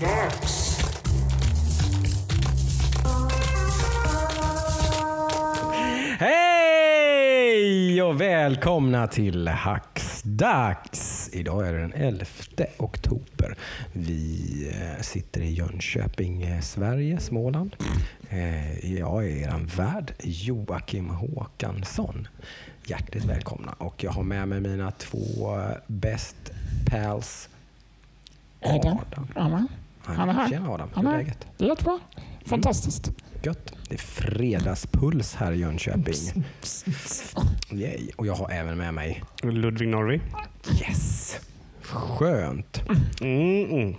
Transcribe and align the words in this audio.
Dags! 0.00 0.80
Hej 6.70 8.02
och 8.02 8.20
välkomna 8.20 9.06
till 9.06 9.48
Hacksdags. 9.48 11.30
Idag 11.32 11.68
är 11.68 11.72
det 11.72 11.80
den 11.80 11.92
11 11.92 12.24
oktober. 12.78 13.56
Vi 13.92 14.72
eh, 14.74 15.02
sitter 15.02 15.40
i 15.40 15.52
Jönköping, 15.52 16.42
eh, 16.42 16.60
Sverige, 16.60 17.20
Småland. 17.20 17.76
Eh, 18.30 18.94
Jag 18.98 19.24
är 19.24 19.28
er 19.28 19.76
värd 19.76 20.12
Joakim 20.22 21.10
Håkansson. 21.10 22.28
Hjärtligt 22.86 23.24
välkomna. 23.24 23.72
Och 23.78 24.04
jag 24.04 24.10
har 24.12 24.22
med 24.22 24.48
mig 24.48 24.60
mina 24.60 24.90
två 24.90 25.58
best 25.86 26.36
pals. 26.86 27.48
Adam. 28.62 28.98
Adam. 29.34 29.68
Han 30.04 30.28
är 30.28 30.32
här. 30.32 30.48
Tjena 30.48 30.70
Adam, 30.70 30.88
hur 30.88 30.94
Han 30.96 31.06
är 31.06 31.12
är 31.12 31.16
läget? 31.18 31.46
Det 31.58 31.64
är 31.64 31.68
jättebra. 31.68 31.98
Fantastiskt. 32.46 33.10
Gött. 33.42 33.72
Det 33.88 33.94
är 33.94 33.98
fredagspuls 33.98 35.34
här 35.34 35.52
i 35.52 35.56
Jönköping. 35.58 36.44
Yay. 37.72 38.10
Och 38.16 38.26
jag 38.26 38.34
har 38.34 38.50
även 38.50 38.78
med 38.78 38.94
mig 38.94 39.22
Ludvig 39.42 39.88
Norvi. 39.88 40.20
Yes! 40.80 41.36
Skönt. 41.82 42.82
Mm, 43.20 43.70
mm. 43.70 43.94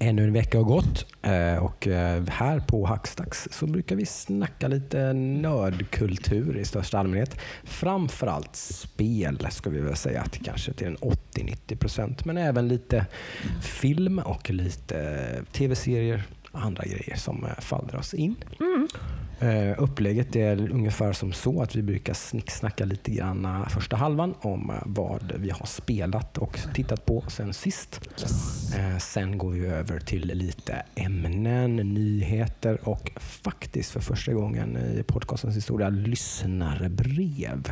Ännu 0.00 0.24
en 0.24 0.32
vecka 0.32 0.58
har 0.58 0.64
gått 0.64 1.06
eh, 1.22 1.64
och 1.64 1.86
eh, 1.88 2.24
här 2.28 2.60
på 2.60 2.86
Hackstacks 2.86 3.48
så 3.50 3.66
brukar 3.66 3.96
vi 3.96 4.06
snacka 4.06 4.68
lite 4.68 5.12
nördkultur 5.12 6.56
i 6.56 6.64
största 6.64 6.98
allmänhet. 6.98 7.40
Framförallt 7.64 8.56
spel 8.56 9.46
ska 9.50 9.70
vi 9.70 9.80
väl 9.80 9.96
säga 9.96 10.20
att 10.20 10.38
kanske 10.44 10.72
till 10.72 10.86
en 10.86 10.96
80-90 10.96 11.76
procent. 11.76 12.24
Men 12.24 12.36
även 12.36 12.68
lite 12.68 13.06
film 13.62 14.18
och 14.18 14.50
lite 14.50 14.98
eh, 14.98 15.44
tv-serier 15.52 16.22
och 16.52 16.60
andra 16.62 16.84
grejer 16.84 17.16
som 17.16 17.46
faller 17.58 17.96
oss 17.96 18.14
in. 18.14 18.36
Mm. 18.60 18.88
Eh, 19.40 19.82
Upplägget 19.82 20.36
är 20.36 20.72
ungefär 20.72 21.12
som 21.12 21.32
så 21.32 21.62
att 21.62 21.76
vi 21.76 21.82
brukar 21.82 22.14
snicksnacka 22.14 22.84
lite 22.84 23.10
grann 23.10 23.44
eh, 23.44 23.68
första 23.68 23.96
halvan 23.96 24.34
om 24.40 24.70
eh, 24.70 24.76
vad 24.86 25.32
vi 25.36 25.50
har 25.50 25.66
spelat 25.66 26.38
och 26.38 26.58
tittat 26.74 27.06
på 27.06 27.24
sen 27.28 27.54
sist. 27.54 28.00
Eh, 28.76 28.98
Sen 28.98 29.38
går 29.38 29.50
vi 29.50 29.66
över 29.66 30.00
till 30.00 30.26
lite 30.34 30.82
ämnen, 30.94 31.76
nyheter 31.76 32.88
och 32.88 33.10
faktiskt 33.16 33.90
för 33.90 34.00
första 34.00 34.32
gången 34.32 34.76
i 34.76 35.02
podcastens 35.02 35.56
historia 35.56 35.88
lyssnarbrev. 35.88 37.68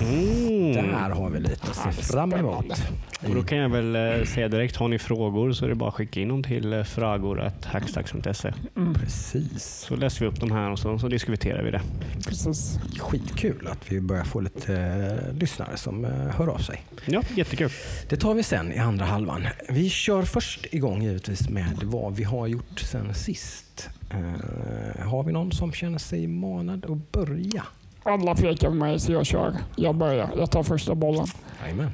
Mm. 0.00 0.72
Där 0.72 1.10
har 1.10 1.30
vi 1.30 1.40
lite 1.40 1.66
att 1.70 1.94
se 1.94 2.02
fram 2.02 2.32
emot. 2.32 2.82
Och 3.28 3.34
då 3.34 3.42
kan 3.42 3.58
jag 3.58 3.68
väl 3.68 3.96
eh, 3.96 4.24
säga 4.24 4.48
direkt, 4.48 4.76
har 4.76 4.88
ni 4.88 4.98
frågor 4.98 5.52
så 5.52 5.64
är 5.64 5.68
det 5.68 5.74
bara 5.74 5.88
att 5.88 5.94
skicka 5.94 6.20
in 6.20 6.28
dem 6.28 6.42
till 6.42 6.72
eh, 6.72 6.82
fragor.hackstacks.se 6.82 8.52
Precis. 8.94 9.64
så 9.88 9.96
läser 9.96 10.20
vi 10.20 10.26
upp 10.26 10.40
dem 10.40 10.50
här 10.50 10.70
och 10.70 10.78
så, 10.78 10.98
så 11.00 11.08
diskuterar 11.08 11.62
vi 11.62 11.70
det. 11.70 11.80
Precis. 12.26 12.78
Skitkul 12.98 13.66
att 13.66 13.92
vi 13.92 14.00
börjar 14.00 14.24
få 14.24 14.40
lite 14.40 14.76
eh, 14.76 15.36
lyssnare 15.38 15.76
som 15.76 16.04
eh, 16.04 16.10
hör 16.10 16.48
av 16.48 16.58
sig. 16.58 16.84
Ja, 17.06 17.22
jättekul. 17.36 17.70
Det 18.08 18.16
tar 18.16 18.34
vi 18.34 18.42
sen 18.42 18.72
i 18.72 18.78
andra 18.78 19.04
halvan. 19.04 19.46
Vi 19.68 19.90
kör 19.90 20.22
först 20.22 20.66
igång 20.70 21.02
givetvis 21.02 21.48
med 21.48 21.80
vad 21.82 22.16
vi 22.16 22.24
har 22.24 22.46
gjort 22.46 22.80
sen 22.80 23.14
sist. 23.14 23.88
Eh, 24.10 25.06
har 25.06 25.22
vi 25.22 25.32
någon 25.32 25.52
som 25.52 25.72
känner 25.72 25.98
sig 25.98 26.26
manad 26.26 26.84
att 26.84 27.12
börja? 27.12 27.64
Alla 28.02 28.34
pekar 28.34 28.68
på 28.68 28.74
mig 28.74 28.98
så 29.00 29.12
jag 29.12 29.26
kör. 29.26 29.56
Jag 29.76 29.94
börjar. 29.94 30.30
Jag 30.36 30.50
tar 30.50 30.62
första 30.62 30.94
bollen. 30.94 31.26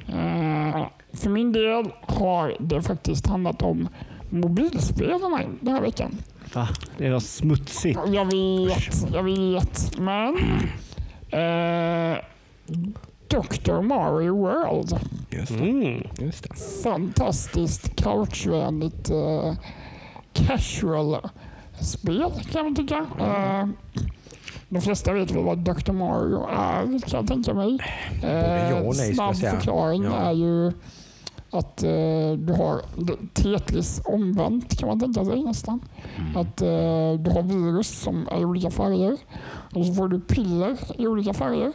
Eh, 0.07 0.87
för 1.13 1.29
min 1.29 1.51
del 1.51 1.91
har 2.01 2.57
det 2.59 2.81
faktiskt 2.81 3.27
handlat 3.27 3.61
om 3.61 3.87
mobilspelarna 4.29 5.41
den 5.61 5.73
här 5.73 5.81
veckan. 5.81 6.15
Va? 6.53 6.67
Det 6.97 7.09
var 7.09 7.19
smutsigt. 7.19 7.99
Jag 8.07 8.25
vet, 8.25 9.13
jag 9.13 9.23
vet. 9.23 9.97
Men 9.99 10.37
eh, 11.29 12.17
Dr. 13.27 13.81
Mario 13.81 14.37
World. 14.37 14.99
Just 15.29 15.47
det. 15.57 15.63
Mm. 15.69 16.03
Just 16.19 16.43
det. 16.43 16.55
Fantastiskt 16.83 17.95
couchvänligt 18.03 19.09
eh, 19.09 19.53
casual 20.33 21.17
spel 21.81 22.31
kan 22.51 22.63
man 22.65 22.75
tycka. 22.75 23.05
Eh, 23.19 23.67
de 24.69 24.81
flesta 24.81 25.13
vet 25.13 25.31
väl 25.31 25.43
vad 25.43 25.57
Dr. 25.57 25.91
Mario 25.91 26.47
är 26.49 26.83
kan 26.83 27.19
jag 27.19 27.27
tänka 27.27 27.53
mig. 27.53 27.77
Jag 28.21 28.95
snabb 28.95 29.35
förklaring 29.35 30.03
Ja. 30.03 30.13
är 30.15 30.31
ju 30.31 30.71
att 31.51 31.83
eh, 31.83 32.31
du 32.37 32.53
har 32.53 32.81
Tetris 33.33 34.01
omvänt 34.05 34.79
kan 34.79 34.89
man 34.89 34.99
tänka 34.99 35.25
sig 35.25 35.43
nästan. 35.43 35.79
Mm. 36.17 36.37
Att 36.37 36.61
eh, 36.61 37.13
du 37.19 37.31
har 37.31 37.43
virus 37.43 38.01
som 38.01 38.27
är 38.31 38.41
i 38.41 38.45
olika 38.45 38.71
färger 38.71 39.17
och 39.75 39.85
så 39.85 39.93
får 39.93 40.07
du 40.07 40.19
piller 40.19 40.77
i 41.01 41.07
olika 41.07 41.33
färger. 41.33 41.73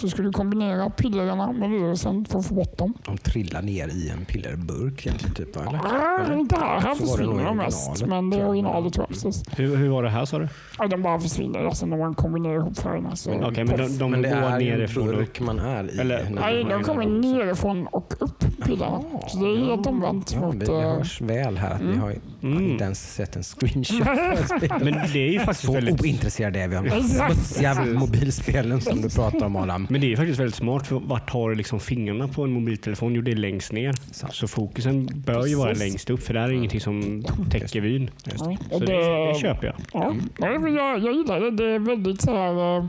Så 0.00 0.08
ska 0.08 0.22
du 0.22 0.32
kombinera 0.32 0.90
pillerna 0.90 1.52
med 1.52 1.70
virusen 1.70 2.24
för 2.24 2.38
att 2.38 2.46
få 2.46 2.54
bort 2.54 2.78
dem. 2.78 2.94
De 3.04 3.18
trillar 3.18 3.62
ner 3.62 3.88
i 3.88 4.08
en 4.10 4.24
pillerburk 4.24 5.06
egentligen, 5.06 5.34
typ, 5.34 5.56
eller? 5.56 5.78
Ah, 5.84 6.24
Eller? 6.24 6.36
inte 6.38 6.56
här. 6.56 6.80
Här 6.80 6.94
Så 6.94 7.00
det 7.04 7.10
försvinner 7.10 7.44
de 7.44 7.56
mest. 7.56 8.06
Men 8.06 8.30
det 8.30 8.36
är 8.36 8.48
originalet 8.48 8.92
tror 8.94 9.02
jag. 9.08 9.08
Precis. 9.22 9.42
Hur, 9.56 9.76
hur 9.76 9.88
var 9.88 10.02
det 10.02 10.08
här 10.10 10.24
sa 10.24 10.38
du? 10.38 10.48
Ja, 10.78 10.86
de 10.86 11.02
bara 11.02 11.20
försvinner 11.20 11.64
alltså, 11.64 11.86
när 11.86 11.96
man 11.96 12.14
kombinerar 12.14 12.54
ihop 12.56 12.78
färgerna. 12.78 13.16
Så 13.16 13.30
Okej, 13.32 13.64
men 13.64 13.76
de, 13.76 13.98
de 13.98 14.10
Men 14.10 14.22
det 14.22 14.28
går 14.28 14.36
är 14.36 14.58
nerifrån. 14.58 15.06
burk 15.06 15.40
man 15.40 15.58
är 15.58 15.94
i. 15.94 15.98
Eller- 15.98 16.30
Nej, 16.40 16.64
de 16.64 16.82
kommer 16.82 17.06
nerifrån 17.06 17.86
och 17.86 18.14
upp 18.20 18.44
pillarna. 18.64 19.00
Så 19.28 19.38
det 19.38 19.46
är 19.46 19.64
helt 19.64 19.86
omvänt 19.86 20.32
Ja, 20.34 20.40
mot... 20.40 20.54
vi, 20.54 20.58
det 20.58 20.72
eh, 20.72 20.80
hörs 20.80 21.20
väl 21.20 21.56
här 21.58 21.74
att 21.74 21.80
vi 21.80 21.96
har 21.96 22.14
Mm. 22.42 22.70
inte 22.70 22.84
ens 22.84 23.14
sett 23.14 23.36
en 23.36 23.42
screenshot. 23.42 24.06
Men 24.82 24.94
det 25.12 25.18
är 25.28 25.32
ju 25.32 25.38
faktiskt 25.38 25.64
Så 25.66 25.72
väldigt... 25.72 26.02
ointresserade 26.02 26.60
är 26.60 26.68
vi 26.68 26.76
av 26.76 26.84
de 26.84 27.00
smutsiga 27.02 27.74
mobilspelen 27.84 28.80
som 28.80 29.02
du 29.02 29.08
pratar 29.10 29.46
om 29.46 29.56
Adam. 29.56 29.86
Men 29.90 30.00
det 30.00 30.12
är 30.12 30.16
faktiskt 30.16 30.40
väldigt 30.40 30.54
smart, 30.54 30.86
för 30.86 30.96
vart 31.00 31.30
har 31.30 31.50
du 31.50 31.54
liksom 31.56 31.80
fingrarna 31.80 32.28
på 32.28 32.42
en 32.44 32.52
mobiltelefon? 32.52 33.14
Jo, 33.14 33.22
det 33.22 33.30
är 33.30 33.36
längst 33.36 33.72
ner. 33.72 33.92
Sant. 34.12 34.34
Så 34.34 34.48
fokusen 34.48 35.08
bör 35.14 35.46
ju 35.46 35.54
vara 35.54 35.68
Precis. 35.68 35.84
längst 35.92 36.10
upp, 36.10 36.22
för 36.22 36.34
det 36.34 36.40
här 36.40 36.48
är 36.48 36.52
ingenting 36.52 36.80
som 36.80 37.24
täcker 37.50 37.80
vyn. 37.80 38.10
ja, 38.24 38.38
Så 38.70 38.78
det, 38.78 39.28
det 39.28 39.34
köper 39.40 39.66
jag. 39.66 39.76
Ja, 39.92 40.14
jag, 40.38 41.00
jag 41.02 41.12
gillar 41.14 41.40
det. 41.40 41.50
Det 41.50 41.64
är 41.64 41.78
väldigt 41.78 42.20
så 42.22 42.30
här... 42.36 42.76
eh, 42.78 42.84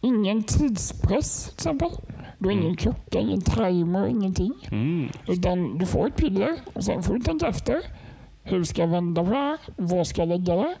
ingen 0.00 0.42
tidspress 0.42 1.44
till 1.44 1.54
exempel. 1.54 1.90
Du 2.38 2.48
har 2.48 2.52
ingen 2.52 2.76
klocka, 2.76 3.20
ingen 3.20 3.40
timer, 3.40 4.06
ingenting. 4.06 4.52
Mm. 4.70 5.08
Utan 5.28 5.78
du 5.78 5.86
får 5.86 6.06
ett 6.06 6.16
piller 6.16 6.56
och 6.72 6.84
sen 6.84 7.02
får 7.02 7.14
du 7.14 7.20
tänka 7.20 7.46
efter. 7.46 7.80
Hur 8.42 8.64
ska 8.64 8.82
jag 8.82 8.88
vända 8.88 9.24
på 9.24 9.30
det 9.30 9.36
här? 9.36 9.58
Var 9.76 10.04
ska 10.04 10.22
jag 10.22 10.28
lägga 10.28 10.56
det? 10.56 10.74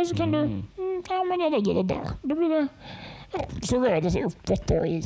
Och 0.00 0.06
så 0.06 0.16
kan 0.16 0.32
du... 0.32 0.38
Mm, 0.38 0.62
ja, 1.08 1.24
men 1.24 1.40
jag 1.40 1.52
lägger 1.52 1.74
det 1.74 1.82
där. 1.82 2.04
Då 2.22 2.34
blir 2.34 2.48
det... 2.48 2.68
Ja, 3.32 3.44
så 3.62 3.80
rör 3.80 4.00
det 4.00 4.10
sig 4.10 4.24
uppåt 4.24 4.66
då 4.66 4.86
i 4.86 5.02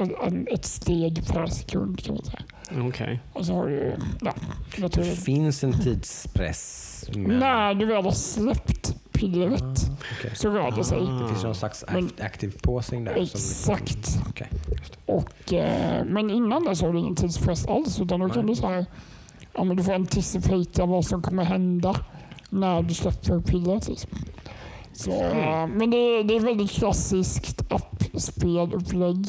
en, 0.00 0.46
ett 0.50 0.64
steg 0.64 1.26
per 1.26 1.46
sekund 1.46 2.04
kan 2.04 2.14
man 2.14 2.24
säga. 2.24 2.42
Okej. 2.88 3.20
Och 3.32 3.46
så 3.46 3.54
har 3.54 3.66
du... 3.66 3.96
Ja, 4.20 4.34
Det 4.94 5.04
finns 5.04 5.64
en 5.64 5.72
tidspress. 5.72 7.04
Men 7.14 7.38
När 7.38 7.74
du 7.74 7.86
väl 7.86 8.04
har 8.04 8.12
släppt 8.12 8.94
pillret 9.12 9.90
okej. 10.18 10.30
så 10.34 10.50
rör 10.50 10.70
det 10.70 10.84
sig. 10.84 10.98
Det 11.00 11.28
finns 11.28 11.42
någon 11.44 11.54
slags 11.54 11.84
active 12.20 12.52
pausing 12.62 13.04
där. 13.04 13.14
som 13.14 13.22
Exakt. 13.22 13.96
Liksom, 13.96 14.22
okej. 14.28 14.48
Och, 15.06 15.52
eh, 15.52 16.04
men 16.04 16.30
innan 16.30 16.64
dess 16.64 16.82
har 16.82 16.92
du 16.92 16.98
ingen 16.98 17.16
tidspress 17.16 17.66
alls. 17.66 18.00
Utan 18.00 18.20
då 18.20 18.28
kan 18.28 18.46
du 18.46 18.54
så 18.54 18.66
här, 18.68 18.86
ja, 19.54 19.64
men 19.64 19.76
du 19.76 19.82
får 19.82 19.92
anticipata 19.92 20.86
vad 20.86 21.04
som 21.04 21.22
kommer 21.22 21.44
hända 21.44 21.94
när 22.50 22.82
du 22.82 22.94
släpper 22.94 23.40
pillret. 23.40 23.88
Liksom. 23.88 24.10
Så, 24.98 25.10
eh, 25.10 25.66
men 25.66 25.90
det, 25.90 26.22
det 26.22 26.36
är 26.36 26.40
väldigt 26.40 26.70
klassiskt 26.70 27.72
appspelupplägg. 27.72 29.26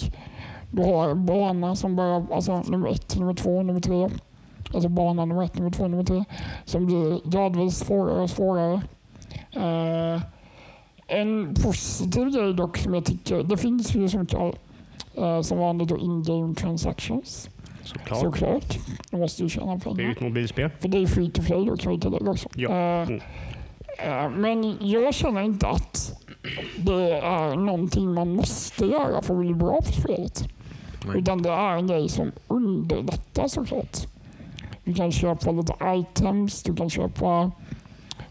Du 0.71 0.83
har 0.83 1.15
bana 1.15 1.75
som 1.75 1.95
börjar, 1.95 2.25
alltså 2.33 2.61
nummer 2.67 2.89
ett, 2.89 3.17
nummer 3.19 3.33
två, 3.33 3.63
nummer 3.63 3.79
tre. 3.79 4.09
Alltså 4.73 4.89
bana 4.89 5.25
nummer 5.25 5.43
ett, 5.43 5.55
nummer 5.57 5.71
två, 5.71 5.87
nummer 5.87 6.03
tre. 6.03 6.23
Som 6.65 6.85
blir 6.85 7.29
gradvis 7.29 7.77
svårare 7.77 8.21
och 8.21 8.29
svårare. 8.29 8.81
Eh, 9.51 10.21
en 11.07 11.53
positiv 11.63 12.29
grej 12.29 12.53
dock 12.53 12.77
som 12.77 12.93
jag 12.93 13.05
tycker, 13.05 13.43
det 13.43 13.57
finns 13.57 13.95
ju 13.95 14.09
som 14.09 14.25
kallar 14.25 14.53
Eh, 15.17 15.41
som 15.41 15.57
vanligt 15.57 15.89
då 15.89 15.97
in-game 15.97 16.55
transactions. 16.55 17.49
Såklart. 17.83 18.19
Såklart. 18.19 18.77
Du 19.11 19.17
måste 19.17 19.43
ju 19.43 19.49
tjäna 19.49 19.75
Det 19.75 19.85
är 19.85 19.89
ju 19.91 19.95
pengar. 19.95 20.11
ett 20.11 20.21
mobilspel. 20.21 20.69
För 20.79 20.87
det 20.89 20.97
är 20.97 21.05
free 21.07 21.31
to 21.31 21.41
play 21.41 21.65
då 21.65 21.77
kan 21.77 21.91
vi 21.91 21.99
tillägga 21.99 22.31
också. 22.31 22.49
Ja. 22.55 22.69
Eh, 22.69 23.07
Mm. 23.07 23.21
Eh, 24.05 24.29
men 24.29 24.77
jag 24.89 25.13
känner 25.13 25.41
inte 25.41 25.67
att 25.67 26.11
det 26.77 27.11
är 27.19 27.55
någonting 27.55 28.13
man 28.13 28.35
måste 28.35 28.85
göra 28.85 29.21
för 29.21 29.33
att 29.33 29.39
bli 29.39 29.53
bra 29.53 29.77
på 29.81 29.91
spelet. 29.91 30.43
Nej. 31.07 31.19
Utan 31.19 31.41
det 31.41 31.49
är 31.49 31.75
en 31.77 31.87
grej 31.87 32.09
som 32.09 32.31
underlättar 32.47 33.47
såklart. 33.47 33.97
Du 34.83 34.93
kan 34.93 35.11
köpa 35.11 35.51
lite 35.51 35.73
items, 35.85 36.63
du 36.63 36.75
kan 36.75 36.89
köpa 36.89 37.51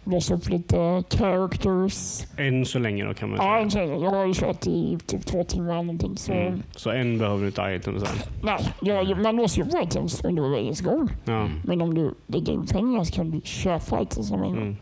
låsa 0.05 0.35
upp 0.35 0.49
lite 0.49 1.03
characters. 1.11 2.27
Än 2.37 2.65
så 2.65 2.79
länge 2.79 3.05
då 3.05 3.15
kan 3.15 3.29
man 3.31 3.39
Ja, 3.39 3.45
säga. 3.45 3.59
en 3.63 3.71
tjej, 3.71 4.03
jag 4.03 4.11
har 4.11 4.27
ju 4.27 4.35
kört 4.35 4.67
i 4.67 4.99
typ 5.07 5.27
två 5.27 5.45
timmar 5.45 5.73
eller 5.73 5.83
någonting. 5.83 6.17
Så, 6.17 6.33
Mm. 6.33 6.63
Så 6.77 6.91
än 6.91 7.19
behöver 7.19 7.41
du 7.41 7.47
inte 7.47 7.63
items 7.77 8.03
än. 8.03 8.09
nej, 8.43 8.73
jag, 8.81 9.23
man 9.23 9.37
låser 9.37 9.63
ju 9.63 9.69
upp 9.69 9.85
items 9.85 10.25
under 10.25 10.43
race 10.43 10.85
gång. 10.85 11.09
Ja. 11.25 11.49
Men 11.65 11.81
om 11.83 11.95
du 11.95 12.15
lägger 12.27 12.53
in 12.53 12.67
pengar 12.67 13.05
så 13.05 13.13
kan 13.15 13.31
du 13.31 13.41
köpa 13.45 14.03
items 14.03 14.29
som 14.29 14.43
en 14.43 14.49
gång. 14.55 14.63
Mm. 14.63 14.77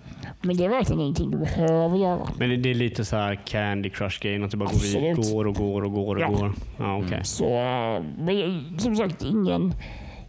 Men 0.46 0.56
det 0.56 0.64
är 0.64 0.69
verkligen 0.69 1.00
ingenting 1.00 1.31
du 1.31 1.38
behöver 1.38 1.96
göra. 1.96 2.28
Men 2.38 2.48
det- 2.50 2.56
det 2.56 2.70
är 2.70 2.75
lite 2.75 3.04
så 3.04 3.16
här 3.16 3.40
Candy 3.44 3.90
Crush 3.90 4.20
grejen 4.20 4.44
att 4.44 4.50
det 4.50 4.56
bara 4.56 4.69
Absolut. 4.69 5.32
går 5.32 5.46
och 5.46 5.54
går 5.54 5.82
och 5.84 5.93
går 5.93 6.16
och 6.16 6.22
Ja. 6.22 6.28
går. 6.28 6.52
Ja, 6.78 7.02
okej. 7.04 7.20
Så, 7.25 7.44
äh, 7.44 8.02
men 8.19 8.64
som 8.78 8.96
sagt, 8.96 9.22
ingen... 9.22 9.75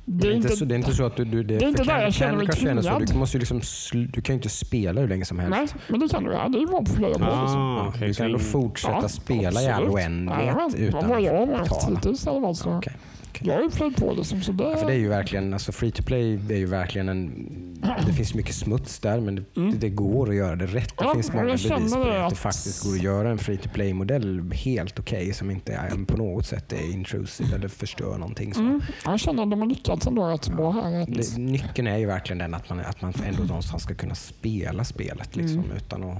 Det 0.09 0.27
är, 0.27 0.31
inte, 0.31 0.49
så, 0.55 0.65
det 0.65 0.75
är 0.75 0.77
inte 0.77 0.93
så 0.95 1.05
att 1.05 1.15
du... 1.15 1.25
du 1.25 1.43
det, 1.43 1.57
det 1.57 1.65
är 1.65 1.69
inte 1.69 1.83
där 1.83 2.01
jag 2.01 2.13
känner 2.13 2.37
mig 2.37 2.47
tvingad. 2.47 3.07
Du, 3.07 3.17
måste 3.17 3.37
liksom, 3.37 3.61
du 3.91 4.21
kan 4.21 4.33
ju 4.33 4.37
inte 4.37 4.49
spela 4.49 5.01
hur 5.01 5.07
länge 5.07 5.25
som 5.25 5.39
helst. 5.39 5.57
Nej, 5.75 5.83
men 5.87 5.99
det 5.99 6.07
kan 6.09 6.23
du 6.23 6.31
göra. 6.31 6.47
Det 6.49 6.57
är 6.59 6.65
bara 6.67 6.81
på 6.81 6.91
flera 6.91 7.09
liksom. 7.09 7.27
Ah, 7.27 7.77
Ja, 7.83 7.85
okej, 7.95 8.07
du 8.07 8.13
kan 8.13 8.25
ändå 8.25 8.39
fortsätta 8.39 8.99
Ja, 9.01 9.07
spela 9.07 9.61
i 9.61 9.67
all 9.67 9.71
absolut. 9.73 9.93
oändlighet 9.93 10.39
Jajamän, 10.45 10.75
utan 10.77 11.09
vad 11.09 11.21
jag 11.21 11.33
har 11.33 11.41
att 11.53 11.57
haft 11.59 11.69
betala. 11.69 11.95
hittills 11.95 12.25
i 12.25 12.29
alla 12.29 12.53
fall. 12.55 12.81
Jag 13.41 13.53
har 13.55 13.61
ju 13.61 13.69
plöjt 13.69 13.97
på 13.97 14.13
liksom. 14.17 14.41
Så 14.41 14.51
det, 14.51 14.63
Ja, 14.63 14.75
för 14.77 14.87
det 14.87 14.93
är 14.93 14.97
ju 14.97 15.07
verkligen, 15.07 15.53
alltså 15.53 15.71
free 15.71 15.91
to 15.91 16.03
play 16.03 16.39
är 16.49 16.55
ju 16.57 16.65
verkligen 16.65 17.09
en... 17.09 17.29
Det 18.07 18.13
finns 18.13 18.33
mycket 18.33 18.55
smuts 18.55 18.99
där 18.99 19.19
men 19.19 19.35
det, 19.35 19.43
Mm. 19.57 19.79
det 19.79 19.89
går 19.89 20.29
att 20.29 20.35
göra 20.35 20.55
det 20.55 20.65
rätt. 20.65 20.97
Det 20.97 21.03
Ja, 21.05 21.13
finns 21.13 21.33
många 21.33 21.45
bevis 21.45 21.93
på 21.93 22.03
det. 22.03 22.23
Att 22.25 22.29
det 22.29 22.35
faktiskt 22.35 22.83
går 22.85 22.91
att 22.95 23.01
göra 23.03 23.29
en 23.29 23.37
free 23.37 23.57
to 23.57 23.69
play 23.73 23.93
modell 23.93 24.51
helt 24.51 24.99
okej 24.99 25.33
som 25.33 25.51
inte 25.51 25.73
är, 25.73 26.05
på 26.05 26.17
något 26.17 26.45
sätt 26.45 26.73
är 26.73 26.91
intrusive 26.93 27.55
eller 27.55 27.67
förstör 27.67 28.17
någonting. 28.17 28.53
Så. 28.53 28.59
mm, 28.59 28.81
jag 29.05 29.19
känner 29.19 29.43
att 29.43 29.49
de 29.49 29.59
har 29.59 29.67
lyckats 29.67 30.07
ändå 30.07 30.27
rätt 30.27 30.49
bra 30.49 30.71
här. 30.71 31.01
Att, 31.01 31.15
Det, 31.15 31.37
nyckeln 31.37 31.87
är 31.87 31.97
ju 31.97 32.05
verkligen 32.05 32.37
den 32.37 32.53
att 32.53 32.69
man, 32.69 32.79
att 32.79 33.01
man 33.01 33.13
ändå 33.27 33.43
någonstans 33.43 33.83
ska 33.83 33.93
kunna 33.93 34.15
spela 34.15 34.83
spelet 34.83 35.35
liksom, 35.35 35.59
Mm. 35.59 35.77
utan 35.77 36.03
att 36.03 36.17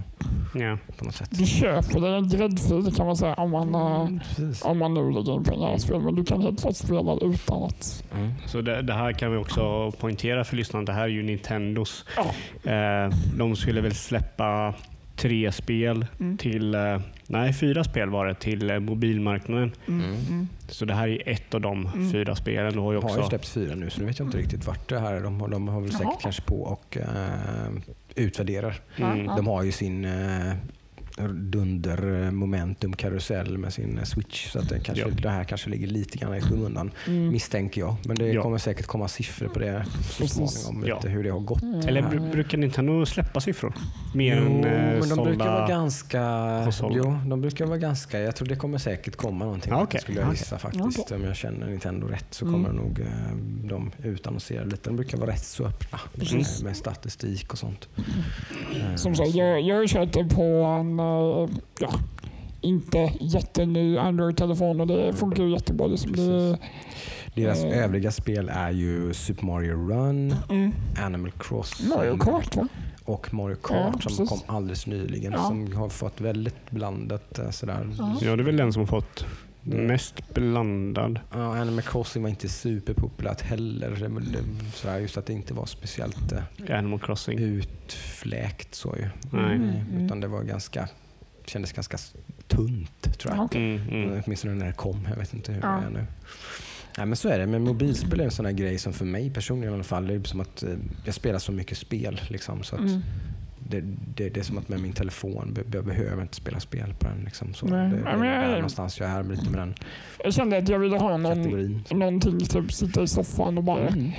Ja. 0.56 0.78
på 0.98 1.06
något 1.06 1.16
sätt. 1.16 1.30
du 1.32 1.46
köper 1.46 2.00
dig 2.02 2.16
en 2.18 2.30
gräddfil 2.30 2.94
kan 2.96 3.06
man 3.06 3.18
säga 3.18 3.34
om 3.34 3.52
man, 3.52 3.76
äh, 3.76 4.08
Mm, 4.08 4.20
om 4.64 4.78
man 4.78 4.94
nu 4.94 5.12
lägger 5.12 5.34
in 5.36 5.44
pengar 5.44 5.76
i 5.76 5.80
spel. 5.80 6.02
Men 6.02 6.16
du 6.16 6.26
kan 6.26 6.42
helt 6.42 6.62
klart 6.62 6.76
spela 6.76 7.14
utan 7.22 7.64
att... 7.64 8.04
Mm. 8.16 8.32
Så 8.46 8.62
det, 8.62 8.82
det 8.82 8.94
här 8.94 9.12
kan 9.14 9.32
vi 9.32 9.38
också 9.38 9.92
poängtera 9.92 10.44
för 10.44 10.56
lyssnarna. 10.56 10.86
Det 10.86 10.92
här 10.94 11.04
är 11.04 11.08
ju 11.08 11.24
Nintendos. 11.50 12.06
Ja. 12.16 12.72
Eh, 12.72 13.10
de 13.38 13.56
skulle 13.56 13.82
väl 13.82 13.96
släppa 13.96 14.74
tre 15.16 15.52
spel 15.52 16.06
Mm. 16.20 16.38
till, 16.38 16.76
eh, 16.76 17.00
nej 17.28 17.54
fyra 17.54 17.84
spel 17.84 18.10
var 18.10 18.26
det 18.28 18.34
till 18.36 18.70
eh, 18.70 18.80
mobilmarknaden. 18.80 19.72
Mm. 19.88 20.06
Mm. 20.06 20.16
Mm. 20.30 20.48
Så 20.70 20.86
det 20.86 20.94
här 20.94 21.08
är 21.08 21.30
ett 21.30 21.54
av 21.54 21.62
de 21.62 21.86
Mm. 21.86 22.12
fyra 22.12 22.36
spelen. 22.36 22.74
Du 22.74 22.80
har 22.80 22.92
ju 22.94 23.00
De 23.00 23.04
har 23.04 23.12
ju 23.12 23.18
också, 23.18 23.30
släppt 23.30 23.48
fyra 23.48 23.76
nu 23.76 23.90
så 23.90 24.00
nu 24.02 24.08
vet 24.08 24.20
jag 24.20 24.28
inte 24.28 24.38
riktigt 24.38 24.68
vart 24.68 24.90
det 24.90 25.00
här 25.00 25.14
är. 25.14 25.22
De, 25.22 25.42
har- 25.42 25.48
de 25.48 25.68
har 25.68 25.82
väl 25.82 25.92
säkert 25.92 26.04
Jaha. 26.06 26.18
kanske 26.22 26.42
på 26.42 26.62
och 26.62 26.98
eh, 26.98 27.72
utvärderar. 28.16 28.76
mm. 28.98 29.26
De 29.26 29.48
har 29.48 29.64
ju 29.64 29.72
sin 29.72 30.06
eh, 30.06 30.54
dunder 31.28 32.32
momentum 32.32 32.94
karusell 32.94 33.58
med 33.58 33.74
sin 33.74 33.98
eh, 33.98 34.04
switch. 34.04 34.52
Så 34.52 34.60
att 34.60 34.70
det, 34.70 34.80
kanske, 34.80 35.04
Ja. 35.04 35.14
det 35.22 35.30
här 35.30 35.44
kanske 35.44 35.70
ligger 35.70 35.88
lite 35.88 36.18
grann 36.18 36.36
i 36.36 36.42
skymundan 36.42 36.92
Mm. 37.08 37.30
misstänker 37.30 37.82
jag. 37.82 37.96
Men 38.06 38.16
det 38.16 38.28
Ja. 38.28 38.42
kommer 38.42 38.58
säkert 38.58 38.86
komma 38.86 39.08
siffror 39.08 39.48
på 39.48 39.60
det 39.60 39.86
så 40.10 40.28
småningom. 40.28 40.88
Ja. 40.88 40.96
Lite 40.96 41.10
hur 41.10 41.24
det 41.24 41.30
har 41.30 41.40
gått. 41.40 41.62
Mm. 41.62 41.80
eller 41.88 42.02
br- 42.02 42.32
brukar 42.32 42.58
Nintendo 42.58 43.06
släppa 43.06 43.40
siffror? 43.42 43.74
Mer 44.16 44.36
Jo, 44.38 44.46
än 44.46 44.64
eh, 44.66 44.72
men 44.72 45.00
de 45.00 45.08
sålda... 45.08 45.24
brukar 45.24 45.46
vara 45.46 45.68
ganska... 45.68 46.62
konsoler. 46.64 46.98
Jo, 46.98 47.20
de 47.30 47.42
brukar 47.42 47.66
vara 47.66 47.78
ganska... 47.78 48.20
Jag 48.20 48.36
tror 48.36 48.48
det 48.48 48.56
kommer 48.56 48.78
säkert 48.78 49.16
komma 49.16 49.46
någonting. 49.46 49.72
Ja, 49.72 49.78
Det 49.78 49.84
okej. 49.84 50.02
skulle 50.02 50.22
jag 50.22 50.32
gissa 50.32 50.58
faktiskt. 50.60 51.00
Okej. 51.00 51.18
Om 51.18 51.24
jag 51.24 51.36
känner 51.36 51.68
Nintendo 51.68 52.08
rätt 52.08 52.28
så 52.34 52.46
Mm. 52.48 52.64
kommer 52.64 52.82
nog 52.82 53.00
eh, 53.00 53.36
de 53.70 53.92
utannonsera 54.04 54.64
lite. 54.64 54.90
De 54.90 54.96
brukar 54.96 55.18
vara 55.18 55.32
rätt 55.32 55.44
så 55.46 55.66
öppna 55.66 56.00
med, 56.14 56.20
Precis. 56.20 56.64
med 56.64 56.78
statistik 56.78 57.52
och 57.54 57.58
sånt. 57.60 57.88
Eh, 57.98 58.96
Som 58.96 59.16
sagt, 59.16 59.30
jag, 59.36 59.62
jag 59.62 59.76
har 59.76 59.88
kört 59.88 60.14
det 60.14 60.24
på 60.36 60.42
en 60.44 61.00
ja, 61.80 62.00
inte 62.62 63.14
jätteny 63.20 63.98
Android-telefon 63.98 64.82
och 64.82 64.88
det 64.88 65.14
funkar 65.14 65.44
ju 65.44 65.52
jättebra. 65.52 65.88
Liksom. 65.88 66.12
Det, 66.12 66.58
Deras 67.36 67.64
eh. 67.64 67.84
övriga 67.84 68.12
spel 68.12 68.50
är 68.54 68.72
ju 68.72 69.14
Super 69.14 69.46
Mario 69.46 69.90
Run, 69.90 70.36
mm. 70.50 70.72
Animal 71.02 71.32
Crossing 71.32 71.90
Mario 71.90 72.18
Kart 72.18 72.56
va? 72.56 72.68
och 73.06 73.34
Mario 73.34 73.58
Ja, 73.62 73.68
Kart 73.68 74.04
som 74.04 74.10
precis. 74.18 74.30
kom 74.30 74.56
alldeles 74.56 74.88
nyligen. 74.88 75.34
Ja. 75.34 75.44
Som 75.48 75.74
har 75.74 75.90
fått 75.90 76.22
väldigt 76.22 76.72
blandat 76.72 77.40
eh, 77.40 77.50
sådär. 77.50 77.90
Ja. 77.98 78.18
Ja, 78.22 78.36
det 78.36 78.42
är 78.42 78.46
väl 78.46 78.58
den 78.58 78.74
som 78.74 78.80
har 78.80 78.88
fått. 78.88 79.26
Mest 79.68 80.34
blandad. 80.34 81.20
Ja, 81.32 81.58
Animal 81.58 81.82
Crossing 81.82 82.24
var 82.24 82.30
inte 82.30 82.50
superpopulärt 82.50 83.42
heller. 83.42 84.10
Sådär, 84.74 84.98
just 85.00 85.18
att 85.18 85.26
det 85.26 85.34
inte 85.34 85.54
var 85.54 85.66
speciellt 85.66 86.32
eh, 86.32 86.78
Animal 86.78 87.00
Crossing. 87.00 87.40
utfläkt 87.40 88.76
så 88.76 88.96
ju. 88.98 89.08
Nej. 89.32 89.56
Mm. 89.56 89.70
Eh, 89.70 90.06
Utan 90.06 90.20
det 90.20 90.28
var 90.28 90.44
ganska, 90.44 90.90
kändes 91.46 91.72
ganska 91.72 91.98
tunt 92.48 93.20
tror 93.20 93.36
jag. 93.36 93.56
Mm, 93.56 93.82
mm. 93.90 94.22
Åtminstone 94.26 94.54
när 94.54 94.66
det 94.66 94.74
kom. 94.74 95.08
Jag 95.10 95.16
vet 95.18 95.34
inte 95.34 95.52
hur 95.52 95.62
Ja. 95.62 95.68
det 95.68 95.86
är 95.86 95.90
nu. 95.90 96.06
Nej, 96.98 97.06
men 97.06 97.16
så 97.16 97.30
är 97.30 97.40
det. 97.40 97.48
Men 97.48 97.62
mobilspel 97.64 98.20
är 98.20 98.24
en 98.24 98.32
sån 98.32 98.46
här 98.46 98.54
grej 98.54 98.78
som 98.78 98.94
för 98.94 99.06
mig 99.06 99.30
personligen 99.30 99.74
i 99.74 99.76
alla 99.76 99.84
fall, 99.84 100.08
det 100.08 100.14
är 100.14 100.24
som 100.24 100.40
att 100.42 100.64
eh, 100.64 100.70
jag 101.06 101.14
spelar 101.16 101.40
så 101.40 101.52
mycket 101.52 101.78
spel. 101.78 102.22
Liksom, 102.30 102.64
så 102.64 102.76
att 102.76 102.82
Mm. 102.82 103.02
Det, 103.70 103.82
det, 104.16 104.30
det 104.30 104.40
är 104.40 104.44
som 104.44 104.58
att 104.58 104.70
med 104.70 104.80
min 104.80 104.94
telefon, 104.94 105.58
jag 105.74 105.86
behöver 105.86 106.22
inte 106.22 106.36
spela 106.36 106.60
spel 106.60 106.94
på 107.00 107.08
den. 107.08 107.22
Liksom. 107.26 107.54
Så 107.54 107.66
Nej. 107.66 107.90
det, 107.90 107.96
det 107.96 108.02
Ja, 108.06 108.26
är 108.26 108.42
jag- 108.44 108.52
någonstans 108.52 109.00
jag 109.00 109.10
är 109.10 109.24
lite 109.24 109.50
med 109.50 109.60
den 109.60 109.76
Jag 110.24 110.34
kände 110.34 110.58
att 110.58 110.70
jag 110.70 110.80
ville 110.80 110.98
ha 110.98 111.18
någon, 111.18 111.36
kategorin. 111.36 111.84
någonting, 111.92 112.40
typ 112.40 112.74
sitta 112.74 113.04
i 113.04 113.08
soffan 113.08 113.58
och 113.58 113.64
bara 113.64 113.88
Mm. 113.88 114.12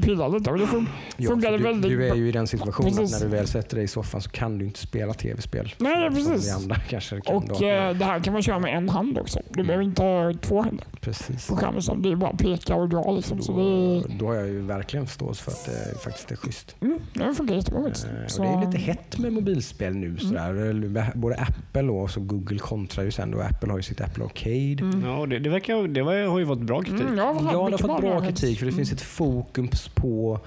pilla 0.00 0.28
lite. 0.28 0.50
Och 0.50 0.58
det 0.58 0.64
fun- 0.66 0.86
Ja, 1.16 1.34
du, 1.34 1.56
väldigt 1.58 1.90
du 1.90 2.08
är 2.08 2.14
ju 2.14 2.28
i 2.28 2.32
den 2.32 2.46
situationen 2.46 2.96
Precis. 2.96 3.14
att 3.16 3.20
när 3.22 3.28
du 3.30 3.36
väl 3.36 3.46
sätter 3.46 3.76
dig 3.76 3.84
i 3.84 3.88
soffan 3.88 4.20
så 4.20 4.30
kan 4.30 4.58
du 4.58 4.64
inte 4.64 4.78
spela 4.80 5.14
tv-spel. 5.14 5.74
Nej, 5.78 6.14
som- 6.14 6.32
precis. 6.32 6.54
Andra 6.56 6.74
kanske 6.88 7.20
kan 7.20 7.36
Och 7.36 7.44
då. 7.48 7.54
eh, 7.54 7.94
det 7.94 8.04
här 8.04 8.20
kan 8.20 8.32
man 8.32 8.42
köra 8.42 8.58
med 8.58 8.76
en 8.76 8.88
hand 8.88 9.18
också. 9.18 9.40
Du 9.50 9.62
behöver 9.62 9.84
inte 9.84 10.02
ha 10.02 10.34
två 10.40 10.62
händer 10.62 10.84
Precis. 11.00 11.48
på 11.48 11.56
skärmen. 11.56 11.82
så 11.82 11.94
Det 11.94 12.12
är 12.12 12.16
bara 12.16 12.32
peka 12.36 12.74
och 12.74 12.88
dra. 12.88 13.12
Liksom. 13.12 13.42
Så 13.42 13.52
Då, 13.52 14.00
det, 14.08 14.14
då 14.18 14.26
har 14.26 14.34
jag 14.34 14.48
ju 14.48 14.60
verkligen 14.60 15.06
förståelse 15.06 15.44
för 15.44 15.50
att 15.50 15.64
det 15.66 15.98
faktiskt 16.00 16.30
är 16.32 16.36
schysst. 16.36 16.76
mm, 16.80 16.98
det 17.14 17.34
funkar 17.34 17.54
jättebra 17.54 17.82
faktiskt. 17.82 18.06
Eh, 18.06 18.10
Så- 18.26 18.42
Mm. 18.42 18.54
Och 18.54 18.60
det 18.60 18.66
är 18.66 18.70
lite 18.72 18.89
hett 18.90 19.18
med 19.18 19.32
mobilspel 19.32 19.94
nu. 19.96 20.16
Sådär. 20.16 20.54
Eller 20.54 21.12
Både 21.16 21.36
Apple 21.36 21.82
och 21.82 22.10
så 22.10 22.20
Google 22.20 22.58
kontrar 22.58 23.04
ju 23.04 23.10
sen. 23.10 23.34
Och 23.34 23.44
Apple 23.44 23.70
har 23.70 23.78
ju 23.78 23.82
sitt 23.82 24.00
Apple 24.00 24.24
Arcade. 24.24 24.82
Mm. 24.82 25.04
Ja, 25.04 25.26
det, 25.26 25.38
det, 25.38 25.50
verkar, 25.50 25.88
det 25.88 26.00
har 26.00 26.38
ju 26.38 26.44
varit 26.44 26.60
bra 26.62 26.82
kritik. 26.82 27.00
Mm, 27.00 27.18
jag 27.18 27.34
har 27.34 27.52
Ja, 27.52 27.64
det 27.66 27.70
har 27.72 27.78
fått 27.78 28.00
bra 28.00 28.20
där. 28.20 28.26
kritik 28.26 28.58
för 28.58 28.66
det 28.66 28.70
Mm. 28.72 28.76
finns 28.76 28.92
ett 28.92 29.00
fokus 29.00 29.88
på 29.88 30.40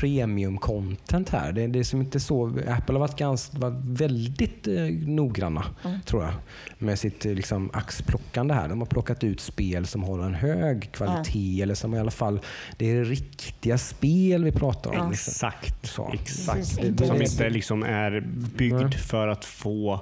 premium-content 0.00 1.30
här. 1.30 1.52
Det, 1.52 1.66
det 1.66 1.78
är 1.78 1.84
som 1.84 2.00
inte 2.00 2.20
så, 2.20 2.46
Apple 2.68 2.94
har 2.94 2.98
varit, 3.00 3.16
ganska, 3.18 3.58
varit 3.58 3.84
väldigt 3.84 4.66
eh, 4.66 4.74
noggranna, 5.06 5.64
Mm. 5.84 6.00
tror 6.00 6.22
jag, 6.22 6.32
med 6.78 6.98
sitt 6.98 7.26
eh, 7.26 7.32
liksom, 7.32 7.70
axplockande 7.72 8.54
här. 8.54 8.68
De 8.68 8.78
har 8.78 8.86
plockat 8.86 9.24
ut 9.24 9.40
spel 9.40 9.86
som 9.86 10.02
håller 10.02 10.24
en 10.24 10.34
hög 10.34 10.92
kvalitet, 10.92 11.62
eller 11.62 11.74
som 11.74 11.94
i 11.94 11.98
alla 11.98 12.10
fall, 12.10 12.40
det 12.76 12.90
är 12.90 13.04
riktiga 13.04 13.78
spel 13.78 14.44
vi 14.44 14.52
pratar 14.52 14.90
om. 14.90 14.96
Ja. 14.96 15.10
Liksom. 15.10 15.30
Exakt. 15.30 15.86
Så. 15.86 16.10
Exakt. 16.12 16.58
Precis. 16.58 16.76
Det- 16.78 16.90
det- 16.90 17.06
Som 17.06 17.22
inte 17.22 17.50
liksom 17.50 17.82
är 17.82 18.20
byggd 18.56 18.74
Nej. 18.82 18.92
för 18.92 19.28
att 19.28 19.44
få 19.44 20.00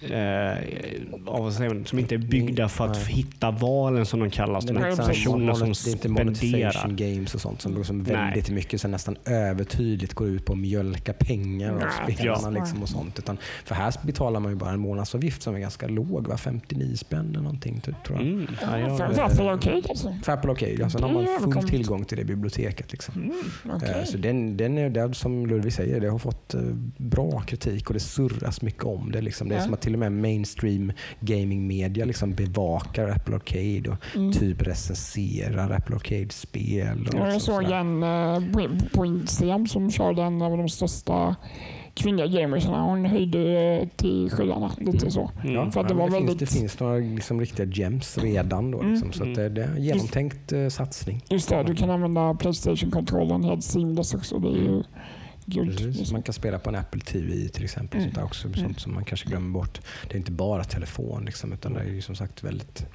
eh, 0.00 1.84
som 1.84 1.98
inte 1.98 2.14
är 2.14 2.18
byggda 2.18 2.68
för 2.68 2.84
att 2.84 2.92
Nej. 2.96 3.04
hitta 3.14 3.50
valen 3.50 4.06
som 4.06 4.20
de 4.20 4.30
kallas. 4.30 4.64
De 4.66 4.76
här 4.76 4.96
personerna 4.96 5.54
som 5.54 5.68
monet- 5.68 5.84
det 5.84 5.90
är 5.90 5.92
inte 5.92 6.00
spenderar. 6.08 6.24
monetization 6.24 6.96
games 6.96 7.34
och 7.34 7.40
sånt 7.40 7.60
som 7.62 7.76
liksom 7.76 7.98
Nej. 7.98 8.12
väldigt 8.16 8.50
mycket 8.50 8.80
så 8.80 8.88
nästan 8.88 9.16
övertydligt 9.24 10.14
går 10.14 10.28
ut 10.28 10.44
på 10.44 10.52
att 10.52 10.58
mjölka 10.58 11.12
pengar 11.12 11.72
av 11.72 11.78
Nej, 12.06 12.14
spelarna. 12.16 12.40
ja. 12.58 12.60
Liksom 12.60 12.82
och 12.82 12.88
sånt. 12.88 13.18
Utan, 13.18 13.38
för 13.64 13.74
här 13.74 13.94
betalar 14.02 14.40
man 14.40 14.52
ju 14.52 14.56
bara 14.58 14.70
en 14.70 14.80
månadsavgift 14.80 15.42
som 15.42 15.54
är 15.54 15.58
ganska 15.58 15.86
låg, 15.88 16.26
va? 16.28 16.36
59 16.36 16.96
spänn 16.96 17.28
eller 17.30 17.40
någonting 17.40 17.80
typ, 17.80 18.04
tror 18.06 18.18
jag. 18.18 18.26
Mm, 18.28 18.46
ja, 18.62 18.78
Ja, 18.78 18.88
ja, 18.88 18.96
för, 18.96 19.08
det- 19.08 19.14
för 19.14 19.22
Apple 19.22 19.50
Arcade 19.50 19.82
alltså. 19.88 20.14
För 20.24 20.32
Apple 20.32 20.50
Arcade, 20.50 20.84
alltså, 20.84 20.98
sen 20.98 21.08
har 21.10 21.14
man 21.42 21.52
full 21.52 21.68
tillgång 21.68 22.04
till 22.04 22.18
det 22.18 22.24
biblioteket. 22.24 22.92
Liksom. 22.92 23.14
Mm. 23.64 23.80
Eh, 23.82 24.04
Så 24.04 24.16
den, 24.16 24.56
den 24.56 24.78
är, 24.78 24.90
det, 24.90 25.14
som 25.14 25.46
Ludvig 25.46 25.72
säger, 25.72 26.00
det 26.00 26.08
har 26.10 26.18
fått 26.18 26.54
eh, 26.54 26.60
bra 26.96 27.40
kritik 27.46 27.86
och 27.88 27.94
det 27.94 28.00
surras 28.00 28.62
mycket 28.62 28.84
om 28.84 29.12
det. 29.12 29.20
Liksom. 29.20 29.48
Det 29.48 29.54
är 29.54 29.58
Ja. 29.58 29.64
som 29.64 29.74
att 29.74 29.80
till 29.82 29.92
och 29.92 29.98
med 29.98 30.12
mainstream 30.12 30.92
gaming 31.20 31.66
media 31.66 32.04
liksom 32.04 32.34
bevakar 32.34 33.08
Apple 33.08 33.34
Arcade 33.36 33.90
och 33.90 34.16
Mm. 34.16 34.32
typ 34.32 34.62
recenserar 34.62 35.70
Apple 35.70 35.96
Arcade-spel. 35.96 37.08
och 37.12 37.28
jag 37.28 37.42
såg 37.42 37.62
en 37.64 38.02
eh, 38.02 38.40
på- 38.94 39.04
Instagram 39.06 39.66
som 39.66 39.90
körde 39.90 40.22
en 40.22 40.42
av 40.42 40.56
de 40.58 40.68
största 40.68 41.36
kvinnliga 41.94 42.26
gamersarna. 42.26 42.82
Hon 42.82 43.04
höjde 43.04 43.62
eh, 43.80 43.88
till 43.96 44.30
skyarna. 44.30 44.70
Lite 44.78 45.10
så. 45.10 45.30
Mm. 45.42 45.54
Ja, 45.54 45.70
för 45.70 45.80
att 45.80 45.88
det 45.88 45.94
var 45.94 46.06
det, 46.06 46.12
väldigt- 46.12 46.38
finns, 46.38 46.50
det 46.52 46.58
finns 46.58 46.80
några 46.80 46.96
liksom 46.96 47.40
riktiga 47.40 47.66
gems 47.66 48.18
redan. 48.18 48.70
Då, 48.70 48.82
liksom, 48.82 49.02
Mm. 49.02 49.12
Så 49.12 49.22
att 49.22 49.34
det, 49.34 49.48
det 49.48 49.62
är 49.64 49.68
en 49.76 49.82
genomtänkt 49.82 50.52
eh, 50.52 50.68
satsning. 50.68 51.20
Just 51.30 51.48
det, 51.48 51.62
du 51.62 51.74
kan 51.74 51.90
använda 51.90 52.34
Playstation-kontrollen 52.34 53.44
helt 53.44 53.64
seamless 53.64 54.14
också. 54.14 54.38
Det 54.38 54.48
är 54.48 54.52
ju 54.52 54.66
guld. 54.68 54.84
Precis. 55.46 55.80
liksom. 55.80 56.12
Man 56.12 56.22
kan 56.22 56.32
spela 56.32 56.58
på 56.58 56.68
en 56.70 56.76
Apple 56.76 57.00
TV 57.00 57.48
till 57.48 57.64
exempel. 57.64 58.00
Mm. 58.00 58.08
Sånt 58.10 58.14
där 58.18 58.24
också, 58.24 58.46
Mm. 58.48 58.58
sånt 58.60 58.80
som 58.80 58.94
man 58.94 59.04
kanske 59.04 59.28
glömmer 59.28 59.50
bort. 59.50 59.80
Det 60.08 60.14
är 60.14 60.18
inte 60.18 60.32
bara 60.32 60.64
telefon, 60.64 61.24
liksom, 61.24 61.52
utan 61.52 61.72
det 61.74 61.80
är 61.80 61.84
ju 61.84 62.02
som 62.02 62.14
sagt 62.14 62.44
väldigt 62.44 62.86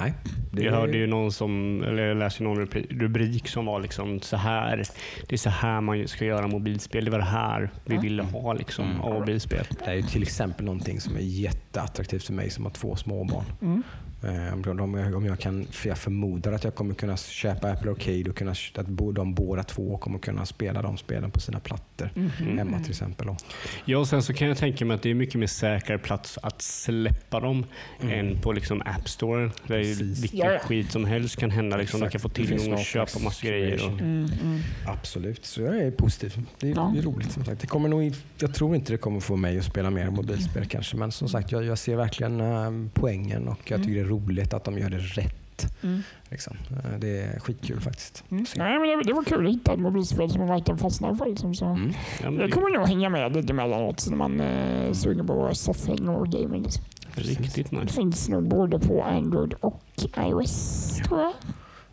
Nej, 0.00 0.14
det 0.52 0.62
Jag 0.62 0.72
hörde 0.72 0.96
ju 0.98 1.06
någon 1.06 1.32
som, 1.32 1.82
eller 1.82 2.02
jag 2.02 2.16
läste 2.16 2.42
någon 2.42 2.66
rubri- 2.66 2.98
rubrik 3.00 3.48
som 3.48 3.66
var 3.66 3.80
liksom 3.80 4.20
så 4.20 4.36
här. 4.36 4.82
Det 5.28 5.34
är 5.34 5.38
så 5.38 5.50
här 5.50 5.80
man 5.80 6.08
ska 6.08 6.24
göra 6.24 6.46
mobilspel. 6.46 7.04
Det 7.04 7.10
var 7.10 7.18
det 7.18 7.24
här 7.24 7.70
vi 7.84 7.96
ville 7.96 8.22
ha 8.22 8.52
liksom, 8.52 8.84
Mm. 8.84 9.00
av 9.00 9.12
mobilspel. 9.20 9.66
Det 9.84 9.90
är 9.90 9.94
ju 9.94 10.02
till 10.02 10.22
exempel 10.22 10.64
någonting 10.64 11.00
som 11.00 11.16
är 11.16 11.20
jätteattraktivt 11.20 12.24
för 12.24 12.32
mig 12.32 12.50
som 12.50 12.64
har 12.64 12.70
två 12.72 12.96
småbarn. 12.96 13.44
Mm. 13.62 13.82
Eh, 14.22 14.52
Om, 14.54 14.62
de, 14.62 14.80
om 15.14 15.24
jag 15.26 15.38
kan, 15.38 15.66
för 15.70 15.88
jag 15.88 15.98
förmodar 15.98 16.52
att 16.52 16.64
jag 16.64 16.74
kommer 16.74 16.94
kunna 16.94 17.16
köpa 17.16 17.70
Apple 17.70 17.90
Arcade 17.90 18.30
och 18.30 18.36
kunna, 18.36 18.50
att 18.50 18.86
de 19.14 19.34
båda 19.34 19.62
två 19.62 19.98
kommer 19.98 20.18
kunna 20.18 20.46
spela 20.46 20.82
de 20.82 20.96
spelen 20.96 21.30
på 21.30 21.40
sina 21.40 21.60
plattor 21.60 22.10
Mhm. 22.14 22.58
hemma 22.58 22.80
till 22.80 22.90
exempel. 22.90 23.26
Då. 23.26 23.36
Ja, 23.84 23.98
och 23.98 24.08
sen 24.08 24.22
så 24.22 24.32
kan 24.32 24.48
jag 24.48 24.56
tänka 24.58 24.84
mig 24.84 24.94
att 24.94 25.02
det 25.02 25.10
är 25.10 25.14
mycket 25.14 25.34
mer 25.40 25.46
säkrare 25.46 25.98
plats 25.98 26.38
att 26.42 26.62
släppa 26.62 27.40
dem 27.40 27.66
än 28.00 28.40
på 28.40 28.52
liksom 28.52 28.82
App 28.86 29.08
Store. 29.08 29.50
Där 29.66 29.78
vilken 30.20 30.38
Ja, 30.38 30.58
skit 30.58 30.92
som 30.92 31.04
helst 31.04 31.36
kan 31.36 31.50
hända. 31.50 31.76
Liksom. 31.76 32.00
De 32.00 32.10
kan 32.10 32.20
få 32.20 32.28
tillgång 32.28 32.72
och 32.72 32.78
köpa 32.78 33.18
massa 33.18 33.46
grejer. 33.46 33.84
Och. 33.86 33.92
Mm, 33.92 34.28
mm. 34.42 34.60
Absolut, 34.86 35.44
så 35.44 35.62
jag 35.62 35.76
är 35.78 35.90
positiv. 35.90 36.40
Det 36.60 36.70
är, 36.70 36.74
Ja. 36.74 36.90
det 36.94 36.98
är 37.00 37.02
roligt 37.02 37.32
som 37.32 37.44
sagt. 37.44 37.60
Det 37.60 37.66
kommer 37.66 37.88
nog, 37.88 38.12
jag 38.38 38.54
tror 38.54 38.76
inte 38.76 38.92
det 38.92 38.96
kommer 38.98 39.20
få 39.20 39.36
mig 39.36 39.58
att 39.58 39.64
spela 39.64 39.90
mer 39.90 40.10
mobilspel 40.10 40.66
kanske, 40.66 40.96
men 40.96 41.12
som 41.12 41.28
sagt 41.28 41.52
jag, 41.52 41.64
jag 41.64 41.78
ser 41.78 41.96
verkligen 41.96 42.40
eh, 42.40 42.70
poängen 42.94 43.48
och 43.48 43.70
jag 43.70 43.80
tycker 43.82 43.94
det 43.94 44.00
är 44.00 44.07
roligt 44.08 44.54
att 44.54 44.64
de 44.64 44.78
gör 44.78 44.90
det 44.90 44.98
rätt. 44.98 45.74
Mm. 45.82 46.02
Liksom. 46.30 46.56
Eh, 46.70 46.98
Det 46.98 47.18
är 47.22 47.40
skitkul 47.40 47.80
faktiskt. 47.80 48.24
Mm. 48.30 48.44
Nej, 48.56 48.78
men 48.78 48.88
det, 48.98 49.04
det 49.04 49.12
var 49.12 49.24
kul 49.24 49.46
att 49.46 49.52
hitta 49.52 49.72
ett 49.72 49.78
mobilspel 49.80 50.30
som 50.30 50.38
man 50.40 50.48
verkligen 50.48 50.78
fastnar 50.78 51.14
för. 51.14 51.26
Liksom, 51.26 51.54
så. 51.54 51.64
Mm. 51.66 51.92
ja, 52.22 52.30
men 52.30 52.40
Jag 52.40 52.48
det 52.48 52.52
kommer 52.52 52.78
nog 52.78 52.86
hänga 52.88 53.08
med 53.08 53.36
lite 53.36 53.52
emellanåt 53.52 54.06
när 54.10 54.16
man 54.16 54.40
eh, 54.40 54.92
suger 54.92 55.22
på 55.24 55.54
soffhäng 55.54 56.08
och 56.08 56.28
gaming. 56.28 56.62
Liksom. 56.62 56.84
är 57.16 57.20
riktigt 57.20 57.70
Det 57.70 57.76
nice. 57.80 57.94
finns 57.94 58.28
nog 58.28 58.48
både 58.48 58.78
på 58.78 59.02
Android 59.02 59.54
och 59.60 59.82
iOS 60.16 60.96
tror 61.08 61.20
jag. 61.20 61.32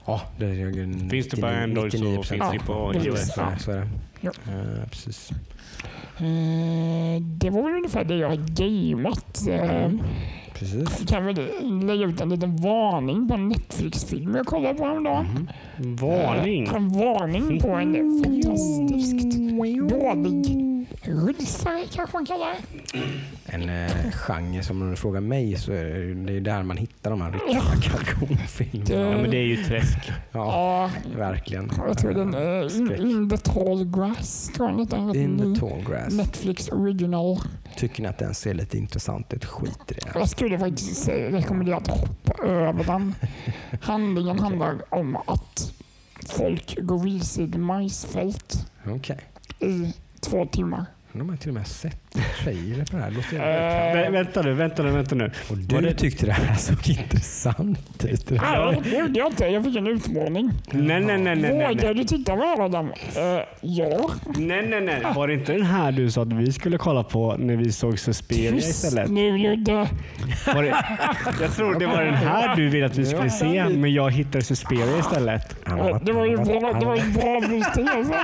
Ja, 0.05 0.21
det 0.39 0.45
är 0.45 0.79
en 0.83 1.09
Finns 1.09 1.27
det 1.27 1.41
på 1.41 1.47
99 1.47 1.63
Android 1.63 1.91
så 1.91 1.97
99%. 1.97 2.23
finns 2.23 2.51
det 2.51 2.59
på 2.65 2.91
Ja, 2.95 3.01
iOS. 3.03 3.37
Är 3.37 3.51
det, 3.51 3.59
så 3.59 3.71
är 3.71 3.77
det. 3.79 3.89
Ja. 4.21 4.31
Eh, 4.47 4.87
precis. 4.89 5.31
Eh, 6.17 7.21
det 7.21 7.49
var 7.49 7.63
väl 7.63 7.73
ungefär 7.73 8.03
det 8.03 8.15
jag 8.15 8.29
har 8.29 8.35
gameat. 8.35 9.47
Eh, 9.49 9.85
Mm. 9.85 10.01
Precis. 10.59 11.05
Kan 11.07 11.25
väl 11.25 11.35
lägga 11.85 12.05
ut 12.05 12.21
en 12.21 12.29
liten 12.29 12.55
varning 12.55 13.27
på 13.27 13.33
en 13.33 13.47
Netflix-film 13.49 14.35
jag 14.35 14.45
kollade 14.45 14.75
på 14.75 14.83
häromdagen. 14.85 15.49
Mm. 15.77 15.95
Varning! 15.95 16.67
En 16.75 16.89
varning 16.89 17.59
på 17.61 17.69
en 17.69 18.23
fantastiskt 18.23 19.37
dålig 19.39 20.61
rulsare 21.01 21.83
kanske 21.93 22.17
man 22.17 22.25
kallar 22.25 22.47
det. 22.47 22.99
En 23.47 23.69
eh, 23.69 24.11
genre 24.11 24.63
som 24.63 24.81
om 24.81 24.89
du 24.89 24.95
frågar 24.95 25.21
mig 25.21 25.55
så 25.57 25.71
är 25.71 25.83
det, 25.85 26.13
det 26.13 26.33
är 26.33 26.41
där 26.41 26.63
man 26.63 26.77
hittar 26.77 27.09
de 27.11 27.21
här 27.21 27.31
riktiga 27.31 27.61
kalkonfilmerna. 27.91 29.11
Ja, 29.11 29.17
men 29.21 29.31
det 29.31 29.37
är 29.37 29.45
ju 29.45 29.63
träsk. 29.63 29.97
Ja, 30.09 30.11
Ja, 30.31 30.89
verkligen. 31.17 31.71
jag 31.87 31.97
tror 31.97 32.11
den 32.13 32.33
är 32.33 32.63
in, 32.63 32.85
Skräck. 32.85 32.99
in 32.99 33.29
the 33.29 33.37
tall 33.37 33.85
grass. 33.85 34.51
Tror 34.55 34.69
jag 34.69 34.87
den 34.87 35.15
In 35.15 35.37
the 35.55 35.59
tall 35.59 35.83
grass. 35.89 36.13
Netflix 36.13 36.69
original. 36.69 37.37
Tycker 37.77 38.01
ni 38.03 38.07
att 38.09 38.17
den 38.17 38.33
ser 38.33 38.53
lite 38.53 38.77
intressant 38.77 39.33
ut? 39.33 39.45
Skit 39.45 39.91
i 39.91 39.93
det. 39.93 40.19
Skulle 40.45 40.59
faktiskt 40.59 41.07
rekommendera 41.09 41.77
att 41.77 41.87
hoppa 41.87 42.43
över 42.43 42.83
den. 42.83 43.15
Handlingen 43.81 44.39
handlar 44.39 44.93
om 44.93 45.15
att 45.15 45.73
folk 46.25 46.77
går 46.81 46.99
vilse 46.99 47.41
i 47.41 47.43
ett 47.43 47.55
majsfält 47.55 48.67
Okej. 48.87 49.19
i 49.59 49.93
två 50.19 50.45
timmar. 50.45 50.85
De 51.11 51.29
har 51.29 51.37
till 51.37 51.49
och 51.49 51.53
med 51.53 51.67
sett 51.67 52.04
trailer 52.43 52.85
på 52.85 52.97
det 52.97 53.03
här. 53.03 53.09
Det 53.09 53.15
Låter 53.15 53.35
Eh, 53.35 53.95
Vä- 54.07 54.11
vänta 54.11 54.41
nu, 54.41 54.53
vänta 54.53 54.83
nu, 54.83 54.91
vänta 54.91 55.15
nu. 55.15 55.25
och 55.25 55.57
var 55.57 55.81
du 55.81 55.87
det- 55.87 55.93
tyckte 55.93 56.25
det 56.25 56.31
här 56.31 56.55
såg 56.55 56.89
intressant 56.89 58.05
ut. 58.05 58.29
Nej, 58.29 58.81
det 58.83 58.97
gjorde 58.97 59.19
jag 59.19 59.27
inte. 59.31 59.45
Jag 59.45 59.63
fick 59.63 59.75
en 59.75 59.87
utmaning. 59.87 60.51
Nej, 60.71 61.01
nej, 61.01 61.17
nej, 61.17 61.35
nej, 61.35 61.35
nej, 61.53 61.67
Vågar 61.75 61.93
du 61.93 62.03
titta 62.03 62.35
på 62.35 62.43
Adam? 62.63 62.85
Uh, 62.87 62.93
ja. 63.61 64.09
Nej, 64.37 64.67
nej, 64.69 64.81
nej. 64.81 65.01
Var 65.15 65.27
det 65.27 65.33
inte 65.33 65.51
den 65.53 65.65
här 65.65 65.91
du 65.91 66.11
sa 66.11 66.21
att 66.21 66.33
vi 66.33 66.51
skulle 66.51 66.77
kolla 66.77 67.03
på 67.03 67.35
när 67.39 67.55
vi 67.55 67.71
såg 67.71 67.99
Suspiria 67.99 68.51
Tyst 68.51 68.69
istället? 68.85 69.09
nu 69.11 69.37
Ludde. 69.37 69.87
Var 70.53 70.63
det, 70.63 70.75
jag 71.41 71.51
tror 71.55 71.79
det 71.79 71.85
var 71.87 72.03
den 72.03 72.13
här 72.13 72.55
du 72.55 72.69
ville 72.69 72.85
att 72.85 72.97
vi 72.97 73.05
skulle 73.05 73.29
se, 73.29 73.65
men 73.69 73.93
jag 73.93 74.11
hittade 74.11 74.43
Suspiria 74.43 74.97
istället. 74.99 75.55
Han 75.63 75.79
har 75.79 75.87
Eh, 75.87 75.93
varit- 75.93 76.05
Det 76.05 76.13
var 76.13 76.25
ju 76.25 76.37
han 76.37 76.47
har 76.47 76.59
bra, 76.59 76.69
varit- 76.69 76.79
det 76.79 76.85
var 76.85 76.95
ju 76.95 77.11
bra. 77.11 78.23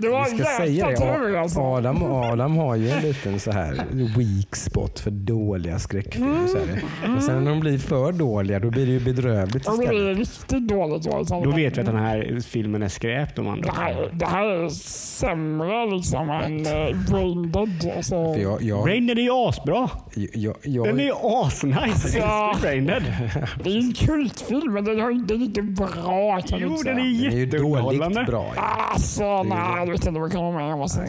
Det 0.00 0.08
var 0.08 0.30
Vi 0.30 0.36
ska 0.38 0.44
säga 0.44 0.66
jäkla 0.66 1.06
det. 1.06 1.16
tur 1.18 1.36
alltså. 1.36 1.60
Adam, 1.60 2.02
Adam 2.02 2.56
har 2.56 2.76
ju 2.76 2.90
en 2.90 3.02
liten 3.08 3.40
så 3.40 3.50
här 3.50 3.84
weak 4.16 4.56
spot 4.56 5.00
för 5.00 5.10
dåliga 5.10 5.78
skräckfilmer. 5.78 6.46
Så 6.46 6.56
är 6.56 6.66
det. 6.66 7.08
Men 7.08 7.22
sen 7.22 7.44
när 7.44 7.50
de 7.50 7.60
blir 7.60 7.78
för 7.78 8.12
dåliga 8.12 8.60
då 8.60 8.70
blir 8.70 8.86
det 8.86 8.92
ju 8.92 9.00
bedrövligt 9.00 9.62
Ja, 9.66 9.72
det 9.72 9.82
istället. 9.82 10.02
är 10.02 10.14
riktigt 10.14 10.68
dåligt. 10.68 11.08
Alltså. 11.08 11.40
Då 11.40 11.50
vet 11.50 11.76
vi 11.76 11.80
att 11.80 11.86
den 11.86 11.96
här 11.96 12.40
filmen 12.40 12.82
är 12.82 12.88
skräp 12.88 13.36
de 13.36 13.44
det, 13.44 13.50
andra. 13.50 13.70
här, 13.72 14.10
det 14.12 14.26
här 14.26 14.46
är 14.46 14.68
sämre 14.68 15.90
liksom 15.96 16.30
än 16.30 16.58
uh, 16.60 17.10
Brain 17.10 17.52
Dead. 17.52 17.92
Alltså. 17.96 18.14
Jag, 18.14 18.62
jag, 18.62 18.84
Brain 18.84 19.06
Dead 19.06 19.18
är 19.18 19.22
ju 19.22 19.32
asbra. 19.32 19.90
jag, 20.14 20.56
jag, 20.62 20.86
Den 20.86 21.00
är 21.00 21.04
ju 21.04 21.14
asnice. 21.22 22.18
Ja. 22.18 22.56
Brain 22.62 22.86
Dead. 22.86 23.02
Det 23.64 23.70
är 23.70 23.78
en 23.78 23.92
kultfilm 23.92 24.72
men 24.72 24.84
den, 24.84 25.00
är 25.00 25.32
inte 25.32 25.62
bra 25.62 26.40
kan 26.48 26.58
Jo, 26.60 26.76
den 26.84 26.98
är 26.98 27.02
jätteunderhållande. 27.02 28.44
Alltså, 28.56 29.42
nej, 29.42 29.58
jag 29.76 29.86
vet 29.86 30.06
inte 30.06 30.20
vad 30.20 30.22
jag 30.22 30.32
kan 30.32 30.42
vara 30.42 30.64
med 30.64 30.74
om. 30.74 30.82
Alltså. 30.82 31.00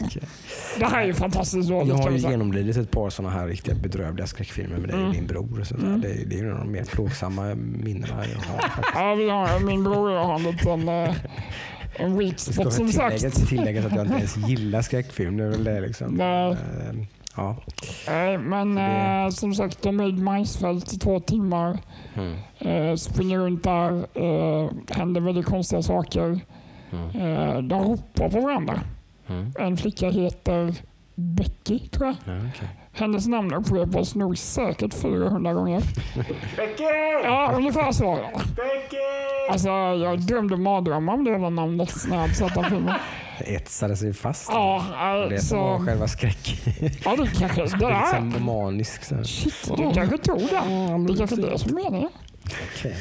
Det 0.78 0.84
här 0.84 1.02
är 1.02 1.06
ju 1.06 1.14
fantastiskt 1.14 1.68
dåligt. 1.68 1.89
Jag 1.96 2.02
har 2.04 2.10
ju 2.10 2.16
genomlidit 2.18 2.76
ett 2.76 2.90
par 2.90 3.10
sådana 3.10 3.34
här 3.34 3.46
riktigt 3.46 3.76
bedrövliga 3.82 4.26
skräckfilmer 4.26 4.78
med 4.78 4.88
dig 4.88 4.94
och 4.96 5.00
Mm. 5.02 5.12
din 5.12 5.26
bror. 5.26 5.62
Sånt 5.64 5.80
där. 5.80 5.98
Det, 5.98 6.08
är- 6.08 6.26
det 6.26 6.34
är 6.38 6.42
ju 6.42 6.50
de 6.50 6.72
mer 6.72 6.84
plågsamma 6.84 7.54
minnena 7.54 8.24
jag 8.34 8.52
har. 8.52 8.58
faktiskt. 8.68 8.88
Ja, 8.94 9.14
vi 9.14 9.30
har, 9.30 9.60
min 9.66 9.84
bror 9.84 10.08
och 10.10 10.16
jag 10.16 10.24
har 10.24 10.34
en 10.34 10.42
liten 10.42 10.88
uh, 10.88 11.14
en 11.96 12.18
weak 12.18 12.32
Det 12.32 12.38
ska 12.40 12.52
spot 12.52 12.66
väl 12.66 12.72
som 12.72 12.92
sagt. 12.92 13.16
tilläggas, 13.18 13.48
tilläggas 13.48 13.86
att 13.86 13.92
jag 13.96 14.04
inte 14.06 14.16
ens 14.18 14.36
gillar 14.36 14.82
skräckfilm. 14.82 15.36
Det 15.36 15.44
är 15.44 15.48
väl 15.48 15.64
det 15.64 15.80
liksom. 15.80 16.14
Nej. 16.14 16.50
Eh, 16.50 16.56
Ja. 17.36 17.56
Nej, 18.08 18.38
men 18.38 18.74
Det- 18.74 18.82
eh, 19.24 19.28
som 19.30 19.54
sagt, 19.54 19.82
de 19.82 20.00
är 20.00 20.08
i 20.08 20.12
majsfält 20.12 20.92
i 20.92 20.98
två 20.98 21.20
timmar. 21.20 21.78
Mm. 22.14 22.36
Eh, 22.58 22.96
springer 22.96 23.38
runt 23.38 23.64
där. 23.64 23.92
Eh, 24.14 24.70
händer 24.88 25.20
väldigt 25.20 25.46
konstiga 25.46 25.82
saker. 25.82 26.40
Mm. 26.92 27.10
Eh, 27.20 27.58
de 27.62 27.82
ropar 27.84 28.28
på 28.30 28.40
varandra. 28.40 28.80
Mm. 29.28 29.52
En 29.58 29.76
flicka 29.76 30.10
heter 30.10 30.74
Becky, 31.20 31.78
tror 31.88 32.06
jag. 32.06 32.16
Ja, 32.36 32.40
okej. 32.54 32.68
Hennes 32.92 33.26
namn 33.26 33.54
upprepas 33.54 34.14
nog 34.14 34.38
säkert 34.38 34.94
400 34.94 35.52
gånger. 35.54 35.82
Becky! 36.56 36.84
Ja, 37.24 37.52
ungefär 37.54 37.92
så. 37.92 38.04
Ja. 38.04 38.40
Becky! 38.56 38.96
Alltså, 39.50 39.68
jag 40.04 40.20
drömde 40.20 40.56
mardrömmar 40.56 41.12
om 41.14 41.24
det 41.24 41.30
jävla 41.30 41.50
namnet 41.50 41.92
när 42.08 42.14
jag 42.16 42.20
hade 42.22 42.34
sett 42.34 42.54
den 42.54 42.64
filmen. 42.64 42.94
Det 43.38 43.54
etsade 43.54 43.96
sig 43.96 44.12
fast. 44.14 44.48
Ja, 44.52 45.26
Det 45.30 45.40
som 45.40 45.58
var 45.58 45.72
alltså. 45.72 45.86
själva 45.86 46.08
skräck. 46.08 46.60
Ja, 47.04 47.16
det 47.16 47.26
kanske... 47.38 47.62
Det 47.62 47.76
där, 47.78 48.20
liksom 48.22 48.44
manisk. 48.44 49.04
Så. 49.04 49.14
här. 49.14 49.24
shit, 49.24 49.70
du 49.76 49.92
kanske 49.94 50.18
tror 50.18 50.36
det. 50.36 51.12
Det 51.12 51.18
kanske 51.18 51.36
är 51.36 51.50
det 51.50 51.58
som 51.58 51.78
är 51.78 51.82
meningen. 51.84 52.10
Okej. 52.76 52.96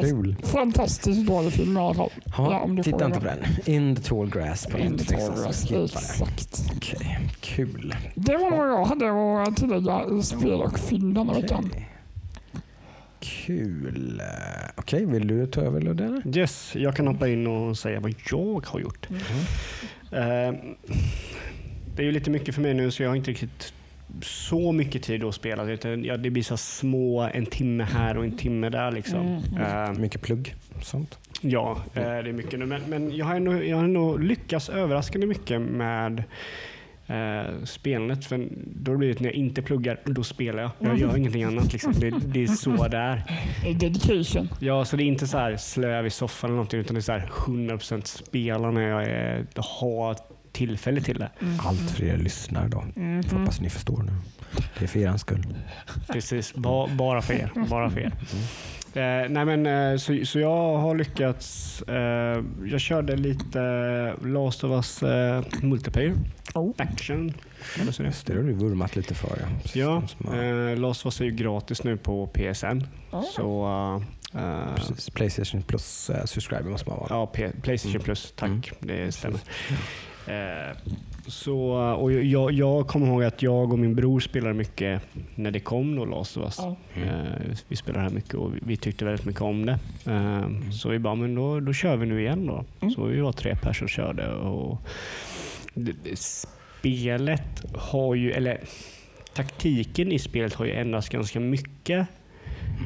Kul. 0.00 0.36
fantastiskt 0.42 1.26
dålig 1.26 1.52
film 1.52 1.76
i 1.76 1.80
alla 1.80 1.94
fall. 1.94 2.10
Ja, 2.38 2.68
titta 2.84 3.06
inte 3.06 3.20
på 3.20 3.26
den. 3.26 3.38
In 3.66 3.96
the 3.96 4.02
tall 4.02 4.30
grass 4.30 4.66
på 4.66 4.78
In 4.78 4.98
the 4.98 5.04
tall 5.04 5.44
alltså. 5.46 5.74
grass. 5.74 5.94
Exakt. 5.94 6.70
Okej, 6.76 7.28
kul. 7.40 7.94
Det 8.14 8.36
var 8.36 8.50
vad 8.50 8.68
jag 8.68 8.84
hade 8.84 9.42
att 9.42 9.56
tillägga 9.56 10.04
i 10.18 10.22
spel 10.22 10.52
och 10.62 10.78
film 10.78 11.14
denna 11.14 11.32
veckan. 11.32 11.64
Okej. 11.68 11.88
Kul. 13.20 14.22
Okej, 14.76 15.06
vill 15.06 15.26
du 15.26 15.46
ta 15.46 15.60
över 15.60 15.80
Ludde? 15.80 16.22
Yes, 16.34 16.72
jag 16.76 16.96
kan 16.96 17.06
hoppa 17.06 17.28
in 17.28 17.46
och 17.46 17.78
säga 17.78 18.00
vad 18.00 18.14
jag 18.30 18.66
har 18.66 18.80
gjort. 18.80 19.08
Eh, 20.12 20.52
det 21.96 22.02
är 22.02 22.06
ju 22.06 22.12
lite 22.12 22.30
mycket 22.30 22.54
för 22.54 22.62
mig 22.62 22.74
nu 22.74 22.90
så 22.90 23.02
jag 23.02 23.10
har 23.10 23.16
inte 23.16 23.30
riktigt 23.30 23.74
så 24.22 24.72
mycket 24.72 25.02
tid 25.02 25.24
att 25.24 25.34
spela. 25.34 25.70
Utan 25.70 26.04
ja, 26.04 26.16
det 26.16 26.30
blir 26.30 26.42
så 26.42 26.56
små, 26.56 27.20
en 27.20 27.46
timme 27.46 27.84
här 27.84 28.16
och 28.16 28.24
en 28.24 28.36
timme 28.36 28.68
där. 28.68 28.92
Liksom. 28.92 29.42
Eh, 29.60 29.92
Mycket 29.92 30.22
plugg. 30.22 30.54
Sånt. 30.82 31.18
Ja, 31.40 31.76
eh, 31.94 32.02
det 32.02 32.08
är 32.08 32.32
mycket 32.32 32.58
nu. 32.58 32.66
Men, 32.66 32.82
men 32.88 33.16
jag, 33.16 33.26
har 33.26 33.34
ändå, 33.34 33.64
jag 33.64 33.76
har 33.76 33.84
ändå 33.84 34.16
lyckats 34.16 34.68
överraskande 34.68 35.26
mycket 35.26 35.60
med 35.60 36.24
eh, 37.06 37.64
spelandet. 37.64 38.24
För 38.24 38.48
då 38.66 38.90
har 38.90 38.94
det 38.94 38.98
blivit 38.98 39.20
när 39.20 39.28
jag 39.28 39.34
inte 39.34 39.62
pluggar, 39.62 40.00
då 40.04 40.24
spelar 40.24 40.62
jag. 40.62 40.70
Jag 40.78 40.98
gör 40.98 41.16
ingenting 41.16 41.44
annat. 41.44 41.72
Liksom. 41.72 41.92
Det, 41.92 42.10
det 42.10 42.42
är 42.42 42.46
så 42.46 42.88
det 42.88 42.96
är. 42.96 43.22
Dedication. 43.74 44.48
Ja, 44.60 44.84
så 44.84 44.96
det 44.96 45.02
är 45.02 45.06
inte 45.06 45.26
så 45.26 45.38
här 45.38 45.56
slöv 45.56 46.06
i 46.06 46.10
soffan 46.10 46.50
eller 46.50 46.56
någonting, 46.56 46.80
utan 46.80 46.94
det 46.94 46.98
är 46.98 47.02
så 47.02 47.12
här 47.12 47.30
100% 47.46 48.04
spela 48.04 48.70
när 48.70 48.88
jag 48.88 49.02
är, 49.02 49.46
har 49.56 50.16
tillfälle 50.52 51.00
till 51.00 51.18
det. 51.18 51.30
Allt 51.58 51.90
för 51.90 52.04
er 52.04 52.16
lyssnare 52.16 52.68
då. 52.68 52.84
Mm. 52.96 53.22
Hoppas 53.32 53.60
ni 53.60 53.70
förstår 53.70 54.02
nu. 54.02 54.12
Det 54.78 54.84
är 54.84 54.88
för 54.88 54.98
er 55.00 55.16
skull. 55.16 55.46
Precis, 56.12 56.54
ba, 56.54 56.86
bara 56.88 57.22
för 57.22 57.34
er. 57.34 57.50
Bara 57.70 57.90
för 57.90 58.00
er. 58.00 58.12
Eh, 58.94 59.28
nej 59.28 59.44
men, 59.44 59.66
eh, 59.66 59.96
så, 59.98 60.20
så 60.24 60.38
jag 60.38 60.78
har 60.78 60.94
lyckats. 60.96 61.82
Eh, 61.82 62.44
jag 62.64 62.80
körde 62.80 63.16
lite 63.16 63.60
Last 64.24 64.64
of 64.64 64.70
Us 64.70 65.02
eh, 65.02 65.44
multiplayer. 65.62 66.14
Oh. 66.54 66.72
Action. 66.78 67.32
det. 67.76 68.34
Har 68.34 68.42
du 68.42 68.52
vurmat 68.52 68.96
lite 68.96 69.14
för. 69.14 69.38
Ja, 69.74 70.02
Ja, 70.18 70.34
eh, 70.42 70.76
Last 70.78 71.00
of 71.00 71.06
Us 71.06 71.20
är 71.20 71.24
ju 71.24 71.30
gratis 71.30 71.84
nu 71.84 71.96
på 71.96 72.26
PSN. 72.26 72.82
Ja. 73.10 73.24
Så 73.36 73.66
eh, 74.34 74.74
precis. 74.74 75.10
Playstation 75.10 75.62
plus 75.62 76.10
subscriber 76.24 76.70
måste 76.70 76.88
man 76.90 76.98
vara. 76.98 77.08
Ja, 77.10 77.26
P- 77.26 77.52
Playstation 77.62 77.94
Mm. 77.96 78.04
Plus. 78.04 78.32
Tack, 78.36 78.48
Mm. 78.50 78.62
det 78.80 79.12
stämmer. 79.12 79.40
Eh, 80.26 80.76
så, 81.26 81.70
och 81.94 82.12
jag, 82.12 82.52
jag 82.52 82.86
kommer 82.86 83.06
ihåg 83.06 83.24
att 83.24 83.42
jag 83.42 83.72
och 83.72 83.78
min 83.78 83.94
bror 83.94 84.20
spelade 84.20 84.54
mycket 84.54 85.02
när 85.34 85.50
det 85.50 85.60
kom 85.60 85.96
då 85.96 86.04
Last 86.04 86.36
of 86.36 86.42
Us. 86.44 86.58
Ja. 86.58 86.76
Mm. 86.94 87.08
Eh, 87.08 87.24
vi 87.68 87.76
spelade 87.76 88.02
här 88.04 88.10
mycket 88.10 88.34
och 88.34 88.50
vi, 88.62 88.76
tyckte 88.76 89.04
väldigt 89.04 89.26
mycket 89.26 89.42
om 89.42 89.66
det. 89.66 89.78
Eh, 90.06 90.70
Så 90.70 90.88
vi 90.88 90.98
bara, 90.98 91.14
men 91.14 91.34
då, 91.34 91.60
då 91.60 91.72
kör 91.72 91.96
vi 91.96 92.06
nu 92.06 92.20
igen 92.20 92.46
då. 92.46 92.64
Mm. 92.80 92.94
Så 92.94 93.04
vi 93.04 93.20
var 93.20 93.32
tre 93.32 93.56
personer 93.56 93.72
som 93.74 93.88
körde. 93.88 94.32
Och 94.32 94.78
det, 95.74 95.92
det, 96.04 96.18
spelet 96.18 97.64
har 97.74 98.14
ju, 98.14 98.32
eller 98.32 98.60
taktiken 99.34 100.12
i 100.12 100.18
spelet 100.18 100.54
har 100.54 100.64
ju 100.64 100.72
ändrats 100.72 101.08
ganska 101.08 101.40
mycket. 101.40 102.06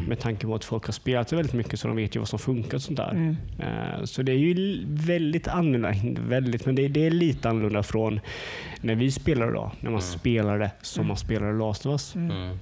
Med 0.08 0.18
tanke 0.18 0.46
på 0.46 0.54
att 0.54 0.64
folk 0.64 0.86
har 0.86 0.92
spelat 0.92 1.32
väldigt 1.32 1.54
mycket 1.54 1.80
så 1.80 1.88
de 1.88 1.96
vet 1.96 2.16
ju 2.16 2.18
vad 2.18 2.28
som 2.28 2.38
funkar 2.38 2.74
och 2.76 2.82
sånt 2.82 2.96
där. 2.96 3.10
Mm. 3.10 3.36
Eh, 3.58 4.04
Så 4.04 4.22
det 4.22 4.32
är 4.32 4.36
ju 4.36 4.84
väldigt 4.86 5.48
annorlunda, 5.48 5.92
inte 5.92 6.20
väldigt, 6.22 6.66
men 6.66 6.74
det, 6.74 6.88
det 6.88 7.06
är 7.06 7.10
lite 7.10 7.48
annorlunda 7.48 7.82
från 7.82 8.20
när 8.80 8.94
vi 8.94 9.10
spelade 9.10 9.52
då. 9.52 9.72
När 9.80 9.90
man 9.90 10.02
spelade 10.02 10.70
som 10.82 11.06
man 11.06 11.16
spelade 11.16 11.52
Last 11.52 11.86
of 11.86 11.90
Us. 11.90 12.14
Mm. 12.14 12.58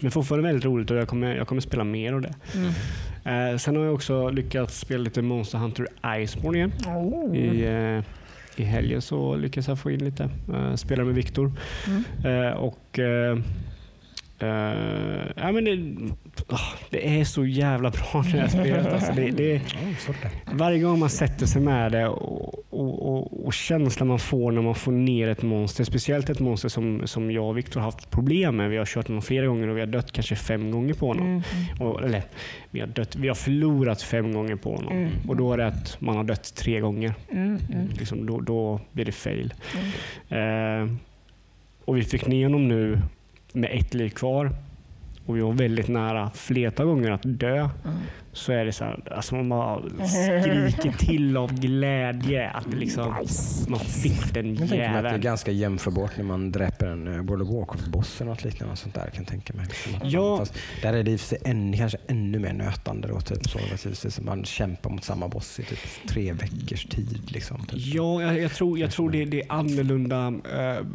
Men 0.00 0.10
fortfarande 0.10 0.48
väldigt 0.48 0.64
roligt 0.64 0.90
och 0.90 0.96
jag 0.96 1.08
kommer, 1.08 1.36
jag 1.36 1.48
kommer 1.48 1.60
spela 1.60 1.84
mer 1.84 2.12
av 2.12 2.20
det. 2.20 2.34
Mm. 2.54 3.52
Eh, 3.52 3.58
sen 3.58 3.76
har 3.76 3.84
jag 3.84 3.94
också 3.94 4.30
lyckats 4.30 4.80
spela 4.80 5.04
lite 5.04 5.22
Monster 5.22 5.58
Hunter 5.58 5.86
Iceborne 6.18 6.58
igen. 6.58 6.72
Oh. 6.86 7.36
I, 7.36 7.64
eh, 7.64 8.62
I 8.62 8.64
helgen 8.64 9.02
så 9.02 9.36
lyckades 9.36 9.68
jag 9.68 9.78
få 9.78 9.90
in 9.90 10.04
lite. 10.04 10.30
Uh, 10.50 10.74
spela 10.74 11.04
med 11.04 11.14
Viktor. 11.14 11.52
Mm. 11.86 12.56
Och 12.56 12.98
eh, 14.38 14.48
ja, 15.36 15.52
men 15.52 15.64
det, 15.64 16.12
ah, 16.48 16.72
det 16.90 17.20
är 17.20 17.24
så 17.24 17.46
jävla 17.46 17.90
bra 17.90 18.24
det 18.32 18.38
här 18.38 18.48
spelet. 18.48 18.92
Alltså 18.92 19.12
det, 19.12 19.30
det, 19.30 19.62
varje 20.52 20.78
gång 20.78 20.98
man 20.98 21.10
sätter 21.10 21.46
sig 21.46 21.62
med 21.62 21.92
det 21.92 22.08
och, 22.08 22.54
och, 22.70 23.08
och, 23.08 23.46
och 23.46 23.52
känslan 23.52 24.08
man 24.08 24.18
får 24.18 24.52
när 24.52 24.62
man 24.62 24.74
får 24.74 24.92
ner 24.92 25.28
ett 25.28 25.42
monster, 25.42 25.84
speciellt 25.84 26.30
ett 26.30 26.40
monster 26.40 26.68
som, 26.68 27.06
som 27.06 27.30
jag 27.30 27.48
och 27.48 27.58
Viktor 27.58 27.80
har 27.80 27.90
haft 27.90 28.10
problem 28.10 28.56
med. 28.56 28.70
Vi 28.70 28.76
har 28.76 28.84
kört 28.84 29.06
honom 29.06 29.22
flera 29.22 29.46
gånger 29.46 29.68
och 29.68 29.76
vi 29.76 29.80
har 29.80 29.86
dött 29.86 30.12
kanske 30.12 30.36
fem 30.36 30.70
gånger 30.70 30.94
på 30.94 31.06
honom. 31.06 31.26
Mm. 31.26 31.42
Och, 31.88 32.02
eller, 32.02 32.22
vi 32.70 32.80
har, 32.80 32.86
dött, 32.86 33.16
vi 33.16 33.28
har 33.28 33.34
förlorat 33.34 34.02
fem 34.02 34.32
gånger 34.32 34.56
på 34.56 34.76
honom. 34.76 34.92
Mm. 34.92 35.10
Och 35.28 35.36
då 35.36 35.52
är 35.52 35.56
det 35.56 35.66
att 35.66 36.00
man 36.00 36.16
har 36.16 36.24
dött 36.24 36.54
tre 36.54 36.80
gånger. 36.80 37.14
Mm. 37.30 37.58
Mm. 37.72 37.88
Liksom, 37.98 38.26
då, 38.26 38.40
då 38.40 38.80
blir 38.92 39.04
det 39.04 39.12
fail. 39.12 39.54
Eh, 40.28 40.92
och 41.84 41.96
vi 41.96 42.02
fick 42.02 42.26
ner 42.26 42.44
honom 42.44 42.68
nu 42.68 43.00
med 43.56 43.70
ett 43.72 43.94
liv 43.94 44.08
kvar. 44.10 44.50
Och 45.26 45.36
vi 45.36 45.40
var 45.40 45.52
väldigt 45.52 45.88
nära 45.88 46.30
flera 46.34 46.84
gånger 46.84 47.10
att 47.10 47.20
dö. 47.24 47.56
Mm. 47.58 47.70
Så 48.32 48.52
är 48.52 48.64
det 48.64 48.72
så 48.72 48.84
här, 48.84 49.12
alltså 49.12 49.34
man 49.34 49.48
bara 49.48 49.82
skriker 50.08 50.92
till 50.98 51.36
av 51.36 51.52
glädje 51.60 52.50
att 52.50 52.74
liksom, 52.74 53.14
Nice. 53.20 53.70
man 53.70 53.80
fick 53.80 54.34
den 54.34 54.48
Jag 54.54 54.58
tänker 54.58 54.76
mig 54.76 54.86
att 54.88 54.90
det 54.90 54.98
är 54.98 55.02
jäveln. 55.04 55.20
ganska 55.20 55.50
jämförbart 55.50 56.16
när 56.16 56.24
man 56.24 56.52
dräper 56.52 56.86
en 56.86 57.08
uh, 57.08 57.22
World 57.22 57.42
of 57.42 57.48
Warcraft-boss 57.48 58.20
eller 58.20 58.30
något 58.30 58.44
liknande. 58.44 58.72
och 58.72 58.78
Sånt 58.78 58.94
där, 58.94 59.02
kan 59.10 59.22
jag 59.22 59.26
tänka 59.26 59.52
mig. 59.54 59.66
Ja. 60.02 60.36
Fast 60.38 60.54
där 60.82 60.92
är 60.92 61.02
det 61.02 61.10
i 61.10 61.18
sig 61.18 61.38
ännu, 61.44 61.76
kanske 61.76 61.98
ännu 62.06 62.38
mer 62.38 62.52
nötande. 62.52 63.08
Då, 63.08 63.20
typ, 63.20 63.48
så, 63.48 63.58
naturligtvis. 63.58 64.20
man 64.20 64.44
kämpar 64.44 64.90
mot 64.90 65.04
samma 65.04 65.28
boss 65.28 65.60
i 65.60 65.62
typ 65.62 65.78
tre 66.08 66.32
veckors 66.32 66.84
tid. 66.84 67.20
Liksom, 67.30 67.66
typ. 67.66 67.78
Ja, 67.94 68.22
jag, 68.22 68.40
jag 68.40 68.52
tror, 68.52 68.78
jag 68.78 68.90
tror 68.90 69.10
det, 69.10 69.24
det 69.24 69.40
är 69.42 69.52
annorlunda. 69.52 70.26
eh, 70.54 70.86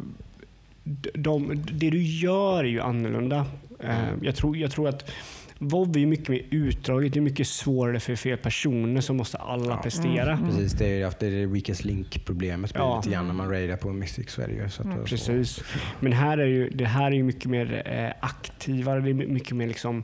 de, 0.84 1.10
de, 1.14 1.62
det 1.72 1.90
du 1.90 2.02
gör 2.02 2.58
är 2.64 2.68
ju 2.68 2.80
annorlunda. 2.80 3.46
Eh, 3.80 4.08
jag, 4.22 4.36
tror, 4.36 4.56
jag 4.56 4.70
tror 4.70 4.88
att 4.88 5.10
WoW 5.58 5.96
är 5.96 6.00
ju 6.00 6.06
mycket 6.06 6.28
mer 6.28 6.42
utdraget. 6.50 7.12
Det 7.12 7.18
är 7.18 7.22
mycket 7.22 7.46
svårare 7.46 8.00
för 8.00 8.16
fel 8.16 8.38
personer 8.38 9.00
som 9.00 9.16
måste 9.16 9.38
alla 9.38 9.76
prestera. 9.76 10.38
Precis, 10.50 10.72
det 10.72 10.86
är 10.86 10.96
ju 10.98 11.04
det, 11.20 11.26
är 11.26 11.30
det 11.30 11.46
weakest 11.46 11.84
link-problemet 11.84 12.72
blir 12.72 12.82
Ja. 12.82 12.96
lite 12.96 13.10
grann 13.14 13.26
när 13.26 13.34
man 13.34 13.50
raidar 13.50 13.76
på 13.76 13.92
Mystic 13.92 14.30
ju. 14.30 14.68
Så 14.68 14.82
så. 14.82 15.16
Precis. 15.16 15.62
Men 16.00 16.12
här 16.12 16.38
är 16.38 16.46
ju, 16.46 16.70
det 16.70 16.84
här 16.84 17.06
är 17.06 17.14
ju 17.14 17.22
mycket 17.22 17.44
mer 17.50 17.82
eh, 17.86 18.26
aktivare. 18.26 19.00
Det 19.00 19.10
är 19.10 19.14
my- 19.14 19.26
mycket 19.26 19.56
mer 19.56 19.66
liksom 19.66 20.02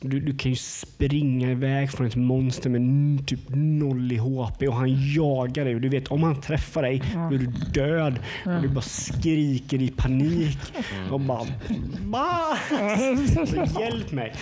du, 0.00 0.20
du 0.20 0.36
kan 0.36 0.50
ju 0.50 0.56
springa 0.56 1.50
iväg 1.50 1.90
från 1.90 2.06
ett 2.06 2.16
monster 2.16 2.70
med 2.70 3.26
typ 3.26 3.40
noll 3.48 4.12
i 4.12 4.16
HP 4.16 4.62
och 4.68 4.74
han 4.74 5.12
jagar 5.14 5.64
dig. 5.64 5.74
Och 5.74 5.80
du 5.80 5.88
vet, 5.88 6.08
om 6.08 6.22
han 6.22 6.40
träffar 6.40 6.82
dig, 6.82 7.02
då 7.14 7.34
är 7.34 7.38
du 7.38 7.46
död. 7.72 8.18
Och 8.46 8.62
du 8.62 8.68
bara 8.68 8.80
skriker 8.80 9.82
i 9.82 9.88
panik. 9.88 10.58
Och 11.10 11.20
bara... 11.20 11.46
Hjälp 13.80 14.12
mig! 14.12 14.32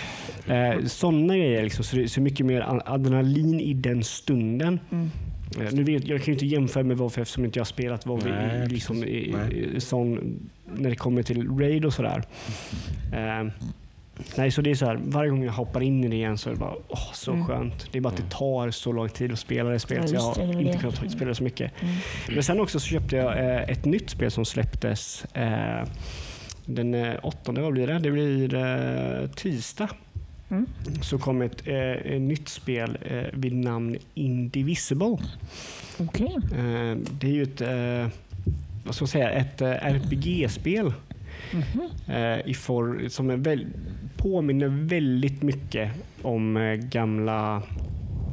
Eh, 0.47 0.85
Sådana 0.85 1.37
grejer. 1.37 1.63
Liksom, 1.63 1.83
så 1.83 1.95
det 1.95 2.03
är 2.03 2.07
så 2.07 2.21
mycket 2.21 2.45
mer 2.45 2.81
adrenalin 2.85 3.59
i 3.59 3.73
den 3.73 4.03
stunden. 4.03 4.79
Eh, 5.59 5.71
Nu 5.73 5.83
vet, 5.83 6.07
jag 6.07 6.19
kan 6.19 6.25
ju 6.25 6.33
inte 6.33 6.45
jämföra 6.45 6.83
med 6.83 6.97
WoW 6.97 7.19
eftersom 7.19 7.45
inte 7.45 7.59
jag 7.59 7.61
har 7.61 7.65
spelat 7.65 8.05
WoW 8.05 8.23
Nej, 8.25 8.65
i, 8.65 8.69
liksom, 8.69 9.03
i, 9.03 9.35
i, 9.75 9.79
sån, 9.81 10.39
när 10.75 10.89
det 10.89 10.95
kommer 10.95 11.23
till 11.23 11.49
raid 11.59 11.85
och 11.85 11.93
sådär. 11.93 12.23
Eh, 13.13 13.47
nej, 14.37 14.51
så 14.51 14.61
det 14.61 14.71
är 14.71 14.75
så 14.75 14.85
här, 14.85 14.99
varje 15.03 15.29
gång 15.29 15.43
jag 15.43 15.51
hoppar 15.53 15.81
in 15.81 16.03
i 16.03 16.07
det 16.07 16.15
igen 16.15 16.37
så 16.37 16.49
är 16.49 16.53
det 16.53 16.59
bara 16.59 16.73
åh, 16.87 17.13
så 17.13 17.31
Mm. 17.31 17.45
skönt. 17.45 17.87
Det 17.91 17.97
är 17.97 18.01
bara 18.01 18.09
att 18.09 18.17
det 18.17 18.29
tar 18.29 18.71
så 18.71 18.91
lång 18.91 19.09
tid 19.09 19.31
att 19.31 19.39
spela 19.39 19.69
det 19.69 19.79
spelet 19.79 20.09
så 20.09 20.15
Ja, 20.15 20.33
jag 20.37 20.47
det, 20.47 20.47
det 20.47 20.47
har 20.47 20.53
var 20.53 20.61
inte 20.61 20.71
det. 20.87 20.93
kunnat 20.95 21.11
spela 21.11 21.29
det 21.29 21.35
så 21.35 21.43
mycket. 21.43 21.71
Mm. 21.81 21.93
Men 22.29 22.43
sen 22.43 22.59
också 22.59 22.79
så 22.79 22.87
köpte 22.87 23.15
jag 23.15 23.37
eh, 23.39 23.61
ett 23.69 23.85
nytt 23.85 24.09
spel 24.09 24.31
som 24.31 24.45
släpptes 24.45 25.25
eh, 25.33 25.87
den 26.65 26.93
eh, 26.93 27.13
åttonde, 27.23 27.61
vad 27.61 27.73
blir 27.73 27.87
det? 27.87 27.99
Det 27.99 28.11
blir 28.11 28.53
eh, 28.55 29.29
tisdag. 29.29 29.89
Mm. 30.49 30.65
Så 31.01 31.17
kom 31.17 31.41
ett, 31.41 31.67
eh, 31.67 31.75
ett 31.91 32.21
nytt 32.21 32.49
spel 32.49 32.97
eh, 33.05 33.23
vid 33.33 33.53
namn 33.55 33.97
Indivisible. 34.13 35.17
Eh, 35.99 36.97
det 37.19 37.27
är 37.27 37.31
ju 37.31 37.43
ett, 37.43 37.61
eh, 37.61 38.07
vad 38.85 38.95
ska 38.95 39.03
man 39.03 39.07
säga, 39.07 39.29
ett 39.31 39.61
eh, 39.61 39.69
RPG-spel 39.71 40.93
Mhm. 41.53 41.81
eh, 42.15 42.39
i 42.49 42.53
for, 42.53 43.09
som 43.09 43.29
är 43.29 43.35
väl, 43.37 43.65
påminner 44.31 44.67
väldigt 44.67 45.41
mycket 45.41 45.91
om 46.21 46.57
eh, 46.57 46.73
gamla 46.73 47.63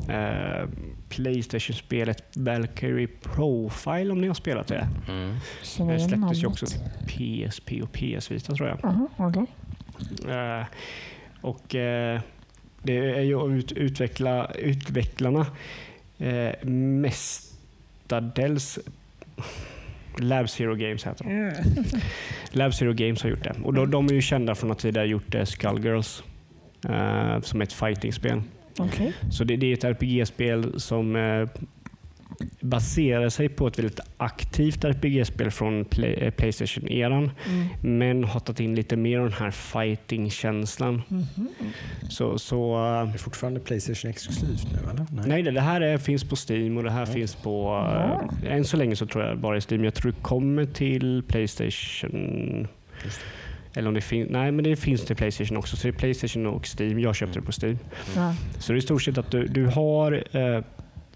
eh, 0.09 0.68
Playstation-spelet 1.09 2.37
Valkyrie 2.37 3.09
Profile 3.22 4.12
om 4.12 4.20
ni 4.20 4.26
har 4.26 4.35
spelat 4.35 4.66
det. 4.66 4.88
Mm. 5.09 5.35
Det 5.61 6.00
släpptes 6.00 6.42
ju 6.42 6.46
också 6.46 6.66
till 6.66 6.80
PSP 7.07 7.83
och 7.83 7.92
PS 7.92 8.30
Vita 8.30 8.54
tror 8.54 8.68
jag. 8.68 8.85
Aha, 8.85 9.09
okej. 9.16 9.46
Eh, 10.28 10.64
och 11.40 11.74
eh, 11.74 12.20
det 12.83 12.96
är 12.96 13.20
ju 13.20 13.40
att 13.40 13.50
ut, 13.50 13.72
utveckla, 13.72 14.50
utvecklarna 14.54 15.46
eh, 16.18 16.64
mestadels 16.68 18.78
Lab 20.18 20.50
Zero 20.50 20.74
Games 20.74 21.07
heter 21.07 21.24
de. 21.24 21.31
Mm. 21.31 21.55
Lab 22.50 22.74
Zero 22.74 22.92
Games 22.92 23.22
har 23.22 23.31
gjort 23.31 23.44
det. 23.44 23.55
Och 23.64 23.74
de, 23.74 23.90
de 23.90 24.07
är 24.07 24.12
ju 24.12 24.22
kända 24.22 24.55
från 24.55 24.70
att 24.70 24.79
tidigare 24.79 25.07
gjort 25.07 25.35
eh, 25.35 25.44
Skullgirls 25.44 26.22
eh, 26.88 27.40
som 27.40 27.61
är 27.61 27.64
ett 27.64 27.72
fightingspel. 27.72 28.42
Okej. 28.79 29.12
Så 29.31 29.44
det, 29.44 29.57
det 29.57 29.66
är 29.66 29.72
ett 29.72 29.85
RPG-spel 29.85 30.81
som 30.81 31.16
eh, 31.16 31.48
baserar 32.60 33.28
sig 33.28 33.48
på 33.48 33.66
ett 33.66 33.78
väldigt 33.78 34.00
aktivt 34.16 34.84
RPG-spel 34.84 35.50
från 35.50 35.84
Play, 35.84 36.12
eh, 36.14 36.30
Playstation-eran. 36.30 37.30
Mm. 37.48 37.98
Men 37.98 38.24
har 38.24 38.40
tagit 38.40 38.60
in 38.60 38.74
lite 38.74 38.96
mer 38.96 39.18
av 39.18 39.24
den 39.24 39.38
här 39.38 39.50
fighting-känslan. 39.50 41.02
Mhm. 41.08 41.48
Så, 42.10 42.38
så 42.38 42.74
eh, 42.74 43.08
Det 43.08 43.14
är 43.14 43.18
fortfarande 43.18 43.60
Playstation 43.60 44.10
exklusivt 44.10 44.66
nu 44.72 44.90
eller? 44.90 45.28
nej, 45.28 45.42
det, 45.42 45.50
det 45.50 45.60
här 45.60 45.80
är, 45.80 45.98
finns 45.98 46.24
på 46.24 46.37
Steam 46.48 46.76
och 46.76 46.82
det 46.82 46.90
här 46.90 47.06
finns 47.06 47.34
på... 47.34 47.87
eh, 48.44 48.52
än 48.56 48.64
så 48.64 48.76
länge 48.76 48.96
så 48.96 49.06
tror 49.06 49.24
jag 49.24 49.38
bara 49.38 49.56
i 49.56 49.60
Steam. 49.60 49.84
Jag 49.84 49.94
tror 49.94 50.12
det 50.12 50.22
kommer 50.22 50.64
till 50.64 51.22
Playstation. 51.28 52.68
Eller 53.76 53.88
om 53.88 53.94
det 53.94 54.00
finns... 54.00 54.30
Nej, 54.30 54.52
men 54.52 54.64
det 54.64 54.76
finns 54.76 55.04
till 55.04 55.16
Playstation 55.16 55.56
också. 55.56 55.76
Så 55.76 55.82
det 55.82 55.94
är 55.94 55.98
Playstation 55.98 56.46
och 56.46 56.68
Steam. 56.78 57.00
Jag 57.00 57.14
köpte 57.16 57.38
det 57.38 57.44
på 57.46 57.52
Steam. 57.62 57.78
Ja. 58.16 58.34
Så 58.58 58.72
det 58.72 58.76
är 58.76 58.78
i 58.78 58.82
stort 58.82 59.02
sett 59.02 59.18
att 59.18 59.30
du, 59.30 59.46
du, 59.46 59.66
har, 59.66 60.24
eh, 60.37 60.64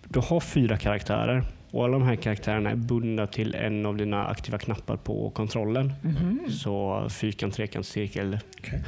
du 0.08 0.20
har 0.20 0.40
fyra 0.40 0.76
karaktärer. 0.76 1.42
Och 1.70 1.84
alla 1.84 1.92
de 1.98 2.02
här 2.06 2.16
karaktärerna 2.16 2.70
är 2.70 2.76
bundna 2.76 3.26
till 3.26 3.54
en 3.54 3.86
av 3.86 3.96
dina 3.96 4.26
aktiva 4.26 4.58
knappar 4.58 4.96
på 4.96 5.30
kontrollen. 5.30 5.92
Mhm. 6.02 6.40
Så 6.50 7.06
fyrkant, 7.10 7.54
trekant, 7.54 7.86
cirkel, 7.86 8.38
Okej. 8.58 8.82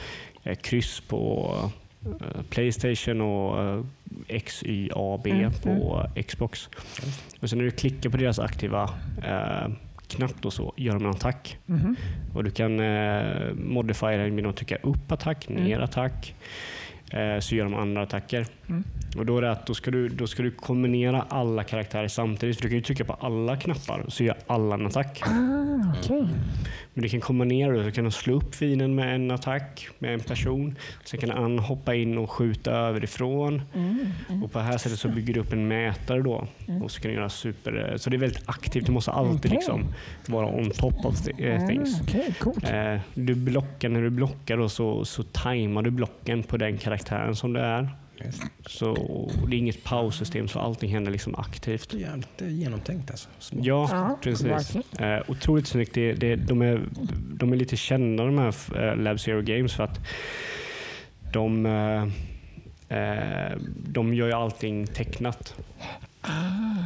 eh, 0.44 0.56
kryss 0.56 1.00
på 1.00 1.54
eh, 2.04 2.42
Playstation 2.50 3.20
och 3.20 3.62
eh, 3.64 3.84
X, 4.28 4.62
Y, 4.62 4.90
A, 4.94 5.20
B 5.24 5.30
Mm, 5.30 5.52
på 5.52 6.06
Xbox. 6.28 6.68
Och 7.40 7.50
sen 7.50 7.58
när 7.58 7.64
du 7.64 7.70
klickar 7.70 8.10
på 8.10 8.16
deras 8.16 8.38
aktiva 8.38 8.82
eh, 9.24 9.68
knapp 10.08 10.34
då 10.40 10.50
så 10.50 10.72
gör 10.76 10.92
de 10.94 11.04
en 11.04 11.10
attack. 11.10 11.58
Mhm. 11.66 11.96
Och 12.34 12.44
du 12.44 12.50
kan 12.50 12.80
eh, 12.80 13.52
modifiera 13.54 14.22
den 14.22 14.36
genom 14.36 14.50
att 14.50 14.56
trycka 14.56 14.76
upp 14.76 15.12
attack, 15.12 15.46
Mm. 15.50 15.64
ner 15.64 15.80
attack. 15.80 16.34
Eh, 17.10 17.40
så 17.40 17.54
gör 17.54 17.64
de 17.64 17.74
andra 17.74 18.02
attacker. 18.02 18.46
Mm. 18.68 18.84
Och 19.16 19.26
då 19.26 19.38
är 19.38 19.42
det 19.42 19.50
att 19.50 19.66
då 19.66 19.74
ska, 19.74 19.90
du, 19.90 20.08
då 20.08 20.26
ska 20.26 20.42
du 20.42 20.50
kombinera 20.50 21.22
alla 21.28 21.64
karaktärer 21.64 22.08
samtidigt. 22.08 22.56
För 22.56 22.62
du 22.62 22.68
kan 22.68 22.76
ju 22.76 22.82
trycka 22.82 23.04
på 23.04 23.12
alla 23.12 23.56
knappar 23.56 24.04
så 24.08 24.24
gör 24.24 24.36
alla 24.46 24.74
en 24.74 24.86
attack. 24.86 25.22
Ah, 25.24 25.94
okej. 25.98 26.28
Men 26.94 27.02
du 27.02 27.08
kan 27.08 27.20
kombinera 27.20 27.76
det. 27.76 27.82
Du 27.82 27.90
kan 27.90 28.12
slå 28.12 28.34
upp 28.34 28.54
fienden 28.54 28.94
med 28.94 29.14
en 29.14 29.30
attack 29.30 29.88
med 29.98 30.14
en 30.14 30.20
person. 30.20 30.76
Sen 31.04 31.20
kan 31.20 31.30
han 31.30 31.58
hoppa 31.58 31.94
in 31.94 32.18
och 32.18 32.30
skjuta 32.30 32.70
överifrån. 32.70 33.62
Mm. 33.74 34.42
Och 34.42 34.52
på 34.52 34.58
det 34.58 34.64
här 34.64 34.78
sättet 34.78 34.98
så 34.98 35.08
bygger 35.08 35.34
du 35.34 35.40
upp 35.40 35.52
en 35.52 35.68
mätare 35.68 36.22
då. 36.22 36.46
Och 36.82 36.90
så 36.90 37.00
kan 37.00 37.10
du 37.10 37.16
göra 37.16 37.28
super... 37.28 37.94
Så 37.96 38.10
det 38.10 38.16
är 38.16 38.18
väldigt 38.18 38.48
aktivt. 38.48 38.86
Du 38.86 38.92
måste 38.92 39.10
alltid 39.10 39.38
Okej. 39.38 39.50
liksom 39.50 39.84
vara 40.26 40.46
on 40.46 40.70
top 40.70 41.04
of 41.04 41.28
eh, 41.38 41.66
things. 41.66 42.00
Ah, 42.00 42.04
Okej, 42.04 42.34
coolt. 42.40 42.70
Eh, 42.70 42.96
du 43.14 43.34
blockar, 43.34 43.88
när 43.88 44.02
du 44.02 44.10
blockar 44.10 44.56
då 44.56 44.68
så, 44.68 45.04
så 45.04 45.22
tajmar 45.22 45.82
du 45.82 45.90
blocken 45.90 46.42
på 46.42 46.56
den 46.56 46.78
karaktären 46.78 47.36
som 47.36 47.52
det 47.52 47.60
är. 47.60 47.88
Så 48.66 48.94
det 49.48 49.56
är 49.56 49.58
inget 49.58 49.84
paussystem 49.84 50.48
så 50.48 50.58
allting 50.58 50.90
händer 50.90 51.12
liksom 51.12 51.34
aktivt. 51.34 51.94
Jävligt 51.94 52.40
genomtänkt 52.40 53.10
alltså. 53.10 53.28
Smart. 53.38 53.64
Ja, 53.66 53.88
Ja, 53.92 54.18
precis. 54.22 54.76
Eh, 54.98 55.22
otroligt 55.28 55.66
snyggt. 55.66 55.94
Det, 55.94 56.12
det, 56.12 56.36
de, 56.36 56.62
är, 56.62 56.88
de 57.34 57.52
är 57.52 57.56
lite 57.56 57.76
kända 57.76 58.24
de 58.24 58.38
här 58.38 58.54
eh, 58.90 58.96
Lab 58.96 59.20
Zero 59.20 59.42
Games 59.42 59.72
för 59.72 59.84
att 59.84 60.00
de, 61.32 61.66
eh, 61.66 62.02
eh, 62.98 63.56
de 63.76 64.14
gör 64.14 64.26
ju 64.26 64.32
allting 64.32 64.86
tecknat. 64.86 65.54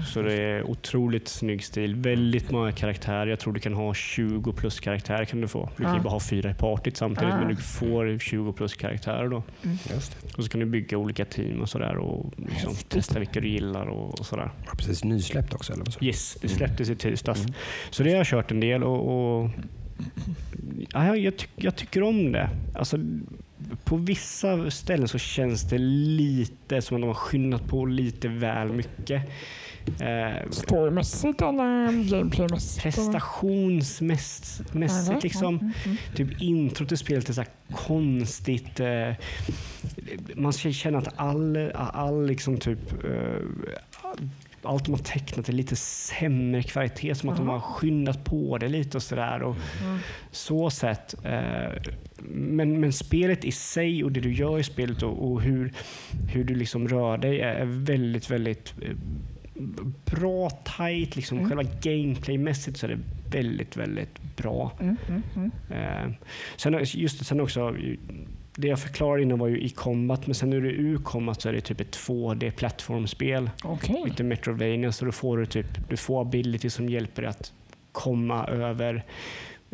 Så 0.06 0.22
det 0.22 0.34
är 0.42 0.62
otroligt 0.70 1.28
snygg 1.28 1.64
stil. 1.64 1.94
Väldigt 1.94 2.50
många 2.50 2.72
karaktärer. 2.72 3.26
Jag 3.26 3.40
tror 3.40 3.52
du 3.52 3.60
kan 3.60 3.74
ha 3.74 3.94
20 3.94 4.52
plus 4.52 4.80
karaktärer. 4.80 5.24
kan 5.24 5.40
Du 5.40 5.48
få. 5.48 5.70
Du 5.76 5.82
kan 5.82 5.94
ju 5.94 6.00
Ah. 6.00 6.02
bara 6.02 6.10
ha 6.10 6.20
fyra 6.20 6.50
i 6.50 6.54
partyt 6.54 6.96
samtidigt 6.96 7.34
Ah. 7.34 7.38
men 7.38 7.48
du 7.48 7.56
får 7.56 8.18
20 8.18 8.52
plus 8.52 8.74
karaktärer. 8.74 9.28
då. 9.28 9.42
Just 9.94 10.22
det. 10.22 10.34
Och 10.38 10.44
så 10.44 10.50
kan 10.50 10.60
du 10.60 10.66
bygga 10.66 10.98
olika 10.98 11.24
team 11.24 11.60
och 11.60 11.68
sådär 11.68 11.96
och 11.96 12.32
liksom 12.36 12.74
testa 12.88 13.18
vilka 13.18 13.40
du 13.40 13.48
gillar 13.48 13.86
och, 13.86 14.20
och 14.20 14.26
sådär. 14.26 14.50
Var 14.66 14.74
precis 14.74 15.04
nysläppt 15.04 15.54
också 15.54 15.72
eller 15.72 15.84
vad 15.84 15.92
så? 15.94 16.04
Yes, 16.04 16.36
det 16.40 16.48
släpptes 16.48 16.90
i 16.90 16.96
tisdags. 16.96 17.40
Mm. 17.40 17.52
Så 17.90 18.02
det 18.02 18.10
har 18.10 18.16
jag 18.16 18.26
kört 18.26 18.50
en 18.50 18.60
del 18.60 18.84
och, 18.84 19.40
och 19.42 19.50
ja, 20.92 21.16
jag, 21.16 21.36
tyck, 21.36 21.50
jag 21.56 21.76
tycker 21.76 22.02
om 22.02 22.32
det. 22.32 22.50
Alltså, 22.74 22.96
på 23.84 23.96
vissa 23.96 24.70
ställen 24.70 25.08
så 25.08 25.18
känns 25.18 25.62
det 25.62 25.78
lite 25.78 26.82
som 26.82 26.96
att 26.96 27.00
de 27.00 27.06
har 27.06 27.14
skyndat 27.14 27.68
på 27.68 27.86
lite 27.86 28.28
väl 28.28 28.72
mycket. 28.72 29.22
Eh, 30.00 30.50
Storymässigt 30.50 31.42
eller 31.42 32.10
gameplaymässigt? 32.10 32.82
prestationsmässigt 32.82 35.22
liksom. 35.22 35.72
Typ 36.14 36.42
intro 36.42 36.86
till 36.86 36.98
spelet 36.98 37.28
är 37.28 37.32
så 37.32 37.44
konstigt. 37.72 38.80
Eh, 38.80 39.10
man 40.34 40.52
känna 40.52 40.98
att 40.98 41.08
all, 41.16 41.56
all 41.74 42.26
liksom 42.26 42.58
typ 42.58 43.04
eh, 43.04 43.40
allt 44.66 44.84
de 44.84 44.94
har 44.94 44.98
tecknat 44.98 45.48
är 45.48 45.52
lite 45.52 45.76
sämre 45.76 46.62
kvalitet, 46.62 47.14
som 47.14 47.28
att 47.28 47.36
de 47.36 47.48
har 47.48 47.60
skyndat 47.60 48.24
på 48.24 48.58
det 48.58 48.68
lite 48.68 48.96
och 48.96 49.02
sådär. 49.02 49.42
Och 49.42 49.56
Så 50.30 50.70
sett. 50.70 51.24
Eh, 51.24 51.72
men, 52.28 52.80
men 52.80 52.92
spelet 52.92 53.44
i 53.44 53.52
sig 53.52 54.04
och 54.04 54.12
det 54.12 54.20
du 54.20 54.32
gör 54.32 54.58
i 54.58 54.64
spelet 54.64 55.02
och, 55.02 55.32
och 55.32 55.42
hur, 55.42 55.72
hur 56.32 56.44
du 56.44 56.54
liksom 56.54 56.88
rör 56.88 57.18
dig 57.18 57.40
är 57.40 57.64
väldigt, 57.64 58.30
väldigt 58.30 58.74
eh, 58.82 58.96
bra, 60.04 60.50
tight. 60.50 61.16
Liksom. 61.16 61.48
Själva 61.48 61.62
gameplaymässigt 61.82 62.76
så 62.78 62.86
är 62.86 62.90
det 62.90 63.00
väldigt, 63.30 63.76
väldigt 63.76 64.36
bra. 64.36 64.72
Mm, 64.80 64.96
mm, 65.08 65.22
mm. 65.36 65.50
Eh, 65.70 66.16
sen, 66.56 66.78
just 66.82 67.26
sen 67.26 67.40
också, 67.40 67.76
det 68.56 68.68
jag 68.68 68.78
förklarade 68.78 69.22
innan 69.22 69.38
var 69.38 69.48
ju 69.48 69.60
i 69.60 69.68
combat, 69.68 70.26
men 70.26 70.34
sen 70.34 70.50
när 70.50 70.60
du 70.60 70.68
är 70.68 70.72
ur 70.72 70.98
combat 70.98 71.40
så 71.42 71.48
är 71.48 71.52
det 71.52 71.60
typ 71.60 71.80
ett 71.80 71.96
2D-plattformsspel. 71.96 73.50
Okej. 73.64 74.02
Lite 74.04 74.24
Metrovania, 74.24 74.92
så 74.92 75.04
då 75.04 75.12
får 75.12 75.38
du 75.38 75.46
typ 75.46 75.66
du 75.88 75.96
får 75.96 76.20
ability 76.20 76.70
som 76.70 76.88
hjälper 76.88 77.22
dig 77.22 77.28
att 77.30 77.52
komma 77.92 78.46
över 78.46 79.04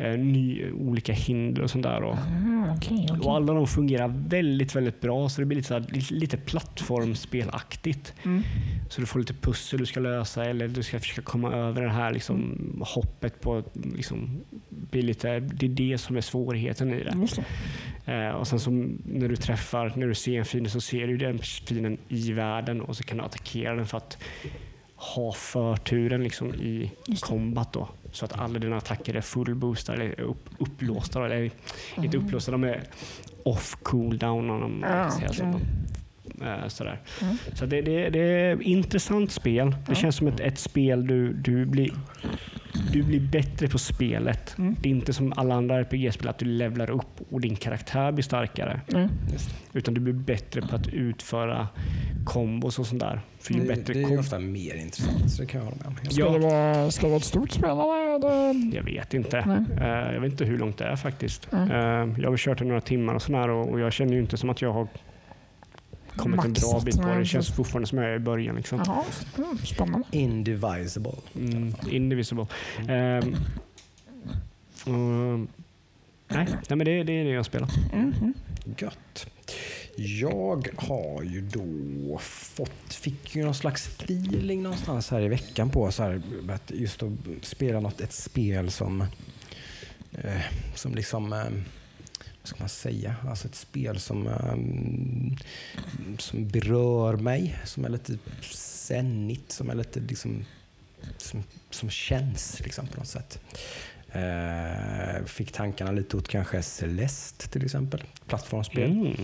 ny, 0.09 0.71
olika 0.71 1.13
hinder 1.13 1.61
och 1.61 1.69
sånt 1.69 1.83
där. 1.83 2.03
Och, 2.03 2.15
Ah, 2.17 2.75
okej, 2.77 3.07
okej. 3.11 3.27
och 3.27 3.35
alla 3.35 3.53
de 3.53 3.67
fungerar 3.67 4.07
väldigt, 4.27 4.75
väldigt 4.75 5.01
bra, 5.01 5.29
så 5.29 5.41
det 5.41 5.45
blir 5.45 5.55
lite, 5.55 5.67
så 5.67 5.73
här, 5.73 5.85
lite, 5.89 6.13
lite 6.13 6.37
plattformsspelaktigt. 6.37 8.13
Mm. 8.23 8.43
Så 8.89 9.01
du 9.01 9.07
får 9.07 9.19
lite 9.19 9.33
pussel 9.33 9.79
du 9.79 9.85
ska 9.85 9.99
lösa 9.99 10.45
eller 10.45 10.67
du 10.67 10.83
ska 10.83 10.99
försöka 10.99 11.21
komma 11.21 11.53
över 11.53 11.81
det 11.81 11.89
här 11.89 12.13
liksom, 12.13 12.57
hoppet 12.87 13.41
på 13.41 13.63
liksom, 13.95 14.41
blir 14.69 15.01
lite, 15.01 15.39
det 15.39 15.65
är 15.65 15.69
det 15.69 15.97
som 15.97 16.17
är 16.17 16.21
svårigheten 16.21 16.93
i 16.93 17.03
det. 17.03 17.15
Det. 18.05 18.13
Eh, 18.13 18.29
och 18.29 18.47
sen 18.47 18.59
så 18.59 18.71
när 19.05 19.27
du 19.29 19.35
träffar, 19.35 19.93
när 19.95 20.07
du 20.07 20.15
ser 20.15 20.39
en 20.39 20.45
fiende 20.45 20.69
så 20.69 20.81
ser 20.81 21.07
du 21.07 21.17
den 21.17 21.39
fienden 21.39 21.97
i 22.09 22.31
världen 22.31 22.81
och 22.81 22.97
så 22.97 23.03
kan 23.03 23.17
du 23.17 23.23
attackera 23.23 23.75
den 23.75 23.85
för 23.87 23.97
att 23.97 24.17
ha 24.95 25.33
förturen 25.33 26.23
liksom 26.23 26.53
i 26.53 26.91
combat 27.21 27.73
då. 27.73 27.89
Så 28.11 28.25
att 28.25 28.39
alla 28.39 28.59
dina 28.59 28.77
attacker 28.77 29.13
är 29.15 29.21
fullboostade 29.21 30.03
eller 30.03 30.19
upp, 30.21 30.49
upplåsta. 30.57 31.25
Eller 31.25 31.51
inte 31.97 32.17
upplåsta, 32.17 32.51
de 32.51 32.63
är 32.63 32.83
off 33.45 33.77
cooldown 33.83 34.49
om 34.49 34.79
man 34.79 34.83
Ah, 34.91 35.11
säga 35.11 35.33
så. 35.33 35.43
okej. 35.43 35.61
Eh, 36.41 36.67
sådär. 36.67 36.99
Mm. 37.21 37.37
Så 37.53 37.65
det, 37.65 37.81
det, 37.81 38.09
det 38.09 38.19
är 38.19 38.55
ett 38.55 38.61
intressant 38.61 39.31
spel. 39.31 39.75
Det 39.87 39.95
känns 39.95 40.15
som 40.15 40.27
ett, 40.27 40.39
ett 40.39 40.59
spel 40.59 41.07
du, 41.07 41.33
du 41.33 41.65
blir 41.65 41.91
du 42.91 43.03
blir 43.03 43.19
bättre 43.19 43.67
på 43.67 43.77
spelet. 43.77 44.57
Mm. 44.57 44.75
Det 44.81 44.89
är 44.89 44.91
inte 44.91 45.13
som 45.13 45.33
alla 45.35 45.55
andra 45.55 45.79
RPG-spel 45.79 46.27
att 46.27 46.37
du 46.37 46.45
levlar 46.45 46.89
upp 46.89 47.21
och 47.31 47.41
din 47.41 47.55
karaktär 47.55 48.11
blir 48.11 48.23
starkare. 48.23 48.81
Mm. 48.93 49.09
Utan 49.73 49.93
du 49.93 50.01
blir 50.01 50.13
bättre 50.13 50.61
på 50.61 50.75
att 50.75 50.87
utföra 50.87 51.67
kombos 52.25 52.79
och 52.79 52.87
sånt 52.87 52.99
där. 53.01 53.21
För 53.39 53.53
ju 53.53 53.59
Det, 53.59 53.67
bättre 53.67 53.93
det 53.93 54.01
är 54.03 54.19
ofta 54.19 54.39
mer 54.39 54.75
intressant, 54.75 55.31
så 55.31 55.41
det 55.41 55.47
kan 55.47 55.59
jag 55.61 55.65
hålla 55.65 55.77
med 55.77 55.87
om. 55.87 55.95
Ska, 56.11 56.21
Ja. 56.21 56.29
det 56.31 56.39
vara, 56.39 56.91
ska 56.91 57.05
det 57.05 57.09
vara 57.09 57.17
ett 57.17 57.23
stort 57.25 57.51
spel 57.51 57.69
eller? 58.15 58.75
Jag 58.75 58.83
vet 58.83 59.13
inte. 59.13 59.43
Nej. 59.47 59.87
Eh, 59.87 60.13
jag 60.13 60.21
vet 60.21 60.31
inte 60.31 60.45
hur 60.45 60.57
långt 60.57 60.77
det 60.77 60.85
är 60.85 60.95
faktiskt. 60.95 61.47
Mm. 61.53 62.15
Jag 62.21 62.29
har 62.29 62.37
kört 62.37 62.61
i 62.61 62.65
några 62.65 62.81
timmar 62.81 63.13
och 63.13 63.21
sådär 63.21 63.49
och, 63.49 63.79
jag 63.79 63.93
känner 63.93 64.13
ju 64.13 64.19
inte 64.19 64.37
som 64.37 64.49
att 64.49 64.61
jag 64.61 64.73
har 64.73 64.87
kommit 66.15 66.45
en 66.45 66.53
bra 66.53 66.71
Maxat, 66.73 66.85
bit 66.85 67.01
på 67.01 67.07
det. 67.07 67.19
Det 67.19 67.25
känns 67.25 67.55
fortfarande 67.55 67.87
som 67.87 67.97
jag 67.97 68.07
är 68.07 68.15
i 68.15 68.19
början. 68.19 68.55
Liksom. 68.55 68.79
Mm, 69.37 69.57
spännande. 69.57 70.07
Indivisible. 70.11 71.11
Mm, 71.35 71.73
indivisible. 71.91 72.45
Ehm, 72.87 73.35
och, 74.85 75.47
nej, 76.27 76.47
nej, 76.47 76.47
men 76.67 76.79
det, 76.79 77.03
det 77.03 77.13
är 77.13 77.23
det 77.23 77.31
jag 77.31 77.45
spelar. 77.45 77.69
Mhm. 77.93 78.33
Gött. 78.77 79.27
Jag 79.95 80.69
har 80.77 81.23
ju 81.23 81.41
då 81.41 82.17
fått, 82.19 82.93
fick 82.93 83.35
ju 83.35 83.43
någon 83.43 83.55
slags 83.55 83.87
feeling 83.87 84.63
någonstans 84.63 85.09
här 85.09 85.21
i 85.21 85.27
veckan 85.27 85.69
på 85.69 85.91
så 85.91 86.03
här, 86.03 86.21
att 86.49 86.71
just 86.71 87.03
att 87.03 87.11
spela 87.41 87.79
något, 87.79 88.01
ett 88.01 88.13
spel 88.13 88.71
som, 88.71 89.01
eh, 90.11 90.41
som 90.75 90.95
liksom, 90.95 91.33
eh, 91.33 91.43
vad 92.41 92.47
ska 92.47 92.59
man 92.59 92.69
säga, 92.69 93.15
alltså 93.27 93.47
ett 93.47 93.55
spel 93.55 93.99
som, 93.99 94.27
eh, 94.27 94.55
som 96.17 96.47
berör 96.47 97.15
mig, 97.15 97.59
som 97.65 97.85
är 97.85 97.89
lite 97.89 98.17
sennigt, 98.51 99.51
som 99.51 99.69
är 99.69 99.75
lite 99.75 99.99
liksom, 99.99 100.45
som, 101.17 101.43
som 101.69 101.89
känns 101.89 102.59
liksom 102.59 102.87
på 102.87 102.97
något 102.97 103.07
sätt. 103.07 103.39
Eh, 104.13 105.25
fick 105.25 105.51
tankarna 105.51 105.91
lite 105.91 106.17
åt 106.17 106.27
kanske 106.27 106.61
Celeste 106.61 107.47
till 107.47 107.65
exempel, 107.65 108.03
plattformsspel. 108.27 108.91
Mm. 108.91 109.15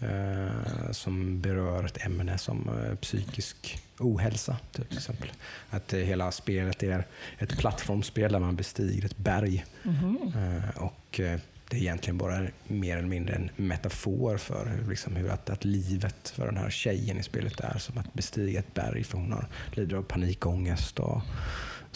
Eh, 0.00 0.90
som 0.92 1.40
berör 1.40 1.84
ett 1.84 2.06
ämne 2.06 2.38
som 2.38 2.68
eh, 2.68 2.94
psykisk 2.94 3.78
ohälsa. 3.98 4.56
Typ, 4.72 4.88
till 4.88 4.98
exempel. 4.98 5.32
Att 5.70 5.92
eh, 5.92 6.00
hela 6.00 6.32
spelet 6.32 6.82
är 6.82 7.04
ett 7.38 7.58
plattformsspel 7.58 8.32
där 8.32 8.38
man 8.38 8.56
bestiger 8.56 9.04
ett 9.04 9.16
berg. 9.16 9.64
Eh, 9.84 10.82
och 10.82 11.20
eh, 11.20 11.40
det 11.68 11.76
är 11.76 11.80
egentligen 11.80 12.18
bara 12.18 12.46
mer 12.66 12.96
eller 12.96 13.08
mindre 13.08 13.34
en 13.34 13.50
metafor 13.56 14.36
för 14.36 14.78
liksom, 14.88 15.16
hur 15.16 15.30
att, 15.30 15.50
att 15.50 15.64
livet 15.64 16.28
för 16.28 16.46
den 16.46 16.56
här 16.56 16.70
tjejen 16.70 17.18
i 17.18 17.22
spelet 17.22 17.60
är 17.60 17.78
som 17.78 17.98
att 17.98 18.14
bestiga 18.14 18.58
ett 18.58 18.74
berg 18.74 19.04
för 19.04 19.18
hon 19.18 19.32
har, 19.32 19.48
lider 19.72 19.96
av 19.96 20.02
panikångest 20.02 20.98
och 20.98 21.22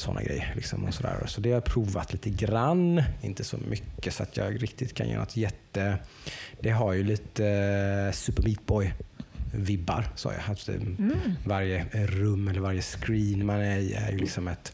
sådana 0.01 0.23
grejer. 0.23 0.53
Liksom, 0.57 0.85
och 0.85 0.95
sådär. 0.95 1.25
Så 1.27 1.41
det 1.41 1.49
har 1.49 1.55
jag 1.55 1.65
provat 1.65 2.13
lite 2.13 2.31
grann, 2.31 3.03
inte 3.23 3.45
så 3.45 3.57
mycket 3.69 4.15
så 4.15 4.23
att 4.23 4.37
jag 4.37 4.63
riktigt 4.63 4.95
kan 4.95 5.09
göra 5.09 5.21
något 5.21 5.37
jätte... 5.37 5.99
Det 6.61 6.71
har 6.71 6.93
ju 6.93 7.05
lite 7.05 7.47
eh, 8.09 8.13
Super 8.13 8.43
Meat 8.43 8.67
Boy 8.67 8.93
vibbar 9.55 10.05
sa 10.17 10.33
jag. 10.33 10.41
Eh, 10.75 10.75
Mm. 10.83 11.17
Varje 11.47 11.87
rum 11.93 12.49
eller 12.49 12.61
varje 12.61 12.83
screen 12.83 13.47
man 13.47 13.61
är 13.61 13.79
i 13.79 13.93
är 13.95 14.11
ju 14.13 14.19
liksom 14.19 14.49
ett 14.49 14.73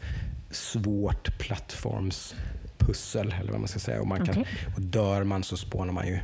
svårt 0.50 1.38
plattformspussel 1.38 3.34
eller 3.40 3.50
vad 3.52 3.60
man 3.60 3.68
ska 3.68 3.78
säga. 3.78 4.00
Och, 4.00 4.06
man 4.06 4.26
kan, 4.26 4.30
Okej. 4.40 4.46
och 4.76 4.82
dör 4.82 5.24
man 5.24 5.42
så 5.44 5.56
spånar 5.56 5.92
man 5.92 6.06
ju 6.06 6.18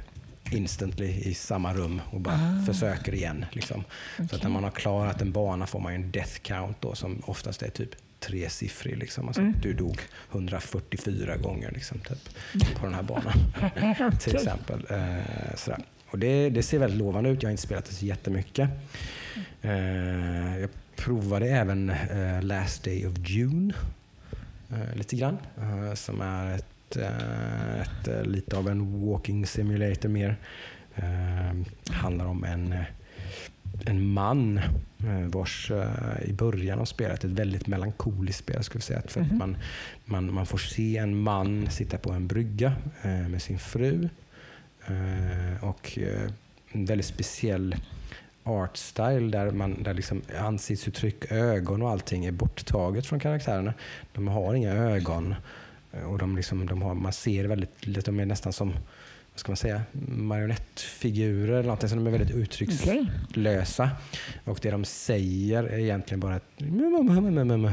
instantly 0.50 1.06
i 1.08 1.34
samma 1.34 1.74
rum 1.74 2.00
och 2.10 2.20
bara 2.20 2.34
Ah. 2.62 2.66
försöker 2.66 3.14
igen. 3.14 3.44
Liksom. 3.52 3.84
Så 4.30 4.36
att 4.36 4.42
när 4.42 4.50
man 4.50 4.64
har 4.64 4.70
klarat 4.70 5.22
en 5.22 5.32
bana 5.32 5.66
får 5.66 5.80
man 5.80 5.92
ju 5.92 5.96
en 5.96 6.10
death 6.10 6.38
count 6.42 6.76
då, 6.80 6.94
som 6.94 7.22
oftast 7.26 7.62
är 7.62 7.70
typ 7.70 7.90
tresiffrig. 8.26 8.96
Liksom. 8.98 9.26
Alltså, 9.26 9.42
Du 9.42 9.72
dog 9.72 9.98
144 10.32 11.36
gånger 11.36 11.70
liksom, 11.70 11.98
typ, 11.98 12.34
på 12.78 12.86
den 12.86 12.94
här 12.94 13.02
banan. 13.02 13.32
till 14.20 14.34
exempel. 14.36 14.86
Eh, 14.90 15.54
sådär. 15.56 15.80
Och 16.10 16.18
det, 16.18 16.50
det 16.50 16.62
ser 16.62 16.78
väldigt 16.78 16.98
lovande 16.98 17.30
ut. 17.30 17.42
Jag 17.42 17.48
har 17.48 17.50
inte 17.52 17.62
spelat 17.62 17.84
det 17.84 17.94
så 17.94 18.06
jättemycket. 18.06 18.70
Eh, 19.62 20.58
jag 20.58 20.70
provade 20.96 21.46
även 21.48 21.90
eh, 21.90 22.42
Last 22.42 22.84
Day 22.84 23.06
of 23.06 23.12
June 23.28 23.74
eh, 24.70 24.96
lite 24.96 25.16
grann. 25.16 25.38
eh, 25.60 25.94
som 25.94 26.20
är 26.20 26.54
ett, 26.54 26.96
eh, 26.96 27.80
ett, 27.80 28.08
eh, 28.08 28.22
lite 28.22 28.56
av 28.56 28.68
en 28.68 29.06
walking 29.06 29.46
simulator 29.46 30.08
mer. 30.08 30.36
Handlar 31.90 32.26
om 32.26 32.44
en, 32.44 32.74
en 33.86 34.06
man 34.06 34.58
eh, 34.98 35.26
vars 35.26 35.70
eh, 35.70 36.28
i 36.28 36.32
början 36.32 36.78
av 36.78 36.84
spelet, 36.84 37.24
ett 37.24 37.30
väldigt 37.30 37.66
melankoliskt 37.66 38.38
spel 38.38 38.64
skulle 38.64 38.78
jag 38.78 38.84
säga. 38.84 39.02
För 39.06 39.20
att 39.20 39.32
man, 39.32 39.56
man, 40.04 40.34
man 40.34 40.46
får 40.46 40.58
se 40.58 40.96
en 40.96 41.22
man 41.22 41.70
sitta 41.70 41.98
på 41.98 42.12
en 42.12 42.26
brygga 42.26 42.72
eh, 43.02 43.28
med 43.28 43.42
sin 43.42 43.58
fru 43.58 44.08
och 45.60 45.98
en 46.72 46.84
väldigt 46.84 47.06
speciell 47.06 47.76
art 48.44 48.76
style 48.76 49.30
där, 49.30 49.50
man, 49.50 49.82
där 49.82 49.94
liksom 49.94 50.22
ansiktsuttryck, 50.38 51.32
ögon 51.32 51.82
och 51.82 51.90
allting 51.90 52.24
är 52.24 52.32
borttaget 52.32 53.06
från 53.06 53.20
karaktärerna. 53.20 53.74
De 54.12 54.28
har 54.28 54.54
inga 54.54 54.72
ögon 54.72 55.34
och 56.06 56.18
de 56.18 56.36
liksom, 56.36 56.66
de 56.66 56.82
har, 56.82 56.94
man 56.94 57.12
ser 57.12 57.44
väldigt, 57.44 58.04
de 58.04 58.20
är 58.20 58.26
nästan 58.26 58.52
som 58.52 58.72
vad 59.32 59.40
ska 59.40 59.50
man 59.50 59.56
säga, 59.56 59.82
marionettfigurer 60.08 61.52
eller 61.52 61.62
någonting, 61.62 61.88
så 61.88 61.94
de 61.94 62.06
är 62.06 62.10
väldigt 62.10 62.36
uttryckslösa. 62.36 63.90
Och 64.44 64.58
det 64.62 64.70
de 64.70 64.84
säger 64.84 65.64
är 65.64 65.78
egentligen 65.78 66.20
bara 66.20 66.36
ett 66.36 66.42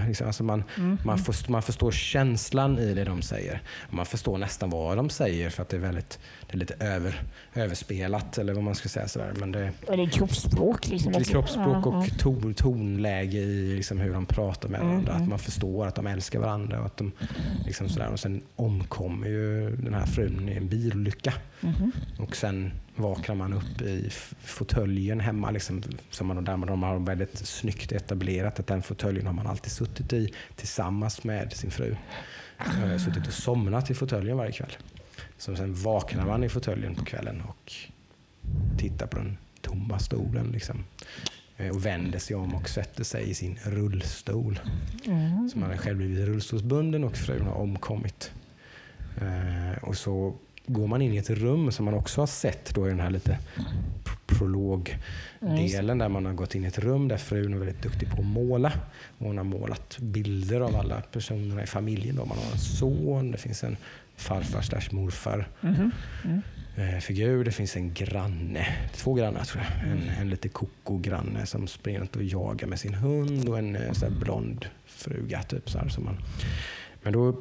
liksom, 0.08 0.28
alltså 0.28 0.44
man, 0.44 0.64
man, 1.06 1.18
förstår, 1.20 1.52
man 1.52 1.62
förstår 1.62 1.92
känslan 1.92 2.80
i 2.80 2.94
det 2.94 3.04
de 3.04 3.22
säger. 3.22 3.62
Man 3.90 4.06
förstår 4.06 4.38
nästan 4.38 4.70
vad 4.70 4.98
de 4.98 5.10
säger 5.10 5.50
för 5.50 5.62
att 5.62 5.70
det 5.70 5.78
är, 5.78 5.82
väldigt, 5.82 6.20
det 6.52 6.56
är 6.56 6.60
lite 6.60 6.86
över, 6.86 7.22
överspelat 7.54 8.38
eller 8.38 8.54
vad 8.54 8.64
man 8.64 8.76
ska 8.76 8.90
säga. 8.90 9.08
Sådär. 9.08 9.34
Men 9.40 9.52
det, 9.52 9.72
Eller 9.88 10.10
kroppsspråk. 10.10 10.88
Liksom. 10.88 11.12
det 11.12 11.20
är 11.20 11.24
kroppsspråk 11.24 11.86
och 11.86 12.18
ton, 12.20 12.54
tonläge 12.54 13.38
i 13.38 13.76
liksom 13.76 14.00
hur 14.00 14.14
de 14.14 14.26
pratar 14.26 14.70
med 14.70 14.82
varandra. 14.82 15.14
Att 15.14 15.28
man 15.28 15.40
förstår 15.40 15.88
att 15.88 15.96
de 15.96 16.08
älskar 16.08 16.40
varandra. 16.40 16.80
Och, 16.80 16.86
att 16.86 16.98
de, 16.98 17.12
liksom 17.66 17.90
sådär. 17.90 18.10
och 18.12 18.20
sen 18.20 18.42
omkommer 18.56 19.28
ju 19.28 19.76
den 19.76 19.94
här 19.94 20.06
frun 20.06 20.50
i 20.50 20.54
en 20.54 20.68
bilolycka. 20.68 21.34
Och 22.20 22.36
sen 22.36 22.72
vaknar 22.96 23.36
man 23.36 23.54
upp 23.54 23.82
i 23.82 24.10
fåtöljen 24.44 25.20
hemma. 25.20 25.52
Liksom, 25.52 25.84
som 26.10 26.28
man, 26.28 26.44
där 26.44 26.58
de 26.58 26.84
har 26.84 27.00
väldigt 27.00 27.38
snyggt 27.38 27.92
etablerat 27.92 28.60
att 28.60 28.68
den 28.68 28.82
fåtöljen 28.82 29.26
har 29.26 29.34
man 29.34 29.48
alltid 29.48 29.72
suttit 29.72 30.14
i 30.14 30.34
tillsammans 30.56 31.24
med 31.24 31.54
sin 31.54 31.72
fru. 31.72 31.96
Eh, 32.60 32.98
Suttit 32.98 33.28
och 33.28 33.34
somnat 33.34 33.90
i 33.90 33.94
fåtöljen 33.94 34.38
varje 34.38 34.52
kväll. 34.52 34.72
Så 35.40 35.56
sen 35.56 35.74
vaknar 35.74 36.26
man 36.26 36.44
i 36.44 36.50
fåtöljen 36.50 36.96
på 36.96 37.06
kvällen 37.06 37.42
och 37.42 37.74
tittar 38.78 39.08
på 39.08 39.18
den 39.18 39.38
tomma 39.62 40.00
stolen. 40.00 40.48
Liksom. 40.52 40.84
Eh, 41.58 41.70
Och 41.70 41.86
vänder 41.86 42.20
sig 42.20 42.36
om 42.36 42.56
och 42.56 42.70
sätter 42.70 43.04
sig 43.04 43.30
i 43.30 43.34
sin 43.34 43.60
rullstol. 43.64 44.60
Så 45.54 45.60
man 45.60 45.70
har 45.70 45.78
själv 45.78 45.98
blivit 45.98 46.28
rullstolsbunden 46.28 47.04
och 47.04 47.18
frun 47.18 47.46
har 47.46 47.54
omkommit. 47.54 48.32
Eh, 49.22 49.84
och 49.84 49.98
så 49.98 50.34
går 50.68 50.88
man 50.88 51.02
in 51.02 51.14
i 51.14 51.18
ett 51.18 51.30
rum 51.30 51.72
som 51.72 51.86
man 51.86 51.94
också 51.94 52.22
har 52.22 52.28
sett 52.28 52.76
då 52.76 52.88
i 52.88 52.90
den 52.90 53.00
här 53.00 53.10
lite 53.10 53.38
pr- 54.04 54.18
prologdelen 54.38 55.98
där 55.98 56.10
man 56.10 56.26
har 56.26 56.34
gått 56.34 56.56
in 56.56 56.64
i 56.64 56.68
ett 56.68 56.80
rum 56.80 57.08
där 57.08 57.18
frun 57.18 57.54
är 57.54 57.58
väldigt 57.58 57.82
duktig 57.82 58.10
på 58.12 58.22
att 58.22 58.28
måla. 58.28 58.72
Och 59.18 59.26
hon 59.28 59.38
har 59.38 59.44
målat 59.44 59.98
bilder 60.00 60.62
av 60.62 60.76
alla 60.76 61.02
personerna 61.02 61.64
i 61.64 61.68
familjen. 61.68 62.16
Då. 62.16 62.26
Man 62.26 62.38
har 62.38 62.52
en 62.52 62.58
son, 62.60 63.32
det 63.32 63.38
finns 63.38 63.64
en 63.64 63.78
farfar 64.20 64.62
slash 64.62 64.92
morfar 64.92 65.48
eh, 66.76 67.00
figur. 67.00 67.44
Det 67.44 67.52
finns 67.52 67.76
en 67.76 67.94
granne, 67.94 68.68
två 68.94 69.14
grannar 69.14 69.44
tror 69.44 69.64
jag. 69.64 69.92
En, 69.92 70.10
en 70.22 70.30
lite 70.30 70.50
koko 70.50 70.98
granne 70.98 71.46
som 71.46 71.68
springer 71.68 72.00
runt 72.00 72.16
och 72.16 72.24
jagar 72.24 72.68
med 72.68 72.80
sin 72.80 72.94
hund 72.94 73.50
och 73.50 73.60
en 73.60 73.76
eh, 73.76 73.94
så 73.94 74.10
blond 74.10 74.66
fruga. 74.86 75.44
Typ, 75.44 75.70
så 75.70 75.80
här, 75.80 75.90
som 75.90 76.06
man. 76.06 76.18
Men 77.04 77.14
då 77.14 77.36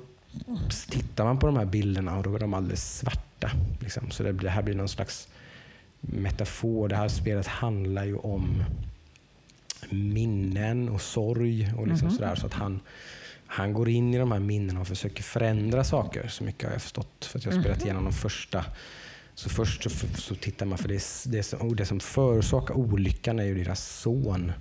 tittar 0.90 1.24
man 1.24 1.38
på 1.38 1.46
de 1.46 1.56
här 1.56 1.64
bilderna 1.64 2.16
och 2.16 2.22
då 2.22 2.34
är 2.34 2.38
de 2.38 2.54
alldeles 2.54 2.98
svarta. 2.98 3.50
Liksom. 3.80 4.10
Så 4.10 4.22
det, 4.22 4.32
det 4.32 4.50
här 4.50 4.62
blir 4.62 4.74
någon 4.74 4.88
slags 4.88 5.28
metafor. 6.00 6.88
Det 6.88 6.96
här 6.96 7.08
spelet 7.08 7.46
handlar 7.46 8.04
ju 8.04 8.16
om 8.16 8.64
minnen 9.90 10.88
och 10.88 11.00
sorg. 11.00 11.72
och 11.76 11.88
liksom 11.88 12.10
sådär, 12.10 12.34
så 12.34 12.46
att 12.46 12.54
han, 12.54 12.80
han 13.50 13.72
går 13.72 13.88
in 13.88 14.14
i 14.14 14.18
de 14.18 14.32
här 14.32 14.38
minnena 14.38 14.80
och 14.80 14.88
försöker 14.88 15.22
förändra 15.22 15.84
saker. 15.84 16.28
Så 16.28 16.44
mycket 16.44 16.64
har 16.64 16.72
jag 16.72 16.82
förstått. 16.82 17.24
För 17.24 17.38
att 17.38 17.44
jag 17.44 17.52
har 17.52 17.60
spelat 17.60 17.84
igenom 17.84 18.04
de 18.04 18.12
första. 18.12 18.64
Så 19.34 19.48
först 19.48 19.82
så, 19.82 19.90
så 20.14 20.34
tittar 20.34 20.66
man, 20.66 20.78
för 20.78 20.88
det, 20.88 21.02
det, 21.26 21.42
som, 21.42 21.76
det 21.76 21.86
som 21.86 22.00
förorsakar 22.00 22.74
olyckan 22.74 23.38
är 23.38 23.44
ju 23.44 23.64
deras 23.64 24.00
son. 24.00 24.52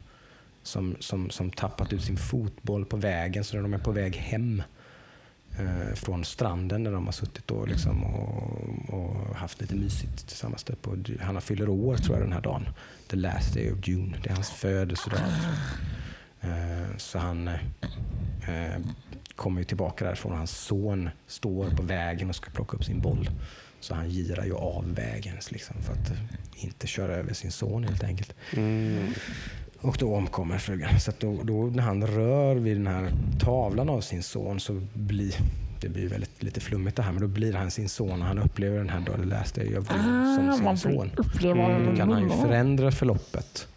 Som, 0.63 0.95
som, 0.99 1.29
som 1.29 1.51
tappat 1.51 1.93
ut 1.93 2.03
sin 2.03 2.17
fotboll 2.17 2.85
på 2.85 2.97
vägen. 2.97 3.43
Så 3.43 3.55
när 3.55 3.63
de 3.63 3.73
är 3.73 3.77
på 3.77 3.91
väg 3.91 4.15
hem 4.15 4.63
eh, 5.59 5.95
från 5.95 6.25
stranden 6.25 6.83
där 6.83 6.91
de 6.91 7.05
har 7.05 7.11
suttit 7.11 7.51
och, 7.51 7.67
liksom, 7.67 8.03
och, 8.03 8.89
och 8.89 9.35
haft 9.35 9.61
lite 9.61 9.75
mysigt 9.75 10.27
tillsammans. 10.27 10.63
Där 10.63 10.75
på, 10.75 10.97
han 11.21 11.35
har 11.35 11.41
fyller 11.41 11.69
år 11.69 11.97
tror 11.97 12.17
jag 12.17 12.25
den 12.25 12.33
här 12.33 12.41
dagen. 12.41 12.69
The 13.07 13.15
last 13.15 13.53
day 13.53 13.71
of 13.71 13.87
June. 13.87 14.17
Det 14.23 14.29
är 14.29 14.33
hans 14.33 14.49
födelsedag. 14.49 15.19
Eh, 16.41 16.97
så 16.97 17.19
han 17.19 17.47
eh, 17.47 18.81
kommer 19.35 19.61
ju 19.61 19.65
tillbaka 19.65 20.05
därifrån 20.05 20.31
och 20.31 20.37
hans 20.37 20.57
son 20.57 21.09
står 21.27 21.69
på 21.69 21.83
vägen 21.83 22.29
och 22.29 22.35
ska 22.35 22.51
plocka 22.51 22.77
upp 22.77 22.83
sin 22.83 23.01
boll. 23.01 23.29
Så 23.79 23.95
han 23.95 24.09
girar 24.09 24.45
ju 24.45 24.53
av 24.53 24.95
vägen 24.95 25.35
liksom, 25.49 25.75
för 25.81 25.93
att 25.93 26.09
eh, 26.09 26.17
inte 26.55 26.87
köra 26.87 27.15
över 27.15 27.33
sin 27.33 27.51
son 27.51 27.83
helt 27.83 28.03
enkelt. 28.03 28.35
Mm. 28.53 29.13
Och 29.81 29.97
då 29.99 30.15
omkommer 30.15 30.57
frugan. 30.57 30.99
Så 30.99 31.11
då, 31.19 31.43
då 31.43 31.53
när 31.53 31.83
han 31.83 32.07
rör 32.07 32.55
vid 32.55 32.77
den 32.77 32.87
här 32.87 33.11
tavlan 33.39 33.89
av 33.89 34.01
sin 34.01 34.23
son 34.23 34.59
så 34.59 34.81
blir 34.93 35.35
det 35.81 35.89
blir 35.89 36.09
väldigt 36.09 36.43
lite 36.43 36.59
flummigt 36.59 36.97
det 36.97 37.03
här, 37.03 37.11
men 37.11 37.21
då 37.21 37.27
blir 37.27 37.53
han 37.53 37.71
sin 37.71 37.89
son 37.89 38.21
och 38.21 38.27
han 38.27 38.39
upplever 38.39 38.77
den 38.77 38.89
här 38.89 38.99
dagen 38.99 39.29
läste 39.29 39.63
jag 39.63 39.85
Ah, 39.89 40.35
som 40.35 40.77
sin 40.77 40.77
son. 40.77 41.11
Mm, 41.43 41.85
då 41.85 41.95
kan 41.95 42.11
han 42.11 42.23
ju 42.23 42.29
förändra 42.29 42.91
förloppet. 42.91 43.67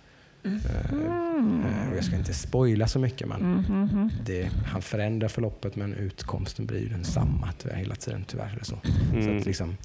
Och 1.90 1.96
jag 1.96 2.04
ska 2.04 2.16
inte 2.16 2.34
spoila 2.34 2.86
så 2.86 2.98
mycket, 2.98 3.28
men 3.28 3.40
Mm, 3.68 4.10
det, 4.24 4.50
han 4.66 4.82
förändrar 4.82 5.28
förloppet 5.28 5.76
men 5.76 5.94
utkomsten 5.94 6.66
blir 6.66 6.78
ju 6.80 6.88
densamma 6.88 7.48
tyvärr, 7.58 7.76
hela 7.76 7.94
tiden. 7.94 8.24
Tyvärr, 8.28 8.50
eller 8.52 8.64
så. 8.64 8.78
så 9.10 9.16
Mm. 9.16 9.38
att 9.38 9.46
liksom, 9.46 9.76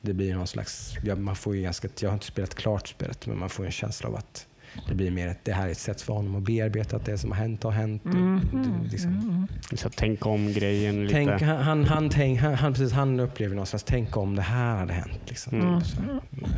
det 0.00 0.14
blir 0.14 0.34
någon 0.34 0.46
slags, 0.46 0.94
ja, 1.04 1.14
man 1.16 1.36
får 1.36 1.56
ju 1.56 1.62
ganska, 1.62 1.88
jag 2.00 2.08
har 2.08 2.14
inte 2.14 2.26
spelat 2.26 2.54
klart 2.54 2.88
spelet, 2.88 3.26
men 3.26 3.38
man 3.38 3.48
får 3.50 3.64
en 3.66 3.70
känsla 3.72 4.08
av 4.08 4.16
att 4.16 4.46
det 4.88 4.94
blir 4.94 5.10
mer 5.10 5.28
ett, 5.28 5.38
det 5.44 5.52
här 5.52 5.66
är 5.66 5.70
ett 5.70 5.78
sätt 5.78 6.00
för 6.00 6.12
honom 6.12 6.34
att 6.36 6.42
bearbeta 6.42 6.96
att 6.96 7.04
det 7.04 7.18
som 7.18 7.30
har 7.30 7.38
hänt 7.38 7.62
har 7.62 7.70
hänt. 7.70 8.02
Och 8.04 8.10
det, 8.12 8.88
liksom, 8.90 9.46
Så 9.76 9.88
tänk 9.96 10.26
om 10.26 10.52
grejen 10.52 11.02
lite. 11.06 11.14
tänk, 11.14 11.42
han, 11.42 11.56
han, 11.62 11.84
han, 11.84 12.10
tänk, 12.10 12.40
han, 12.40 12.54
han, 12.54 12.72
precis, 12.72 12.92
han 12.92 13.20
upplever 13.20 13.56
någon 13.56 13.66
slags, 13.66 13.84
tänk 13.84 14.16
om 14.16 14.36
det 14.36 14.42
här 14.42 14.76
hade 14.76 14.92
hänt. 14.92 15.20
Liksom, 15.28 15.60
Mm. 15.60 15.80
så, 15.80 15.96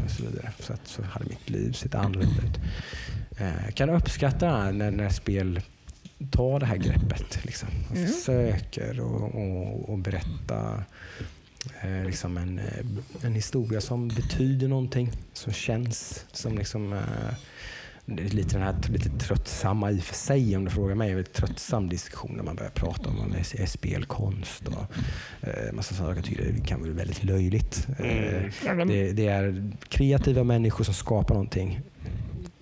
och 0.05 0.11
så, 0.11 0.23
vidare. 0.23 0.53
så, 0.59 0.73
att, 0.73 0.87
så 0.88 1.03
hade 1.03 1.25
mitt 1.27 1.51
liv 1.51 1.73
sett 1.73 1.95
annorlunda 1.95 2.42
ut. 2.42 2.61
Eh, 3.38 3.72
kan 3.75 3.90
uppskatta 3.90 4.70
när, 4.70 4.90
när 4.90 5.09
spel 5.09 5.61
tar 6.31 6.61
det 6.61 6.66
här 6.66 6.77
greppet 6.77 7.38
liksom, 7.44 7.68
och 7.90 7.96
försöker 7.96 9.01
och, 9.01 9.35
och, 9.35 9.88
och 9.90 9.99
berätta 9.99 10.85
eh, 11.83 12.05
liksom 12.05 12.37
en, 12.37 12.59
eh, 12.59 12.87
en 13.22 13.35
historia 13.35 13.81
som 13.81 14.09
betyder 14.09 14.68
någonting, 14.68 15.11
som 15.33 15.53
känns 15.53 16.25
som 16.33 16.59
liksom 16.59 16.92
eh, 16.92 16.99
lite 18.07 18.55
den 18.55 18.62
här 18.62 18.77
lite 18.88 19.09
tröttsamma 19.11 19.90
i 19.90 19.99
och 19.99 20.03
för 20.03 20.14
sig 20.14 20.57
om 20.57 20.64
du 20.64 20.70
frågar 20.70 20.94
mig. 20.94 21.11
En 21.11 21.16
väldigt 21.16 21.35
tröttsam 21.35 21.88
diskussion 21.88 22.33
när 22.37 22.42
man 22.44 22.57
börjar 22.57 22.70
prata 22.70 23.09
om 23.09 23.35
är 23.55 23.66
spelkonst 23.66 24.62
och 24.68 24.96
eh, 25.49 25.72
massa 25.72 25.94
saker. 25.94 26.14
Jag 26.16 26.25
tycker 26.25 26.53
det 26.53 26.66
kan 26.66 26.81
vara 26.81 26.90
väldigt 26.92 27.25
löjligt. 27.25 27.88
Eh, 27.99 28.07
Mm. 28.07 28.88
Det, 28.88 29.12
det 29.12 29.27
är 29.27 29.72
kreativa 29.88 30.44
människor 30.44 30.85
som 30.85 30.94
skapar 30.94 31.35
någonting. 31.35 31.81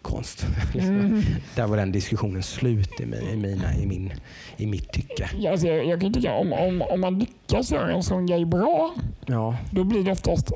Konst. 0.04 0.46
Mm. 0.74 1.22
Där 1.56 1.66
var 1.66 1.76
den 1.76 1.92
diskussionen 1.92 2.42
slut 2.42 3.00
i, 3.00 3.04
mi- 3.04 3.32
i, 3.32 3.36
mina, 3.36 3.74
i, 3.74 3.86
min, 3.86 4.12
i 4.56 4.66
mitt 4.66 4.92
tycke. 4.92 5.30
Ja, 5.38 5.50
alltså, 5.52 5.66
jag, 5.66 5.86
jag 5.86 6.00
kan 6.00 6.12
tycka 6.12 6.32
om, 6.34 6.52
om, 6.52 6.82
om 6.82 7.00
man 7.00 7.18
lyckas 7.18 7.72
göra 7.72 7.92
en 7.92 8.02
sån 8.02 8.26
grej 8.26 8.44
bra, 8.44 8.94
Ja, 9.26 9.56
då 9.70 9.84
blir 9.84 10.04
det 10.04 10.12
oftast 10.12 10.52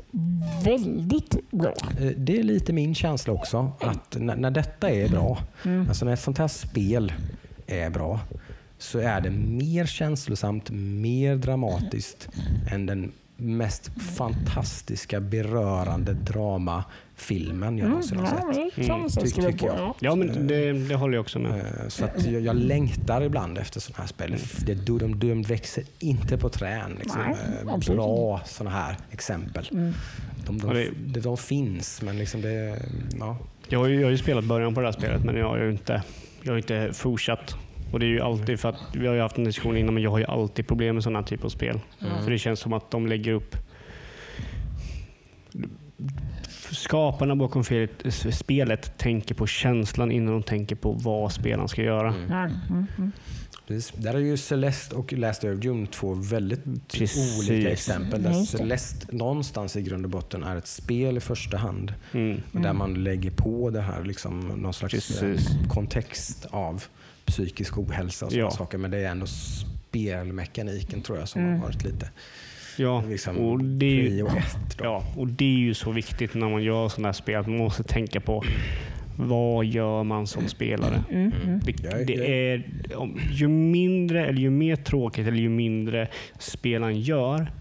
väldigt 0.63 1.51
bra. 1.51 1.73
eh, 1.99 2.05
det 2.17 2.39
är 2.39 2.43
lite 2.43 2.73
min 2.73 2.95
känsla 2.95 3.33
också. 3.33 3.71
Att 3.79 4.17
när, 4.19 4.35
när 4.35 4.51
detta 4.51 4.89
är 4.89 5.09
bra, 5.09 5.37
alltså 5.87 6.05
när 6.05 6.13
ett 6.13 6.19
sånt 6.21 6.37
här 6.37 6.47
spel 6.47 7.13
är 7.67 7.89
bra, 7.89 8.19
så 8.77 8.99
är 8.99 9.21
det 9.21 9.29
mer 9.31 9.85
känslosamt, 9.85 10.69
mer 10.71 11.35
dramatiskt 11.35 12.29
än 12.71 12.85
den 12.85 13.11
mest 13.39 13.91
fantastiska, 14.17 15.19
berörande 15.19 16.13
dramafilmen 16.13 17.77
jag 17.77 17.89
någonsin 17.89 18.17
har 18.19 18.25
sett. 18.27 18.87
man 18.87 19.09
Ty- 19.09 19.31
tycker 19.31 19.67
jag. 19.67 19.95
Ja. 19.99 20.15
Men 20.15 20.47
det, 20.47 20.73
det 20.73 20.95
håller 20.95 21.13
jag 21.13 21.21
också 21.21 21.39
med. 21.39 21.51
Eh, 21.59 21.87
Så 21.87 22.05
att 22.05 22.25
jag, 22.25 22.41
jag 22.41 22.55
längtar 22.55 23.21
ibland 23.21 23.57
efter 23.57 23.79
sådana 23.79 23.99
här 24.01 24.07
spel. 24.07 24.35
Det, 24.65 24.73
de, 24.75 25.19
de 25.19 25.41
växer 25.41 25.83
inte 25.99 26.37
på 26.37 26.49
trän. 26.49 26.91
Liksom. 26.99 27.21
Nej, 27.21 27.35
Eh, 27.89 27.95
Bra 27.95 28.41
sådana 28.45 28.75
här 28.75 28.95
exempel. 29.11 29.69
Mm. 29.71 29.93
De, 30.45 30.57
de, 30.57 30.73
det- 30.73 30.91
de, 31.13 31.19
de 31.19 31.37
finns, 31.37 32.01
men 32.01 32.17
liksom 32.17 32.41
det... 32.41 32.79
Ja. 33.19 33.37
Jag 33.71 33.79
har, 33.79 33.87
ju, 33.87 33.95
jag 33.95 34.03
har 34.07 34.11
ju 34.11 34.17
spelat 34.17 34.43
början 34.45 34.73
på 34.73 34.81
det 34.81 34.87
här 34.87 34.91
spelet, 34.91 35.23
men 35.25 35.35
jag 35.35 35.47
har 35.47 35.57
ju 35.57 35.71
inte, 35.71 36.03
jag 36.43 36.51
har 36.51 36.57
inte 36.57 36.89
fortsatt. 36.93 37.55
Och 37.91 37.99
det 37.99 38.05
är 38.05 38.09
ju 38.09 38.21
alltid 38.21 38.59
för 38.59 38.69
att 38.69 38.79
vi 38.93 39.07
har 39.07 39.13
ju 39.15 39.21
haft 39.21 39.37
en 39.37 39.43
diskussion 39.43 39.77
innan, 39.77 39.93
men 39.93 40.03
jag 40.03 40.11
har 40.11 40.19
ju 40.19 40.25
alltid 40.25 40.67
problem 40.67 40.95
med 40.95 41.03
sådana 41.03 41.19
här 41.19 41.25
typer 41.25 41.45
av 41.45 41.49
spel. 41.49 41.79
Mm. 42.01 42.23
För 42.23 42.31
det 42.31 42.37
känns 42.37 42.59
som 42.59 42.73
att 42.73 42.91
de 42.91 43.07
lägger 43.07 43.33
upp 43.33 43.55
Skaparna 46.71 47.35
bakom 47.35 47.63
felet, 47.63 48.05
spelet 48.31 48.97
tänker 48.97 49.35
på 49.35 49.47
känslan 49.47 50.11
innan 50.11 50.33
de 50.33 50.43
tänker 50.43 50.75
på 50.75 50.91
vad 50.91 51.31
spelaren 51.31 51.67
ska 51.69 51.81
göra. 51.83 52.13
Mm. 52.13 52.55
Mm. 52.69 53.11
Precis. 53.67 53.91
Där 53.97 54.13
är 54.13 54.19
ju 54.19 54.37
Celeste 54.37 54.95
och 54.95 55.13
Last 55.13 55.43
of 55.43 55.59
Dune 55.59 55.87
två 55.87 56.13
väldigt 56.13 56.63
Precis. 56.87 57.49
olika 57.49 57.71
exempel. 57.71 58.23
Där. 58.23 58.33
Celeste 58.33 59.15
någonstans 59.15 59.75
i 59.75 59.81
grund 59.81 60.05
och 60.05 60.11
botten 60.11 60.43
är 60.43 60.55
ett 60.55 60.67
spel 60.67 61.17
i 61.17 61.19
första 61.19 61.57
hand. 61.57 61.93
Mm. 62.11 62.41
Och 62.53 62.61
Där 62.61 62.73
man 62.73 63.03
lägger 63.03 63.31
på 63.31 63.69
det 63.69 63.81
här 63.81 64.03
liksom, 64.03 64.39
någon 64.39 64.73
slags 64.73 64.93
Precis. 64.93 65.49
kontext 65.69 66.45
av 66.49 66.83
psykisk 67.29 67.77
ohälsa 67.77 68.25
och 68.25 68.31
sådana 68.31 68.47
Ja. 68.47 68.51
saker. 68.51 68.77
Men 68.77 68.91
det 68.91 68.97
är 68.97 69.11
ändå 69.11 69.25
spelmekaniken 69.27 71.01
tror 71.01 71.17
jag 71.17 71.27
som 71.27 71.41
Mm. 71.41 71.53
har 71.59 71.65
varit 71.67 71.83
lite 71.83 72.09
Ja, 72.77 73.03
liksom, 73.09 73.37
och 73.37 73.63
det 73.63 73.85
är 73.85 74.09
ju. 74.09 74.27
Ja, 74.83 75.03
och 75.17 75.27
det 75.27 75.45
är 75.45 75.59
ju 75.59 75.73
så 75.73 75.91
viktigt 75.91 76.33
när 76.33 76.49
man 76.49 76.63
gör 76.63 76.89
sådana 76.89 77.07
här 77.07 77.13
spel 77.13 77.39
att 77.39 77.47
man 77.47 77.57
måste 77.57 77.83
tänka 77.83 78.19
på 78.19 78.43
vad 79.17 79.65
gör 79.65 80.03
man 80.03 80.27
som 80.27 80.47
spelare? 80.47 81.03
Mm, 81.11 81.31
mm. 81.43 81.59
Det, 81.65 81.71
är- 81.85 82.05
det 82.05 82.13
jag 82.13 82.27
är, 82.29 82.63
ju 83.31 83.47
mindre 83.47 84.25
eller 84.25 84.39
ju 84.39 84.49
mer 84.49 84.75
tråkigt 84.75 85.27
eller 85.27 85.37
ju 85.37 85.49
mindre 85.49 86.07
spelaren 86.39 86.99
gör, 87.01 87.51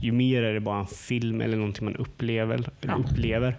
ju 0.00 0.12
mer 0.12 0.42
är 0.42 0.54
det 0.54 0.60
bara 0.60 0.80
en 0.80 0.86
film 0.86 1.40
eller 1.40 1.56
någonting 1.56 1.84
man 1.84 1.96
upplever. 1.96 2.54
Eller 2.82 2.98
upplever. 2.98 3.56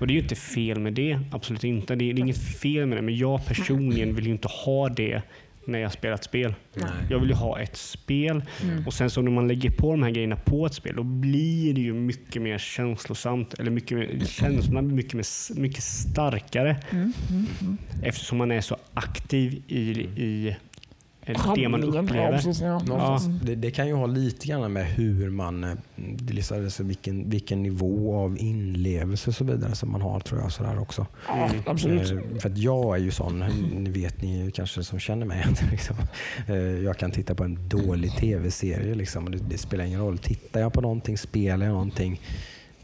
Och 0.00 0.06
Det 0.06 0.12
är 0.12 0.14
ju 0.14 0.20
inte 0.22 0.34
fel 0.36 0.80
med 0.80 0.92
det, 0.94 1.20
absolut 1.32 1.64
inte. 1.64 1.94
Det 1.94 2.04
är, 2.10 2.14
det 2.14 2.18
är 2.20 2.22
inget 2.22 2.58
fel 2.58 2.86
med 2.86 2.98
det, 2.98 3.02
men 3.02 3.16
jag 3.16 3.46
personligen 3.46 4.14
vill 4.14 4.24
ju 4.26 4.32
inte 4.32 4.48
ha 4.48 4.88
det 4.88 5.22
när 5.64 5.78
jag 5.78 5.92
spelar 5.92 6.14
ett 6.14 6.24
spel. 6.24 6.54
Nej. 6.74 6.88
Jag 7.10 7.18
vill 7.18 7.28
ju 7.28 7.34
ha 7.34 7.60
ett 7.60 7.76
spel 7.76 8.42
Mm. 8.62 8.86
och 8.86 8.94
sen 8.94 9.10
så 9.10 9.22
när 9.22 9.30
man 9.30 9.48
lägger 9.48 9.70
på 9.70 9.90
de 9.90 10.02
här 10.02 10.10
grejerna 10.10 10.36
på 10.36 10.66
ett 10.66 10.74
spel, 10.74 10.96
då 10.96 11.02
blir 11.02 11.74
det 11.74 11.80
ju 11.80 11.94
mycket 11.94 12.42
mer 12.42 12.58
känslosamt. 12.58 13.54
Eller 13.54 13.70
mycket 13.70 13.98
mer, 13.98 14.24
känslorna 14.26 14.82
blir 14.82 14.96
mycket, 14.96 15.14
mer, 15.14 15.60
mycket 15.60 15.82
starkare 15.84 16.76
Mm, 16.90 17.12
mm, 17.30 17.46
mm. 17.60 17.78
eftersom 18.02 18.38
man 18.38 18.50
är 18.50 18.60
så 18.60 18.76
aktiv 18.94 19.62
i, 19.68 19.80
i 20.00 20.56
det 21.54 21.68
man 21.68 21.94
ja, 21.94 22.00
upplever. 22.00 22.32
precis, 22.32 22.60
ja. 22.60 22.78
Någonstans, 22.78 23.40
det, 23.42 23.54
det 23.54 23.70
kan 23.70 23.86
ju 23.86 23.94
ha 23.94 24.06
lite 24.06 24.46
grann 24.46 24.72
med 24.72 24.86
hur 24.86 25.30
man, 25.30 25.64
eh, 25.64 25.70
liksom, 26.28 26.64
alltså 26.64 26.82
vilken, 26.82 27.30
vilken 27.30 27.62
nivå 27.62 28.16
av 28.16 28.38
inlevelse 28.38 29.30
och 29.30 29.34
så 29.34 29.44
vidare 29.44 29.74
som 29.74 29.92
man 29.92 30.02
har 30.02 30.20
tror 30.20 30.40
jag. 30.40 30.52
Sådär 30.52 30.78
också. 30.78 31.06
Ja, 31.28 31.50
absolut. 31.66 32.12
Eh, 32.12 32.38
För 32.40 32.50
att 32.50 32.58
jag 32.58 32.96
är 32.96 33.00
ju 33.00 33.10
sån, 33.10 33.44
ni 33.74 33.90
vet 33.90 34.22
ni 34.22 34.50
kanske 34.54 34.84
som 34.84 34.98
känner 34.98 35.26
mig, 35.26 35.44
att 35.52 35.70
liksom, 35.70 35.96
eh, 36.46 36.56
jag 36.56 36.96
kan 36.96 37.10
titta 37.10 37.34
på 37.34 37.44
en 37.44 37.68
dålig 37.68 38.16
tv-serie. 38.16 38.94
Liksom, 38.94 39.24
och 39.24 39.30
det, 39.30 39.38
det 39.38 39.58
spelar 39.58 39.84
ingen 39.84 40.00
roll. 40.00 40.18
Tittar 40.18 40.60
jag 40.60 40.72
på 40.72 40.80
någonting, 40.80 41.18
spelar 41.18 41.66
jag 41.66 41.72
någonting 41.72 42.20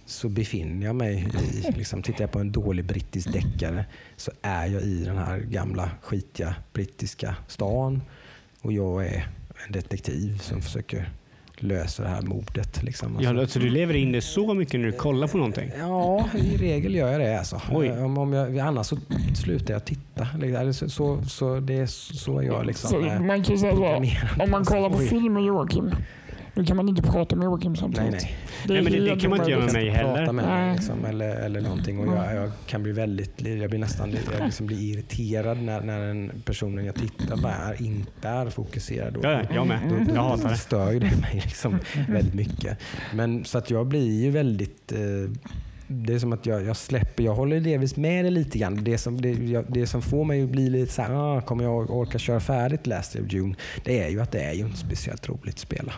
så 0.06 0.28
befinner 0.28 0.86
jag 0.86 0.96
mig 0.96 1.28
i, 1.44 1.72
liksom, 1.72 2.02
tittar 2.02 2.20
jag 2.20 2.30
på 2.30 2.38
en 2.38 2.52
dålig 2.52 2.84
brittisk 2.84 3.32
deckare 3.32 3.84
så 4.16 4.30
är 4.42 4.66
jag 4.66 4.82
i 4.82 5.04
den 5.04 5.18
här 5.18 5.38
gamla 5.38 5.90
skitiga 6.02 6.54
brittiska 6.72 7.36
stan 7.48 8.02
och 8.64 8.72
jag 8.72 9.06
är 9.06 9.26
en 9.66 9.72
detektiv 9.72 10.38
som 10.38 10.62
försöker 10.62 11.08
lösa 11.56 12.02
det 12.02 12.08
här 12.08 12.22
mordet. 12.22 12.82
Liksom. 12.82 13.18
Ja, 13.20 13.28
Alltså- 13.28 13.40
alltså, 13.42 13.58
du 13.58 13.68
lever 13.68 13.94
in 13.94 14.12
det 14.12 14.20
så 14.20 14.54
mycket 14.54 14.80
när 14.80 14.86
du 14.86 14.92
kollar 14.92 15.26
på 15.28 15.36
någonting. 15.36 15.70
Ja, 15.78 16.28
i 16.38 16.56
regel 16.56 16.94
gör 16.94 17.12
jag 17.12 17.20
det. 17.20 17.38
Alltså. 17.38 17.60
Oj. 17.72 17.86
Eh, 17.86 18.04
Om, 18.04 18.18
om 18.18 18.32
jag, 18.32 18.58
annars 18.58 18.86
så 18.86 18.98
slutar 19.34 19.74
jag 19.74 19.84
titta. 19.84 20.26
Liksom. 20.38 20.74
Så, 20.74 20.88
så, 20.88 21.22
så, 21.24 21.60
det 21.60 21.74
är 21.74 21.86
så 21.86 22.38
är 22.38 22.42
jag 22.42 22.66
liksom. 22.66 22.90
Så 22.90 23.06
eh, 23.06 23.20
man 23.20 23.42
kan 23.42 23.58
säga 23.58 23.72
om 24.44 24.50
man 24.50 24.64
kollar 24.64 24.90
på 24.90 24.98
film 24.98 25.32
med 25.32 25.44
Joakim, 25.44 25.90
då 26.54 26.64
kan 26.64 26.76
man 26.76 26.88
inte 26.88 27.02
prata 27.02 27.36
med 27.36 27.44
Joakim 27.44 27.72
Nej, 27.72 27.80
samtidigt. 27.80 28.12
nej. 28.12 28.36
Det 28.66 28.72
är 28.72 28.74
Nej, 28.74 28.82
men 28.82 28.92
det- 28.92 29.14
det 29.14 29.20
kan 29.20 29.30
man 29.30 29.38
inte 29.38 29.50
göra 29.50 29.64
med 29.64 29.72
mig 29.72 29.88
heller. 29.90 30.16
prata 30.16 30.32
med 30.32 30.44
mig 30.44 30.64
Nej. 30.66 30.74
liksom, 30.76 31.04
eller, 31.04 31.36
eller 31.36 31.60
någonting. 31.60 31.98
Och 31.98 32.16
jag, 32.16 32.34
jag 32.36 32.50
kan 32.66 32.82
bli 32.82 32.92
väldigt, 32.92 33.42
jag 33.46 33.70
blir 33.70 33.78
nästan 33.80 34.10
jag 34.38 34.44
liksom 34.44 34.66
blir 34.66 34.78
irriterad 34.92 35.62
när, 35.62 35.80
när 35.80 36.06
den 36.06 36.32
personen 36.44 36.84
jag 36.84 36.94
tittar 36.94 37.36
på 37.36 37.48
är, 37.48 37.82
inte 37.82 38.28
är 38.28 38.50
fokuserad. 38.50 39.18
Ja, 39.22 39.30
ja, 39.32 39.40
jag 39.54 39.66
med. 39.66 39.82
Mm. 39.82 40.06
Då, 40.06 40.14
Jag 40.14 40.22
hatar 40.22 40.42
då 40.42 40.48
det. 40.48 40.56
stör 40.56 40.92
ju 40.92 40.98
det 40.98 41.16
mig 41.20 41.40
liksom 41.44 41.78
väldigt 42.08 42.34
mycket. 42.34 42.78
Men, 43.14 43.44
så 43.44 43.58
att 43.58 43.70
jag 43.70 43.86
blir 43.86 44.22
ju 44.22 44.30
väldigt... 44.30 44.92
Eh, 44.92 44.98
det 45.86 46.14
är 46.14 46.18
som 46.18 46.32
att 46.32 46.46
jag, 46.46 46.62
jag 46.64 46.76
släpper, 46.76 47.24
jag 47.24 47.34
håller 47.34 47.60
delvis 47.60 47.96
med 47.96 48.24
det 48.24 48.30
lite 48.30 48.58
grann. 48.58 48.84
Det 48.84 48.98
som, 48.98 49.20
det, 49.20 49.30
jag, 49.32 49.64
det 49.68 49.86
som 49.86 50.02
får 50.02 50.24
mig 50.24 50.42
att 50.42 50.48
bli 50.48 50.70
lite 50.70 50.92
så 50.92 51.02
här, 51.02 51.12
ah, 51.36 51.40
kommer 51.40 51.64
jag 51.64 51.90
orka 51.90 52.18
köra 52.18 52.40
färdigt 52.40 52.86
Last 52.86 53.16
of 53.16 53.32
June? 53.32 53.54
Det 53.84 54.02
är 54.04 54.08
ju 54.08 54.20
att 54.20 54.32
det 54.32 54.40
är 54.42 54.52
ju 54.52 54.60
inte 54.60 54.78
speciellt 54.78 55.28
roligt 55.28 55.54
att 55.54 55.58
spela. 55.58 55.92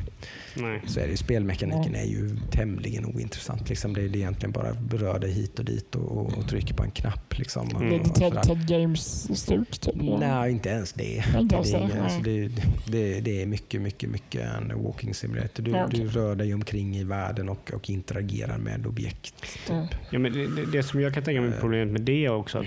Nej. 0.57 0.83
Så 0.87 1.01
är 1.01 1.05
det 1.05 1.11
ju, 1.11 1.17
spelmekaniken 1.17 1.95
är 1.95 2.05
ju 2.05 2.37
tämligen 2.51 3.05
ointressant. 3.07 3.69
Liksom 3.69 3.95
det, 3.95 4.01
är 4.03 4.17
egentligen 4.17 4.53
bara 4.53 4.75
berör 4.75 5.19
dig 5.19 5.33
hit 5.33 5.59
och 5.59 5.65
dit 5.65 5.95
och, 5.95 6.13
och, 6.19 6.39
och 6.39 6.49
trycker 6.49 6.75
på 6.75 6.83
en 6.83 6.91
knapp. 6.91 7.39
Liksom, 7.39 7.69
och, 7.69 7.83
Mm. 7.87 8.01
Och. 8.01 8.15
Ted, 8.15 8.43
Ted 8.43 8.69
Games-stuk. 8.69 9.79
Typ. 9.79 9.95
Nej, 10.19 10.51
inte 10.53 10.69
ens 10.69 10.93
det. 10.93 11.25
Inte 11.39 11.57
Det 11.63 11.71
är, 11.73 11.77
ingen, 11.79 11.89
nej. 11.89 12.01
alltså 12.01 12.21
det, 12.21 12.49
det, 12.87 13.21
det 13.21 13.43
är 13.43 13.47
mycket, 13.47 13.81
mycket, 13.83 14.11
mycket 14.11 14.43
en 14.43 14.83
walking 14.83 15.15
simulator. 15.15 15.63
Du, 15.63 15.71
Ja, 15.71 15.85
okej. 15.87 16.01
du 16.01 16.09
rör 16.09 16.35
dig 16.35 16.55
omkring 16.55 16.97
i 16.97 17.05
världen 17.05 17.49
och, 17.49 17.71
och 17.75 17.91
interagerar 17.91 18.59
med 18.59 18.87
objekt. 18.87 19.35
Ja. 19.69 19.89
Ja, 20.11 20.19
men 20.19 20.33
det, 20.33 20.67
det, 20.73 20.83
som 20.83 21.01
jag 21.01 21.15
kan 21.15 21.23
tänka 21.23 21.41
mig 21.41 21.53
problemet 21.61 21.93
med 21.93 22.01
det 22.03 22.25
är 22.25 22.31
också 22.31 22.59
att 22.59 22.67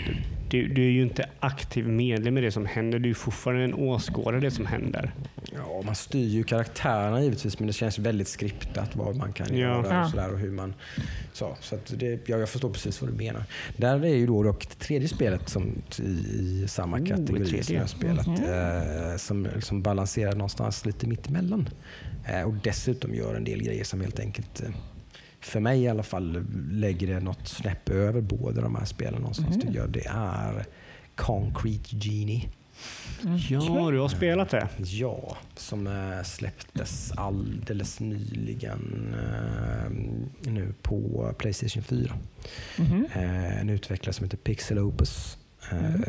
du, 0.49 0.67
du 0.67 0.85
är 0.85 0.91
ju 0.91 1.01
inte 1.01 1.25
aktiv 1.39 1.87
medlem 1.87 2.37
i 2.37 2.41
det 2.41 2.51
som 2.51 2.65
händer. 2.65 2.99
Du 2.99 3.09
är 3.09 3.13
fortfarande 3.13 3.63
en 3.63 3.73
åskådare 3.73 4.37
i 4.37 4.41
det 4.41 4.51
som 4.51 4.65
händer. 4.65 5.11
Ja, 5.53 5.81
man 5.85 5.95
styr 5.95 6.27
ju 6.27 6.43
karaktärerna 6.43 7.21
givetvis, 7.23 7.59
men 7.59 7.67
det 7.67 7.73
känns 7.79 7.99
väldigt 7.99 8.27
skriptat 8.27 8.95
vad 8.95 9.15
man 9.15 9.33
kan 9.33 9.47
Ja. 9.49 9.53
göra 9.57 10.03
och, 10.03 10.09
sådär, 10.09 10.31
och 10.33 10.39
hur 10.39 10.51
man... 10.51 10.73
Så, 11.33 11.57
så 11.61 11.75
att 11.75 11.93
det, 11.99 12.29
ja, 12.29 12.37
jag 12.37 12.49
förstår 12.49 12.69
precis 12.69 13.01
vad 13.01 13.09
du 13.11 13.15
menar. 13.15 13.43
Där 13.77 14.05
är 14.05 14.15
ju 14.15 14.27
då 14.27 14.43
dock 14.43 14.69
det 14.69 14.75
tredje 14.85 15.07
spelet 15.07 15.49
som, 15.49 15.81
i, 15.99 16.03
i 16.03 16.65
samma 16.67 16.97
Oh, 16.97 17.05
kategori 17.05 17.45
tredje. 17.45 17.63
som 17.63 17.75
jag 17.75 17.81
har 17.81 17.87
spelat, 17.87 18.27
Mhm. 18.27 18.43
eh, 18.43 19.17
som, 19.17 19.47
som 19.61 19.81
balanserar 19.81 20.31
någonstans 20.33 20.85
lite 20.85 21.07
mittemellan. 21.07 21.69
Eh, 22.25 22.41
och 22.41 22.53
dessutom 22.63 23.13
gör 23.15 23.35
en 23.35 23.43
del 23.43 23.63
grejer 23.63 23.83
som 23.83 24.01
helt 24.01 24.19
enkelt 24.19 24.61
eh, 24.61 24.69
för 25.41 25.59
mig 25.59 25.81
i 25.81 25.87
alla 25.87 26.03
fall 26.03 26.45
lägger 26.71 27.07
det 27.07 27.19
något 27.19 27.47
snäpp 27.47 27.89
över 27.89 28.21
båda 28.21 28.61
de 28.61 28.75
här 28.75 28.85
spelen 28.85 29.19
någonstans. 29.21 29.57
Jag. 29.73 29.89
Det 29.89 30.05
är 30.09 30.65
Concrete 31.15 31.95
Genie. 31.95 32.49
Ja, 33.49 33.89
du 33.91 33.99
har 33.99 34.07
spelat 34.07 34.49
det. 34.49 34.67
Ja, 34.77 35.37
som 35.55 35.87
eh, 35.87 36.23
släpptes 36.23 37.11
alldeles 37.11 37.99
nyligen 37.99 39.15
eh, 39.19 39.91
nu 40.51 40.73
på 40.81 41.33
Playstation 41.37 41.83
4. 41.83 42.13
Mhm. 42.77 43.05
Eh, 43.13 43.61
en 43.61 43.69
utvecklare 43.69 44.13
som 44.13 44.23
heter 44.23 44.37
Pixel 44.37 44.79
Opus. 44.79 45.37
Mm. 45.71 46.03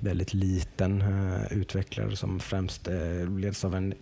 Väldigt 0.00 0.34
liten 0.34 1.02
utvecklare 1.50 2.16
som 2.16 2.40
främst 2.40 2.88
leds 3.38 3.64
av 3.64 3.74
en 3.74 3.94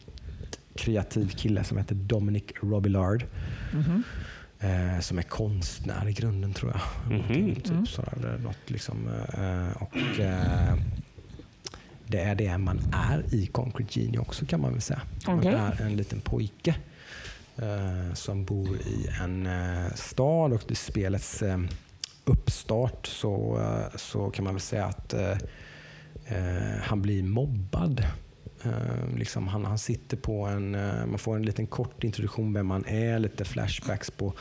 kreativ 0.74 1.28
kille 1.28 1.64
som 1.64 1.78
heter 1.78 1.94
Dominic 1.94 2.44
Robillard. 2.62 3.24
Eh, 4.60 5.00
som 5.00 5.18
är 5.18 5.22
konstnär 5.22 6.08
i 6.08 6.12
grunden 6.12 6.54
tror 6.54 6.72
jag. 6.72 7.12
Mhm. 7.18 7.54
Typ 7.54 7.70
Mm. 7.70 7.86
sådär, 7.86 8.18
det 8.22 8.28
är 8.28 8.38
något 8.38 8.70
liksom, 8.70 9.08
och, 9.80 9.94
det 12.06 12.20
är 12.20 12.34
det 12.34 12.58
man 12.58 12.80
är 12.92 13.34
i 13.34 13.46
Concrete 13.46 14.00
Genie 14.00 14.18
också 14.20 14.46
kan 14.46 14.60
man 14.60 14.72
väl 14.72 14.80
säga. 14.80 15.00
Man 15.26 15.38
Okej. 15.38 15.52
är 15.52 15.82
en 15.82 15.96
liten 15.96 16.20
pojke 16.20 16.74
eh, 17.56 18.14
som 18.14 18.44
bor 18.44 18.76
i 18.76 19.08
en 19.22 19.46
eh, 19.46 19.94
stad 19.94 20.52
och 20.52 20.70
i 20.70 20.74
spelets 20.74 21.42
eh, 21.42 21.58
uppstart 22.24 23.06
så, 23.06 23.60
eh, 23.60 23.96
så 23.96 24.30
kan 24.30 24.44
man 24.44 24.54
väl 24.54 24.60
säga 24.60 24.84
att 24.84 25.14
eh, 25.14 25.38
eh, 26.26 26.78
han 26.82 27.02
blir 27.02 27.22
mobbad. 27.22 28.06
Eh, 28.64 29.18
liksom 29.18 29.48
han, 29.48 29.64
han 29.64 29.78
sitter 29.78 30.16
på 30.16 30.46
en, 30.46 30.74
eh, 30.74 31.06
man 31.06 31.18
får 31.18 31.36
en 31.36 31.42
liten 31.42 31.66
kort 31.66 32.04
introduktion 32.04 32.52
vem 32.52 32.70
han 32.70 32.84
är, 32.86 33.18
lite 33.18 33.44
flashbacks 33.44 34.10
på 34.10 34.32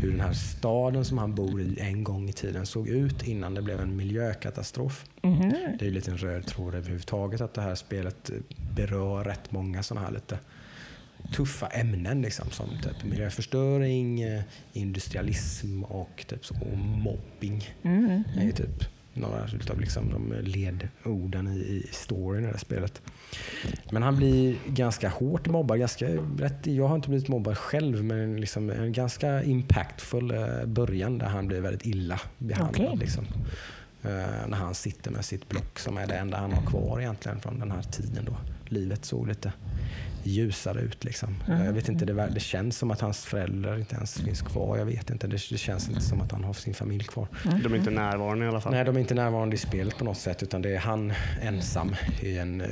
hur 0.00 0.10
den 0.10 0.20
här 0.20 0.32
staden 0.32 1.04
som 1.04 1.18
han 1.18 1.34
bor 1.34 1.60
i 1.60 1.78
en 1.80 2.04
gång 2.04 2.28
i 2.28 2.32
tiden 2.32 2.66
såg 2.66 2.88
ut 2.88 3.28
innan 3.28 3.54
det 3.54 3.62
blev 3.62 3.80
en 3.80 3.96
miljökatastrof. 3.96 5.04
Mhm. 5.22 5.50
Det 5.50 5.82
är 5.82 5.86
ju 5.86 5.90
lite 5.90 6.10
en 6.10 6.18
röd 6.18 6.46
tråd 6.46 6.74
överhuvudtaget 6.74 7.40
att 7.40 7.54
det 7.54 7.62
här 7.62 7.74
spelet 7.74 8.30
berör 8.74 9.24
rätt 9.24 9.52
många 9.52 9.82
sådana 9.82 10.06
här 10.06 10.14
lite 10.14 10.38
tuffa 11.32 11.66
ämnen 11.66 12.22
liksom, 12.22 12.50
som 12.50 12.66
typ 12.82 13.04
miljöförstöring, 13.04 14.20
eh, 14.20 14.42
industrialism 14.72 15.84
och 15.84 16.24
typ 16.28 16.46
så, 16.46 16.54
och 16.54 16.78
mobbing. 16.78 17.74
Mm. 17.82 18.22
Det 18.36 18.42
är 18.42 18.52
typ 18.52 18.97
några 19.18 19.42
av 19.70 19.80
liksom 19.80 20.10
de 20.10 20.34
ledorden 20.42 21.48
i, 21.48 21.58
i 21.58 21.88
storyn 21.92 22.42
i 22.42 22.46
det 22.46 22.52
här 22.52 22.58
spelet. 22.58 23.02
Men 23.90 24.02
han 24.02 24.16
blir 24.16 24.56
ganska 24.66 25.08
hårt 25.08 25.48
mobbad. 25.48 25.78
Ganska, 25.78 26.06
rätt, 26.38 26.66
jag 26.66 26.88
har 26.88 26.96
inte 26.96 27.08
blivit 27.08 27.28
mobbad 27.28 27.58
själv, 27.58 28.04
men 28.04 28.40
liksom 28.40 28.70
en 28.70 28.92
ganska 28.92 29.42
impactfull 29.42 30.30
eh, 30.30 30.64
början 30.66 31.18
där 31.18 31.26
han 31.26 31.46
blir 31.46 31.60
väldigt 31.60 31.86
illa 31.86 32.20
behandlad. 32.38 32.86
Okej. 32.86 32.98
Liksom. 32.98 33.24
Eh, 34.02 34.48
när 34.48 34.56
han 34.56 34.74
sitter 34.74 35.10
med 35.10 35.24
sitt 35.24 35.48
block 35.48 35.78
som 35.78 35.98
är 35.98 36.06
det 36.06 36.14
enda 36.14 36.38
han 36.38 36.52
har 36.52 36.66
kvar 36.66 37.00
egentligen 37.00 37.40
från 37.40 37.58
den 37.58 37.70
här 37.70 37.82
tiden 37.82 38.24
då 38.24 38.36
livet 38.68 39.04
såg 39.04 39.28
lite 39.28 39.52
ljusare 40.22 40.80
ut. 40.80 41.04
Liksom. 41.04 41.36
Mm. 41.48 41.64
Jag 41.64 41.72
vet 41.72 41.88
inte, 41.88 42.04
det, 42.04 42.28
det 42.34 42.40
känns 42.40 42.78
som 42.78 42.90
att 42.90 43.00
hans 43.00 43.24
föräldrar 43.24 43.78
inte 43.78 43.94
ens 43.96 44.14
finns 44.20 44.42
kvar. 44.42 44.78
Jag 44.78 44.84
vet 44.84 45.10
inte, 45.10 45.26
det, 45.26 45.36
det 45.50 45.58
känns 45.58 45.88
inte 45.88 46.00
som 46.00 46.20
att 46.20 46.32
han 46.32 46.44
har 46.44 46.52
sin 46.52 46.74
familj 46.74 47.04
kvar. 47.04 47.26
De 47.62 47.72
är 47.72 47.76
inte 47.76 47.90
närvarande 47.90 48.44
i 48.44 48.48
alla 48.48 48.60
fall. 48.60 48.72
Nej, 48.72 48.84
de 48.84 48.96
är 48.96 49.00
inte 49.00 49.14
närvarande 49.14 49.54
i 49.54 49.58
spelet 49.58 49.98
på 49.98 50.04
något 50.04 50.18
sätt 50.18 50.42
utan 50.42 50.62
det 50.62 50.74
är 50.74 50.78
han 50.78 51.12
ensam 51.42 51.94
i 52.22 52.38
en 52.38 52.60
eh, 52.60 52.68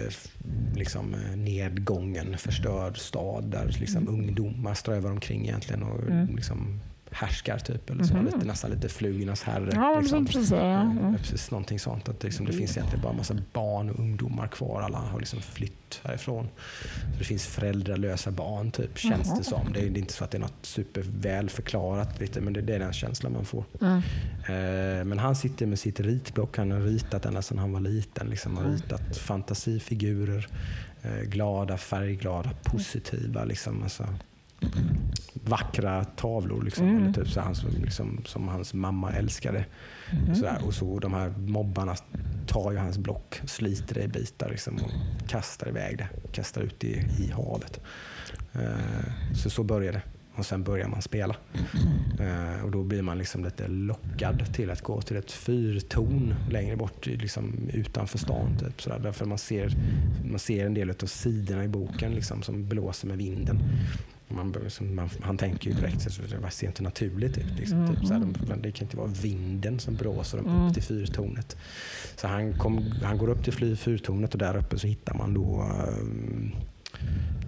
liksom, 0.75 1.15
eh, 1.15 1.37
nedgången, 1.37 2.39
förstörd 2.39 2.99
stad 2.99 3.45
där 3.45 3.77
liksom, 3.81 4.09
ungdomar 4.09 4.75
strövar 4.75 5.11
omkring 5.11 5.43
egentligen 5.49 5.83
och 5.83 6.03
Mm. 6.03 6.37
liksom, 6.37 6.81
härskar 7.17 7.59
typ. 7.59 7.91
Eller 7.91 8.05
så. 8.05 8.15
Mhm. 8.15 8.25
Lite, 8.25 8.37
nästan 8.47 8.71
lite 8.71 8.89
flugornas 8.89 9.43
herre. 9.43 9.71
Ja, 9.75 10.01
liksom. 10.01 10.27
precis. 10.27 10.51
Ja. 10.51 10.57
Ja, 10.57 10.81
Mm. 10.81 11.17
precis, 11.17 11.51
någonting 11.51 11.79
sånt. 11.79 12.09
Att 12.09 12.23
liksom, 12.23 12.47
det 12.47 12.53
finns 12.53 12.77
egentligen 12.77 13.03
bara 13.03 13.11
en 13.11 13.17
massa 13.17 13.37
barn 13.53 13.91
och 13.91 13.99
ungdomar 13.99 14.49
kvar. 14.49 14.83
Alla 14.83 14.99
har 14.99 15.19
liksom 15.19 15.41
flytt 15.41 16.01
härifrån. 16.05 16.49
Så 17.13 17.19
det 17.19 17.25
finns 17.25 17.47
föräldralösa 17.47 18.31
barn, 18.31 18.71
typ, 18.71 18.99
känns 18.99 19.39
det 19.39 19.45
som. 19.45 19.73
Det 19.73 19.81
är, 19.81 19.91
det 19.91 19.99
är 19.99 20.01
inte 20.01 20.13
så 20.13 20.25
att 20.25 20.31
det 20.31 20.39
är 20.39 20.41
något 20.41 20.55
superväl 20.63 21.51
förklarat, 21.51 22.21
lite, 22.21 22.41
men 22.41 22.53
det, 22.53 22.61
det 22.61 22.75
är 22.75 22.79
den 22.79 22.93
känslan 22.93 23.33
man 23.33 23.45
får. 23.45 23.65
Mm. 23.81 23.97
Eh, 24.49 25.05
men 25.05 25.19
han 25.19 25.37
sitter 25.37 25.67
med 25.67 25.79
sitt 25.79 26.01
ritblock. 26.01 26.57
Han 26.59 26.71
har 26.71 26.81
ritat 26.81 27.27
ända 27.27 27.43
sedan 27.43 27.59
han 27.59 27.73
var 27.73 27.81
liten. 27.81 28.27
Liksom, 28.31 28.57
har 28.57 28.65
ritat 28.65 29.17
fantasifigurer. 29.17 30.49
Eh, 31.03 31.21
glada, 31.23 31.77
färgglada, 31.77 32.51
positiva. 32.65 33.45
Liksom, 33.45 33.83
alltså, 33.83 34.07
vackra 35.45 36.05
tavlor. 36.05 36.63
Liksom, 36.63 36.89
Mm. 36.89 37.03
eller 37.03 37.13
typ 37.13 37.29
så 37.29 37.55
som, 37.55 37.71
liksom, 37.85 38.21
som 38.25 38.49
hans 38.49 38.75
mamma 38.75 39.13
älskade. 39.13 39.65
Mm. 40.11 40.35
Sådär. 40.35 40.59
Och 40.67 40.75
så 40.75 40.99
de 40.99 41.15
här 41.15 41.29
mobbarna 41.39 41.97
tar 42.47 42.73
ju 42.73 42.79
hans 42.79 42.99
block, 42.99 43.41
sliter 43.47 43.95
det 43.95 44.03
i 44.03 44.09
bitar 44.09 44.51
liksom, 44.51 44.75
och 44.77 45.29
kastar 45.29 45.69
iväg 45.69 45.99
det. 45.99 46.09
Kastar 46.33 46.61
ut 46.63 46.81
det 46.81 46.87
i, 46.87 47.05
i 47.19 47.31
havet. 47.31 47.81
Eh, 48.53 49.35
så 49.35 49.51
så 49.51 49.63
börjar 49.65 49.93
det. 49.93 50.03
Och 50.35 50.47
sen 50.47 50.63
börjar 50.63 50.89
man 50.89 51.03
spela. 51.03 51.37
Eh, 52.21 52.65
och 52.65 52.71
då 52.71 52.83
blir 52.83 53.03
man 53.03 53.19
liksom 53.19 53.45
lite 53.45 53.69
lockad 53.69 54.55
till 54.55 54.71
att 54.71 54.83
gå 54.83 55.03
till 55.03 55.17
ett 55.17 55.33
fyrtorn 55.33 56.35
längre 56.51 56.77
bort 56.77 57.07
liksom, 57.07 57.55
utanför 57.73 58.19
stan. 58.19 58.57
Typ, 58.59 58.83
sådär. 58.83 58.99
Därför 58.99 59.25
man 59.27 59.39
ser, 59.39 59.73
man 60.31 60.39
ser 60.39 60.67
en 60.67 60.75
del 60.75 60.91
av 60.91 61.07
sidorna 61.07 61.65
i 61.65 61.69
boken 61.69 62.15
liksom, 62.15 62.43
som 62.43 62.69
blåser 62.69 63.09
med 63.09 63.17
vinden. 63.19 63.59
Man, 64.29 64.55
man, 64.81 65.11
han 65.21 65.39
tänker 65.39 65.71
ju 65.71 65.77
direkt 65.77 66.07
att 66.07 66.43
det 66.43 66.51
ser 66.51 66.67
inte 66.67 66.83
naturligt 66.83 67.39
ut. 67.39 67.59
Liksom, 67.59 67.95
typ, 67.95 68.07
såhär, 68.07 68.21
de, 68.21 68.63
det 68.63 68.73
kan 68.73 68.85
inte 68.87 68.97
vara 68.97 69.07
vinden 69.07 69.79
som 69.79 69.95
blåser 69.95 70.39
dem 70.39 70.47
Mm. 70.47 70.67
upp 70.67 70.75
till 70.75 70.83
fyrtornet. 70.83 71.57
Så 72.17 72.29
han, 72.29 72.59
kom, 72.59 72.93
han 73.03 73.19
går 73.19 73.29
upp 73.29 73.45
till 73.45 73.77
fyrtornet 73.77 74.33
och 74.33 74.39
där 74.39 74.57
uppe 74.57 74.79
så 74.79 74.87
hittar 74.87 75.15
man 75.15 75.35
då 75.35 75.71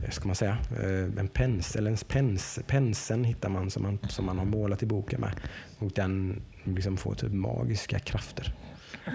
eh, 0.03 0.11
ska 0.11 0.27
man 0.27 0.35
säga, 0.37 0.59
eh, 0.83 1.21
en 1.21 1.29
pensel, 1.29 1.87
en 1.87 1.97
pens, 1.97 2.59
penseln 2.67 3.25
hittar 3.25 3.49
man 3.49 3.71
som, 3.71 3.83
man 3.83 3.99
som 4.09 4.27
man 4.27 4.39
har 4.39 4.45
målat 4.45 4.83
i 4.83 4.87
boken 4.87 5.21
med. 5.21 5.33
Och 5.79 5.91
den 5.95 6.43
liksom 6.65 6.97
får 6.97 7.15
typ 7.15 7.33
magiska 7.33 7.99
krafter. 7.99 8.55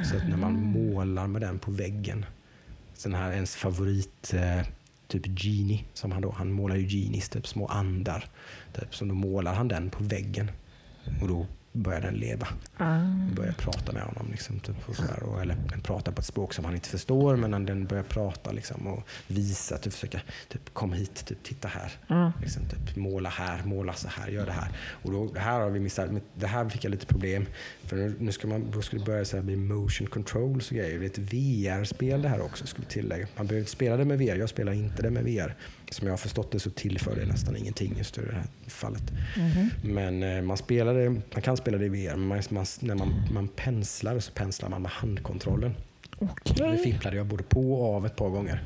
Så 0.04 0.18
att 0.18 0.30
när 0.30 0.38
man 0.38 0.54
målar 0.54 1.28
med 1.28 1.42
den 1.42 1.60
på 1.60 1.72
väggen, 1.72 2.26
den 3.04 3.14
här 3.14 3.32
ens 3.32 3.56
favorit 3.56 4.34
eh, 4.34 4.68
typ 5.20 5.40
genie, 5.40 5.84
som 5.94 6.12
han 6.12 6.22
då, 6.22 6.32
han 6.32 6.52
målar 6.52 6.76
ju 6.76 6.88
genies, 6.88 7.30
typ 7.30 7.48
små 7.48 7.68
andar. 7.68 8.26
Typ, 8.74 8.96
så 8.96 9.06
då 9.06 9.14
målar 9.14 9.54
han 9.54 9.68
den 9.68 9.90
på 9.90 10.04
väggen 10.04 10.52
och 11.22 11.28
då 11.28 11.48
börjar 11.74 12.02
den 12.02 12.14
leva 12.14 12.48
Ah. 12.78 13.00
börjar 13.36 13.54
prata 13.54 13.92
med 13.92 14.02
honom. 14.04 14.28
Liksom, 14.32 14.60
typ, 14.60 14.90
och 14.90 14.96
sådär, 14.96 15.24
och, 15.24 15.42
eller 15.42 15.56
den 15.70 15.82
pratar 15.82 16.12
på 16.12 16.20
ett 16.20 16.26
språk 16.26 16.54
som 16.54 16.66
han 16.66 16.74
inte 16.74 16.90
förstår, 16.90 17.36
men 17.36 17.66
den 17.66 17.86
börjar 17.86 18.04
prata 18.04 18.52
liksom, 18.52 18.88
och 18.88 19.04
visa, 19.28 19.78
typ, 19.78 19.94
försöka, 19.94 20.22
typ, 20.50 20.74
kom 20.74 20.94
hit, 20.94 21.26
typ, 21.26 21.44
titta 21.44 21.68
här. 21.68 21.92
Mm. 22.10 22.32
Liksom, 22.42 22.64
typ, 22.64 22.96
måla 22.96 23.30
här, 23.30 23.62
måla 23.64 23.94
så 23.94 24.08
här, 24.08 24.28
gör 24.28 24.46
det 24.46 24.52
här. 24.52 24.72
Och 25.04 25.12
då, 25.12 25.34
här 25.38 25.60
har 25.60 25.70
vi 25.70 25.80
missat, 25.80 26.10
det 26.36 26.48
här 26.48 26.70
fick 26.70 26.84
jag 26.84 26.92
lite 26.92 27.06
problem. 27.06 27.46
För 27.84 27.96
nu, 27.96 28.16
nu 28.20 28.32
ska 28.32 28.48
man, 28.48 28.72
då 28.72 28.82
ska 28.82 28.98
det 28.98 29.06
börja 29.06 29.26
så 29.26 29.38
här, 29.38 29.44
bli 29.44 29.56
motion 29.56 30.08
controls 30.08 30.72
och 30.72 30.78
grejer. 30.78 31.00
Det 31.00 31.06
är 31.06 31.10
ett 31.10 31.34
VR-spel 31.34 32.22
det 32.22 32.30
här 32.30 32.42
också, 32.42 32.68
skulle 32.68 32.88
tillägga. 32.88 33.28
Man 33.36 33.48
behöver 33.48 33.60
inte 33.60 33.72
spela 33.72 33.98
det 33.98 34.06
med 34.06 34.18
VR, 34.18 34.36
jag 34.36 34.50
spelar 34.50 34.74
inte 34.74 35.02
det 35.02 35.10
med 35.10 35.24
VR. 35.24 35.56
Som 35.94 36.08
jag 36.08 36.14
har 36.14 36.18
förstått 36.18 36.52
det 36.52 36.60
så 36.60 36.70
tillför 36.70 37.16
det 37.16 37.26
nästan 37.26 37.56
ingenting 37.58 37.96
just 37.98 38.18
i 38.18 38.22
det 38.22 38.34
här 38.34 38.46
fallet. 38.68 39.04
Mhm. 39.38 39.70
Men 39.84 40.24
eh, 40.24 40.42
man, 40.42 40.58
spelar 40.58 40.94
det, 40.94 41.10
man 41.10 41.42
kan 41.42 41.58
spela 41.58 41.78
det 41.78 41.86
i 41.86 41.90
VR, 41.90 42.16
men 42.16 42.28
man, 42.28 42.42
man, 42.50 42.66
när 42.80 42.96
man, 42.96 43.14
man 43.34 43.48
penslar 43.48 44.20
så 44.20 44.32
penslar 44.32 44.70
man 44.70 44.82
med 44.82 44.92
handkontrollen. 44.92 45.76
Det 46.20 46.26
Okej. 46.52 46.78
fipplade 46.84 47.18
jag 47.18 47.26
både 47.26 47.44
på 47.44 47.74
och 47.74 47.96
av 47.96 48.06
ett 48.06 48.16
par 48.16 48.30
gånger. 48.30 48.64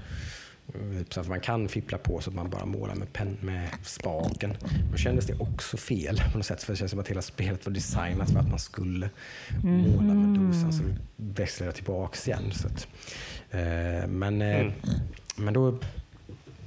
Eh, 0.68 1.06
Så 1.10 1.20
att 1.22 1.28
man 1.28 1.40
kan 1.40 1.68
fippla 1.70 1.98
på 1.98 2.22
så 2.22 2.30
att 2.30 2.36
man 2.36 2.50
bara 2.50 2.66
målar 2.66 2.96
med, 2.96 3.14
pen, 3.14 3.38
med 3.42 3.70
spaken. 3.84 4.54
Då 4.92 4.98
kändes 4.98 5.26
det 5.28 5.34
också 5.40 5.78
fel 5.78 6.22
på 6.32 6.38
något 6.38 6.46
sätt. 6.46 6.64
För 6.64 6.74
det 6.74 6.78
känns 6.78 6.92
som 6.92 7.00
att 7.00 7.08
hela 7.08 7.22
spelet 7.22 7.66
var 7.66 7.74
designat 7.74 8.32
för 8.32 8.40
att 8.40 8.50
man 8.50 8.60
skulle 8.60 9.10
måla 9.64 10.14
med 10.14 10.40
dosan. 10.40 10.74
Så 10.74 10.84
då 10.84 10.90
växlade 11.18 11.68
jag 11.68 11.76
tillbaks 11.76 12.28
igen. 12.28 12.52
Så 12.54 12.68
att, 12.68 12.88
eh, 13.52 14.08
men, 14.08 14.42
eh, 14.42 14.60
Mm. 14.60 14.72
men 15.36 15.54
då 15.54 15.80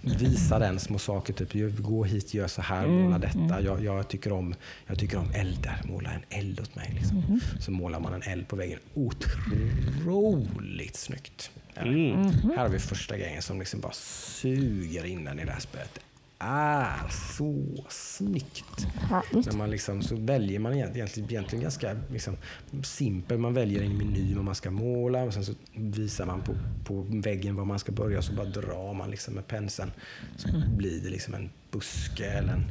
visar 0.02 0.60
den 0.60 0.78
små 0.78 0.98
saker. 0.98 1.32
Typ, 1.32 1.54
"Gör- 1.54 1.70
gå 1.70 2.04
hit, 2.04 2.34
gör 2.34 2.48
så 2.48 2.62
här, 2.62 2.84
Mm, 2.84 3.00
måla 3.02 3.18
detta. 3.18 3.60
Jag, 3.62 3.84
jag, 3.84 4.08
tycker 4.08 4.32
om, 4.32 4.54
jag 4.86 4.98
tycker 4.98 5.18
om 5.18 5.30
eldar. 5.34 5.80
Måla 5.84 6.10
en 6.10 6.38
eld 6.38 6.60
åt 6.60 6.76
mig. 6.76 6.90
Liksom. 6.94 7.16
Mhm. 7.16 7.40
Så 7.60 7.70
målar 7.70 8.00
man 8.00 8.14
en 8.14 8.22
eld 8.22 8.48
på 8.48 8.56
väggen. 8.56 8.78
Otroligt 8.94 10.96
snyggt. 10.96 11.50
Mm. 11.76 12.14
Här 12.24 12.56
har 12.56 12.68
vi 12.68 12.78
första 12.78 13.16
grejen 13.18 13.42
som 13.42 13.58
liksom 13.58 13.80
bara 13.80 13.92
suger 13.92 15.04
in 15.04 15.24
den 15.24 15.38
i 15.40 15.44
det 15.44 15.52
här 15.52 15.60
spelet. 15.60 15.98
Är 16.42 17.08
så 17.08 17.84
snyggt. 17.88 18.86
Härligt. 18.94 19.46
När 19.46 19.52
man 19.58 19.70
liksom, 19.70 20.02
så 20.02 20.16
väljer 20.16 20.58
man 20.58 20.72
egentligen, 20.74 21.08
egentligen 21.30 21.62
ganska 21.62 21.96
liksom, 22.12 22.36
simpel. 22.82 23.38
Man 23.38 23.54
väljer 23.54 23.82
en 23.82 23.98
meny 23.98 24.34
vad 24.34 24.44
man 24.44 24.54
ska 24.54 24.70
måla 24.70 25.22
och 25.22 25.34
sen 25.34 25.44
så 25.44 25.52
visar 25.74 26.26
man 26.26 26.40
på, 26.40 26.54
på 26.84 27.06
väggen 27.08 27.56
var 27.56 27.64
man 27.64 27.78
ska 27.78 27.92
börja 27.92 28.18
och 28.18 28.24
så 28.24 28.32
bara 28.32 28.46
drar 28.46 28.94
man 28.94 29.10
liksom 29.10 29.34
med 29.34 29.46
penseln. 29.46 29.90
Så 30.36 30.48
blir 30.76 31.00
det 31.04 31.10
liksom 31.10 31.34
en 31.34 31.50
buske 31.70 32.24
eller 32.26 32.52
en, 32.52 32.70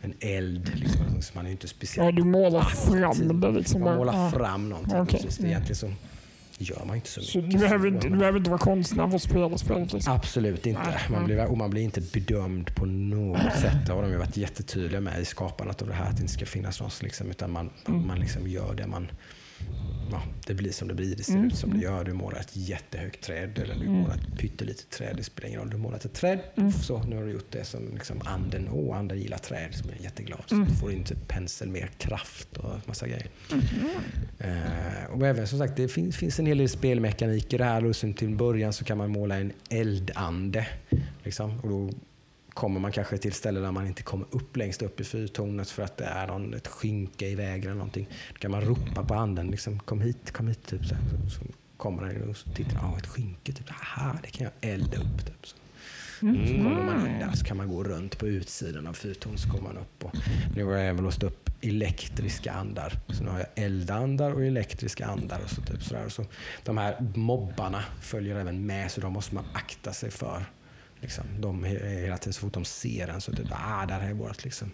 en 0.00 0.14
eld. 0.20 0.70
Liksom, 0.74 1.22
så 1.22 1.32
man 1.34 1.46
är 1.46 1.50
inte 1.50 1.68
speciellt 1.68 2.04
Ja, 2.04 2.12
du 2.12 2.24
målar 2.24 2.62
fram 2.62 3.40
det 3.40 3.50
liksom. 3.50 3.80
Man 3.80 3.96
målar 3.96 4.12
Ja. 4.24 4.30
fram 4.30 4.68
någonting. 4.68 4.96
Okej. 5.00 5.20
Precis. 5.22 5.44
Egentligen 5.44 5.76
så 5.76 5.92
gör 6.58 6.84
man 6.84 6.96
inte 6.96 7.08
så 7.08 7.22
Så 7.22 7.38
mycket. 7.38 7.52
du 7.52 7.58
behöver, 7.58 7.88
inte, 7.88 8.00
Så- 8.02 8.08
du 8.08 8.16
behöver 8.18 8.38
inte 8.38 8.50
vara 8.50 8.58
konstnär 8.60 9.08
för 9.08 9.16
att 9.16 9.22
spela 9.22 9.58
spelet. 9.58 9.92
Liksom. 9.92 10.12
Absolut 10.12 10.66
inte. 10.66 11.00
Man 11.10 11.24
blir, 11.24 11.46
och 11.46 11.58
man 11.58 11.70
blir 11.70 11.82
inte 11.82 12.00
bedömd 12.00 12.74
på 12.74 12.86
något 12.86 13.54
sätt. 13.60 13.86
Det 13.86 13.92
har 13.92 14.02
de 14.02 14.16
varit 14.16 14.36
jättetydliga 14.36 15.00
med 15.00 15.20
i 15.20 15.24
skapandet 15.24 15.82
av 15.82 15.88
det 15.88 15.94
här. 15.94 16.04
Att 16.10 16.16
det 16.16 16.20
inte 16.22 16.32
ska 16.32 16.46
finnas 16.46 16.80
någon 16.80 16.90
liksom, 17.02 17.30
utan 17.30 17.52
man, 17.52 17.70
man 17.86 18.18
liksom 18.20 18.48
gör 18.48 18.74
det 18.74 18.86
man... 18.86 19.08
Ja, 20.10 20.22
det 20.46 20.54
blir 20.54 20.72
som 20.72 20.88
det 20.88 20.94
blir. 20.94 21.16
Det 21.16 21.22
ser 21.22 21.44
ut 21.44 21.56
som 21.56 21.70
det 21.74 21.80
gör. 21.84 22.04
Du 22.04 22.12
målar 22.12 22.38
ett 22.40 22.56
jättehögt 22.56 23.24
träd 23.24 23.58
eller 23.58 23.74
du 23.74 23.88
målar 23.88 24.14
ett 24.14 24.38
pyttelitet 24.38 24.90
träd. 24.90 25.14
Det 25.16 25.24
spelar 25.24 25.48
ingen 25.48 25.60
roll. 25.60 25.70
Du 25.70 25.76
målar 25.76 25.96
ett 25.96 26.14
träd. 26.14 26.40
Så, 26.82 27.02
nu 27.02 27.16
har 27.16 27.22
du 27.22 27.32
gjort 27.32 27.52
det 27.52 27.64
som 27.64 27.94
liksom 27.94 28.20
anden. 28.24 28.68
Åh, 28.72 28.98
anden 28.98 29.18
gillar 29.18 29.38
träd. 29.38 29.74
Blir 29.82 29.94
jag 29.94 30.04
jätteglad. 30.04 30.42
Så 30.46 30.54
du 30.54 30.74
får 30.74 30.92
in 30.92 31.04
typ 31.04 31.28
pensel, 31.28 31.68
mer 31.68 31.90
kraft 31.98 32.56
och 32.56 32.88
massa 32.88 33.06
grejer. 33.06 33.26
Eh, 34.38 35.10
och 35.10 35.26
även 35.26 35.46
som 35.46 35.58
sagt, 35.58 35.76
det 35.76 35.88
finns, 35.88 36.16
finns 36.16 36.38
en 36.38 36.46
hel 36.46 36.58
del 36.58 36.68
spelmekanik 36.68 37.52
i 37.52 37.58
det 37.58 37.64
här. 37.64 37.84
Och 37.84 37.96
till 37.96 38.36
början 38.36 38.72
så 38.72 38.84
kan 38.84 38.98
man 38.98 39.10
måla 39.10 39.36
en 39.36 39.52
eldande. 39.70 40.66
Liksom, 41.24 41.60
och 41.60 41.68
då 41.68 41.90
kommer 42.58 42.80
man 42.80 42.92
kanske 42.92 43.18
till 43.18 43.30
ett 43.30 43.36
ställe 43.36 43.60
där 43.60 43.72
man 43.72 43.86
inte 43.86 44.02
kommer 44.02 44.26
upp 44.30 44.56
längst 44.56 44.82
upp 44.82 45.00
i 45.00 45.04
fyrtornet 45.04 45.70
för 45.70 45.82
att 45.82 45.96
det 45.96 46.04
är 46.04 46.26
någon, 46.26 46.54
ett 46.54 46.66
skynke 46.66 47.26
i 47.26 47.34
vägen 47.34 47.64
eller 47.64 47.74
någonting. 47.74 48.08
Då 48.32 48.38
kan 48.38 48.50
man 48.50 48.60
ropa 48.60 49.04
på 49.04 49.14
anden, 49.14 49.50
liksom, 49.50 49.78
kom 49.78 50.00
hit, 50.00 50.30
kom 50.32 50.48
hit. 50.48 50.66
Typ, 50.66 50.84
så, 50.84 50.94
så, 50.94 51.30
så 51.30 51.40
kommer 51.76 52.02
den 52.02 52.30
och 52.30 52.36
så 52.36 52.50
tittar 52.50 52.82
man, 52.82 52.98
ett 52.98 53.06
skynke, 53.06 53.52
typ, 53.52 53.70
aha, 53.70 54.18
det 54.22 54.28
kan 54.28 54.44
jag 54.44 54.72
elda 54.72 54.96
upp. 54.96 55.26
Typ, 55.26 55.46
så. 55.46 55.56
Så 56.20 56.26
kommer 56.26 56.84
man 56.84 57.06
in 57.06 57.18
där 57.18 57.32
så 57.34 57.44
kan 57.44 57.56
man 57.56 57.68
gå 57.68 57.84
runt 57.84 58.18
på 58.18 58.26
utsidan 58.26 58.86
av 58.86 58.92
fyrtornet 58.92 59.40
så 59.40 59.50
kommer 59.50 59.62
man 59.62 59.78
upp. 59.78 60.04
Och 60.04 60.16
nu 60.56 60.64
har 60.64 60.72
jag 60.72 60.86
även 60.86 61.04
låst 61.04 61.22
upp 61.22 61.50
elektriska 61.60 62.52
andar. 62.52 62.92
Så 63.08 63.24
nu 63.24 63.30
har 63.30 63.38
jag 63.38 63.64
eldandar 63.64 64.32
och 64.32 64.44
elektriska 64.44 65.06
andar. 65.06 65.40
Och 65.44 65.50
så 65.50 65.62
typ 65.62 65.82
sådär. 65.82 66.04
Och 66.04 66.12
så, 66.12 66.24
de 66.64 66.78
här 66.78 66.96
mobbarna 67.14 67.84
följer 68.00 68.36
även 68.36 68.66
med 68.66 68.90
så 68.90 69.00
de 69.00 69.12
måste 69.12 69.34
man 69.34 69.44
akta 69.54 69.92
sig 69.92 70.10
för. 70.10 70.44
Liksom. 71.00 71.24
De 71.40 71.64
är 71.64 72.00
hela 72.02 72.16
tiden, 72.18 72.32
så 72.32 72.40
fort 72.40 72.52
de 72.54 72.64
ser 72.64 73.08
en 73.08 73.20
så 73.20 73.32
typ, 73.32 73.46
ah, 73.50 73.86
där 73.86 74.00
är 74.00 74.12
vårt 74.14 74.44
liksom, 74.44 74.70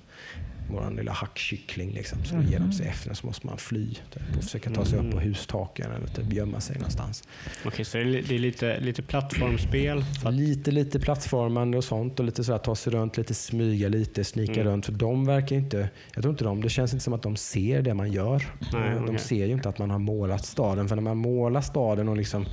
våran 0.70 0.96
lilla 0.96 1.12
hackkyckling. 1.12 1.90
Liksom. 1.92 2.24
Så 2.24 2.34
ger 2.50 2.58
de 2.58 2.72
sig 2.72 2.86
efter 2.86 3.14
så 3.14 3.26
måste 3.26 3.46
man 3.46 3.58
fly 3.58 3.94
typ, 3.94 4.22
och 4.38 4.44
försöka 4.44 4.70
ta 4.70 4.84
sig 4.84 4.98
upp 4.98 5.10
på 5.12 5.20
hustaken 5.20 5.90
eller 5.92 6.06
typ, 6.06 6.32
gömma 6.32 6.60
sig 6.60 6.76
någonstans. 6.76 7.22
Okej, 7.64 7.84
så 7.84 7.96
det 7.98 8.02
är, 8.02 8.06
li- 8.06 8.24
det 8.28 8.34
är 8.34 8.38
lite, 8.38 8.80
lite 8.80 9.02
plattformsspel. 9.02 10.04
Att, 10.24 10.34
Lite, 10.34 10.70
lite 10.70 11.00
plattformande 11.00 11.78
och 11.78 11.84
sånt 11.84 12.18
och 12.20 12.26
lite 12.26 12.44
så 12.44 12.52
här, 12.52 12.58
ta 12.58 12.74
sig 12.74 12.92
runt, 12.92 13.16
lite 13.16 13.34
smyga 13.34 13.88
lite, 13.88 14.24
snika 14.24 14.52
Mm. 14.60 14.66
runt. 14.72 14.86
För 14.86 14.92
de 14.92 15.24
verkar 15.26 15.56
inte, 15.56 15.88
jag 16.14 16.22
tror 16.22 16.32
inte 16.32 16.44
de, 16.44 16.60
det 16.62 16.68
känns 16.68 16.92
inte 16.92 17.04
som 17.04 17.12
att 17.12 17.22
de 17.22 17.36
ser 17.36 17.82
det 17.82 17.94
man 17.94 18.12
gör. 18.12 18.46
Nej, 18.72 18.90
de 18.94 19.04
okej. 19.04 19.18
ser 19.18 19.46
ju 19.46 19.52
inte 19.52 19.68
att 19.68 19.78
man 19.78 19.90
har 19.90 19.98
målat 19.98 20.44
staden. 20.46 20.88
För 20.88 20.96
när 20.96 21.02
man 21.02 21.16
målar 21.16 21.60
staden 21.60 22.08
och 22.08 22.16
liksom, 22.16 22.46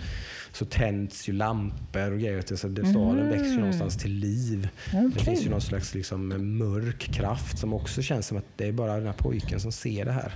så 0.53 0.65
tänds 0.65 1.29
ju 1.29 1.33
lampor 1.33 2.11
och 2.11 2.19
grejer. 2.19 2.55
Så 2.55 2.67
det, 2.67 2.85
staden 2.85 3.29
växer 3.29 3.45
ju 3.51 3.57
någonstans 3.57 3.97
till 3.97 4.11
liv. 4.11 4.67
Det 4.91 4.97
Mm. 4.97 5.11
Okej. 5.11 5.25
finns 5.25 5.45
ju 5.45 5.49
någon 5.49 5.61
slags 5.61 5.95
liksom, 5.95 6.27
mörk 6.57 6.99
kraft 7.13 7.57
som 7.59 7.73
också 7.73 8.01
känns 8.01 8.27
som 8.27 8.37
att 8.37 8.45
det 8.57 8.67
är 8.67 8.71
bara 8.71 8.95
den 8.95 9.05
här 9.05 9.13
pojken 9.13 9.59
som 9.59 9.71
ser 9.71 10.05
det 10.05 10.11
här. 10.11 10.31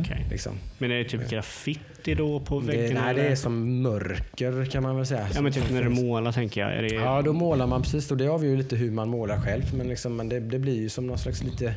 okej. 0.00 0.26
Liksom. 0.30 0.52
Men 0.78 0.90
är 0.90 0.96
det 0.98 1.04
typ 1.04 1.30
graffiti 1.30 2.14
då 2.14 2.40
på 2.40 2.60
Det, 2.60 2.66
väggen? 2.66 2.94
nej, 3.04 3.14
det 3.14 3.26
är 3.26 3.36
som 3.36 3.82
mörker 3.82 4.64
kan 4.66 4.82
man 4.82 4.96
väl 4.96 5.06
säga. 5.06 5.28
Ja, 5.34 5.40
men 5.42 5.52
typ 5.52 5.70
när 5.70 5.82
du 5.82 5.88
målar 5.90 6.32
tänker 6.32 6.60
jag. 6.60 6.72
Är 6.76 6.82
det, 6.82 6.94
Ja, 6.94 7.22
då 7.22 7.32
målar 7.32 7.66
man 7.66 7.82
precis. 7.82 8.10
Och 8.10 8.16
det 8.16 8.28
avgör 8.28 8.50
ju 8.50 8.56
lite 8.56 8.76
hur 8.76 8.90
man 8.90 9.08
målar 9.08 9.40
själv. 9.40 9.62
Men, 9.74 9.88
liksom, 9.88 10.16
men 10.16 10.28
det, 10.28 10.40
det 10.40 10.58
blir 10.58 10.76
ju 10.80 10.88
som 10.88 11.06
någon 11.06 11.18
slags 11.18 11.42
lite... 11.42 11.74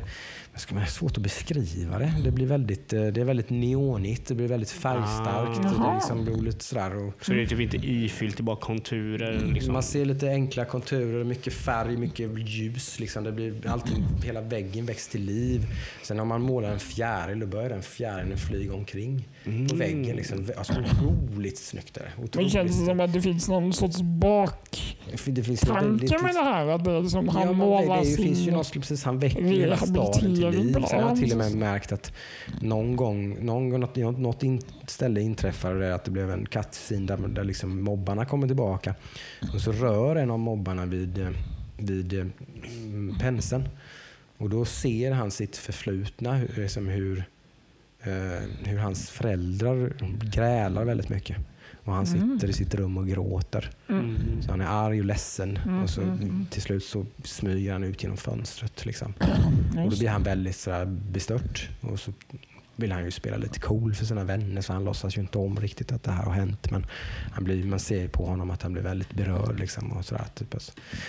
Ska 0.60 0.74
man, 0.74 0.86
svårt 0.86 1.16
att 1.16 1.22
beskriva 1.22 1.98
det. 1.98 2.14
Det 2.24 2.30
blir 2.30 2.46
väldigt, 2.46 2.92
eh, 2.92 3.06
det 3.06 3.20
är 3.20 3.24
väldigt 3.24 3.50
neonigt. 3.50 4.26
Det 4.26 4.34
blir 4.34 4.48
väldigt 4.48 4.70
färgstarkt. 4.70 5.58
Ah. 5.58 5.62
det 5.62 5.74
Jaha. 5.76 5.94
liksom 5.94 6.24
blir 6.24 6.36
lite 6.36 6.64
sådär. 6.64 7.06
Och, 7.06 7.24
Så 7.24 7.32
det 7.32 7.42
är 7.42 7.46
typ 7.46 7.60
inte 7.60 7.76
ifyllt, 7.76 8.36
det 8.36 8.40
är 8.40 8.44
bara 8.44 8.56
konturer? 8.56 9.40
Liksom. 9.52 9.72
Man 9.72 9.82
ser 9.82 10.04
lite 10.04 10.28
enkla 10.28 10.64
konturer, 10.64 11.24
mycket 11.24 11.52
färg, 11.52 11.96
mycket 11.96 12.38
ljus. 12.48 13.00
Liksom. 13.00 13.24
Det 13.24 13.32
blir 13.32 13.66
allting, 13.66 14.04
hela 14.24 14.40
väggen 14.40 14.86
väcks 14.86 15.08
till 15.08 15.22
liv. 15.22 15.66
Sen 16.02 16.20
om 16.20 16.28
man 16.28 16.42
målar 16.42 16.72
en 16.72 16.80
fjäril, 16.80 17.40
då 17.40 17.46
börjar 17.46 17.68
den 17.68 17.82
fjärilen 17.82 18.38
flyga 18.38 18.74
omkring 18.74 19.28
på 19.68 19.74
väggen. 19.74 20.16
Liksom. 20.16 20.48
Alltså, 20.56 20.72
otroligt 20.80 21.58
snyggt 21.58 21.96
är 21.96 22.00
det. 22.00 22.10
Men 22.16 22.24
Otroligt 22.24 22.52
känns 22.52 22.70
det 22.70 22.74
snyggt. 22.76 22.88
som 22.90 23.00
att 23.00 23.12
det 23.12 23.20
finns 23.22 23.48
någon 23.48 23.72
sorts 23.72 24.00
baktanke 24.02 25.30
Det 25.30 25.42
finns 25.42 25.64
ju 25.68 25.72
väldigt- 25.74 26.10
med 26.22 26.34
det 26.34 26.40
här? 26.42 26.66
Att 26.66 26.84
det 26.84 26.90
är 26.90 27.02
som 27.04 27.28
han 27.28 27.46
Ja, 27.46 27.52
målar 27.52 27.96
det 27.96 28.08
ju, 28.08 28.16
sin... 28.16 28.24
finns 28.26 28.38
ju 28.38 28.50
något, 28.50 28.72
precis, 28.72 29.04
han 29.04 29.18
väcker 29.18 29.42
hela 29.42 29.76
staden 29.76 30.12
till 30.12 30.50
liv. 30.50 30.72
Sen 30.72 31.02
har 31.02 31.08
jag 31.08 31.18
till 31.18 31.32
och 31.32 31.38
med 31.38 31.54
märkt 31.56 31.92
att 31.92 32.12
någon 32.60 32.96
gång, 32.96 33.44
någon 33.44 33.68
gång 33.70 33.80
något, 33.80 34.18
något, 34.18 34.42
in, 34.42 34.60
ställe 34.86 35.20
inträffade 35.20 35.94
att 35.94 36.04
det 36.04 36.10
blev 36.10 36.30
en 36.30 36.46
kattscen 36.46 37.06
där, 37.06 37.16
där 37.16 37.44
liksom 37.44 37.82
mobbarna 37.82 38.24
kommer 38.24 38.46
tillbaka. 38.46 38.94
Och 39.54 39.60
så 39.60 39.72
rör 39.72 40.16
en 40.16 40.30
av 40.30 40.38
mobbarna 40.38 40.86
vid, 40.86 41.26
vid 41.78 42.12
mm, 42.12 43.14
penseln. 43.20 43.68
Och 44.38 44.50
då 44.50 44.64
ser 44.64 45.12
han 45.12 45.30
sitt 45.30 45.56
förflutna, 45.56 46.40
liksom 46.56 46.86
hur, 46.88 47.24
hur 48.64 48.78
hans 48.78 49.10
föräldrar 49.10 49.92
grälar 50.22 50.84
väldigt 50.84 51.08
mycket. 51.08 51.36
Och 51.84 51.92
han 51.92 52.06
sitter 52.06 52.48
i 52.48 52.52
sitt 52.52 52.74
rum 52.74 52.96
och 52.96 53.08
gråter. 53.08 53.70
Mm. 53.88 54.16
Så 54.42 54.50
han 54.50 54.60
är 54.60 54.66
arg 54.66 55.00
och 55.00 55.04
ledsen 55.04 55.58
Mm, 55.64 55.82
och 55.82 55.90
så 55.90 56.02
mm, 56.02 56.14
mm. 56.14 56.46
till 56.50 56.62
slut 56.62 56.84
så 56.84 57.06
smyger 57.24 57.72
han 57.72 57.84
ut 57.84 58.02
genom 58.02 58.16
fönstret. 58.16 58.86
Liksom. 58.86 59.14
Och 59.84 59.90
då 59.90 59.96
blir 59.98 60.08
han 60.08 60.22
väldigt 60.22 60.56
sådär 60.56 60.84
bestört. 60.86 61.68
Och 61.80 62.00
så 62.00 62.12
vill 62.80 62.92
han 62.92 63.04
ju 63.04 63.10
spela 63.10 63.36
lite 63.36 63.60
cool 63.60 63.94
för 63.94 64.04
sina 64.04 64.24
vänner 64.24 64.60
så 64.60 64.72
han 64.72 64.84
låtsas 64.84 65.16
ju 65.16 65.20
inte 65.20 65.38
om 65.38 65.60
riktigt 65.60 65.92
att 65.92 66.02
det 66.02 66.10
här 66.12 66.24
har 66.24 66.32
hänt. 66.32 66.70
Men 66.70 66.86
han 67.32 67.44
blir, 67.44 67.64
man 67.64 67.78
ser 67.78 68.08
på 68.08 68.26
honom 68.26 68.50
att 68.50 68.62
han 68.62 68.72
blir 68.72 68.82
väldigt 68.82 69.12
berörd. 69.14 69.60
Liksom, 69.60 69.92
och 69.92 70.04
sådär, 70.04 70.24
typ. 70.34 70.54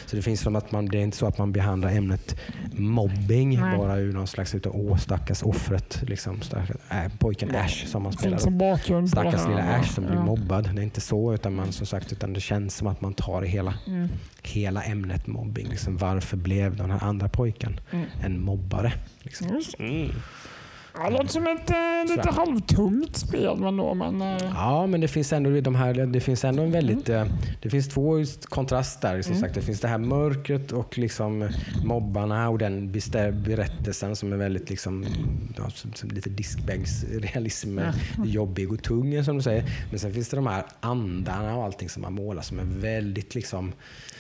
Så 0.05 0.15
det 0.15 0.22
finns 0.22 0.41
som 0.41 0.55
att 0.55 0.72
man, 0.72 0.86
det 0.86 0.97
är 0.97 1.01
inte 1.03 1.17
så 1.17 1.26
att 1.28 1.38
man 1.38 1.51
behandlar 1.51 1.89
ämnet 1.91 2.36
mobbing 2.74 3.59
Nej. 3.59 3.78
bara 3.78 3.97
ur 3.97 4.13
någon 4.13 4.28
slags 4.28 4.55
utav 4.55 4.76
åh 4.76 4.97
stackars 4.97 5.43
offret. 5.43 6.03
Liksom, 6.07 6.41
stackars, 6.41 6.76
äh, 6.89 7.11
pojken 7.19 7.55
Ash 7.55 7.86
som 7.86 8.03
man 8.03 8.13
spelar. 8.13 8.47
en 8.47 8.57
bakgrund 8.57 9.09
Stackars 9.09 9.47
lilla 9.47 9.63
Ash 9.63 9.93
som 9.93 10.03
blir 10.05 10.15
Ja. 10.15 10.24
mobbad. 10.26 10.69
Det 10.76 10.82
är 10.82 10.84
inte 10.84 11.01
så, 11.01 11.34
utan 11.34 11.55
man 11.55 11.72
som 11.72 11.86
sagt, 11.86 12.11
utan 12.11 12.34
det 12.34 12.39
känns 12.41 12.76
som 12.76 12.88
att 12.88 13.01
man 13.01 13.13
tar 13.13 13.41
hela, 13.41 13.74
Mm. 13.88 14.09
hela 14.43 14.84
ämnet 14.84 15.28
mobbing. 15.28 15.67
Liksom, 15.69 15.97
varför 15.97 16.38
blev 16.38 16.76
den 16.76 16.91
här 16.91 17.03
andra 17.03 17.30
pojken 17.30 17.80
Mm. 17.91 18.05
en 18.24 18.41
mobbare? 18.41 18.93
Liksom. 19.22 19.47
Mm. 19.80 20.09
Ja, 20.94 21.04
Det 21.06 21.12
låter 21.12 21.28
som 21.28 21.48
ett 21.48 21.70
eh, 21.70 21.76
lite 22.04 22.24
Sådär. 22.24 22.32
halvtungt 22.38 23.18
spel 23.18 23.58
men 23.58 23.78
då. 23.78 23.94
Men, 23.94 24.22
eh, 24.22 24.38
Ja, 24.56 24.88
men 24.88 25.02
det 25.02 25.08
finns 25.08 25.34
ändå 25.34 25.62
de 25.62 25.76
här, 25.76 25.94
det 26.06 26.20
finns 26.20 26.46
ändå 26.46 26.64
en 26.64 26.72
väldigt, 26.72 27.10
eh, 27.10 27.26
det 27.62 27.70
finns 27.70 27.89
två 27.89 28.16
kontraster. 28.44 29.22
Som 29.22 29.32
Mm. 29.32 29.42
sagt, 29.42 29.56
det 29.56 29.62
finns 29.62 29.80
det 29.80 29.88
här 29.88 29.98
mörkret 29.98 30.72
och 30.72 30.98
liksom 30.98 31.50
mobbarna 31.84 32.50
och 32.50 32.58
den 32.58 32.92
berättelsen 33.32 34.16
som 34.16 34.34
är 34.34 34.38
väldigt 34.38 34.70
liksom, 34.70 35.06
ja, 35.58 35.70
som, 35.70 35.94
som 35.94 36.10
lite 36.10 36.30
diskbänksrealism, 36.30 37.80
Ja. 37.80 37.92
jobbig 38.26 38.72
och 38.72 38.84
tung 38.84 39.24
som 39.24 39.38
du 39.38 39.44
säger. 39.44 39.64
Men 39.89 40.00
sen 40.00 40.14
finns 40.14 40.30
det 40.30 40.36
de 40.38 40.48
här 40.48 40.64
andarna 40.80 41.56
och 41.58 41.64
allting 41.64 41.89
som 41.89 42.02
man 42.02 42.14
målar 42.14 42.42
som 42.42 42.60
är 42.60 42.64
väldigt 42.64 43.36
liksom, 43.36 43.72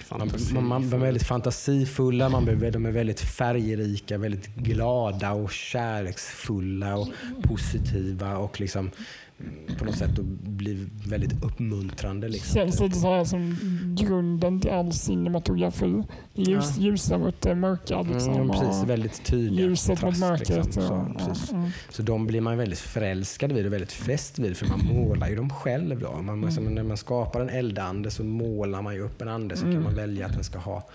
man, 0.09 0.31
man, 0.53 0.65
man, 0.67 0.89
de 0.89 1.01
är 1.01 1.05
väldigt 1.05 1.27
fantasifulla, 1.27 2.29
man, 2.29 2.45
de 2.45 2.85
är 2.85 2.91
väldigt 2.91 3.19
färgrika, 3.19 4.17
väldigt 4.17 4.55
glada 4.55 5.31
och 5.31 5.51
kärleksfulla 5.51 6.60
och 6.97 7.07
positiva 7.43 8.37
och 8.37 8.59
liksom 8.59 8.91
mm, 9.39 9.77
på 9.79 9.85
något 9.85 9.95
sätt 9.97 10.15
då 10.15 10.21
blir 10.51 10.77
väldigt 11.09 11.43
uppmuntrande. 11.43 12.27
Liksom. 12.29 12.53
känns 12.55 12.79
lite 12.79 12.95
så 12.99 13.07
här 13.13 13.23
som 13.25 13.55
grunden 13.99 14.61
till 14.61 14.71
all 14.71 14.93
cinematografi. 14.93 16.03
Ljus, 16.33 16.77
Ljusa 16.77 17.17
mot 17.17 17.41
det 17.41 17.55
mörka. 17.55 18.01
Liksom, 18.01 18.33
Mm, 18.33 18.49
precis, 18.49 18.83
och 18.83 18.89
väldigt 18.89 19.25
tydliga 19.25 19.67
ljuset 19.67 20.01
mot 20.01 20.19
mörkret. 20.19 20.65
liksom. 20.65 20.83
så, 20.83 20.93
och- 20.93 21.35
ja, 21.49 21.55
mm. 21.57 21.69
så 21.89 22.01
de 22.01 22.27
blir 22.27 22.41
man 22.41 22.57
väldigt 22.57 22.79
förälskad 22.79 23.51
vid 23.51 23.65
och 23.65 23.73
väldigt 23.73 23.91
fäst 23.91 24.39
vid 24.39 24.57
för 24.57 24.65
man 24.67 24.85
målar 24.85 25.27
ju 25.29 25.35
dem 25.35 25.49
själv. 25.49 25.99
Då. 25.99 26.21
Man, 26.21 26.43
alltså, 26.43 26.61
när 26.61 26.83
man 26.83 26.97
skapar 26.97 27.41
en 27.41 27.49
eldande 27.49 28.11
så 28.11 28.23
målar 28.23 28.81
man 28.81 28.93
ju 28.95 29.01
upp 29.01 29.21
en 29.21 29.27
ande 29.27 29.57
så 29.57 29.63
kan 29.63 29.83
man 29.83 29.95
välja 29.95 30.25
att 30.25 30.33
den 30.33 30.43
ska 30.43 30.59
ha 30.59 30.87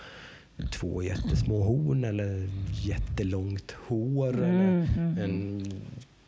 två 0.73 1.03
jättesmå 1.03 1.63
horn 1.63 2.05
eller 2.05 2.49
jättelångt 2.85 3.71
hår 3.89 4.29
eller 4.29 4.87
Mm, 4.97 5.19
en 5.19 5.63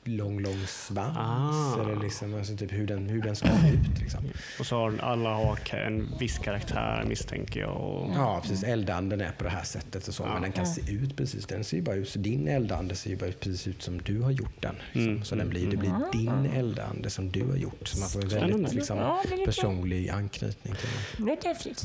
lång, 0.08 0.40
lång 0.40 0.66
svans. 0.66 1.16
Ah. 1.18 1.82
Eller 1.82 2.02
liksom, 2.02 2.34
alltså 2.34 2.56
typ 2.56 2.72
hur, 2.72 2.86
den, 2.86 3.08
hur 3.08 3.22
den 3.22 3.36
ska 3.36 3.46
se 3.48 3.68
ut. 3.68 4.00
Liksom. 4.00 4.20
Och 4.60 4.66
så 4.66 4.76
har 4.76 4.98
alla 5.02 5.34
har 5.34 5.58
en 5.74 6.08
viss 6.18 6.38
karaktär 6.38 7.04
misstänker 7.08 7.60
jag. 7.60 7.76
Och, 7.76 8.10
Ja, 8.14 8.40
precis. 8.42 8.62
Eldanden 8.64 9.20
är 9.20 9.32
på 9.32 9.44
det 9.44 9.50
här 9.50 9.64
sättet 9.64 10.08
och 10.08 10.14
så, 10.14 10.22
Ja. 10.22 10.32
men 10.32 10.42
den 10.42 10.52
kan 10.52 10.66
se 10.66 10.92
ut 10.92 11.16
precis. 11.16 11.46
Den 11.46 11.64
ser 11.64 11.76
ju 11.76 11.82
bara 11.82 11.96
ut, 11.96 12.08
så 12.08 12.18
din 12.18 12.48
eldande 12.48 12.94
ser 12.94 13.10
ju 13.10 13.16
bara 13.16 13.26
ut 13.26 13.40
precis 13.40 13.66
ut 13.68 13.82
som 13.82 13.98
du 14.02 14.20
har 14.20 14.30
gjort 14.30 14.60
den. 14.62 14.74
Liksom. 14.92 15.12
Mm, 15.12 15.24
Så 15.24 15.34
den 15.34 15.48
blir, 15.48 15.70
det 15.70 15.76
blir 15.76 15.94
din 16.12 16.46
eldande 16.54 17.10
som 17.10 17.30
du 17.30 17.44
har 17.44 17.56
gjort. 17.56 17.88
Så 17.88 18.00
man 18.00 18.08
får 18.08 18.22
en 18.22 18.28
väldigt 18.28 18.72
liksom, 18.74 18.98
personlig 19.46 20.08
anknytning 20.08 20.74
till 20.74 20.88
den. 21.16 21.24
Det 21.26 21.30
låter 21.30 21.48
häftigt. 21.48 21.84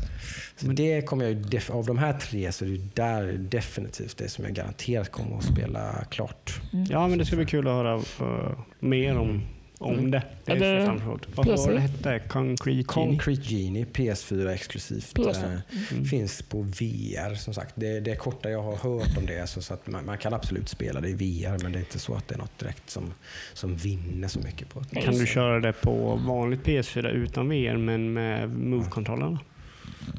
Så 0.57 0.67
det 0.67 1.01
kommer 1.01 1.25
jag 1.25 1.61
av 1.71 1.85
de 1.85 1.97
här 1.97 2.13
tre 2.13 2.51
så 2.51 2.65
är 2.65 2.69
det 2.69 2.95
där 2.95 3.33
definitivt 3.33 4.17
det 4.17 4.29
som 4.29 4.43
jag 4.45 4.53
garanterat 4.53 5.11
kommer 5.11 5.37
att 5.37 5.43
spela 5.43 6.05
klart. 6.09 6.61
Ja, 6.89 7.07
men 7.07 7.17
det 7.17 7.25
ska 7.25 7.35
bli 7.35 7.45
kul 7.45 7.67
att 7.67 7.73
höra 7.73 8.01
uh, 8.21 8.51
mer 8.79 9.17
om, 9.17 9.41
om 9.79 9.93
Mm. 9.93 10.11
det. 10.11 10.23
Det 10.45 10.51
Är 10.51 10.59
det 10.79 10.85
fram 10.85 10.97
emot. 11.01 11.27
Vad 11.35 11.45
var 11.47 11.71
det 11.71 11.79
hette? 11.79 12.19
Concrete 12.19 12.71
Genie? 12.71 12.83
Concrete 12.83 13.41
Genie, 13.41 13.85
PS4 13.85 14.47
exklusivt. 14.49 15.13
PS4. 15.15 15.43
eh, 15.53 15.59
Mm. 15.91 16.05
Finns 16.05 16.41
på 16.41 16.61
VR 16.61 17.35
som 17.35 17.53
sagt. 17.53 17.73
Det, 17.75 17.99
det 17.99 18.15
korta 18.15 18.49
jag 18.49 18.61
har 18.63 18.75
hört 18.75 19.17
om 19.17 19.25
det 19.25 19.33
är 19.37 19.45
så, 19.45 19.61
så 19.61 19.73
att 19.73 19.87
man, 19.87 20.05
man 20.05 20.17
kan 20.17 20.33
absolut 20.33 20.69
spela 20.69 21.01
det 21.01 21.09
i 21.09 21.13
VR 21.13 21.63
men 21.63 21.71
det 21.71 21.77
är 21.77 21.79
inte 21.79 21.99
så 21.99 22.15
att 22.15 22.27
det 22.27 22.35
är 22.35 22.39
något 22.39 22.59
direkt 22.59 22.89
som, 22.89 23.13
som 23.53 23.75
vinner 23.75 24.27
så 24.27 24.39
mycket 24.39 24.69
på 24.69 24.83
det. 24.89 25.01
Kan 25.01 25.13
du 25.15 25.25
köra 25.25 25.59
det 25.59 25.73
på 25.73 26.15
vanligt 26.15 26.63
PS4 26.63 27.07
utan 27.07 27.49
VR 27.49 27.77
men 27.77 28.13
med 28.13 28.49
Move-kontrollerna? 28.49 29.39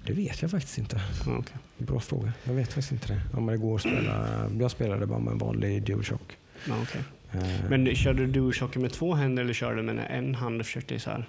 Det 0.06 0.12
vet 0.12 0.42
jag 0.42 0.50
faktiskt 0.50 0.78
inte. 0.78 1.00
Okej. 1.26 1.56
Bra 1.78 2.00
fråga. 2.00 2.32
Jag 2.44 2.54
vet 2.54 2.66
faktiskt 2.68 2.92
inte 2.92 3.08
det. 3.08 3.20
Om 3.38 3.46
det 3.46 3.56
går 3.56 3.74
att 3.74 3.80
spela. 3.80 4.28
Jag 4.60 4.70
spelade 4.70 5.06
bara 5.06 5.18
med 5.18 5.32
en 5.32 5.38
vanlig 5.38 5.82
DualShock. 5.82 6.36
Eh, 6.68 6.72
Men 7.70 7.94
körde 7.94 8.26
du 8.26 8.32
DualShocken 8.32 8.82
med 8.82 8.92
två 8.92 9.14
händer 9.14 9.42
eller 9.42 9.52
körde 9.54 9.76
du 9.76 9.82
med 9.82 10.06
en 10.10 10.34
hand 10.34 10.60
och 10.60 10.66
försökte 10.66 10.98
så 10.98 11.10
här? 11.10 11.28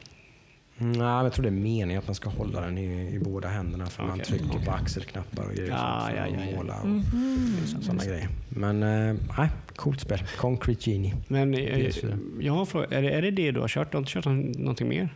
Nej, 0.77 0.97
jag 1.23 1.33
tror 1.33 1.43
det 1.43 1.49
är 1.49 1.51
meningen 1.51 1.99
att 1.99 2.07
man 2.07 2.15
ska 2.15 2.29
hålla 2.29 2.61
den 2.61 2.77
i, 2.77 3.15
i 3.15 3.19
båda 3.19 3.47
händerna 3.47 3.85
för 3.85 4.03
man 4.03 4.11
Okej, 4.11 4.25
trycker 4.25 4.65
på 4.65 4.71
axelknappar 4.71 5.43
och 5.43 5.53
grejer. 5.55 5.69
Ja, 5.69 6.09
ja, 6.15 6.27
ja, 6.27 6.37
ja. 6.51 6.57
måla 6.57 6.79
och 6.81 6.87
Mhm. 6.87 7.57
sådana 7.81 8.05
grejer. 8.05 8.27
Men 8.49 8.83
eh, 8.83 9.15
nej, 9.37 9.49
coolt 9.75 9.99
spel. 10.01 10.19
Concrete 10.37 10.91
Genie. 10.91 11.15
Men 11.27 11.53
eh, 11.53 11.57
PS4. 11.59 12.19
jag 12.41 12.53
har 12.53 12.59
en 12.59 12.65
fråga. 12.65 12.87
Är 12.97 13.01
det, 13.01 13.09
är 13.11 13.21
det 13.21 13.31
det 13.31 13.51
du 13.51 13.59
har 13.59 13.67
kört? 13.67 13.91
Du 13.91 13.97
har 13.97 13.99
inte 14.01 14.11
kört 14.11 14.25
någonting 14.25 14.87
mer? 14.89 15.09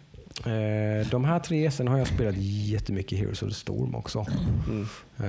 Eh, 0.46 1.08
de 1.12 1.26
här 1.26 1.40
tre, 1.40 1.72
sen 1.72 1.88
har 1.88 1.98
jag 1.98 2.08
spelat 2.08 2.36
jättemycket 2.38 3.20
Heroes 3.20 3.44
of 3.44 3.50
the 3.50 3.56
Storm 3.56 3.96
också. 3.96 4.26
Mm. 4.70 4.82
Eh, 5.18 5.26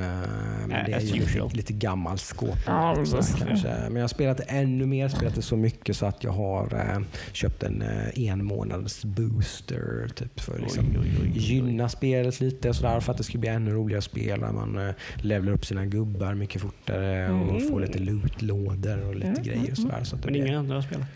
men 0.66 0.68
det 0.86 0.92
är 0.92 1.00
ju 1.00 1.14
lite, 1.20 1.56
lite 1.56 1.72
gammal 1.72 2.18
skåp. 2.18 2.58
Precis. 2.94 3.34
kanske. 3.46 3.68
Men 3.68 3.94
jag 3.96 4.02
har 4.02 4.08
spelat 4.08 4.40
ännu 4.46 4.86
mer, 4.86 5.08
spelat 5.08 5.34
det 5.34 5.42
så 5.42 5.56
mycket 5.56 5.96
så 5.96 6.06
att 6.06 6.24
jag 6.24 6.30
har 6.32 6.74
eh, 6.74 7.00
köpt 7.32 7.62
en 7.62 7.82
eh, 7.82 8.24
en 8.30 8.44
månads 8.44 9.04
booster 9.04 10.08
typ, 10.14 10.40
för 10.40 10.54
att 10.54 10.60
liksom, 10.60 10.84
Oj, 10.90 10.98
oj, 11.00 11.08
oj, 11.22 11.30
oj. 11.34 11.38
gynna 11.38 11.88
spelet 11.88 12.40
lite 12.40 12.68
och 12.68 12.76
sådär 12.76 13.00
för 13.00 13.12
att 13.12 13.18
det 13.18 13.24
ska 13.24 13.38
bli 13.38 13.48
ännu 13.48 13.70
roligare 13.70 13.98
att 13.98 14.04
spela. 14.04 14.52
Man 14.52 14.88
eh, 14.88 14.94
levlar 15.16 15.52
upp 15.52 15.66
sina 15.66 15.86
gubbar 15.86 16.34
mycket 16.34 16.62
fortare 16.62 17.30
och 17.32 17.50
Mm. 17.56 17.68
får 17.68 17.80
lite 17.80 17.98
lootlådor 17.98 19.00
och 19.08 19.14
lite 19.14 19.26
Mm, 19.28 19.42
grejer 19.42 19.70
och 19.70 19.76
sådär. 19.78 20.04
Så 20.04 20.16
att 20.16 20.22
det 20.22 20.26
Men 20.26 20.32
blir- 20.32 20.46
inga 20.46 20.58
andra 20.58 20.74
har 20.74 20.82
spelat? 20.82 21.06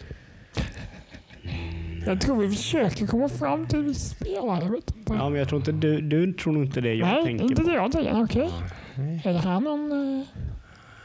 Jag 2.06 2.20
tror 2.20 2.36
vi 2.36 2.48
försöker 2.56 3.06
komma 3.06 3.28
fram 3.28 3.66
till 3.66 3.82
vi 3.82 3.94
spelar. 3.94 4.62
Jag 4.62 4.70
vet 4.70 4.96
inte. 4.96 5.12
Ja, 5.12 5.28
men 5.28 5.38
jag 5.38 5.48
tror 5.48 5.58
inte 5.60 5.72
du, 5.72 6.00
du 6.00 6.32
tror 6.32 6.52
nog 6.52 6.64
inte 6.64 6.80
det 6.80 6.94
jag 6.94 7.06
Nej, 7.08 7.24
tänker 7.24 7.44
inte 7.44 7.62
på. 7.62 7.68
det 7.68 7.74
jag 7.74 7.92
tänker. 7.92 8.22
Okej. 8.22 8.50
Nej. 8.94 9.22
Är 9.24 9.32
det 9.32 9.38
här 9.38 9.60
någon 9.60 9.92
eh, 10.20 10.26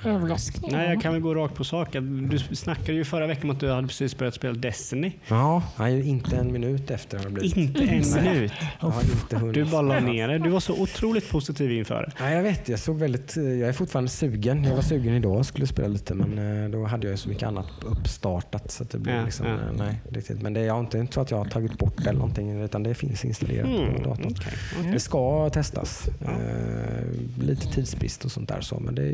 överraskning? 0.05 0.71
Nej, 0.73 0.89
jag 0.89 1.01
kan 1.01 1.13
väl 1.13 1.21
gå 1.21 1.35
rakt 1.35 1.55
på 1.55 1.63
sak. 1.63 1.95
Du 2.29 2.39
snackade 2.39 2.93
ju 2.93 3.03
förra 3.05 3.27
veckan 3.27 3.43
om 3.43 3.55
att 3.55 3.59
du 3.59 3.71
hade 3.71 3.87
precis 3.87 4.17
börjat 4.17 4.33
spela 4.33 4.53
Destiny. 4.53 5.11
Ja, 5.27 5.63
nej, 5.79 6.07
inte 6.09 6.35
en 6.37 6.51
minut 6.53 6.91
efter 6.91 7.17
har 7.17 7.25
det 7.25 7.31
blivit. 7.31 7.57
Inte 7.57 7.81
en 7.83 8.23
minut. 8.23 8.51
Har 8.79 9.01
inte. 9.01 9.59
Du 9.59 9.65
bara 9.65 9.81
la 9.81 9.99
ner 9.99 10.27
det. 10.27 10.37
Du 10.39 10.49
var 10.49 10.59
så 10.59 10.81
otroligt 10.81 11.29
positiv 11.29 11.71
inför 11.71 12.01
det. 12.01 12.11
Nej, 12.25 12.35
jag 12.35 12.43
vet, 12.43 12.69
jag 12.69 12.79
såg 12.79 12.97
väldigt, 12.99 13.35
jag 13.35 13.45
är 13.61 13.73
fortfarande 13.73 14.09
sugen. 14.09 14.63
Jag 14.63 14.75
var 14.75 14.81
sugen 14.81 15.13
idag 15.13 15.37
och 15.37 15.45
skulle 15.45 15.67
spela 15.67 15.87
lite 15.87 16.13
men 16.13 16.63
eh, 16.63 16.69
då 16.69 16.85
hade 16.85 17.09
jag 17.09 17.19
så 17.19 17.29
mycket 17.29 17.43
annat 17.43 17.67
uppstartat 17.85 18.71
så 18.71 18.83
att 18.83 18.89
det 18.89 18.97
blev 18.99 19.15
Ja, 19.15 19.23
liksom, 19.25 19.45
ja. 19.45 19.53
eh, 19.53 19.59
nej, 19.77 19.95
riktigt. 20.11 20.41
Men 20.41 20.53
det 20.53 20.59
är 20.61 20.79
inte, 20.79 20.97
inte 20.97 21.13
så 21.13 21.21
att 21.21 21.31
jag 21.31 21.37
har 21.37 21.45
tagit 21.45 21.77
bort 21.77 21.93
det 21.97 22.09
eller 22.09 22.19
någonting 22.19 22.61
utan 22.61 22.83
det 22.83 22.93
finns 22.95 23.25
installerat 23.25 23.65
Mm, 23.69 23.95
på 23.95 24.09
datorn. 24.09 24.35
okej. 24.39 24.91
Det 24.93 24.99
ska 24.99 25.49
testas. 25.49 26.09
Ja. 26.25 26.27
Eh, 26.31 27.43
lite 27.43 27.67
tidsbrist 27.67 28.25
och 28.25 28.31
sånt 28.31 28.49
där 28.49 28.61
så 28.61 28.79
men 28.79 28.95
det, 28.95 29.11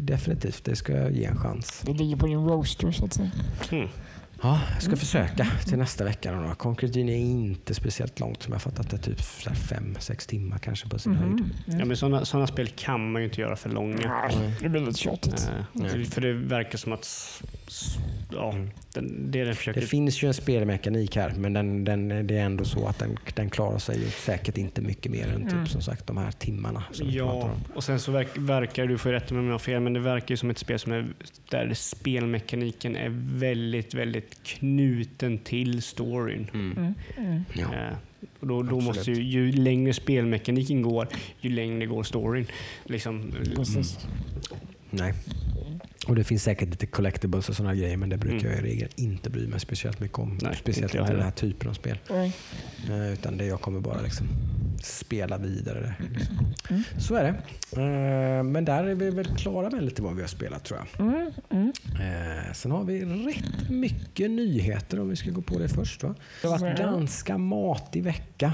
det 0.00 0.18
definitivt, 0.20 0.64
det 0.64 0.76
ska 0.76 0.92
jag 0.92 1.12
ge 1.12 1.24
en 1.24 1.36
chans. 1.36 1.82
Det 1.86 1.92
ligger 1.92 2.16
på 2.16 2.26
din 2.26 2.44
roaster 2.48 2.92
så 2.92 3.04
att 3.04 3.12
säga. 3.12 3.30
Mm. 3.70 3.88
Ja, 4.42 4.60
jag 4.74 4.82
ska 4.82 4.96
försöka 4.96 5.46
till 5.66 5.78
nästa 5.78 6.04
vecka. 6.04 6.32
Då. 6.32 6.54
Concrete 6.54 6.98
Genie 6.98 7.16
är 7.16 7.20
inte 7.20 7.74
speciellt 7.74 8.20
långt 8.20 8.42
som 8.42 8.52
jag 8.52 8.62
fattat 8.62 8.90
det. 8.90 8.98
Typ 8.98 9.20
5-6 9.20 10.28
timmar 10.28 10.58
kanske 10.58 10.88
på 10.88 10.98
sin 10.98 11.14
höjd. 11.14 11.44
Ja, 11.66 11.84
men 11.84 11.96
sådana, 11.96 12.24
sådana 12.24 12.46
spel 12.46 12.68
kan 12.68 13.12
man 13.12 13.22
ju 13.22 13.28
inte 13.28 13.40
göra 13.40 13.56
för 13.56 13.70
långa. 13.70 14.28
Nej, 14.38 14.54
det 14.60 14.68
blir 14.68 14.80
lite 14.80 14.98
tjatigt. 14.98 15.50
Nej. 15.72 16.04
För 16.04 16.20
det 16.20 16.32
verkar 16.32 16.78
som 16.78 16.92
att 16.92 17.42
ja, 18.32 18.54
den, 18.94 19.30
det 19.30 19.44
den 19.44 19.54
försöker... 19.54 19.80
Det 19.80 19.86
finns 19.86 20.22
ju 20.22 20.28
en 20.28 20.34
spelmekanik 20.34 21.16
här 21.16 21.32
men 21.36 21.52
den, 21.52 21.84
den, 21.84 22.08
det 22.26 22.36
är 22.38 22.44
ändå 22.44 22.64
så 22.64 22.86
att 22.86 22.98
den, 22.98 23.18
den 23.34 23.50
klarar 23.50 23.78
sig 23.78 24.10
säkert 24.10 24.58
inte 24.58 24.80
mycket 24.80 25.12
mer 25.12 25.26
än 25.28 25.42
typ, 25.42 25.52
Mm. 25.52 25.66
som 25.66 25.82
sagt 25.82 26.06
de 26.06 26.16
här 26.16 26.30
timmarna. 26.32 26.84
Ja, 27.02 27.50
och 27.74 27.84
sen 27.84 28.00
så 28.00 28.12
verk, 28.12 28.28
verkar, 28.38 28.86
du 28.86 28.98
får 28.98 29.10
rätta 29.10 29.34
mig 29.34 29.40
om 29.40 29.46
jag 29.46 29.54
har 29.54 29.58
fel, 29.58 29.80
men 29.80 29.92
det 29.92 30.00
verkar 30.00 30.30
ju 30.32 30.36
som 30.36 30.50
ett 30.50 30.58
spel 30.58 30.78
som 30.78 30.92
är, 30.92 31.06
där 31.50 31.74
spelmekaniken 31.74 32.96
är 32.96 33.08
väldigt, 33.38 33.94
väldigt 33.94 34.42
knuten 34.42 35.38
till 35.38 35.82
storyn. 35.82 36.50
Mm. 36.54 36.76
Mm. 36.76 36.94
Mm. 37.16 37.42
Ja. 37.54 37.62
Eh, 37.62 37.96
och 38.40 38.46
då, 38.46 38.62
då 38.62 38.80
måste 38.80 39.10
ju, 39.10 39.22
ju 39.22 39.52
längre 39.52 39.92
spelmekaniken 39.92 40.82
går, 40.82 41.08
ju 41.40 41.50
längre 41.50 41.86
går 41.86 42.02
storyn. 42.02 42.46
Liksom, 42.84 43.32
Precis. 43.56 43.98
Nej. 44.90 45.14
Och 46.06 46.14
det 46.16 46.24
finns 46.24 46.42
säkert 46.42 46.68
lite 46.68 46.86
collectibles 46.86 47.48
och 47.48 47.56
sådana 47.56 47.74
grejer 47.74 47.96
men 47.96 48.08
det 48.08 48.16
brukar 48.16 48.46
Mm. 48.46 48.50
jag 48.58 48.66
i 48.66 48.70
regel 48.70 48.88
inte 48.96 49.30
bry 49.30 49.46
mig 49.46 49.60
speciellt 49.60 50.00
mycket 50.00 50.18
om. 50.18 50.38
Nej, 50.42 50.56
speciellt 50.56 50.94
inte 50.94 51.12
den 51.12 51.22
här 51.22 51.30
typen 51.30 51.68
av 51.70 51.74
spel. 51.74 51.98
Nej. 52.10 52.32
Eh, 52.90 53.12
Utan 53.12 53.36
det 53.36 53.44
jag 53.44 53.60
kommer 53.60 53.80
bara 53.80 54.00
liksom 54.00 54.26
spela 54.82 55.38
vidare. 55.38 55.94
Liksom. 56.14 56.38
Mm. 56.70 56.82
Så 56.98 57.14
är 57.14 57.22
det. 57.22 57.28
Eh, 57.82 58.42
Men 58.42 58.64
där 58.64 58.84
är 58.84 58.94
vi 58.94 59.10
väl 59.10 59.36
klara 59.36 59.70
med 59.70 59.82
lite 59.84 60.02
vad 60.02 60.14
vi 60.14 60.20
har 60.20 60.28
spelat 60.28 60.64
tror 60.64 60.80
jag. 60.80 61.06
Mm. 61.06 61.30
Mm. 61.50 61.72
Eh, 62.46 62.52
sen 62.52 62.70
har 62.72 62.84
vi 62.84 63.04
rätt 63.04 63.70
mycket 63.70 64.30
nyheter 64.30 65.00
om 65.00 65.08
vi 65.08 65.16
ska 65.16 65.30
gå 65.30 65.42
på 65.42 65.58
det 65.58 65.68
först. 65.68 66.02
Va? 66.02 66.14
Det 66.42 66.48
har 66.48 66.58
varit 66.58 66.78
Ja. 66.78 66.84
ganska 66.86 67.38
matig 67.38 68.02
vecka. 68.04 68.52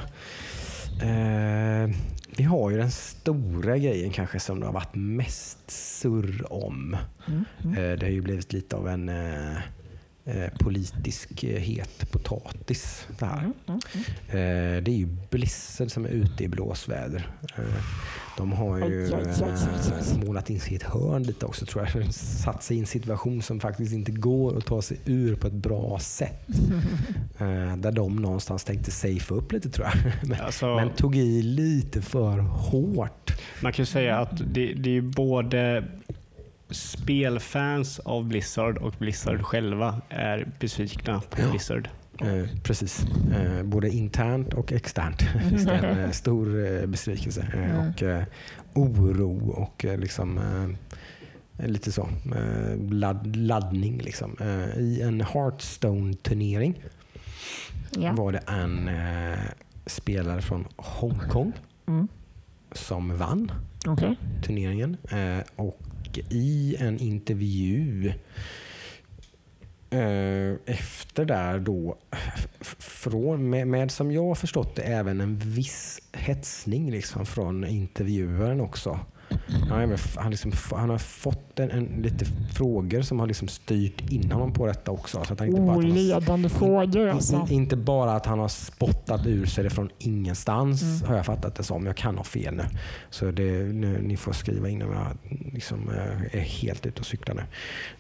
Vi 2.37 2.45
har 2.45 2.71
ju 2.71 2.77
den 2.77 2.91
stora 2.91 3.79
grejen 3.79 4.11
kanske 4.11 4.41
som 4.41 4.61
det 4.61 4.67
har 4.67 4.73
varit 4.73 4.95
mest 4.95 5.71
surr 5.71 6.53
om. 6.53 6.97
Mm. 7.27 7.45
Eh, 7.65 7.99
det 7.99 8.03
har 8.07 8.11
ju 8.11 8.21
blivit 8.21 8.53
lite 8.53 8.77
av 8.77 8.89
en 8.89 9.09
eh, 9.09 9.57
eh, 10.25 10.51
politisk 10.59 11.45
eh, 11.45 11.61
het 11.61 12.11
potatis 12.11 13.07
det 13.19 13.27
här. 13.27 13.41
Mm. 13.41 13.55
Mm. 13.67 13.81
Eh, 14.29 14.83
det 14.83 14.91
är 14.91 14.97
ju 14.97 15.07
Blizzard 15.31 15.91
som 15.91 16.05
är 16.05 16.09
ute 16.09 16.45
i 16.45 16.49
blåsväder. 16.49 17.31
Eh, 17.57 17.85
de 18.37 18.53
har 18.53 18.79
ju 18.79 19.13
eh, 19.13 20.25
målat 20.27 20.51
in 20.51 20.61
sig 20.61 20.73
i 20.73 20.77
ett 20.77 20.83
hörn 20.83 21.23
lite 21.23 21.47
också 21.47 21.67
tror 21.67 21.89
jag. 21.95 22.15
Satt 22.15 22.63
sig 22.63 22.77
i 22.77 22.81
en 22.81 22.87
situation 22.87 23.43
som 23.43 23.61
faktiskt 23.61 23.93
inte 23.93 24.13
går 24.13 24.59
att 24.59 24.67
ta 24.67 24.83
sig 24.83 24.99
ur 25.05 25.37
på 25.37 25.47
ett 25.47 25.53
bra 25.53 25.99
sätt. 25.99 26.47
Eh, 27.39 27.77
där 27.77 27.93
de 27.93 28.17
någonstans 28.17 28.65
tänkte 28.65 28.91
safea 28.91 29.37
upp 29.37 29.53
lite 29.53 29.71
tror 29.71 29.87
jag. 29.87 30.13
Men, 30.29 30.41
alltså, 30.41 30.75
men 30.77 30.91
tog 30.91 31.17
i 31.17 31.43
lite 31.43 32.03
för 32.03 32.39
hårt. 32.39 33.33
man 33.63 33.73
kan 33.73 33.83
ju 33.83 33.87
säga 33.87 34.19
att 34.19 34.39
det, 34.39 34.75
det 34.75 34.91
är 34.91 34.95
ju 34.95 35.03
både 35.03 35.85
spelfans 36.71 37.99
av 37.99 38.25
Blizzard 38.25 38.79
och 38.79 38.95
Blizzard 38.99 39.43
själva 39.43 40.01
är 40.09 40.49
besvikna 40.61 41.21
på 41.31 41.41
Ja. 41.43 41.51
Blizzard. 41.51 41.89
Eh, 42.21 42.49
precis. 42.63 43.07
Eh, 43.35 43.63
både 43.63 43.91
internt 43.91 44.55
och 44.55 44.73
externt 44.73 45.23
finns 45.51 45.65
det 45.65 45.73
en 45.77 46.13
stor 46.13 46.67
eh, 46.81 46.87
besvikelse 46.87 47.41
eh, 47.55 47.71
Mm. 47.77 47.89
och 47.89 48.03
eh, 48.03 48.23
oro 48.75 49.49
och 49.51 49.85
eh, 49.85 49.99
liksom 49.99 50.41
lite 51.59 51.93
så 51.93 52.09
ladd, 52.91 53.37
laddning. 53.37 53.99
Liksom. 53.99 54.37
I 54.77 55.01
en 55.03 55.21
Hearthstone-turnering 55.21 56.83
Ja. 57.91 58.13
var 58.13 58.33
det 58.33 58.39
en 58.47 58.91
spelare 59.87 60.43
från 60.43 60.67
Hongkong 60.77 61.53
Mm. 61.89 62.09
som 62.73 63.17
vann 63.19 63.53
Okej. 63.87 64.17
turneringen. 64.45 64.97
Och 65.57 66.19
i 66.31 66.77
en 66.79 66.99
intervju 66.99 68.13
Eh, 69.97 70.57
efter 70.67 71.25
där 71.25 71.59
då, 71.59 71.97
från, 72.79 73.51
med, 73.51 73.69
med 73.69 73.91
som 73.91 74.13
jag 74.13 74.23
har 74.23 74.35
förstått 74.35 74.77
det 74.77 74.83
även 74.83 75.21
en 75.21 75.37
viss 75.39 76.01
hetsning 76.13 76.91
liksom 76.91 77.27
från 77.27 77.65
intervjuaren 77.65 78.61
också. 78.61 79.01
Han 79.49 79.71
har, 79.71 79.81
även 79.81 79.99
han, 80.17 80.31
liksom, 80.31 80.53
han 80.71 80.91
har 80.91 80.99
fått 80.99 81.61
en, 81.61 81.71
en, 81.71 81.85
lite 81.85 82.25
frågor 82.55 83.03
som 83.03 83.21
har 83.21 83.27
liksom 83.27 83.49
styrt 83.49 84.11
in 84.11 84.33
honom 84.33 84.53
på 84.53 84.67
detta 84.67 84.91
också. 84.91 85.25
Så 85.25 85.33
att 85.33 85.41
han 85.41 85.49
inte 85.49 85.61
bara, 85.61 86.17
att 86.17 86.29
han 86.29 86.43
har, 86.43 86.49
frågor 86.49 87.09
alltså. 87.09 87.37
in, 87.37 87.53
inte 87.53 87.77
bara 87.77 88.13
att 88.13 88.27
han 88.27 88.39
har 88.39 88.49
spottat 88.49 89.27
ur 89.27 89.47
sig 89.47 89.65
det 89.65 89.71
från 89.71 89.91
ingenstans 89.99 90.83
Mm. 90.83 91.09
har 91.09 91.17
jag 91.17 91.27
fattat 91.27 91.55
det 91.55 91.63
som. 91.63 91.87
Jag 91.87 91.97
kan 91.97 92.17
ha 92.17 92.25
fel 92.25 92.55
nu. 92.55 92.65
Så 93.11 93.31
det, 93.31 93.53
nu, 93.53 94.03
ni 94.03 94.17
får 94.17 94.33
skriva 94.33 94.69
in 94.69 94.83
om 94.83 94.93
jag 94.93 95.07
liksom, 95.53 95.89
eh, 95.89 96.37
är 96.37 96.41
helt 96.41 96.87
ute 96.87 97.01
och 97.01 97.07
cyklar 97.07 97.35
nu. 97.35 97.43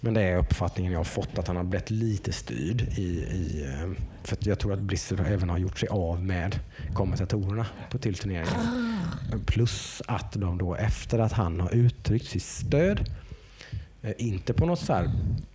Men 0.01 0.15
det 0.15 0.23
är 0.23 0.39
uppfattningen 0.39 0.93
jag 0.93 0.99
har 0.99 1.05
fått 1.05 1.39
att 1.39 1.47
han 1.47 1.57
har 1.57 1.65
blivit 1.65 1.91
lite 1.91 2.33
styrd. 2.33 2.81
I, 2.97 3.03
i, 3.03 3.65
eh, 3.65 3.91
för 4.27 4.39
jag 4.41 4.59
tror 4.59 4.73
att 4.73 4.81
Blizzard 4.81 5.21
även 5.21 5.49
har 5.51 5.59
gjort 5.59 5.79
sig 5.79 5.89
av 5.89 6.25
med 6.25 6.59
kommentatorerna 6.95 7.67
på 7.91 7.99
till 7.99 8.15
turneringen. 8.15 8.61
Plus 9.47 10.03
att 10.07 10.33
de 10.33 10.59
då 10.59 10.75
efter 10.75 11.19
att 11.19 11.33
han 11.33 11.61
har 11.61 11.75
uttryckt 11.75 12.27
sitt 12.27 12.43
stöd 12.43 13.11
Eh, 14.03 14.13
Inte 14.19 14.53
på 14.53 14.67
något 14.67 14.79
så 14.81 14.93
här 14.93 15.11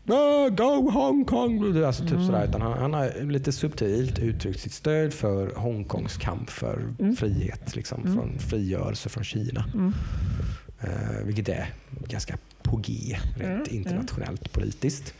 "Ah, 0.10 0.50
Go 0.50 0.90
Hongkong! 0.92 1.84
Alltså 1.84 2.04
typ 2.04 2.12
Mm. 2.12 2.26
sådär, 2.26 2.48
utan 2.50 2.62
han, 2.62 2.74
han 2.80 2.94
har 2.94 3.32
lite 3.32 3.52
subtilt 3.52 4.20
uttryckt 4.20 4.60
sitt 4.60 4.74
stöd 4.74 5.14
för 5.14 5.56
Hongkongs 5.56 6.18
kamp 6.18 6.50
för 6.50 6.84
Mm. 7.00 7.16
frihet, 7.16 7.76
liksom, 7.76 8.02
Mm. 8.02 8.14
från 8.16 8.40
frigörelse 8.40 9.10
från 9.10 9.24
Kina. 9.24 9.66
Mm. 9.74 9.94
Eh, 10.80 11.24
vilket 11.26 11.50
är 11.50 11.74
ganska 12.08 12.38
på 12.64 12.78
G 12.78 13.18
rent 13.38 13.68
Mm, 13.68 13.76
internationellt 13.86 14.52
politiskt. 14.54 15.14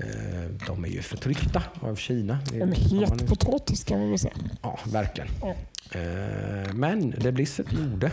Eh, 0.00 0.50
de 0.66 0.84
är 0.84 0.88
ju 0.88 1.02
förtryckta 1.02 1.62
av 1.80 1.96
Kina. 1.96 2.38
En 2.54 2.72
het 2.72 3.26
potatis 3.26 3.84
kan 3.84 3.98
man 3.98 4.08
väl 4.10 4.18
säga. 4.18 4.34
Ja, 4.62 4.78
verkligen. 4.86 5.28
Ja. 5.42 5.54
Eh, 6.00 6.74
Men 6.74 7.10
det 7.10 7.32
Blizzard 7.32 7.72
gjorde 7.72 8.10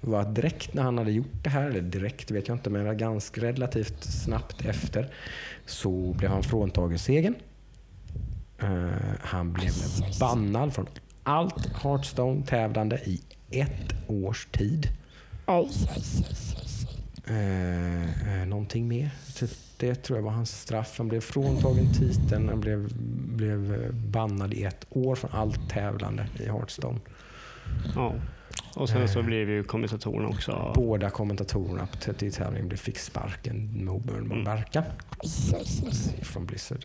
var 0.00 0.20
att 0.20 0.34
direkt 0.34 0.74
när 0.74 0.82
han 0.82 0.98
hade 0.98 1.12
gjort 1.12 1.42
det 1.44 1.50
här, 1.50 1.70
eller 1.70 1.80
direkt 1.80 2.30
vet 2.30 2.48
jag 2.48 2.54
inte, 2.54 2.70
men 2.70 2.98
ganska 2.98 3.40
relativt 3.40 4.04
snabbt 4.04 4.64
efter, 4.64 5.08
så 5.66 6.12
blev 6.18 6.30
han 6.30 6.42
fråntagen 6.42 6.98
segern. 6.98 7.34
Eh, 8.58 8.88
Han 9.20 9.52
blev 9.52 9.72
bannad 10.20 10.74
från 10.74 10.86
allt 11.22 11.66
Hearthstone-tävlande 11.82 12.96
i 13.04 13.20
ett 13.50 13.94
års 14.06 14.46
tid. 14.46 14.88
Aj, 15.46 15.68
aj, 15.90 16.02
aj. 16.28 16.34
Eh, 17.26 18.40
eh, 18.40 18.46
någonting 18.46 18.88
mer? 18.88 19.10
Typ 19.34 19.50
det 19.88 19.94
tror 19.94 20.18
jag 20.18 20.24
var 20.24 20.30
hans 20.30 20.60
straff. 20.60 20.94
Han 20.98 21.08
blev 21.08 21.20
fråntagen 21.20 21.92
titeln, 21.92 22.48
han 22.48 22.60
blev 22.60 22.88
blev 23.36 23.74
eh, 23.74 23.90
bannad 23.92 24.54
i 24.54 24.64
ett 24.64 24.86
år 24.90 25.14
från 25.14 25.30
allt 25.34 25.70
tävlande 25.70 26.26
i 26.40 26.44
Hearthstone. 26.44 26.98
Ja. 27.94 28.14
Och 28.74 28.88
sen 28.88 29.08
så 29.08 29.18
Eh. 29.18 29.24
blev 29.24 29.50
ju 29.50 29.64
kommentatorerna 29.64 30.28
också... 30.28 30.72
Båda 30.74 31.10
kommentatorerna 31.10 31.86
på 31.86 31.96
30 31.96 32.30
tävlingen 32.30 32.68
blev 32.68 32.78
fick 32.78 32.98
sparken. 32.98 33.84
Moburn 33.84 34.26
och 34.26 34.32
Mm. 34.32 34.44
Barka 34.44 34.84
Yes, 35.24 35.52
yes. 35.84 36.14
från 36.22 36.46
Blizzard. 36.46 36.84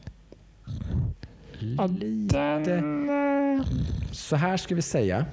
Lite. 2.00 2.84
Så 4.12 4.36
här 4.36 4.58
ska 4.58 4.76
vi 4.76 4.82
säga. 4.82 5.26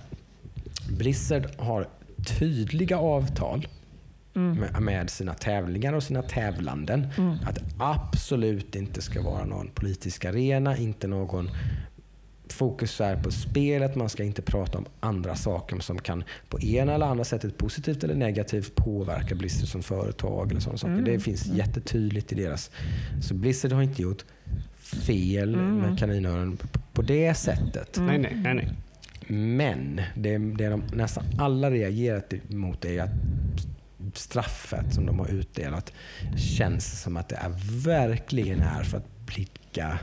Blizzard 0.99 1.47
har 1.59 1.89
tydliga 2.39 2.99
avtal 2.99 3.67
Mm. 4.37 4.85
med, 4.85 5.11
sina 5.11 5.35
tävlingar 5.35 5.93
och 5.93 6.03
sina 6.03 6.23
tävlanden. 6.23 7.07
Mm. 7.19 7.31
Att 7.47 7.55
det 7.55 7.63
absolut 7.79 8.77
inte 8.77 9.03
ska 9.03 9.23
vara 9.23 9.45
någon 9.45 9.69
politisk 9.75 10.25
arena, 10.25 10.77
inte 10.77 11.07
någon 11.07 11.51
fokus 12.49 13.01
är 13.01 13.17
på 13.17 13.31
spelet. 13.31 13.95
Man 13.97 14.09
ska 14.09 14.25
inte 14.25 14.43
prata 14.43 14.79
om 14.79 14.85
andra 15.01 15.35
saker 15.37 15.79
som 15.79 15.99
kan 15.99 16.25
på 16.49 16.61
ena 16.61 16.93
eller 16.95 17.07
andra 17.07 17.25
sättet 17.25 17.59
positivt 17.59 18.05
eller 18.05 18.15
negativt 18.15 18.75
påverka 18.75 19.35
Blizzard 19.35 19.69
som 19.69 19.83
företag. 19.83 20.51
eller 20.51 20.61
sådana 20.61 20.79
saker. 20.79 20.93
Mm. 20.93 21.05
Det 21.05 21.21
finns 21.21 21.47
jättetydligt 21.47 22.33
i 22.33 22.35
deras... 22.35 22.71
Så 23.23 23.35
Blizzard 23.35 23.73
har 23.73 23.83
inte 23.83 24.03
gjort 24.03 24.25
fel 24.79 25.55
Mm. 25.55 25.77
med 25.77 25.99
kaninöron 25.99 26.57
på- 26.57 26.69
på 26.93 27.03
det 27.03 27.35
sättet. 27.35 27.97
Mm. 27.97 28.07
Nej, 28.09 28.19
nej, 28.19 28.43
nej. 28.43 28.55
nej. 28.55 28.73
Men 29.39 30.01
det, 30.15 30.39
det 30.39 30.69
de 30.69 30.83
nästan 30.95 31.25
alla 31.39 31.71
reagerat 31.71 32.33
emot 32.51 32.85
är 32.85 33.03
att 33.03 33.11
straffet 34.17 34.95
som 34.95 35.07
de 35.07 35.19
har 35.19 35.29
utdelat 35.29 35.93
känns 36.57 37.03
som 37.03 37.17
att 37.17 37.29
det 37.29 37.37
är 37.37 37.53
verkligen 37.85 38.61
är 38.61 38.83
för 38.83 38.97
att 38.97 39.27
blidka 39.27 39.99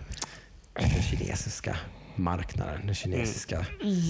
den 0.73 0.89
kinesiska 1.03 1.77
marknaden, 2.15 2.85
den 2.85 2.95
kinesiska 2.95 3.65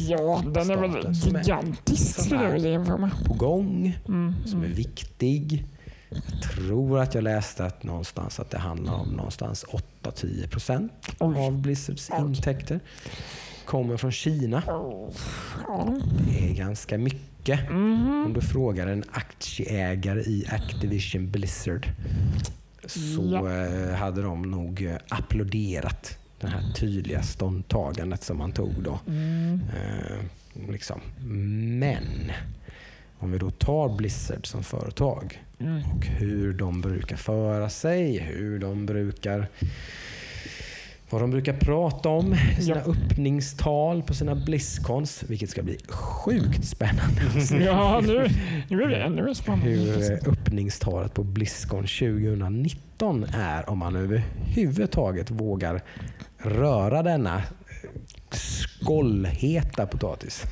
Ja, 0.07 0.43
den 0.53 0.69
är 0.69 0.77
väl 0.77 1.13
gigantisk 1.13 2.31
är- 2.31 3.25
på 3.25 3.33
gång, 3.33 3.97
Mm. 4.07 4.33
som 4.45 4.63
är 4.63 4.67
viktig. 4.67 5.65
Jag 6.09 6.41
tror 6.51 6.99
att 6.99 7.15
jag 7.15 7.23
läste 7.23 7.65
att 7.65 7.83
någonstans 7.83 8.39
att 8.39 8.49
det 8.49 8.57
handlar 8.57 8.93
om 8.93 9.09
någonstans 9.09 9.65
8-10 10.01 10.47
procent 10.47 10.91
av 11.17 11.51
Blizzards 11.61 12.09
intäkter 12.19 12.79
kommer 13.65 13.97
från 13.97 14.11
Kina. 14.11 14.63
Det 16.27 16.49
är 16.49 16.53
ganska 16.53 16.97
mycket. 16.97 17.69
Mhm. 17.71 18.23
Om 18.25 18.33
du 18.33 18.41
frågar 18.41 18.87
en 18.87 19.03
aktieägare 19.11 20.21
i 20.21 20.45
Activision 20.51 21.31
Blizzard 21.31 21.87
så 22.85 23.21
Ja. 23.31 23.51
eh, 23.65 23.95
hade 23.95 24.21
de 24.21 24.41
nog 24.51 24.81
eh, 24.85 24.95
applåderat 25.09 26.17
det 26.39 26.47
här 26.47 26.71
tydliga 26.75 27.23
ståndtagandet 27.23 28.23
som 28.23 28.37
man 28.37 28.51
tog 28.51 28.73
då. 28.83 28.99
Mm. 29.07 29.61
Eh, 29.75 30.17
liksom. 30.71 30.99
Men 31.79 32.31
om 33.19 33.31
vi 33.31 33.37
då 33.37 33.49
tar 33.51 33.97
Blizzard 33.97 34.45
som 34.47 34.63
företag 34.63 35.39
Mm. 35.59 35.81
och 35.91 36.05
hur 36.05 36.53
de 36.53 36.81
brukar 36.81 37.15
föra 37.17 37.69
sig, 37.69 38.17
hur 38.19 38.59
de 38.59 38.85
brukar 38.85 39.47
vad 41.13 41.21
de 41.21 41.31
brukar 41.31 41.53
prata 41.53 42.09
om 42.09 42.33
i 42.59 42.61
sina 42.61 42.81
Ja. 42.85 42.91
öppningstal 42.91 44.03
på 44.03 44.13
sina 44.13 44.35
Blizzcons, 44.35 45.23
vilket 45.27 45.49
ska 45.49 45.63
bli 45.63 45.77
sjukt 45.89 46.65
spännande 46.65 47.21
Ja, 47.65 48.01
nu, 48.03 48.27
nu 48.69 48.81
är 48.83 48.87
det 48.87 48.95
ännu 49.03 49.35
spännande. 49.35 49.65
hur 49.69 50.11
eh, 50.11 50.17
öppningstalet 50.31 51.13
på 51.13 51.23
Blizzcon 51.23 51.83
2019 51.83 53.25
är 53.33 53.69
om 53.69 53.77
man 53.79 53.95
överhuvudtaget 53.95 55.31
vågar 55.31 55.81
röra 56.37 57.03
denna 57.03 57.35
eh, 57.37 57.43
skållheta 58.31 59.85
potatis. 59.85 60.43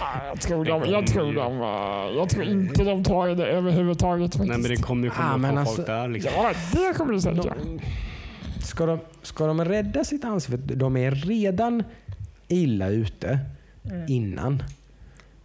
Ja, 0.00 0.06
Jag 0.28 0.40
tror, 0.40 0.64
de, 0.64 0.82
jag, 0.90 1.06
tror 1.06 1.32
de, 1.34 1.60
eh, 1.60 2.16
jag 2.16 2.28
tror 2.28 2.44
inte 2.44 2.84
de 2.84 3.04
tar 3.04 3.28
det 3.28 3.46
överhuvudtaget 3.46 4.38
Nej, 4.38 4.46
men 4.48 4.56
det 4.62 4.68
faktiskt. 4.68 4.84
kommer 4.84 5.04
ju 5.04 5.10
komma 5.10 5.28
Ah, 5.34 5.38
från 5.48 5.58
alltså- 5.58 5.74
folk 5.76 5.86
där. 5.86 6.08
Liksom. 6.08 6.32
Ja, 6.36 6.52
det 6.72 6.94
kommer 6.98 7.12
det 7.12 7.20
säkert. 7.20 7.42
De, 7.44 7.80
ska, 8.72 8.86
de, 8.86 8.98
ska 9.22 9.46
de 9.46 9.64
rädda 9.64 10.04
sitt? 10.04 10.22
För 10.22 10.56
De 10.56 10.96
är 10.96 11.10
redan 11.10 11.82
illa 12.48 12.88
ute 12.88 13.38
innan. 14.08 14.62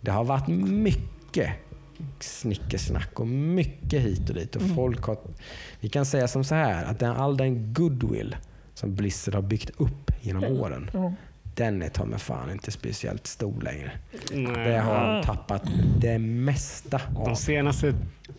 Det 0.02 0.12
har 0.12 0.24
varit 0.24 0.48
mycket 0.48 1.50
snickersnack 2.20 3.20
och 3.20 3.28
mycket 3.28 4.02
hit 4.02 4.30
och 4.30 4.36
dit. 4.36 4.56
Och 4.56 4.62
folk 4.76 5.04
har, 5.04 5.18
vi 5.80 5.90
kan 5.90 6.06
säga 6.06 6.28
som 6.28 6.44
så 6.44 6.56
här 6.56 6.86
att 6.86 7.00
den, 7.00 7.12
all 7.12 7.38
den 7.38 7.74
goodwill 7.74 8.36
som 8.74 8.96
Blizzard 8.96 9.36
har 9.36 9.42
byggt 9.42 9.70
upp 9.78 10.12
genom 10.22 10.44
åren, 10.44 10.90
Ja. 10.94 11.14
Den 11.58 11.82
är 11.82 11.90
ta 11.90 12.06
mig 12.06 12.20
fan 12.20 12.52
inte 12.52 12.72
speciellt 12.72 13.28
stor 13.28 13.62
längre. 13.62 13.92
Nej. 14.32 14.68
Det 14.72 14.78
har 14.80 15.16
de 15.16 15.24
tappat 15.24 15.64
det 16.00 16.20
mesta 16.20 17.02
av. 17.16 17.26
De 17.26 17.36
senaste 17.36 17.94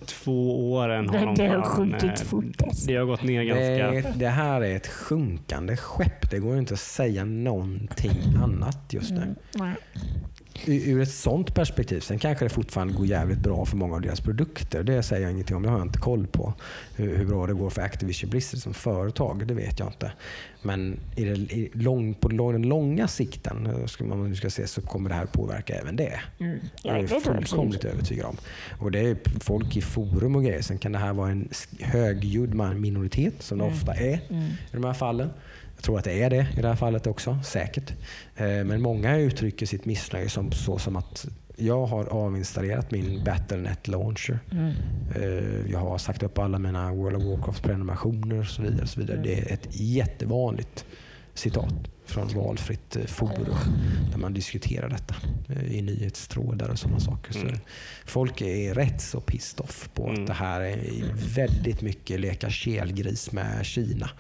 två 0.07 0.73
åren 0.73 1.09
har 1.09 1.19
Det, 1.19 1.25
de 1.25 1.35
det 1.35 1.49
har 1.49 1.63
skjutit 1.63 2.21
eh, 2.21 2.27
fort 2.27 2.63
alltså. 2.63 2.87
Det 2.87 2.97
har 2.97 3.05
gått 3.05 3.23
ner 3.23 3.41
Det, 3.41 3.47
ganska... 3.47 4.09
är- 4.09 4.19
det 4.19 4.29
här 4.29 4.61
är 4.61 4.77
ett 4.77 4.87
sjunkande 4.87 5.77
skepp. 5.77 6.31
Det 6.31 6.39
går 6.39 6.59
inte 6.59 6.75
att 6.75 6.81
säga 6.81 7.25
någonting 7.25 8.35
annat 8.43 8.79
just 8.91 9.11
nu. 9.11 9.35
Mm. 9.55 9.75
Ur 10.67 11.01
ett 11.01 11.11
sånt 11.11 11.55
perspektiv. 11.55 12.01
Sen 12.01 12.19
kanske 12.19 12.45
det 12.45 12.49
fortfarande 12.49 12.95
går 12.95 13.07
jävligt 13.07 13.39
bra 13.39 13.65
för 13.65 13.77
många 13.77 13.95
av 13.95 14.01
deras 14.01 14.21
produkter. 14.21 14.83
Det 14.83 15.03
säger 15.03 15.23
jag 15.23 15.33
ingenting 15.33 15.57
om. 15.57 15.63
Det 15.63 15.69
har 15.69 15.79
jag 15.79 15.87
inte 15.87 15.99
koll 15.99 16.27
på. 16.27 16.55
Hur, 16.97 17.17
hur 17.17 17.25
bra 17.27 17.47
det 17.47 17.55
går 17.55 17.71
för 17.71 17.83
Activision 17.83 18.31
Blizzard 18.31 18.61
som 18.61 18.75
företag, 18.75 19.47
det 19.47 19.55
vet 19.55 19.79
jag 19.79 19.89
inte. 19.89 20.13
Men 20.63 21.01
i 21.17 21.25
det, 21.25 21.33
i 21.35 21.71
lång, 21.73 22.15
på 22.15 22.29
den 22.29 22.63
långa 22.63 23.09
sikten, 23.09 23.67
eh, 23.67 23.87
ska 23.87 24.05
man 24.05 24.29
nu 24.29 24.37
ska 24.37 24.51
se, 24.51 24.67
så 24.67 24.83
kommer 24.83 25.09
det 25.09 25.15
här 25.17 25.27
påverka 25.27 25.75
även 25.75 25.97
det. 25.97 26.21
Mm. 26.39 26.59
Ja, 26.83 26.93
är 26.93 27.03
det 27.03 27.09
tror 27.09 27.23
jag 27.25 27.35
fullkomligt 27.35 27.85
övertygad 27.85 28.27
om. 28.27 28.37
Och 28.79 28.91
det 28.91 28.99
är 29.01 29.17
folk 29.41 29.77
i 29.77 29.81
forum 29.81 30.37
och 30.37 30.45
grejer. 30.45 30.63
Sen 30.63 30.79
kan 30.79 30.93
det 30.93 30.99
här 30.99 31.13
vara 31.13 31.31
en 31.31 31.49
högljudd 31.81 32.55
minoritet, 32.55 33.35
som 33.43 33.59
det 33.59 33.65
Mm. 33.65 33.77
ofta 33.77 33.95
är 33.95 34.21
Mm. 34.31 34.43
i 34.45 34.53
de 34.73 34.85
här 34.85 34.95
fallen. 34.95 35.31
Jag 35.79 35.85
tror 35.85 35.99
att 35.99 36.05
det 36.05 36.23
är 36.23 36.31
det 36.31 36.47
i 36.57 36.61
det 36.63 36.69
här 36.69 36.77
fallet 36.77 37.07
också, 37.07 37.39
säkert. 37.45 37.91
Eh, 38.37 38.47
Men 38.65 38.83
många 38.83 39.17
uttrycker 39.17 39.67
sitt 39.67 39.85
missnöje 39.85 40.29
som, 40.29 40.53
så 40.53 40.79
som 40.79 40.97
att 40.97 41.27
jag 41.57 41.87
har 41.87 42.27
avinstallerat 42.27 42.91
min 42.91 43.25
Battle.net 43.25 43.89
Launcher. 43.89 44.39
Mm. 44.53 44.73
Eh, 45.17 45.71
Jag 45.73 45.79
har 45.79 45.99
sagt 45.99 46.23
upp 46.23 46.39
alla 46.39 46.59
mina 46.59 46.93
World 46.93 47.17
of 47.17 47.23
Warcraft-prenumerationer 47.23 48.41
och 48.41 48.47
så 48.47 48.63
vidare. 48.63 48.83
Och 48.83 48.89
så 48.89 49.01
vidare. 49.01 49.21
Det 49.23 49.39
är 49.41 49.53
ett 49.53 49.69
jättevanligt 49.71 50.85
citat 51.35 51.75
från 52.07 52.29
valfritt 52.29 52.97
eh, 52.97 53.05
forum 53.05 53.55
där 54.11 54.19
man 54.19 54.35
diskuterar 54.35 54.89
detta 54.89 55.15
i 55.71 55.83
nyhetstrådar 55.83 56.69
och 56.69 56.79
sådana 56.79 57.01
saker. 57.01 57.33
Så 57.33 57.39
Mm. 57.41 57.59
folk 58.05 58.41
är 58.41 58.75
rätt 58.75 59.01
så 59.01 59.21
pissed 59.21 59.61
off 59.61 59.91
på 59.95 60.09
Mm. 60.09 60.21
att 60.21 60.27
det 60.27 60.33
här 60.33 60.61
är 60.61 60.79
väldigt 61.35 61.83
mycket 61.83 62.21
leka 62.21 62.51
kelgris 62.51 63.33
med 63.33 63.67
Kina. 63.67 64.11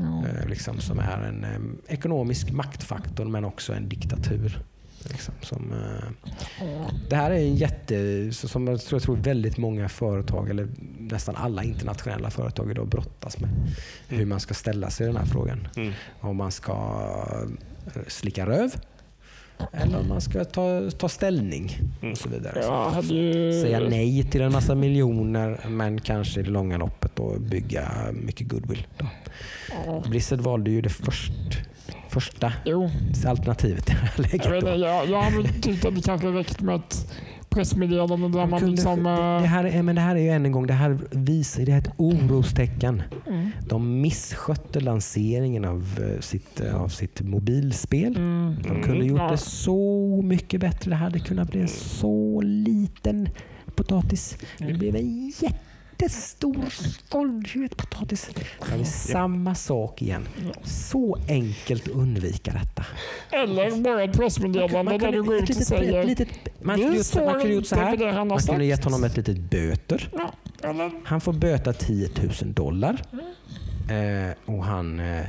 Ja. 0.00 0.28
Eh, 0.28 0.48
liksom, 0.48 0.80
som 0.80 0.98
är 0.98 1.22
en 1.22 1.44
eh, 1.44 1.94
ekonomisk 1.94 2.50
maktfaktor 2.50 3.24
men 3.24 3.44
också 3.44 3.72
en 3.72 3.88
diktatur. 3.88 4.62
Liksom, 5.08 5.34
som, 5.42 5.72
eh, 5.72 6.66
det 7.08 7.16
här 7.16 7.30
är 7.30 7.34
en 7.34 7.56
jätte, 7.56 8.28
som 8.32 8.66
jag 8.66 8.80
tror, 8.80 8.96
jag 8.96 9.02
tror 9.02 9.16
väldigt 9.16 9.58
många 9.58 9.88
företag, 9.88 10.50
eller 10.50 10.68
nästan 10.98 11.36
alla 11.36 11.64
internationella 11.64 12.30
företag 12.30 12.70
idag 12.70 12.88
brottas 12.88 13.40
med. 13.40 13.50
Hur 14.08 14.26
man 14.26 14.40
ska 14.40 14.54
ställa 14.54 14.90
sig 14.90 15.04
i 15.04 15.06
den 15.06 15.16
här 15.16 15.26
frågan. 15.26 15.68
Mm. 15.76 15.92
Om 16.20 16.36
man 16.36 16.50
ska 16.50 16.72
eh, 17.86 18.02
slicka 18.08 18.46
röv 18.46 18.74
eller 19.72 19.98
om 20.00 20.08
man 20.08 20.20
ska 20.20 20.44
ta, 20.44 20.90
ta 20.98 21.08
ställning 21.08 21.78
och 22.12 22.18
så 22.18 22.28
vidare. 22.28 22.60
Jag 22.62 22.90
hade. 22.90 23.08
Säga 23.62 23.80
nej 23.80 24.24
till 24.30 24.40
en 24.40 24.52
massa 24.52 24.74
miljoner 24.74 25.60
men 25.68 26.00
kanske 26.00 26.40
i 26.40 26.42
det 26.42 26.50
långa 26.50 26.78
loppet 26.78 27.16
då 27.16 27.38
bygga 27.38 27.90
mycket 28.12 28.48
goodwill. 28.48 28.86
Då. 28.98 29.06
Ja. 29.86 30.02
Blizzard 30.08 30.40
valde 30.40 30.70
ju 30.70 30.80
det 30.82 30.88
först, 30.88 31.32
första 32.08 32.52
Jo, 32.64 32.90
alternativet 33.26 33.88
i 33.90 33.92
det 33.92 33.98
här 33.98 34.12
jag, 34.16 34.22
vet, 34.22 34.32
läget. 34.32 34.54
inte, 34.54 34.70
Då. 34.76 34.80
jag, 34.84 35.08
jag 35.10 35.22
hade 35.22 35.48
tyckt 35.48 35.84
att 35.84 35.94
det 35.94 36.02
kanske 36.02 36.28
räckt 36.28 36.60
med 36.60 36.74
ett 36.74 37.12
pressmeddelande 37.50 38.38
där 38.38 38.46
man 38.46 38.70
liksom... 38.70 39.02
det, 39.04 39.10
det, 39.10 39.16
eh, 39.36 39.42
här 39.42 39.64
är, 39.64 39.82
men 39.82 39.94
det 39.94 40.00
här 40.00 40.16
är 40.16 40.20
ju 40.20 40.28
än 40.30 40.46
en 40.46 40.52
gång, 40.52 40.66
det 40.66 40.72
här 40.74 40.98
visar, 41.10 41.62
det 41.62 41.72
är 41.72 41.78
ett 41.78 41.90
orostecken. 41.96 43.02
mm, 43.26 43.50
De 43.68 44.00
misskötte 44.00 44.80
lanseringen 44.80 45.64
av 45.64 45.98
eh, 46.14 46.20
sitt, 46.20 46.60
eh, 46.60 46.82
av 46.82 46.88
sitt 46.88 47.20
mobilspel. 47.20 48.16
mm, 48.16 48.56
De 48.62 48.68
Mm. 48.70 48.82
kunde 48.82 49.04
gjort 49.04 49.18
Ja. 49.20 49.30
det 49.30 49.36
så 49.36 50.20
mycket 50.24 50.60
bättre. 50.60 50.90
Det 50.90 50.96
hade 50.96 51.18
kunnat 51.18 51.50
bli 51.50 51.60
en 51.60 51.68
så 51.68 52.40
liten 52.40 53.28
potatis. 53.74 54.36
Det 54.58 54.72
blev 54.74 54.96
en 54.96 55.02
jättestor 56.02 56.66
skållpotatis. 56.70 58.30
Det 58.34 58.74
är 58.74 58.84
samma 58.84 59.54
sak 59.54 60.02
igen. 60.02 60.28
Så 60.64 61.18
enkelt 61.28 61.82
att 61.82 61.94
undvika 61.94 62.52
detta. 62.52 62.86
Eller 63.30 63.82
bara 63.82 64.02
ett 64.04 64.16
pressmeddelande 64.16 64.98
där 64.98 65.12
du 65.12 65.22
går 65.22 65.36
ut 65.36 65.50
och 65.50 65.56
säger... 65.56 66.04
litet, 66.04 66.28
man 66.62 66.76
"Vi 66.76 66.82
gjort, 66.82 66.94
man 66.94 67.04
står 67.04 67.32
kunde 67.32 67.54
gjort 67.54 67.66
så 67.66 67.74
inte 67.74 67.86
här. 67.86 68.24
Man 68.24 68.28
kunde 68.28 68.40
sagt." 68.40 68.62
gett 68.62 68.84
honom 68.84 69.04
ett 69.04 69.16
litet 69.16 69.38
böter. 69.38 70.08
Ja, 70.12 70.32
eller, 70.68 70.90
Han 71.04 71.20
får 71.20 71.32
böta 71.32 71.72
10 71.72 72.08
000 72.42 72.52
dollar. 72.54 73.02
Mm. 73.12 74.28
Eh, 74.28 74.34
och 74.44 74.64
han, 74.64 75.00
eh, 75.00 75.26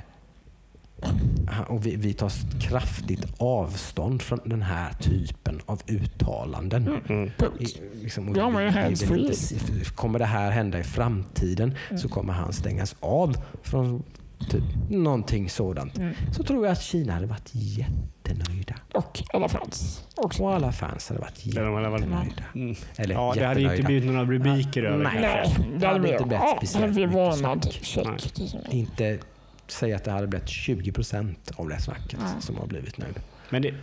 och 1.68 1.86
vi, 1.86 1.96
vi 1.96 2.14
tar 2.14 2.32
kraftigt 2.62 3.26
avstånd 3.38 4.22
från 4.22 4.40
den 4.46 4.62
här 4.62 4.94
typen 4.94 5.60
av 5.66 5.82
uttalanden. 5.88 6.88
Mm. 7.10 7.32
Punkt. 7.38 7.62
I- 7.62 7.82
Liksom, 8.04 8.30
och 8.30 8.38
Ja, 8.38 8.50
vi- 8.50 8.90
inte 8.92 9.92
kommer 9.96 10.20
det 10.20 10.26
här 10.26 10.52
hända 10.52 10.80
i 10.80 10.84
framtiden 10.84 11.76
så 11.98 12.10
kommer 12.10 12.34
han 12.34 12.54
stängas 12.54 12.96
av 13.00 13.36
från 13.64 14.04
typ, 14.50 14.64
någonting 14.90 15.50
sådant. 15.50 16.00
Så 16.32 16.44
tror 16.44 16.66
jag 16.66 16.72
att 16.74 16.82
Kina 16.82 17.14
hade 17.14 17.26
varit 17.28 17.50
jättenöjda. 17.54 18.76
Och 18.94 19.24
alla 19.34 19.50
fans 19.50 20.08
också. 20.16 20.44
Och 20.44 20.54
alla 20.54 20.72
fans 20.72 21.10
hade 21.10 21.22
varit 21.22 21.56
hade 21.56 22.00
jättenöjda. 22.00 22.44
Mm. 22.56 22.76
Eller 22.98 23.16
Ja, 23.16 23.34
det 23.38 23.46
hade 23.46 23.62
inte 23.62 23.84
blivit 23.84 24.06
några 24.06 24.24
rubriker 24.26 24.84
över 24.84 25.04
Nej. 25.04 25.14
det. 25.22 25.28
Nej, 25.28 25.56
det 25.80 25.88
hade 25.88 26.00
hade 26.00 26.14
inte 26.14 26.24
blivit... 26.26 26.44
speciellt 26.58 26.86
hade 26.86 27.00
vi 27.00 27.08
mycket 27.08 27.38
snack. 27.38 27.80
Check. 27.82 28.74
Inte 28.74 29.20
säga 29.72 29.96
att 29.96 30.04
det 30.04 30.12
hade 30.12 30.28
blivit 30.28 30.50
20 30.50 30.92
procent 30.92 31.52
av 31.56 31.70
det 31.70 31.80
snacket 31.82 32.20
som 32.40 32.58
har 32.58 32.68
blivit 32.68 32.98
nu. 32.98 33.06
Men 33.50 33.62
det, 33.62 33.74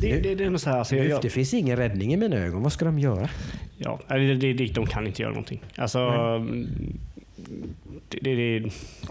det, 0.00 0.20
det, 0.20 0.34
det 0.34 0.44
är 0.44 0.56
så 0.56 0.70
här, 0.70 0.78
alltså, 0.78 0.96
jag, 0.96 1.22
Det 1.22 1.30
finns 1.30 1.54
ingen 1.54 1.76
räddning 1.76 2.12
i 2.12 2.16
mina 2.16 2.36
ögon. 2.36 2.62
Vad 2.62 2.72
ska 2.72 2.84
de 2.84 2.98
göra? 2.98 3.28
ja, 3.76 4.00
det, 4.08 4.34
det, 4.34 4.52
det, 4.52 4.66
de 4.66 4.86
kan 4.86 5.06
inte 5.06 5.22
göra 5.22 5.32
någonting. 5.32 5.60
Alltså, 5.76 5.98
det, 8.08 8.18
det, 8.20 8.34
det, 8.34 8.58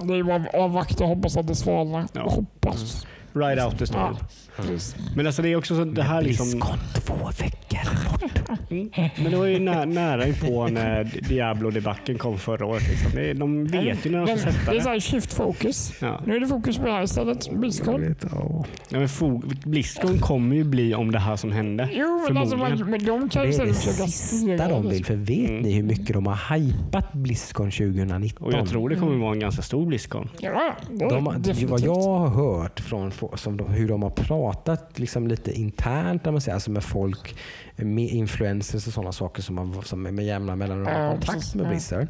Det 0.03 0.13
är 0.13 0.23
bara 0.23 0.35
att 0.35 0.55
avvakta 0.55 1.03
och 1.03 1.09
hoppas 1.09 1.37
att 1.37 1.47
det 1.47 1.55
svalnar. 1.55 2.07
Ja. 2.13 2.21
Hoppas. 2.21 3.07
Right 3.37 3.65
out 3.65 3.77
the 3.79 3.87
storm. 3.87 4.15
Ja, 4.19 4.63
precis. 4.63 4.95
Men 5.15 5.25
alltså 5.27 5.41
det 5.41 5.49
är 5.49 5.55
också 5.55 5.75
så, 5.75 5.83
det 5.85 6.03
här 6.03 6.21
liksom... 6.21 6.61
Två 6.93 7.13
veckor 7.13 8.11
bort. 8.11 8.23
Mm. 8.71 8.89
Men 9.23 9.31
det 9.31 9.37
var 9.37 9.45
ju 9.45 9.59
nä, 9.59 9.85
nära 9.85 10.23
på 10.47 10.67
när 10.67 11.03
Diablo-debacken 11.29 12.17
kom 12.17 12.37
förra 12.37 12.65
året. 12.65 12.83
Liksom. 12.89 13.11
Det, 13.15 13.33
de 13.33 13.65
vet 13.67 14.05
ju 14.05 14.09
när 14.11 14.19
de 14.19 14.25
Men 14.25 14.37
ska 14.39 14.51
sätta 14.51 14.71
det 14.71 14.71
är 14.71 14.75
det. 14.75 14.81
så 14.83 14.89
här 14.89 14.99
shift 14.99 15.33
focus. 15.33 15.93
Ja. 16.01 16.21
Nu 16.25 16.35
är 16.35 16.39
det 16.39 16.47
fokus 16.47 16.77
på 16.77 16.85
det 16.85 16.91
här 16.91 17.03
istället. 17.03 17.51
Blizzcon. 17.51 18.15
Ja, 18.31 18.65
men 18.99 19.07
fo- 19.07 19.67
Blizzcon 19.67 20.19
kommer 20.19 20.55
ju 20.55 20.63
bli 20.63 20.95
om 20.95 21.11
det 21.11 21.19
här 21.19 21.35
som 21.35 21.51
hände. 21.51 21.89
Jo, 21.91 22.21
men, 22.27 22.37
alltså, 22.37 22.57
man, 22.57 22.67
Förmodligen. 22.77 22.91
men 23.05 23.19
de 23.21 23.29
kan 23.29 23.43
ju 23.45 23.49
Det 23.51 23.55
är 23.57 23.65
det 23.65 23.69
istället 23.71 23.77
försöka 23.97 24.07
sista 24.11 24.67
de 24.69 24.89
vill. 24.89 25.05
För 25.05 25.15
vet 25.15 25.49
Mm. 25.49 25.61
ni 25.61 25.71
hur 25.73 25.83
mycket 25.83 26.13
de 26.13 26.25
har 26.27 26.55
hypat 26.57 27.13
Blizzcon 27.13 27.71
2019? 27.71 28.47
Och 28.47 28.53
jag 28.53 28.67
tror 28.69 28.89
det 28.89 28.95
kommer 28.95 29.17
vara 29.17 29.33
en 29.33 29.39
ganska 29.39 29.61
stor 29.61 29.85
Blizzcon. 29.85 30.29
Ja, 30.39 30.75
det 30.91 31.09
de, 31.09 31.25
har- 31.27 31.33
definitivt. 31.33 31.69
vad 31.69 31.79
jag 31.81 31.95
har 32.01 32.27
hört 32.29 32.79
från 32.79 33.11
som 33.35 33.57
de, 33.57 33.69
hur 33.69 33.87
de 33.87 34.03
har 34.03 34.09
pratat 34.09 34.99
liksom 34.99 35.27
lite 35.27 35.51
internt 35.51 36.25
man 36.25 36.41
säga, 36.41 36.53
alltså 36.53 36.71
med 36.71 36.83
folk, 36.83 37.35
med 37.75 38.09
influencers 38.09 38.87
och 38.87 38.93
sådana 38.93 39.11
saker 39.11 39.41
som, 39.41 39.57
har, 39.57 39.81
som 39.81 40.05
är 40.05 40.11
med 40.11 40.25
jämna 40.25 40.55
mellanrum 40.55 40.85
har 40.85 41.11
kontakt 41.11 41.55
med. 41.55 41.67
Blizzard. 41.67 42.07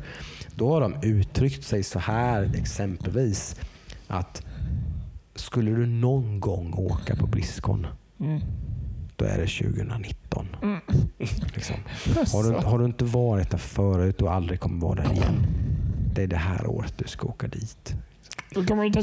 Då 0.55 0.73
har 0.73 0.81
de 0.81 0.95
uttryckt 1.03 1.63
sig 1.63 1.83
så 1.83 1.99
här 1.99 2.51
exempelvis 2.55 3.55
att 4.07 4.45
skulle 5.35 5.71
du 5.71 5.85
någon 5.85 6.39
gång 6.39 6.73
åka 6.73 7.15
på 7.15 7.27
Blizzcon 7.27 7.87
Mm. 8.19 8.41
då 9.15 9.25
är 9.25 9.37
det 9.37 9.47
2019. 9.47 10.47
Mm. 10.63 10.79
Liksom. 11.55 11.75
Har, 12.33 12.43
du, 12.43 12.67
har 12.67 12.79
du 12.79 12.85
inte 12.85 13.05
varit 13.05 13.49
där 13.51 13.57
förut 13.57 14.21
och 14.21 14.33
aldrig 14.33 14.59
kommer 14.59 14.81
vara 14.81 14.95
där 14.95 15.11
igen. 15.11 15.45
Det 16.13 16.23
är 16.23 16.27
det 16.27 16.37
här 16.37 16.67
året 16.67 16.93
du 16.97 17.07
ska 17.07 17.27
åka 17.27 17.47
dit. 17.47 17.95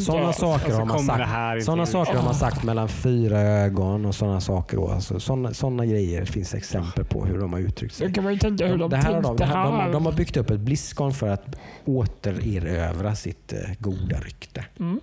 Sådana 0.01 0.33
saker, 0.33 0.65
Alltså, 0.65 0.79
har 0.81 0.87
man 0.87 0.99
sagt, 0.99 1.59
ut? 1.83 1.89
saker 1.89 2.15
har 2.15 2.25
man 2.25 2.35
sagt 2.35 2.65
mellan 2.65 2.89
fyra 2.89 3.41
ögon 3.41 4.07
och 4.07 4.15
sådana 4.15 4.41
saker. 4.41 4.77
Då. 4.77 4.89
Alltså, 4.89 5.21
sådana, 5.21 5.55
sådana 5.55 5.87
grejer 5.87 6.25
finns 6.25 6.55
exempel 6.55 7.05
på 7.05 7.25
hur 7.25 7.39
de 7.39 7.53
har 7.53 7.61
uttryckt 7.61 7.95
sig. 7.95 8.07
Det 8.09 8.13
kan 8.13 8.25
man 8.25 8.33
ju 8.33 8.39
tänka 8.39 8.67
hur 8.67 8.79
de, 8.79 8.91
Det 8.91 8.97
här 8.97 9.13
har 9.15 9.23
de, 9.23 9.29
tänkte 9.29 9.45
det 9.45 9.45
här, 9.51 9.71
här. 9.73 9.85
de, 9.85 9.93
de 9.93 10.07
har 10.07 10.13
byggt 10.13 10.37
upp 10.37 10.51
ett 10.51 10.61
Blizzcon 10.61 11.13
för 11.15 11.29
att 11.29 11.57
återerövra 11.85 13.15
sitt 13.15 13.53
eh, 13.53 13.59
goda 13.79 14.21
rykte. 14.21 14.65
Mm. 14.81 15.01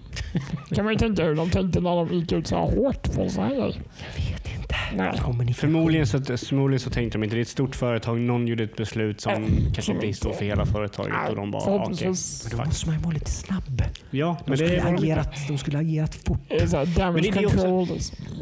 kan 0.75 0.85
man 0.85 0.93
ju 0.93 0.99
tänka 0.99 1.23
hur 1.23 1.35
de 1.35 1.49
tänkte 1.49 1.79
när 1.81 1.95
de 2.05 2.15
gick 2.15 2.31
ut 2.31 2.47
så 2.47 2.55
här 2.55 2.75
hårt 2.75 3.13
på 3.13 3.21
grejer. 3.21 3.81
Jag 4.15 4.23
vet 4.23 4.47
inte. 4.55 4.60
Nej. 4.95 5.53
Förmodligen 5.53 6.07
så, 6.07 6.19
förmodligen 6.37 6.79
så 6.79 6.89
tänkte 6.89 7.17
de 7.17 7.23
inte, 7.23 7.35
det 7.35 7.39
är 7.39 7.41
ett 7.41 7.47
stort 7.47 7.75
företag, 7.75 8.19
någon 8.19 8.47
gjorde 8.47 8.63
ett 8.63 8.75
beslut 8.75 9.21
som 9.21 9.31
Ja, 9.31 9.71
kanske 9.73 9.93
inte 9.93 10.13
så 10.13 10.33
för 10.33 10.45
hela 10.45 10.65
företaget 10.65 11.13
och 11.29 11.35
de 11.35 11.51
bara. 11.51 11.63
Förhoppningsvis. 11.63 12.47
Men 12.49 12.57
då 12.59 12.65
måste 12.65 12.87
man 12.89 12.95
ju 12.97 13.01
vara 13.03 13.13
lite 13.13 13.31
snabb. 13.31 13.81
Ja, 14.11 14.37
De 14.45 14.49
men 14.49 14.59
det 14.59 14.65
skulle, 14.67 14.81
är, 14.81 14.93
agerat, 14.95 15.35
de 15.47 15.57
skulle 15.57 15.77
agerat 15.77 16.15
fort. 16.15 16.39
Det 16.47 16.71
Men 16.97 17.13
det- 17.15 17.21
det 17.21 17.39
är 17.39 17.45
också- 17.45 17.87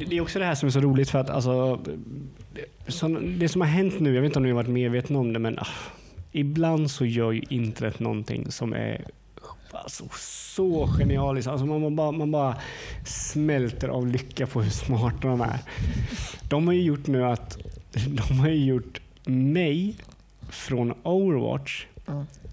det 0.10 0.18
är 0.18 0.22
också 0.22 0.40
det 0.40 0.46
här 0.46 0.56
som 0.56 0.68
är 0.68 0.72
så 0.72 0.80
roligt 0.80 1.10
för 1.10 1.20
att 1.20 1.30
alltså, 1.30 1.80
så, 2.88 3.08
det 3.38 3.50
som 3.50 3.62
har 3.62 3.68
hänt 3.68 4.00
nu, 4.00 4.16
jag 4.16 4.22
vet 4.22 4.30
inte 4.30 4.40
om 4.40 4.44
ni 4.44 4.50
har 4.50 4.56
varit 4.56 4.70
medvetna 4.70 5.20
om 5.20 5.34
det, 5.34 5.40
men 5.40 5.60
ah, 5.60 5.68
ibland 6.32 6.92
så 6.92 7.06
gör 7.06 7.32
ju 7.32 7.42
internet 7.50 8.00
någonting 8.00 8.52
som 8.52 8.74
är 8.74 9.06
alltså, 9.72 10.04
så 10.18 10.88
genialiskt. 10.88 11.50
Alltså, 11.50 11.66
man, 11.66 11.96
bara, 11.96 12.12
man 12.12 12.32
bara 12.32 12.56
smälter 13.06 13.88
av 13.88 14.08
lycka 14.08 14.48
på 14.48 14.62
hur 14.62 14.72
smarta 14.72 15.28
de 15.28 15.42
är. 15.42 15.60
De 16.50 16.68
har 16.68 16.74
ju 16.74 16.82
gjort 16.82 17.08
nu 17.08 17.26
att 17.26 17.58
de 18.08 18.40
har 18.40 18.50
ju 18.50 18.66
gjort 18.66 19.02
mig 19.26 19.96
från 20.50 20.94
Overwatch 21.04 21.86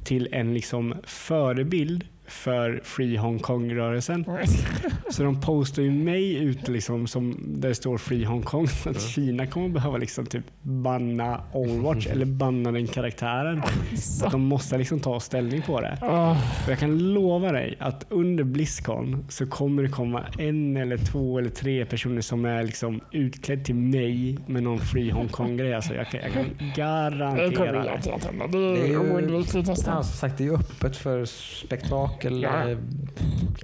till 0.04 0.28
en 0.32 0.54
liksom 0.54 0.94
förebild 1.04 2.04
för 2.28 2.80
Free 2.84 3.16
Hong 3.16 3.38
Kong-rörelsen. 3.38 4.24
Så 5.10 5.22
de 5.22 5.40
postar 5.40 5.82
ju 5.82 5.90
mig 5.90 6.36
ut 6.36 6.68
liksom 6.68 7.06
som 7.06 7.36
där 7.46 7.68
det 7.68 7.74
står 7.74 7.98
Free 7.98 8.24
Hong 8.24 8.42
Kong. 8.42 8.68
Så 8.68 8.90
att 8.90 9.00
Kina 9.02 9.46
kommer 9.46 9.68
behöva 9.68 9.96
liksom 9.96 10.26
typ 10.26 10.44
banna 10.62 11.40
Overwatch 11.52 12.06
eller 12.10 12.26
banna 12.26 12.72
den 12.72 12.86
karaktären. 12.86 13.62
Så 13.96 14.26
att 14.26 14.32
de 14.32 14.40
måste 14.40 14.78
liksom 14.78 15.00
ta 15.00 15.20
ställning 15.20 15.62
på 15.62 15.80
det. 15.80 15.98
Och 16.02 16.70
jag 16.70 16.78
kan 16.78 16.98
lova 17.14 17.52
dig 17.52 17.76
att 17.80 18.06
under 18.08 18.44
Blizzcon 18.44 19.26
så 19.28 19.46
kommer 19.46 19.82
det 19.82 19.88
komma 19.88 20.22
en 20.38 20.76
eller 20.76 20.96
två 20.98 21.38
eller 21.38 21.50
tre 21.50 21.86
personer 21.86 22.20
som 22.20 22.44
är 22.44 22.62
liksom 22.62 23.00
utklädd 23.12 23.64
till 23.64 23.74
mig 23.74 24.38
med 24.46 24.62
någon 24.62 24.78
Free 24.78 25.10
Hong 25.10 25.28
Kong-grej. 25.28 25.74
Alltså 25.74 25.94
jag, 25.94 26.06
kan, 26.10 26.20
jag 26.20 26.32
kan 26.32 26.44
det 26.44 26.58
kommer 26.58 26.74
garantera 26.76 27.72
det. 27.72 27.88
garanterat 27.88 28.24
hända. 28.24 28.46
Det 28.46 28.76
Det 28.76 28.92
är 28.92 28.98
oundvikligt 28.98 29.68
nästan. 29.68 30.04
som 30.04 30.12
sagt, 30.16 30.38
det 30.38 30.44
är 30.44 30.48
ju 30.48 30.54
öppet 30.54 30.96
för 30.96 31.24
spektakel, 31.24 32.15
Ja. 32.24 32.70
eh, 32.70 32.78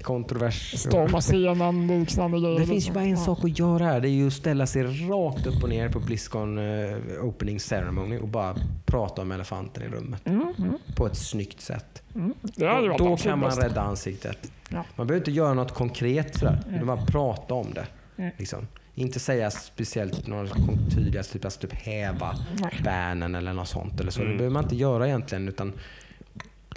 kontrovers. 0.02 0.74
Storma 0.78 1.20
scenen, 1.20 1.86
liknande 2.00 2.40
grejer. 2.40 2.60
Det 2.60 2.66
finns 2.66 2.88
ju 2.88 2.92
bara 2.92 3.04
en 3.04 3.16
sak 3.16 3.44
att 3.44 3.58
göra 3.58 3.84
här. 3.84 4.00
Det 4.00 4.08
är 4.08 4.10
ju 4.10 4.26
att 4.26 4.32
ställa 4.32 4.66
sig 4.66 4.82
rakt 5.08 5.46
upp 5.46 5.62
och 5.62 5.68
ner 5.68 5.88
på 5.88 6.00
Blizzcon 6.00 6.58
eh, 6.58 6.96
opening 7.22 7.60
ceremony 7.60 8.18
och 8.18 8.28
bara 8.28 8.56
prata 8.86 9.22
om 9.22 9.32
elefanten 9.32 9.82
i 9.82 9.86
rummet. 9.88 10.22
Mm, 10.24 10.54
mm, 10.58 10.78
På 10.96 11.06
ett 11.06 11.16
snyggt 11.16 11.60
sätt. 11.60 12.02
mm. 12.14 12.34
Då, 12.42 12.94
då 12.98 13.16
kan 13.16 13.38
man 13.38 13.50
rädda 13.50 13.80
ansiktet. 13.80 14.52
Ja. 14.68 14.84
Man 14.96 15.06
behöver 15.06 15.20
inte 15.20 15.30
göra 15.30 15.54
något 15.54 15.74
konkret 15.74 16.38
sådär. 16.38 16.58
Man 16.70 16.86
bara 16.86 17.06
prata 17.06 17.54
om 17.54 17.74
det. 17.74 17.86
Mm. 18.16 18.30
Liksom. 18.38 18.66
Inte 18.94 19.20
säga 19.20 19.50
speciellt 19.50 20.26
några 20.26 20.48
tydliga, 20.94 21.22
typ, 21.22 21.44
alltså 21.44 21.60
typ 21.60 21.72
häva 21.72 22.36
banen 22.84 23.34
eller 23.34 23.52
något 23.52 23.68
sånt. 23.68 24.00
Eller 24.00 24.10
så. 24.10 24.20
Mm. 24.20 24.32
Det 24.32 24.38
behöver 24.38 24.54
man 24.54 24.62
inte 24.62 24.76
göra 24.76 25.06
egentligen. 25.06 25.48
Utan 25.48 25.72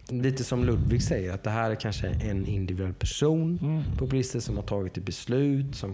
lite 0.10 0.43
som 0.43 0.66
Ludvig 0.66 1.03
säger, 1.03 1.34
att 1.34 1.43
det 1.43 1.49
här 1.49 1.72
är 1.72 1.76
kanske 1.76 2.08
en 2.08 2.45
individuell 2.47 2.93
person 2.93 3.60
Mm. 3.62 3.84
på 3.97 4.06
Blizzard 4.06 4.41
som 4.41 4.56
har 4.56 4.64
tagit 4.64 4.97
ett 4.97 5.06
beslut 5.06 5.76
som 5.76 5.93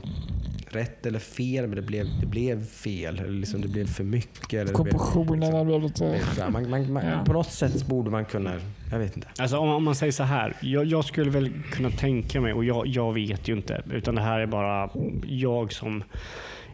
rätt 0.69 1.05
eller 1.05 1.19
fel, 1.19 1.67
men 1.67 1.75
det 1.75 1.81
blev, 1.81 2.05
det 2.21 2.25
blev 2.25 2.65
fel. 2.65 3.19
Eller 3.19 3.29
liksom 3.31 3.61
det 3.61 3.67
blev 3.67 3.87
för 3.87 4.03
mycket. 4.03 4.53
Eller 4.53 4.83
blev, 4.83 4.91
Proportionerna 4.91 5.65
blev 5.65 5.81
lite... 5.81 6.03
blev 6.09 6.43
här. 6.43 6.49
man, 6.49 6.69
man, 6.69 6.93
man, 6.93 7.05
Ja. 7.05 7.23
På 7.25 7.33
något 7.33 7.51
sätt 7.51 7.85
borde 7.87 8.09
man 8.11 8.25
kunna, 8.25 8.53
jag 8.91 8.99
vet 8.99 9.15
inte. 9.15 9.27
Alltså 9.37 9.57
om, 9.57 9.69
om 9.69 9.83
man 9.83 9.95
säger 9.95 10.11
så 10.11 10.23
här. 10.23 10.55
Jag, 10.61 10.85
jag 10.85 11.05
skulle 11.05 11.31
väl 11.31 11.51
kunna 11.71 11.89
tänka 11.89 12.41
mig, 12.41 12.53
och 12.53 12.65
jag, 12.65 12.87
jag 12.87 13.13
vet 13.13 13.47
ju 13.47 13.53
inte, 13.53 13.83
utan 13.91 14.15
det 14.15 14.21
här 14.21 14.39
är 14.39 14.47
bara 14.47 14.89
jag 15.25 15.73
som 15.73 16.03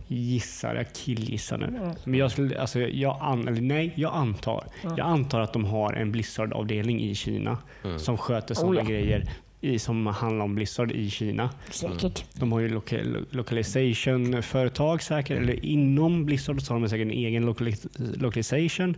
gissar, 0.07 0.75
jag 0.75 0.93
killgissar 0.93 1.57
nu. 1.57 1.91
Men 2.03 2.19
jag 2.19 2.31
skulle, 2.31 2.61
alltså 2.61 2.79
jag, 2.79 3.17
an, 3.21 3.47
eller 3.47 3.61
nej, 3.61 3.93
jag 3.95 4.13
antar. 4.15 4.63
Jag 4.83 4.99
antar 4.99 5.39
att 5.41 5.53
de 5.53 5.65
har 5.65 5.93
en 5.93 6.11
Blizzard-avdelning 6.11 7.01
i 7.01 7.15
Kina 7.15 7.57
som 7.97 8.17
sköter 8.17 8.55
sådana 8.55 8.71
Oh 8.71 8.83
ja. 8.83 8.89
grejer 8.89 9.23
i, 9.61 9.79
som 9.79 10.07
handlar 10.07 10.45
om 10.45 10.55
Blizzard 10.55 10.91
i 10.91 11.09
Kina. 11.09 11.49
Säkert. 11.71 12.25
De 12.33 12.51
har 12.51 12.59
ju 12.59 12.69
loca, 12.69 12.97
localization-företag 13.31 15.01
säkert, 15.01 15.37
eller 15.37 15.65
inom 15.65 16.25
Blizzard 16.25 16.61
så 16.61 16.73
har 16.73 16.79
de 16.79 16.89
säkert 16.89 17.05
en 17.05 17.11
egen 17.11 17.45
locali- 17.49 17.87
localization 18.17 18.95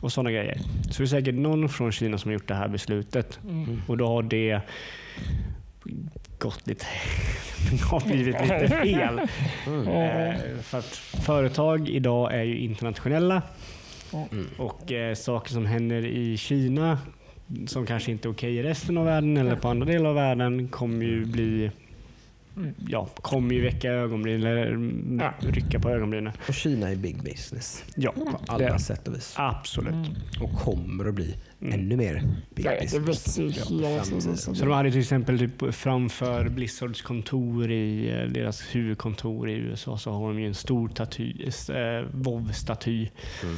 och 0.00 0.12
sådana 0.12 0.30
grejer. 0.30 0.58
Så 0.90 1.02
det 1.02 1.04
är 1.04 1.06
säkert 1.06 1.34
någon 1.34 1.68
från 1.68 1.92
Kina 1.92 2.18
som 2.18 2.28
har 2.28 2.32
gjort 2.32 2.48
det 2.48 2.54
här 2.54 2.68
beslutet 2.68 3.38
Mm. 3.48 3.82
och 3.86 3.96
då 3.96 4.06
har 4.06 4.22
det 4.22 4.60
gått 6.38 6.66
lite, 6.66 6.86
har 7.90 8.00
blivit 8.00 8.40
lite 8.42 8.68
fel. 8.82 9.18
Eh, 9.18 10.58
för 10.62 10.78
att 10.78 10.96
företag 11.26 11.88
idag 11.88 12.34
är 12.34 12.42
ju 12.42 12.58
internationella 12.58 13.42
Mm. 14.12 14.46
och 14.58 14.92
eh, 14.92 15.14
saker 15.14 15.50
som 15.52 15.66
händer 15.66 16.06
i 16.06 16.36
Kina 16.36 16.98
som 17.66 17.86
kanske 17.86 18.10
inte 18.10 18.28
är 18.28 18.32
okej 18.32 18.56
i 18.56 18.62
resten 18.62 18.98
av 18.98 19.04
världen 19.04 19.36
eller 19.36 19.56
på 19.56 19.68
andra 19.68 19.86
delar 19.86 20.08
av 20.10 20.14
världen 20.14 20.68
kommer 20.68 21.04
ju 21.04 21.24
bli 21.24 21.70
ja, 22.88 23.08
kommer 23.14 23.54
ju 23.54 23.60
väcka 23.62 23.90
ögonbryn 23.90 24.42
eller 24.42 24.66
mm, 24.66 25.18
Ja. 25.20 25.34
rycka 25.40 25.80
på 25.80 25.90
ögonbrynen. 25.90 26.32
Och 26.48 26.54
Kina 26.54 26.90
är 26.90 26.96
big 26.96 27.22
business 27.22 27.84
Ja, 27.96 28.12
på 28.12 28.40
alla 28.48 28.72
det, 28.72 28.78
sätt 28.78 29.08
och 29.08 29.14
vis. 29.14 29.34
absolut. 29.36 29.94
Och 30.40 30.52
kommer 30.52 31.04
att 31.08 31.14
bli 31.14 31.36
Mm. 31.60 31.80
ännu 31.80 31.96
mer 31.96 32.22
big 32.54 32.66
Ja, 32.66 32.70
det 32.70 33.00
business. 33.00 33.34
framtiden. 33.34 34.02
tiden. 34.20 34.36
Så 34.36 34.64
de 34.64 34.70
hade 34.70 34.90
till 34.90 35.00
exempel 35.00 35.38
typ 35.38 35.74
framför 35.74 36.48
Blizzards 36.48 37.02
kontor 37.02 37.70
i 37.70 38.10
eh, 38.10 38.28
deras 38.32 38.62
huvudkontor 38.74 39.50
i 39.50 39.52
USA 39.52 39.98
så 39.98 40.10
har 40.10 40.28
de 40.28 40.40
ju 40.40 40.46
en 40.46 40.54
stor 40.54 40.88
staty, 40.88 41.30
äh, 41.42 42.04
WoW-staty. 42.12 43.08
Mm. 43.42 43.56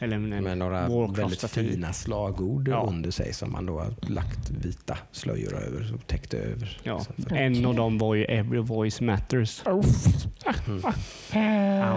Eller 0.00 0.16
en, 0.16 0.28
Med 0.28 0.58
några 0.58 0.88
väldigt 1.08 1.50
fina 1.50 1.92
slagord 1.92 2.68
Ja. 2.68 2.86
under 2.88 3.10
sig 3.10 3.32
som 3.32 3.52
man 3.52 3.66
då 3.66 3.78
har 3.78 3.94
lagt 4.12 4.50
vita 4.50 4.98
slöjor 5.12 5.54
över 5.54 5.94
och 5.94 6.06
täckt 6.06 6.34
över. 6.34 6.80
Ja. 6.82 7.00
för- 7.28 7.36
En 7.36 7.66
av 7.66 7.74
dem 7.74 7.98
var 7.98 8.14
ju 8.14 8.24
Every 8.24 8.58
Voice 8.60 9.00
Matters. 9.00 9.62
Mm. 9.66 10.82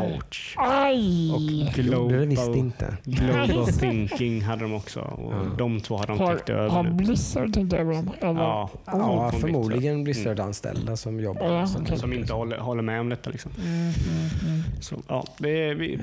Ouch. 0.04 0.56
Aj! 0.58 1.32
Och 1.34 1.42
Gjorde 1.42 2.20
det 2.20 2.26
visst 2.26 2.42
Global, 2.44 2.58
inte. 2.60 2.98
global 3.04 3.68
Thinking 3.68 4.42
hade 4.42 4.62
de 4.62 4.74
också. 4.74 5.00
Och 5.00 5.34
Ja. 5.34 5.38
De 5.58 5.80
två 5.82 5.98
hade 5.98 6.08
de 6.14 6.18
täckt 6.38 6.50
Har, 6.50 6.56
över 6.56 6.70
har. 6.70 6.84
Blizzard 6.84 7.54
tänkt 7.54 7.74
över 7.74 7.94
dem? 7.94 8.10
Ja, 8.22 8.70
Ja, 8.86 9.32
förmodligen 9.40 10.04
Blizzard-anställda 10.04 10.98
som 10.98 11.20
jobbar. 11.20 11.54
Ja, 11.54 11.68
som, 11.68 11.82
okej. 11.84 11.98
Som 11.98 12.14
inte 12.14 12.34
håller, 12.34 12.58
håller 12.58 12.82
med 12.84 13.00
om 13.00 13.10
detta. 13.10 13.30
Liksom. 13.30 13.52
Mm, 13.58 13.74
mm, 13.74 13.90
mm. 14.46 14.62
Så, 14.82 14.96
ja, 15.08 15.26
det 15.38 15.50
är, 15.70 15.76
vi, 15.76 15.94
Eh, 15.94 16.02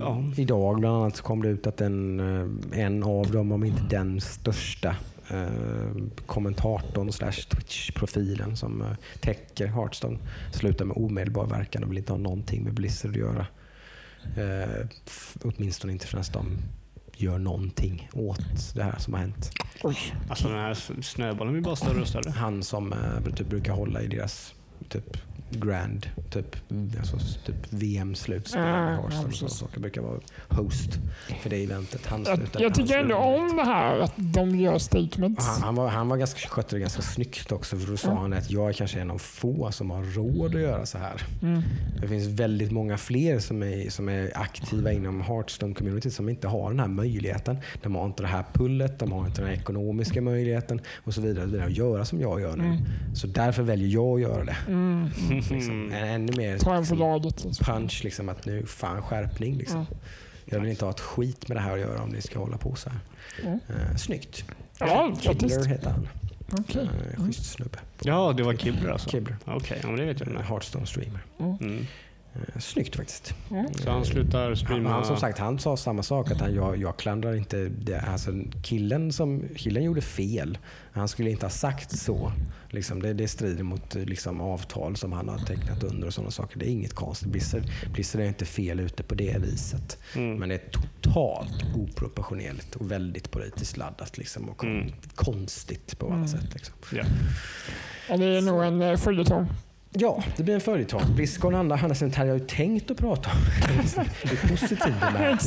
Ja. 0.00 0.22
Idag 0.36 0.80
bland 0.80 0.96
annat 0.96 1.16
kom 1.24 1.42
det 1.42 1.48
ut 1.48 1.66
att 1.66 1.80
en, 1.80 2.20
eh, 2.20 2.80
en 2.80 3.02
av 3.02 3.30
dem, 3.30 3.52
om 3.52 3.64
inte 3.64 3.82
den 3.82 4.20
största 4.20 4.96
eh, 5.30 5.92
kommentatorn 6.26 7.12
slash 7.12 7.32
Twitch-profilen 7.32 8.56
som 8.56 8.82
eh, 8.82 8.88
täcker 9.20 9.66
Hearthstone 9.66 10.18
slutar 10.52 10.84
med 10.84 10.96
omedelbar 10.96 11.46
verkan 11.46 11.84
och 11.84 11.90
vill 11.90 11.98
inte 11.98 12.12
ha 12.12 12.18
någonting 12.18 12.64
med 12.64 12.74
Blizzard 12.74 13.10
att 13.10 13.16
göra. 13.16 13.46
Eh, 14.36 14.86
åtminstone 15.42 15.92
inte 15.92 16.06
förrän 16.06 16.24
de 16.32 16.58
gör 17.16 17.38
någonting 17.38 18.10
åt 18.12 18.74
det 18.74 18.82
här 18.82 18.98
som 18.98 19.14
har 19.14 19.20
hänt. 19.20 19.52
Oj. 19.82 19.96
alltså 20.28 20.48
den 20.48 20.58
här 20.58 21.02
snöbollen 21.02 21.52
blir 21.52 21.62
bara 21.62 21.76
större 21.76 22.00
och 22.00 22.08
större. 22.08 22.30
Han 22.30 22.62
som 22.62 22.92
eh, 22.92 23.34
typ 23.34 23.48
brukar 23.48 23.72
hålla 23.72 24.02
i 24.02 24.06
deras 24.06 24.54
typ 24.88 25.16
grand, 25.50 26.06
typ, 26.30 26.56
alltså, 26.98 27.16
typ 27.46 27.56
VM-slutspel 27.70 28.62
ja, 28.62 28.74
Hearthstone 28.74 29.26
och 29.28 29.34
sådana 29.34 29.50
saker. 29.50 29.80
brukar 29.80 30.02
vara 30.02 30.20
host 30.48 30.98
för 31.42 31.50
det 31.50 31.64
eventet. 31.64 32.06
Han 32.06 32.24
Jag, 32.24 32.40
jag 32.58 32.74
tycker 32.74 32.98
ändå 32.98 33.16
om 33.16 33.56
det 33.56 33.64
här 33.64 33.98
att 33.98 34.12
de 34.16 34.56
gör 34.60 34.78
statements. 34.78 35.46
han, 35.46 35.62
han, 35.62 35.74
var, 35.74 35.88
han 35.88 36.08
var 36.08 36.16
ganska, 36.16 36.48
skötte 36.48 36.76
det 36.76 36.80
ganska 36.80 37.02
snyggt 37.02 37.52
också 37.52 37.76
för 37.76 37.90
då 37.90 37.96
sa 37.96 38.08
Ja. 38.08 38.14
han 38.20 38.32
att 38.32 38.50
jag 38.50 38.68
är 38.68 38.72
kanske 38.72 39.00
en 39.00 39.10
av 39.10 39.18
få 39.18 39.72
som 39.72 39.90
har 39.90 40.02
råd 40.02 40.54
att 40.54 40.60
göra 40.60 40.86
så 40.86 40.98
här. 40.98 41.22
Mm. 41.42 41.62
Det 42.00 42.08
finns 42.08 42.26
väldigt 42.26 42.72
många 42.72 42.96
fler 42.98 43.38
som 43.38 43.62
är, 43.62 43.90
som 43.90 44.08
är 44.08 44.32
aktiva 44.34 44.92
inom 44.92 45.22
Hearthstone-community 45.22 46.10
som 46.10 46.28
inte 46.28 46.48
har 46.48 46.70
den 46.70 46.80
här 46.80 46.88
möjligheten. 46.88 47.56
De 47.82 47.94
har 47.94 48.06
inte 48.06 48.22
det 48.22 48.28
här 48.28 48.44
pullet, 48.52 48.98
de 48.98 49.12
har 49.12 49.26
inte 49.26 49.42
den 49.42 49.50
ekonomiska 49.50 50.20
möjligheten 50.20 50.80
och 51.04 51.14
så 51.14 51.20
vidare. 51.20 51.44
och 51.44 51.52
vidare 51.52 51.66
att 51.66 51.76
göra 51.76 52.04
som 52.04 52.20
jag 52.20 52.40
gör 52.40 52.56
nu. 52.56 52.64
Mm. 52.64 52.78
Så 53.14 53.26
därför 53.26 53.62
väljer 53.62 53.88
jag 53.88 54.14
att 54.14 54.20
göra 54.20 54.44
det. 54.44 54.56
Mm. 54.68 55.10
Liksom. 55.50 55.92
En, 55.92 56.08
ännu 56.08 56.32
mer 56.36 56.58
Ta 56.58 56.74
en 56.74 56.74
för 56.74 56.80
liksom, 56.80 56.98
laget. 56.98 57.44
Liksom. 57.44 57.64
punch, 57.64 58.00
liksom, 58.04 58.28
att 58.28 58.46
nu 58.46 58.66
fan 58.66 59.02
skärpning. 59.02 59.56
Liksom. 59.56 59.76
Mm. 59.76 59.94
Jag 60.44 60.60
vill 60.60 60.70
inte 60.70 60.84
ha 60.84 60.90
ett 60.90 61.00
skit 61.00 61.48
med 61.48 61.56
det 61.56 61.60
här 61.60 61.72
att 61.72 61.80
göra 61.80 62.02
om 62.02 62.08
ni 62.08 62.22
ska 62.22 62.38
hålla 62.38 62.56
på 62.56 62.74
så 62.74 62.90
här. 62.90 62.98
Mm. 63.42 63.60
Eh, 63.68 63.96
snyggt. 63.96 64.44
Ja, 64.78 65.16
Kibler 65.20 65.64
heter 65.64 65.90
han. 65.90 66.08
Okej. 66.58 66.88
Eh, 67.12 67.24
schysst 67.24 67.52
snubbe. 67.52 67.78
Ja, 68.02 68.32
det 68.32 68.42
var 68.42 68.54
Kibler 68.54 68.90
alltså? 68.90 69.10
Kibler. 69.10 69.36
Okej, 69.44 69.78
ja, 69.82 69.88
men 69.88 69.96
det 69.96 70.04
vet 70.04 70.20
jag. 70.20 70.28
Eh, 70.28 70.34
inte. 70.34 70.52
Hearthstone-streamer. 70.52 71.18
Mm. 71.38 71.86
Eh, 72.34 72.60
snyggt 72.60 72.96
faktiskt. 72.96 73.34
Mm. 73.50 73.74
Så 73.74 73.90
han 73.90 74.04
slutar 74.04 74.46
Han, 74.46 74.56
streama? 74.56 74.90
han, 74.90 75.04
som 75.04 75.16
sagt, 75.16 75.38
han 75.38 75.58
sa 75.58 75.76
samma 75.76 76.02
sak. 76.02 76.30
Att 76.30 76.40
han, 76.40 76.54
jag, 76.54 76.76
jag 76.76 76.96
klandrar 76.96 77.34
inte 77.34 77.56
det. 77.68 78.00
Alltså, 78.00 78.32
killen, 78.62 79.12
som, 79.12 79.42
killen 79.56 79.82
gjorde 79.82 80.00
fel. 80.00 80.58
Han 80.92 81.08
skulle 81.08 81.30
inte 81.30 81.46
ha 81.46 81.50
sagt 81.50 81.98
så. 81.98 82.32
Liksom, 82.70 83.02
det, 83.02 83.12
det 83.12 83.28
strider 83.28 83.62
mot 83.64 83.94
liksom, 83.94 84.40
avtal 84.40 84.96
som 84.96 85.12
han 85.12 85.28
har 85.28 85.38
tecknat 85.38 85.82
under 85.84 86.06
och 86.06 86.14
sådana 86.14 86.30
saker. 86.30 86.58
Det 86.58 86.66
är 86.66 86.70
inget 86.70 86.92
konstigt. 86.94 87.28
Blizzard, 87.28 87.62
Blizzard 87.92 88.20
är 88.22 88.26
inte 88.26 88.44
fel 88.44 88.80
ute 88.80 89.02
på 89.02 89.14
det 89.14 89.38
viset. 89.42 89.98
Mm. 90.16 90.34
Men 90.38 90.48
det 90.48 90.54
är 90.54 90.70
totalt 90.70 91.64
oproportionerligt 91.76 92.74
och 92.76 92.90
väldigt 92.90 93.30
politiskt 93.30 93.76
laddat. 93.76 94.18
Liksom, 94.18 94.48
och 94.48 94.56
kon- 94.56 94.80
Mm. 94.80 94.92
konstigt 95.14 95.98
på 95.98 96.06
alla 96.06 96.14
Mm. 96.14 96.28
sätt. 96.28 96.54
Liksom. 96.54 96.74
Ja. 96.92 97.04
Ja, 98.08 98.16
det 98.16 98.24
är 98.24 98.42
nog 98.42 98.64
en 98.64 98.82
eh, 98.82 98.96
följetong. 98.96 99.46
Ja, 99.96 100.22
det 100.36 100.42
blir 100.42 100.54
en 100.54 100.60
följetong. 100.60 101.02
Blizzcon 101.14 101.54
och 101.54 101.60
andra 101.60 101.94
sånt 101.94 102.14
här 102.14 102.24
jag 102.24 102.32
har 102.32 102.38
ju 102.38 102.46
tänkt 102.46 102.90
att 102.90 102.96
prata 102.96 103.30
om. 103.30 103.36
det 104.22 104.32
är 104.32 104.48
positivt 104.48 105.00
det 105.00 105.06
här. 105.06 105.38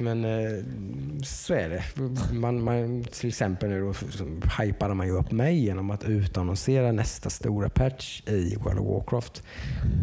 Men 0.00 0.24
eh, 0.24 0.64
så 1.24 1.54
är 1.54 1.68
det. 1.68 1.82
Man, 2.32 2.62
man, 2.62 3.04
till 3.04 3.28
exempel 3.28 3.70
nu 3.70 3.80
då, 3.80 3.94
så 3.94 4.40
hypade 4.62 4.94
man 4.94 5.06
ju 5.06 5.12
upp 5.12 5.32
mig 5.32 5.64
genom 5.64 5.90
att 5.90 6.04
utannonsera 6.04 6.92
nästa 6.92 7.30
stora 7.30 7.68
patch 7.68 8.22
i 8.26 8.56
World 8.56 8.78
of 8.78 8.86
Warcraft 8.86 9.42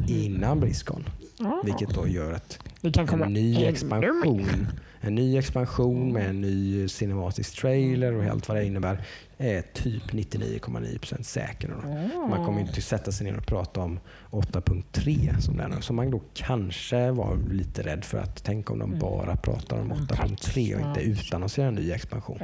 innan 0.08 0.60
Blizzcon. 0.60 1.10
Ja. 1.38 1.62
Vilket 1.66 1.90
då 1.90 2.08
gör 2.08 2.34
att 2.34 2.60
Det 2.82 2.92
kan 2.92 3.08
komma 3.08 3.26
en 3.26 3.34
ny 3.34 3.66
expansion, 3.66 4.68
en 5.02 5.16
ny 5.16 5.38
expansion 5.38 6.14
med 6.14 6.30
en 6.30 6.42
ny 6.42 6.88
cinematisk 6.88 7.62
trailer 7.62 8.14
och 8.14 8.24
allt 8.24 8.48
vad 8.48 8.58
det 8.58 8.66
innebär 8.66 9.06
är 9.44 9.62
typ 9.62 10.04
99,9% 10.12 11.24
säker. 11.24 11.68
Mer. 11.68 12.28
Man 12.30 12.46
kommer 12.46 12.60
inte 12.62 12.82
sätta 12.82 13.12
sig 13.12 13.26
ner 13.32 13.38
och 13.38 13.46
prata 13.46 13.82
om 13.82 14.00
8.3 14.32 15.40
som 15.40 15.56
nu. 15.56 15.64
Som 15.82 15.96
man 15.96 16.12
då 16.12 16.22
kanske 16.34 17.12
var 17.12 17.38
lite 17.52 17.82
rädd 17.82 18.06
för 18.06 18.18
att 18.18 18.44
tänk 18.44 18.72
om 18.72 18.80
de 18.80 18.84
Mm. 18.90 19.00
bara 19.00 19.36
pratar 19.36 19.78
om 19.78 19.92
Mm, 19.92 19.98
8.3 20.06 20.76
och 20.76 20.82
ja. 20.82 20.88
inte 20.88 21.02
utannonserar 21.02 21.68
en 21.68 21.74
ny 21.76 21.92
expansion. 21.92 22.40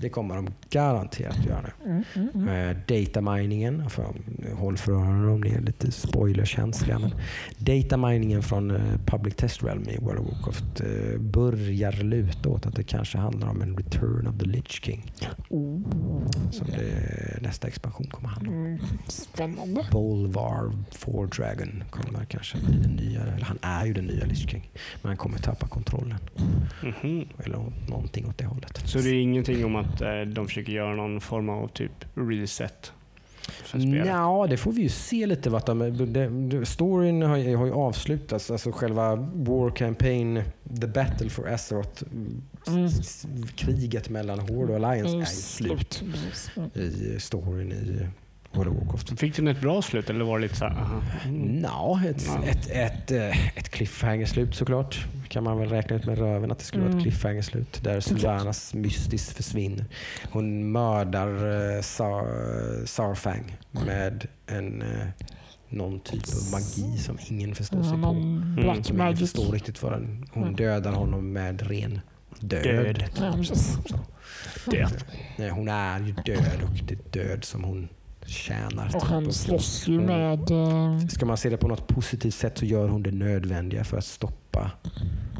Det 0.00 0.08
kommer 0.08 0.36
de 0.36 0.48
garanterat 0.70 1.46
göra 1.46 1.60
nu. 1.84 1.90
Mm, 1.90 2.04
mm, 2.14 2.48
mm. 2.48 2.48
Eh, 2.48 2.76
dataminingen, 2.88 3.90
för, 3.90 4.06
håll 4.56 4.76
för 4.76 4.92
öronen 4.92 5.28
om 5.28 5.40
ni 5.40 5.50
är 5.50 5.60
lite 5.60 5.90
spoilerkänsliga. 5.92 6.98
Men 6.98 7.10
dataminingen 7.58 8.42
från 8.42 8.70
eh, 8.70 8.80
Public 9.06 9.34
Test 9.34 9.62
Realm 9.62 9.88
i 9.88 9.96
World 9.98 10.18
of 10.20 10.26
Warcraft 10.32 10.80
eh, 10.80 11.20
börjar 11.20 11.92
luta 11.92 12.48
åt 12.48 12.66
att 12.66 12.74
det 12.76 12.82
kanske 12.84 13.18
handlar 13.18 13.48
om 13.48 13.62
en 13.62 13.76
Return 13.76 14.26
of 14.26 14.38
the 14.38 14.44
Lich 14.46 14.82
King. 14.84 15.12
Oh. 15.48 15.80
Som 16.52 16.66
det, 16.66 17.38
nästa 17.42 17.68
expansion 17.68 18.06
kommer 18.06 18.28
handla 18.28 18.50
om. 18.52 18.56
Mm, 18.66 18.78
Spännande. 19.08 19.86
Bolvar 19.92 20.72
For 20.90 21.26
Dragon 21.26 21.84
kommer 21.90 22.24
kanske 22.24 22.58
bli 22.58 22.76
den 22.78 22.90
nya, 22.90 23.20
eller 23.20 23.44
han 23.44 23.58
är 23.62 23.86
ju 23.86 23.92
den 23.92 24.04
nya 24.04 24.24
Lich 24.24 24.50
King. 24.50 24.70
Men 25.02 25.08
han 25.08 25.16
kommer 25.16 25.38
tappa 25.38 25.68
kontrollen. 25.68 26.18
Mhm. 26.82 27.28
Eller 27.44 27.58
någonting 27.88 28.26
åt 28.28 28.38
det 28.38 28.44
hållet. 28.46 28.82
Så 28.88 28.98
det 28.98 29.08
är 29.10 29.14
ingenting 29.14 29.64
om 29.64 29.76
att 29.76 30.00
eh, 30.00 30.20
de 30.20 30.46
försöker 30.46 30.72
göra 30.72 30.94
någon 30.96 31.20
form 31.20 31.48
av 31.48 31.68
typ 31.68 32.04
reset? 32.14 32.92
Ja, 34.06 34.46
det 34.50 34.56
får 34.56 34.72
vi 34.72 34.82
ju 34.82 34.88
se 34.88 35.26
lite. 35.26 35.50
Vart 35.50 35.66
de, 35.66 35.78
det, 36.48 36.66
storyn 36.66 37.22
har, 37.22 37.36
ju- 37.36 37.56
har 37.56 37.66
ju 37.66 37.72
avslutats. 37.72 38.50
Alltså 38.50 38.72
själva 38.72 39.16
War 39.34 39.70
Campaign, 39.70 40.42
The 40.80 40.86
Battle 40.86 41.30
for 41.30 41.48
Azeroth, 41.48 42.02
Mm. 42.66 42.88
kriget 43.56 44.08
mellan 44.08 44.38
Horde 44.38 44.76
och 44.76 44.86
Alliance 44.86 45.08
är 45.08 45.12
Mm, 45.14 45.20
ju 45.20 45.26
slut. 45.26 46.02
Mm. 46.56 46.70
i 46.74 47.16
storyn 47.20 47.72
i 47.72 48.06
World 48.52 48.68
of 48.70 48.76
Warcraft. 48.76 49.20
Fick 49.20 49.36
den 49.36 49.48
ett 49.48 49.60
bra 49.60 49.82
slut 49.82 50.10
eller 50.10 50.24
var 50.24 50.38
det 50.38 50.42
lite 50.42 50.56
så 50.56 50.64
här. 50.64 51.00
Mm. 51.24 51.60
Ja, 51.62 52.00
ett, 52.06 52.24
Ja. 52.26 52.44
ett, 52.44 52.70
ett, 52.70 53.10
eh, 53.10 53.58
ett 53.58 53.68
cliffhanger-slut 53.68 54.54
såklart. 54.54 55.06
kan 55.28 55.44
man 55.44 55.58
väl 55.58 55.68
räkna 55.68 55.96
ut 55.96 56.06
med 56.06 56.18
röven 56.18 56.50
att 56.52 56.58
det 56.58 56.64
skulle 56.64 56.82
vara 56.82 56.92
Mm. 56.92 56.98
ett 56.98 57.04
cliffhanger-slut. 57.04 57.80
Där 57.84 58.00
Sylvanas 58.00 58.74
mystiskt 58.74 59.36
försvinner. 59.36 59.84
Hon 60.30 60.72
mördar 60.72 61.28
uh, 61.46 61.80
Sar, 61.82 62.26
Sarfang 62.86 63.56
med 63.86 64.26
en, 64.46 64.82
eh, 64.82 65.06
någon 65.68 66.00
typ 66.00 66.22
av 66.22 66.50
magi 66.52 66.98
som 66.98 67.18
ingen 67.28 67.54
förstår 67.54 67.82
sig 67.82 67.92
på. 68.02 68.12
Black 68.62 68.86
Som 68.86 68.96
ingen 68.96 69.06
Magic. 69.06 69.20
förstår 69.32 69.52
riktigt 69.52 69.82
vad 69.82 69.92
den... 69.92 70.26
Hon 70.32 70.42
Mm. 70.42 70.56
dödar 70.56 70.92
honom 70.92 71.32
med 71.32 71.62
ren 71.62 72.00
död. 72.40 73.04
Död. 74.66 74.92
Hon 75.52 75.68
är 75.68 76.00
ju 76.00 76.12
död 76.12 76.62
och 76.62 76.78
det 76.88 76.94
är 76.94 77.24
död 77.24 77.44
som 77.44 77.64
hon 77.64 77.88
tjänar. 78.28 78.86
Och 78.86 78.92
typ. 78.92 79.02
han 79.02 79.32
slåss 79.32 79.88
ju 79.88 79.94
Mm. 79.94 80.06
med... 80.06 80.50
eh, 81.00 81.06
Ska 81.08 81.26
man 81.26 81.36
se 81.36 81.48
det 81.50 81.56
på 81.56 81.68
något 81.68 81.86
positivt 81.86 82.34
sätt 82.34 82.58
så 82.58 82.64
gör 82.64 82.88
hon 82.88 83.02
det 83.02 83.10
nödvändiga 83.10 83.84
för 83.84 83.98
att 83.98 84.04
stoppa 84.04 84.70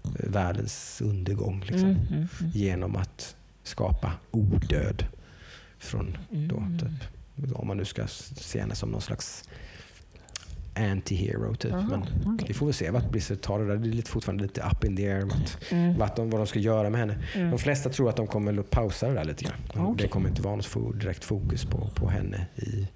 eh, 0.05 0.30
världens 0.30 1.01
undergång. 1.05 1.61
Liksom, 1.61 1.89
mm, 1.89 1.97
mm, 2.09 2.28
mm. 2.41 2.51
Genom 2.55 2.97
att 2.97 3.36
skapa 3.62 4.12
odöd. 4.30 5.05
Från 5.78 6.16
då, 6.30 6.57
Mm. 6.57 6.78
typ, 6.78 7.55
om 7.55 7.66
man 7.66 7.76
nu 7.76 7.84
ska 7.84 8.07
se 8.07 8.61
henne 8.61 8.74
som 8.74 8.91
någon 8.91 9.01
slags 9.01 9.45
anti-hero 10.78 11.54
typ. 11.56 11.70
Jaha, 11.70 11.82
Men 11.90 12.34
okej. 12.34 12.48
vi 12.48 12.54
får 12.54 12.66
väl 12.66 12.74
se 12.74 12.90
vart 12.90 13.10
Blizzard 13.10 13.40
tar 13.40 13.58
det 13.58 13.66
där. 13.66 13.76
Det 13.76 13.88
är 13.88 13.92
lite, 13.92 14.10
fortfarande 14.10 14.42
lite 14.42 14.60
up 14.72 14.84
in 14.84 14.96
the 14.96 15.08
air 15.12 15.22
vart, 15.24 15.72
Mm. 15.72 15.98
vart 15.98 16.16
de, 16.16 16.30
vad 16.30 16.40
de 16.40 16.46
ska 16.46 16.58
göra 16.58 16.90
med 16.90 17.00
henne. 17.00 17.18
Mm. 17.34 17.50
De 17.50 17.58
flesta 17.58 17.90
tror 17.90 18.08
att 18.08 18.16
de 18.16 18.26
kommer 18.26 18.58
att 18.60 18.70
pausa 18.70 19.08
det 19.08 19.14
där 19.14 19.24
lite 19.24 19.44
grann. 19.44 19.54
De- 19.74 19.86
Okej. 19.86 20.02
Det 20.02 20.08
kommer 20.08 20.28
inte 20.28 20.42
vara 20.42 20.56
något 20.56 21.00
direkt 21.00 21.24
fokus 21.24 21.64
på, 21.64 21.90
på 21.94 22.08
henne 22.10 22.46
i, 22.56 22.88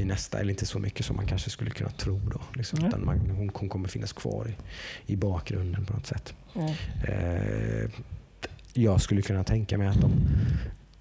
i 0.00 0.04
nästa, 0.04 0.38
eller 0.40 0.50
inte 0.50 0.66
så 0.66 0.78
mycket 0.78 1.06
som 1.06 1.16
man 1.16 1.26
kanske 1.26 1.50
skulle 1.50 1.70
kunna 1.70 1.90
tro 1.90 2.20
då. 2.32 2.40
Liksom. 2.54 2.84
Utan 2.86 3.04
man, 3.04 3.18
hon, 3.18 3.50
hon 3.54 3.68
kommer 3.68 3.88
finnas 3.88 4.12
kvar 4.12 4.46
i, 5.06 5.12
i 5.12 5.16
bakgrunden 5.16 5.84
på 5.84 5.92
något 5.92 6.06
sätt. 6.06 6.34
Ja. 6.52 6.74
Eh, 7.08 7.90
jag 8.72 9.00
skulle 9.00 9.22
kunna 9.22 9.44
tänka 9.44 9.78
mig 9.78 9.88
att 9.88 10.00
de 10.00 10.10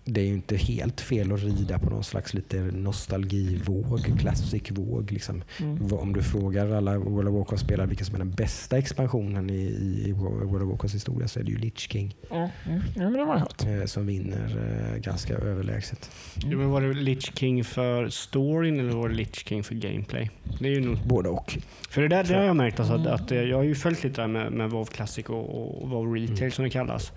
det 0.09 0.21
är 0.21 0.25
ju 0.25 0.33
inte 0.33 0.57
helt 0.57 1.01
fel 1.01 1.31
att 1.31 1.43
rida 1.43 1.79
på 1.79 1.89
någon 1.89 2.03
slags 2.03 2.33
lite 2.33 2.57
nostalgivåg, 2.61 4.19
classic-våg. 4.19 5.11
Liksom. 5.11 5.43
Mm. 5.59 5.93
Om 5.93 6.13
du 6.13 6.23
frågar 6.23 6.71
alla 6.71 6.97
World 6.97 7.27
of 7.29 7.35
Warcraft-spelare 7.35 7.87
vilken 7.87 8.05
som 8.05 8.15
är 8.15 8.19
den 8.19 8.31
bästa 8.31 8.77
expansionen 8.77 9.49
i, 9.49 9.61
i 10.07 10.11
World 10.11 10.61
of 10.63 10.69
Warcrafts 10.69 10.95
historia 10.95 11.27
så 11.27 11.39
är 11.39 11.43
det 11.43 11.51
ju 11.51 11.57
Lich 11.57 11.77
King 11.91 12.15
Ja, 12.29 12.35
mm. 12.35 12.81
ja, 12.95 13.01
men 13.01 13.13
det 13.13 13.25
var 13.25 13.37
hört. 13.37 13.63
eh, 13.65 13.85
som 13.85 14.05
vinner 14.07 14.57
eh, 14.93 14.99
ganska 15.01 15.33
överlägset. 15.37 16.11
Jo, 16.35 16.57
men 16.57 16.69
var 16.69 16.81
det 16.81 16.93
Lich 16.93 17.31
King 17.37 17.63
för 17.63 18.09
storyn 18.09 18.79
eller 18.79 18.91
var 18.91 19.09
det 19.09 19.15
Lich 19.15 19.47
King 19.47 19.63
för 19.63 19.75
gameplay? 19.75 20.29
Det 20.59 20.67
är 20.67 20.71
ju 20.73 20.81
nog, 20.81 20.97
Både 21.07 21.29
och. 21.29 21.57
för 21.89 22.01
det 22.01 22.07
där 22.07 22.23
det 22.23 22.33
har 22.35 22.43
jag 22.43 22.55
märkt 22.55 22.79
alltså, 22.79 22.93
att, 22.95 23.01
Mm. 23.07 23.13
att 23.13 23.31
jag 23.49 23.57
har 23.57 23.63
ju 23.63 23.75
följt 23.75 24.03
lite 24.03 24.21
där 24.21 24.27
med, 24.27 24.51
med 24.51 24.69
WoW 24.69 24.85
Classic 24.85 25.25
och, 25.25 25.81
och 25.81 25.89
WoW 25.89 26.13
Retail 26.15 26.37
Mm. 26.39 26.51
som 26.51 26.63
det 26.63 26.69
kallas. 26.69 27.11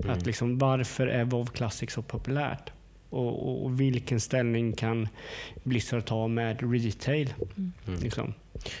Mm. 0.00 0.10
Att 0.12 0.26
liksom, 0.26 0.58
varför 0.58 1.06
är 1.06 1.24
WoW 1.24 1.46
Classic 1.46 1.90
så 1.92 2.02
populärt? 2.24 2.72
Och, 3.10 3.48
och, 3.48 3.64
och 3.64 3.80
vilken 3.80 4.20
ställning 4.20 4.72
kan 4.72 5.08
Blizzard 5.64 6.04
ta 6.04 6.28
med 6.28 6.72
retail? 6.72 7.34
Mm. 7.56 7.72
Liksom. 8.02 8.34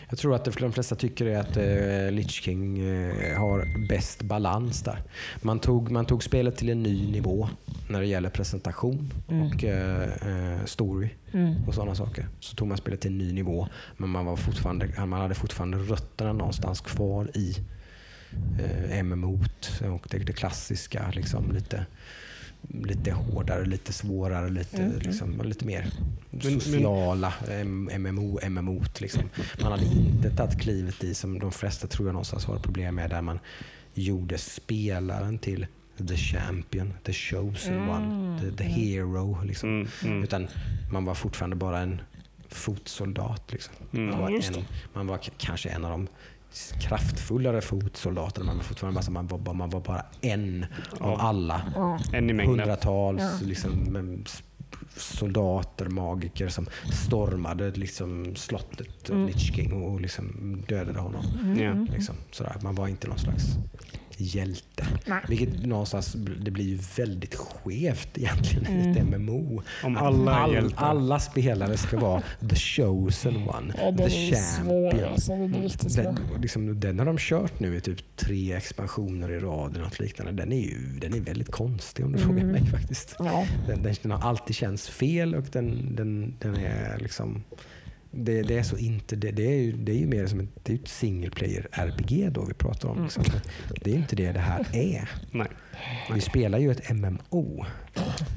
Jag 0.08 0.18
tror 0.18 0.34
att 0.34 0.44
de 0.44 0.72
flesta 0.72 0.94
tycker 0.96 1.26
är 1.26 1.38
att 1.38 1.56
eh, 1.56 2.10
Lich 2.16 2.30
King 2.42 2.78
eh, 2.78 3.38
har 3.38 3.88
bäst 3.88 4.22
balans 4.22 4.82
där. 4.82 5.02
Man 5.42 5.58
tog, 5.58 5.90
man 5.90 6.06
tog 6.06 6.22
spelet 6.24 6.56
till 6.56 6.68
en 6.68 6.82
ny 6.82 7.10
nivå 7.12 7.48
när 7.88 8.00
det 8.00 8.06
gäller 8.06 8.30
presentation 8.30 9.12
Mm. 9.28 9.46
och 9.46 9.64
eh, 9.64 10.02
eh, 10.02 10.64
story 10.64 11.08
Mm. 11.32 11.54
och 11.68 11.74
sådana 11.74 11.94
saker. 11.94 12.28
Så 12.40 12.56
tog 12.56 12.68
man 12.68 12.76
spelet 12.78 13.00
till 13.00 13.10
en 13.10 13.18
ny 13.18 13.32
nivå 13.32 13.68
men 13.96 14.08
man, 14.08 14.24
var 14.24 14.36
fortfarande, 14.36 15.06
man 15.06 15.20
hade 15.20 15.34
fortfarande 15.34 15.78
rötterna 15.78 16.32
någonstans 16.32 16.80
kvar 16.80 17.30
i 17.34 17.56
eh, 18.60 19.02
MMO 19.02 19.44
och 19.94 20.06
det, 20.10 20.18
det 20.18 20.32
klassiska. 20.32 21.10
Liksom, 21.14 21.52
lite, 21.52 21.86
lite 22.68 23.10
hårdare, 23.12 23.64
lite 23.64 23.92
svårare, 23.92 24.48
lite, 24.50 24.82
Mm. 24.82 24.98
liksom, 24.98 25.40
lite 25.44 25.64
mer 25.64 25.90
sociala 26.42 27.32
MMO, 27.98 28.40
MMO 28.50 28.82
liksom. 28.98 29.22
Man 29.62 29.72
hade 29.72 29.84
inte 29.84 30.30
tagit 30.30 30.60
klivet 30.60 31.04
i, 31.04 31.14
som 31.14 31.38
de 31.38 31.52
flesta 31.52 31.86
tror 31.86 32.08
jag 32.08 32.12
någonstans 32.12 32.44
har 32.44 32.58
problem 32.58 32.94
med, 32.94 33.10
där 33.10 33.22
man 33.22 33.38
gjorde 33.94 34.38
spelaren 34.38 35.38
till 35.38 35.66
the 36.08 36.16
champion, 36.16 36.92
the 37.04 37.12
chosen 37.12 37.74
Mm. 37.74 37.88
one, 37.88 38.40
the, 38.40 38.56
the 38.56 38.64
hero. 38.64 39.42
Liksom. 39.44 39.68
Mm, 39.70 39.88
mm, 40.04 40.22
Utan 40.22 40.48
man 40.92 41.04
var 41.04 41.14
fortfarande 41.14 41.56
bara 41.56 41.78
en 41.80 42.00
fotsoldat. 42.48 43.52
Liksom. 43.52 43.74
Man, 43.90 44.08
mm. 44.08 44.20
var 44.20 44.30
just 44.30 44.52
det. 44.52 44.58
en, 44.58 44.64
man 44.92 45.06
var 45.06 45.18
kanske 45.38 45.68
en 45.68 45.84
av 45.84 45.90
de 45.90 46.08
kraftfullare 46.80 47.60
fotsoldaterna. 47.60 48.46
Man 48.46 48.56
var 48.56 48.64
fortfarande 48.64 49.00
bara, 49.00 49.10
man 49.10 49.26
var, 49.44 49.54
man 49.54 49.70
var 49.70 49.80
bara 49.80 50.04
en 50.20 50.66
av 51.00 51.10
Ja. 51.10 51.16
alla 51.20 51.62
Ja. 51.74 51.98
En 52.12 52.30
i 52.30 52.32
mängden. 52.32 52.46
hundratals 52.58 53.22
Ja. 53.22 53.46
liksom, 53.46 54.24
soldater, 54.96 55.88
magiker 55.88 56.48
som 56.48 56.66
stormade 56.92 57.70
liksom, 57.70 58.36
slottet 58.36 59.10
av 59.10 59.16
Mm. 59.16 59.26
Lich 59.26 59.54
King 59.54 59.72
och, 59.72 60.00
liksom 60.00 60.56
dödade 60.68 61.00
honom. 61.00 61.24
Mm. 61.42 61.84
Liksom, 61.84 62.14
sådär. 62.30 62.56
Man 62.62 62.74
var 62.74 62.88
inte 62.88 63.08
någon 63.08 63.18
slags 63.18 63.44
hjälte. 64.20 64.86
Nej. 65.06 65.20
Vilket 65.28 65.66
någonstans, 65.66 66.12
det 66.44 66.50
blir 66.50 66.64
ju 66.64 66.78
väldigt 66.96 67.34
skevt 67.34 68.18
egentligen 68.18 68.66
i 68.66 68.70
Mm. 68.70 68.90
ett 68.90 69.20
MMO. 69.20 69.62
Om 69.84 69.96
alla 69.96 70.32
all, 70.34 70.74
alla 70.76 71.20
spelare 71.20 71.76
ska 71.76 71.98
vara 71.98 72.22
the 72.50 72.56
chosen 72.56 73.36
one, 73.36 73.74
Ja, 73.78 73.96
the 73.96 74.10
svår 74.10 74.90
champion. 74.90 75.12
alltså. 75.12 75.32
Den. 76.02 76.14
Den, 76.14 76.40
liksom, 76.42 76.80
den 76.80 76.98
har 76.98 77.06
de 77.06 77.16
kört 77.18 77.60
nu 77.60 77.76
i 77.76 77.80
typ 77.80 78.16
tre 78.16 78.52
expansioner 78.52 79.30
i 79.32 79.38
rad 79.38 79.70
eller 79.74 79.84
något 79.84 80.00
liknande. 80.00 80.32
Den 80.32 80.52
är 80.52 80.60
ju 80.62 80.78
den 81.00 81.14
är 81.14 81.20
väldigt 81.20 81.50
konstig 81.50 82.04
om 82.04 82.12
du 82.12 82.18
frågar 82.18 82.40
Mm. 82.40 82.52
mig 82.52 82.66
faktiskt. 82.70 83.16
Ja. 83.18 83.46
Den, 83.66 83.82
den, 83.82 83.94
den 84.02 84.10
har 84.12 84.28
alltid 84.28 84.56
känts 84.56 84.88
fel 84.88 85.34
och 85.34 85.44
den, 85.52 85.96
den, 85.96 86.34
den 86.38 86.56
är 86.56 86.98
liksom 86.98 87.42
det, 88.10 88.42
det 88.42 88.58
är 88.58 88.62
så 88.62 88.76
inte, 88.76 89.16
det, 89.16 89.30
det, 89.30 89.46
är 89.46 89.58
ju, 89.58 89.72
det 89.72 89.92
är 89.92 89.96
ju 89.96 90.06
mer 90.06 90.26
som 90.26 90.40
ett, 90.40 90.48
det 90.62 90.72
är 90.72 90.76
ett 90.76 90.88
single 90.88 91.30
player 91.30 91.68
RPG 91.72 92.32
då 92.32 92.44
vi 92.44 92.54
pratar 92.54 92.88
om. 92.88 93.02
Liksom. 93.02 93.24
Det 93.84 93.90
är 93.90 93.94
inte 93.94 94.16
det 94.16 94.32
det 94.32 94.40
här 94.40 94.66
är. 94.72 95.10
Nej, 95.30 95.46
Vi 96.14 96.20
spelar 96.20 96.58
ju 96.58 96.70
ett 96.70 96.90
MMO. 96.90 97.64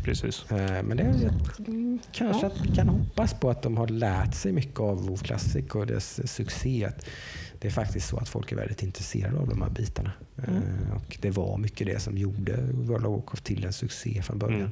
precis. 0.04 0.52
Eh, 0.52 0.84
Men 0.84 0.98
det 0.98 1.04
är, 1.04 1.32
mm, 1.68 2.00
kanske 2.12 2.48
att 2.48 2.62
vi 2.66 2.76
kan 2.76 2.90
hoppas 2.90 3.34
på 3.34 3.50
att 3.50 3.62
de 3.62 3.78
har 3.78 3.88
lärt 3.88 4.34
sig 4.34 4.52
mycket 4.52 4.80
av 4.80 5.08
WoW 5.08 5.18
Classic 5.18 5.66
och 5.72 5.88
dess 5.88 6.34
succé. 6.34 6.90
Det 7.60 7.68
är 7.68 7.72
faktiskt 7.72 8.08
så 8.10 8.18
att 8.18 8.30
folk 8.30 8.52
är 8.52 8.56
väldigt 8.56 8.84
intresserade 8.84 9.38
av 9.40 9.48
de 9.50 9.62
här 9.62 9.70
bitarna. 9.70 10.12
Eh, 10.38 10.44
Mm. 10.48 10.92
Och 10.96 11.18
det 11.22 11.30
var 11.30 11.58
mycket 11.58 11.88
det 11.88 12.00
som 12.00 12.18
gjorde 12.18 12.58
World 12.72 13.06
of 13.06 13.16
Warcraft 13.16 13.44
till 13.44 13.66
en 13.66 13.74
succé 13.74 14.22
från 14.22 14.40
början. 14.40 14.60
Mm. 14.62 14.72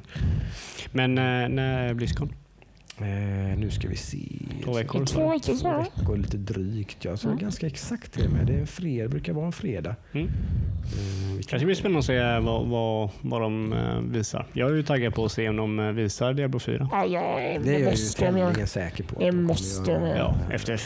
Men 0.92 1.18
eh, 1.18 1.48
när 1.54 1.82
är 1.88 1.94
Blizzcon? 1.94 2.32
Eh, 3.02 3.58
nu 3.58 3.70
ska 3.70 3.88
vi 3.88 3.96
se. 3.96 4.18
Två 4.64 4.72
veckor. 4.72 5.04
Två 5.06 5.28
veckor 5.30 5.38
Två 5.52 5.54
så. 5.54 5.78
veckor, 6.00 6.16
lite 6.16 6.36
drygt. 6.36 7.04
Jag 7.04 7.18
sa 7.18 7.28
Mm. 7.28 7.38
ganska 7.40 7.66
exakt 7.66 8.12
det 8.12 8.28
med. 8.28 8.46
Det 8.46 8.54
är 8.54 8.58
en 8.60 8.66
fredag, 8.66 9.08
brukar 9.08 9.32
vara 9.32 9.46
en 9.46 9.52
fredag. 9.52 9.96
Mm. 10.12 10.26
Eh, 10.26 10.32
vi 11.36 11.42
kan- 11.42 11.48
kanske 11.48 11.66
blir 11.66 11.74
spännande 11.76 11.98
att 11.98 12.04
se 12.04 12.38
vad, 12.38 12.66
vad, 12.68 13.10
vad 13.20 13.40
de 13.40 13.72
eh, 13.72 14.00
visar. 14.00 14.46
Jag 14.52 14.70
är 14.70 14.74
ju 14.74 14.82
taggad 14.82 15.14
på 15.14 15.24
att 15.24 15.32
se 15.32 15.48
om 15.48 15.56
de 15.56 15.78
eh, 15.80 15.86
visar 15.92 16.32
Diablo 16.34 16.58
4. 16.58 16.88
Ja, 16.92 17.04
ja, 17.06 17.20
Det 17.38 17.54
är 17.54 17.58
det 17.60 17.72
jag 17.72 17.80
ju 17.80 17.86
de 17.90 17.96
tämligen 18.18 18.66
säker 18.66 19.04
på. 19.04 19.18
Det 19.20 19.26
de 19.30 19.42
måste 19.42 19.92
de 19.94 20.06
göra. 20.06 20.16
Ja, 20.18 20.34
efter, 20.50 20.72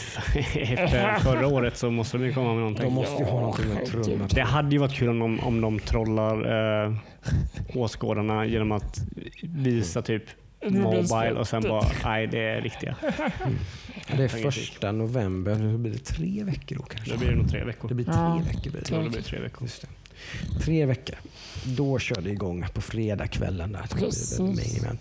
efter 0.55 1.19
förra 1.19 1.47
året 1.47 1.77
så 1.77 1.91
måste 1.91 2.17
de 2.17 2.23
ju 2.25 2.33
komma 2.33 2.47
med 2.47 2.55
De 2.55 2.59
någonting. 2.61 2.93
måste 2.93 3.23
ju 3.23 3.29
ha 3.29 3.35
Ja, 3.35 3.39
någonting 3.41 3.71
att 3.83 3.85
trumma 4.05 4.27
på. 4.27 4.35
Det 4.35 4.41
hade 4.41 4.69
ju 4.71 4.77
varit 4.77 4.93
kul 4.93 5.09
om 5.09 5.19
de, 5.19 5.39
om 5.39 5.61
de 5.61 5.79
trollar 5.79 6.85
eh, 6.85 6.93
åskådarna 7.75 8.45
genom 8.45 8.71
att 8.71 8.97
visa 9.43 10.01
typ 10.01 10.23
Mobile 10.65 11.31
och 11.39 11.47
sen 11.47 11.61
bara, 11.63 11.85
nej 12.03 12.27
det 12.27 12.39
är 12.39 12.61
riktiga. 12.61 12.95
Det 14.17 14.23
är 14.23 14.27
första 14.27 14.91
november. 14.91 15.55
Nu 15.55 15.77
blir 15.77 15.91
det 15.93 15.99
tre 15.99 16.43
veckor 16.43 16.75
då 16.75 16.83
kanske. 16.83 17.11
Då 17.11 17.17
blir 17.17 17.29
det 17.29 17.35
nog 17.35 17.49
tre 17.49 17.63
veckor. 17.63 17.87
Det 17.89 17.95
blir 17.95 18.05
tre 18.05 18.13
Ja. 18.15 18.41
veckor. 18.47 18.71
Blir 18.71 18.81
det. 18.81 18.91
Ja, 18.91 18.97
det 18.97 19.09
blir 19.09 19.21
tre 19.21 19.39
veckor. 19.39 19.61
Just 19.63 19.81
det. 19.81 19.87
Tre 20.65 20.85
veckor. 20.85 21.15
Då 21.65 21.99
kör 21.99 22.21
det 22.21 22.29
igång 22.29 22.65
på 22.73 22.81
fredagskvällen. 22.81 23.71
Där. 23.71 23.81
Det 23.89 23.95
Precis. 23.95 24.39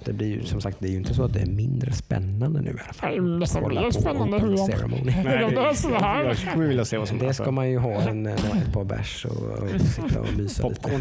det 0.04 0.12
blir 0.12 0.26
ju 0.26 0.44
som 0.44 0.60
sagt 0.60 0.76
det 0.80 0.88
är 0.88 0.90
ju 0.90 0.96
inte 0.96 1.14
så 1.14 1.24
att 1.24 1.32
det 1.32 1.40
är 1.40 1.46
mindre 1.46 1.92
spännande 1.92 2.60
nu 2.60 2.66
i 2.70 2.72
alla 2.72 2.80
Ja, 2.86 2.92
fall. 2.92 3.10
det 3.12 3.16
är 3.16 3.38
nästan 3.38 3.74
mer 3.74 3.90
spännande 3.90 4.38
hur 4.38 4.56
ceremony. 4.56 5.02
Nej, 5.24 5.38
de 5.38 5.54
det, 5.54 5.98
här. 6.00 6.18
jag, 6.20 6.30
jag 6.30 6.36
skulle 6.38 6.66
vilja 6.66 6.84
se 6.84 6.98
vad 6.98 7.08
som 7.08 7.18
Det 7.18 7.34
ska 7.34 7.50
man 7.50 7.70
ju 7.70 7.78
ha 7.78 8.00
en, 8.00 8.26
ett 8.26 8.72
par 8.72 8.84
bärs 8.84 9.24
och, 9.24 9.42
och 9.42 9.80
sitta 9.80 10.20
och 10.20 10.26
mysa 10.36 10.62
Popcorn. 10.62 10.96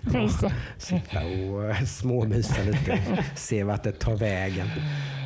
lite. 0.00 0.46
Det. 0.46 0.52
Sitta 0.78 1.20
och 1.24 1.64
eh, 1.64 1.82
småmysa 1.84 2.62
lite. 2.62 2.98
Se 3.34 3.64
vart 3.64 3.82
det 3.82 3.92
tar 3.92 4.16
vägen. 4.16 4.66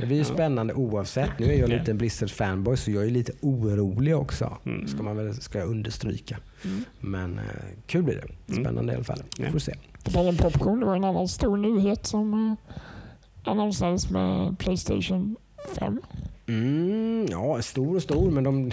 Det 0.01 0.07
blir 0.07 0.17
ju 0.17 0.25
spännande 0.25 0.75
oavsett. 0.75 1.39
Nu 1.39 1.47
är 1.47 1.59
jag 1.59 1.69
lite 1.69 1.91
en 1.91 1.99
Blizzard 1.99 2.31
fanboy 2.31 2.77
så 2.77 2.91
jag 2.91 3.07
är 3.07 3.11
lite 3.11 3.33
orolig 3.41 4.17
också. 4.17 4.59
Mm. 4.67 4.89
Ska, 4.89 5.03
man 5.03 5.17
väl, 5.17 5.35
ska 5.35 5.59
jag 5.59 5.69
understryka. 5.69 6.37
Mm. 6.65 6.85
Men 7.01 7.39
eh, 7.39 7.45
kul 7.87 8.03
blir 8.03 8.15
det. 8.47 8.55
Spännande 8.55 8.93
i 8.93 8.97
alla 8.97 9.05
fall. 9.05 9.23
Vi 9.39 9.51
får 9.51 9.59
se. 9.59 9.75
Om 10.15 10.37
popcorn, 10.37 10.81
det 10.81 10.87
var 10.87 10.97
en 10.97 11.05
annan 11.05 11.29
stor 11.29 11.57
nyhet 11.57 12.07
som 12.07 12.57
eh, 12.67 13.51
annonserades 13.51 14.11
med 14.11 14.59
Playstation 14.59 15.37
5. 15.79 16.01
Mm, 16.51 17.27
ja, 17.31 17.63
stor 17.63 17.97
och 17.97 18.03
stor 18.03 18.31
men 18.31 18.45
de, 18.45 18.71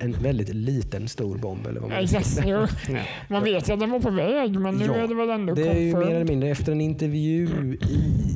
en 0.00 0.12
väldigt 0.12 0.54
liten 0.54 1.08
stor 1.08 1.38
bomb. 1.38 1.66
Eller 1.66 1.80
vad 1.80 1.90
man 1.90 2.06
Ja. 2.46 2.66
Man 3.28 3.44
vet 3.44 3.68
ju 3.68 3.72
att 3.72 3.80
den 3.80 3.90
var 3.90 4.00
på 4.00 4.10
väg, 4.10 4.60
men 4.60 4.74
nu 4.74 4.84
Ja, 4.84 4.94
är 4.94 5.08
det 5.08 5.14
väl 5.14 5.30
ändå 5.30 5.54
Det 5.54 5.68
är 5.68 5.80
ju 5.80 5.96
mer 5.96 6.14
eller 6.14 6.24
mindre 6.24 6.48
efter 6.48 6.72
en 6.72 6.80
intervju 6.80 7.48
i, 7.82 8.27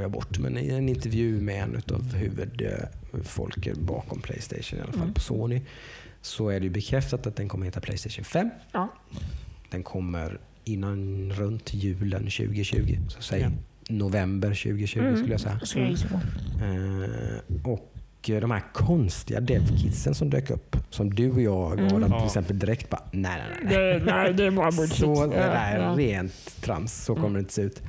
glömmer 0.00 0.04
jag 0.04 0.10
bort, 0.12 0.38
men 0.38 0.58
i 0.58 0.68
en 0.68 0.88
intervju 0.88 1.40
med 1.40 1.62
en 1.62 1.82
av 1.94 2.14
huvudfolken 2.14 3.76
bakom 3.86 4.20
Playstation, 4.20 4.78
i 4.78 4.82
alla 4.82 4.92
fall 4.92 5.02
Mm. 5.02 5.14
på 5.14 5.20
Sony, 5.20 5.60
så 6.22 6.48
är 6.48 6.60
det 6.60 6.64
ju 6.64 6.70
bekräftat 6.70 7.26
att 7.26 7.36
den 7.36 7.48
kommer 7.48 7.64
heta 7.64 7.80
Playstation 7.80 8.24
5. 8.24 8.50
Ja. 8.72 8.88
Den 9.70 9.82
kommer 9.82 10.38
innan 10.64 11.30
runt 11.32 11.74
julen 11.74 12.30
2020, 12.30 12.98
så 13.08 13.22
säg 13.22 13.40
Ja. 13.40 13.50
november 13.88 14.54
2020 14.54 14.98
Mm. 15.00 15.16
skulle 15.16 15.32
jag 15.32 15.40
säga. 15.40 15.60
Eh, 16.62 17.66
och 17.70 18.30
eh, 18.30 18.40
de 18.40 18.50
här 18.50 18.62
konstiga 18.72 19.40
devkitsen 19.40 20.14
som 20.14 20.30
dök 20.30 20.50
upp, 20.50 20.76
som 20.90 21.14
du 21.14 21.30
och 21.30 21.40
jag 21.42 21.72
Mm. 21.72 21.86
Adam, 21.86 22.02
till 22.02 22.10
Ja. 22.18 22.26
exempel 22.26 22.58
direkt 22.58 22.90
bara 22.90 23.02
nej, 23.12 23.40
nej, 23.50 23.58
nej. 23.64 23.74
Det, 23.98 24.04
nej, 24.04 24.34
det 24.34 24.44
är 24.44 24.50
bara 24.50 24.70
bullshit. 24.70 24.96
Så 24.98 25.26
det 25.26 25.36
där 25.36 25.74
är 25.76 25.78
ja. 25.82 25.94
rent 25.98 26.62
trams. 26.62 27.04
Så 27.04 27.14
kommer 27.14 27.26
Mm. 27.28 27.34
det 27.34 27.40
inte 27.40 27.52
se 27.52 27.62
ut. 27.62 27.82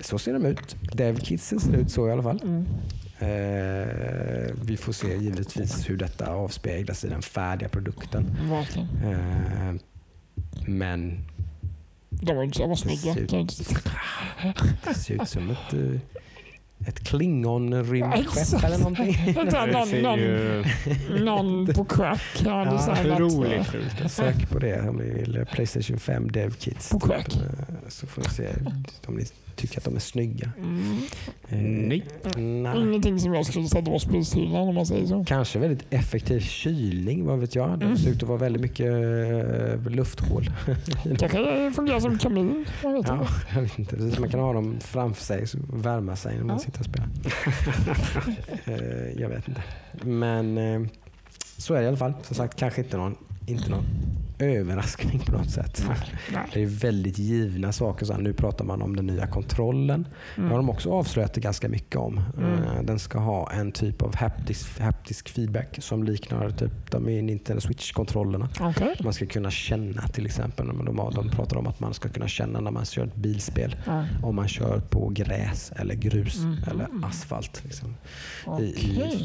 Så 0.00 0.18
ser 0.18 0.32
de 0.32 0.46
ut. 0.46 0.76
Devkidsen 0.92 1.60
ser 1.60 1.76
ut 1.76 1.90
så 1.90 2.08
i 2.08 2.12
alla 2.12 2.22
fall. 2.22 2.40
Mm. 2.42 2.66
Eh, 3.18 4.54
vi 4.62 4.76
får 4.76 4.92
se 4.92 5.16
givetvis 5.16 5.90
hur 5.90 5.96
detta 5.96 6.26
avspeglas 6.30 7.04
i 7.04 7.08
den 7.08 7.22
färdiga 7.22 7.68
produkten. 7.68 8.36
Verkligen. 8.50 8.88
Eh, 9.04 9.74
men 10.66 11.18
De 12.10 12.36
var 12.36 12.42
inte 12.42 12.56
så 12.56 12.60
jävla 12.62 12.76
snygga. 12.76 13.14
Det 14.84 14.94
ser 14.94 15.22
ut 15.22 15.28
som 15.28 15.50
ett, 15.50 15.72
eh, 15.72 16.00
ett 16.88 17.00
klingon-rymdskepp 17.00 18.64
eller 18.64 18.78
någonting. 18.78 19.34
Vänta, 19.34 19.66
någon, 19.66 19.90
någon, 19.90 21.24
någon 21.24 21.66
på 21.74 21.84
crack 21.84 22.42
har 22.44 22.66
Ja, 22.66 23.14
otroligt 23.14 23.66
sjukt. 23.66 24.10
Sök 24.12 24.50
på 24.50 24.58
det 24.58 24.88
om 24.88 24.96
ni 24.96 25.10
vill. 25.10 25.46
Playstation 25.52 25.98
5 25.98 26.30
Dev 26.32 26.50
Kits. 26.50 26.90
På 26.90 27.00
crack. 27.00 27.36
Eh, 27.36 27.88
Så 27.88 28.06
får 28.06 28.22
ni 28.22 28.28
se 28.28 28.48
om 29.06 29.14
ni 29.14 29.24
tycker 29.56 29.78
att 29.78 29.84
de 29.84 29.96
är 29.96 30.00
snygga. 30.00 30.50
Mm. 30.58 30.96
Eh, 31.48 31.58
Nej. 31.58 32.04
nej. 32.36 32.78
Ingenting 32.80 33.20
som 33.20 33.34
jag 33.34 33.46
skulle 33.46 33.68
sätta 33.68 33.90
på 33.90 33.98
spishyllan 33.98 34.68
om 34.68 34.74
man 34.74 34.86
säger 34.86 35.06
så. 35.06 35.24
Kanske 35.28 35.58
väldigt 35.58 35.86
effektiv 35.90 36.40
kylning, 36.40 37.24
vad 37.26 37.38
vet 37.38 37.54
jag. 37.54 37.78
Det 37.78 37.84
Mm. 37.84 37.96
ser 37.96 38.10
ut 38.10 38.22
att 38.22 38.28
vara 38.28 38.38
väldigt 38.38 38.62
mycket 38.62 38.86
eh, 38.86 39.90
lufthål. 39.90 40.50
Kanske 41.18 41.72
fungerar 41.76 42.00
som 42.00 42.18
kamin. 42.18 42.64
Jag 42.82 42.92
vet 42.92 43.08
Ja, 43.08 43.14
inte. 43.20 43.32
jag 43.54 43.62
vet 43.62 43.78
inte. 43.78 43.96
Precis, 43.96 44.18
Man 44.18 44.28
kan 44.30 44.40
ha 44.40 44.52
dem 44.52 44.76
framför 44.80 45.22
sig 45.24 45.44
och 45.72 45.86
värma 45.86 46.16
sig 46.16 46.36
när 46.36 46.44
man 46.44 46.56
Ja. 46.56 46.58
sitter 46.64 46.78
och 46.80 46.86
spelar. 46.86 47.08
Eh, 48.66 49.20
jag 49.20 49.28
vet 49.28 49.48
inte. 49.48 49.62
Men 50.02 50.58
eh, 50.58 50.80
så 51.56 51.74
är 51.74 51.78
det 51.78 51.84
i 51.84 51.88
alla 51.88 51.96
fall. 51.96 52.12
Som 52.22 52.36
sagt, 52.36 52.58
kanske 52.58 52.80
inte 52.82 52.96
någon, 52.96 53.16
inte 53.46 53.70
någon 53.70 53.84
överraskning 54.38 55.18
på 55.18 55.32
något 55.32 55.50
sätt. 55.50 55.84
Nej. 56.32 56.48
Det 56.54 56.62
är 56.62 56.66
väldigt 56.66 57.18
givna 57.18 57.72
saker. 57.72 58.06
Så 58.06 58.12
här, 58.12 58.20
nu 58.20 58.32
pratar 58.32 58.64
man 58.64 58.82
om 58.82 58.96
den 58.96 59.06
nya 59.06 59.26
kontrollen. 59.26 60.06
Det 60.36 60.42
har 60.42 60.56
de 60.56 60.70
också 60.70 60.90
avslöjat 60.92 61.32
det 61.34 61.40
ganska 61.40 61.68
mycket 61.68 61.96
om. 61.96 62.20
Mm. 62.38 62.52
Eh, 62.52 62.82
Den 62.82 62.98
ska 62.98 63.18
ha 63.18 63.52
en 63.52 63.72
typ 63.72 64.02
av 64.02 64.16
haptisk, 64.16 64.80
haptisk 64.80 65.28
feedback 65.28 65.78
som 65.80 66.02
liknar 66.04 66.50
typ 66.50 66.90
de 66.90 67.08
i 67.08 67.22
Nintendo 67.22 67.60
Switch-kontrollerna. 67.60 68.48
Okej. 68.60 68.96
Man 69.04 69.12
ska 69.12 69.26
kunna 69.26 69.50
känna 69.50 70.02
till 70.08 70.26
exempel. 70.26 70.66
De, 70.66 70.98
har- 70.98 71.12
de 71.12 71.28
pratar 71.30 71.56
om 71.56 71.66
att 71.66 71.80
man 71.80 71.94
ska 71.94 72.08
kunna 72.08 72.28
känna 72.28 72.60
när 72.60 72.70
man 72.70 72.84
kör 72.84 73.04
ett 73.06 73.16
bilspel. 73.16 73.76
Ja. 73.86 74.04
Om 74.22 74.36
man 74.36 74.48
kör 74.48 74.80
på 74.80 75.08
gräs 75.08 75.72
eller 75.76 75.94
grus 75.94 76.38
Mhm. 76.40 76.56
eller 76.70 76.86
asfalt. 77.02 77.62
Liksom. 77.64 77.88
I, 77.88 77.94
Okej. 78.46 78.70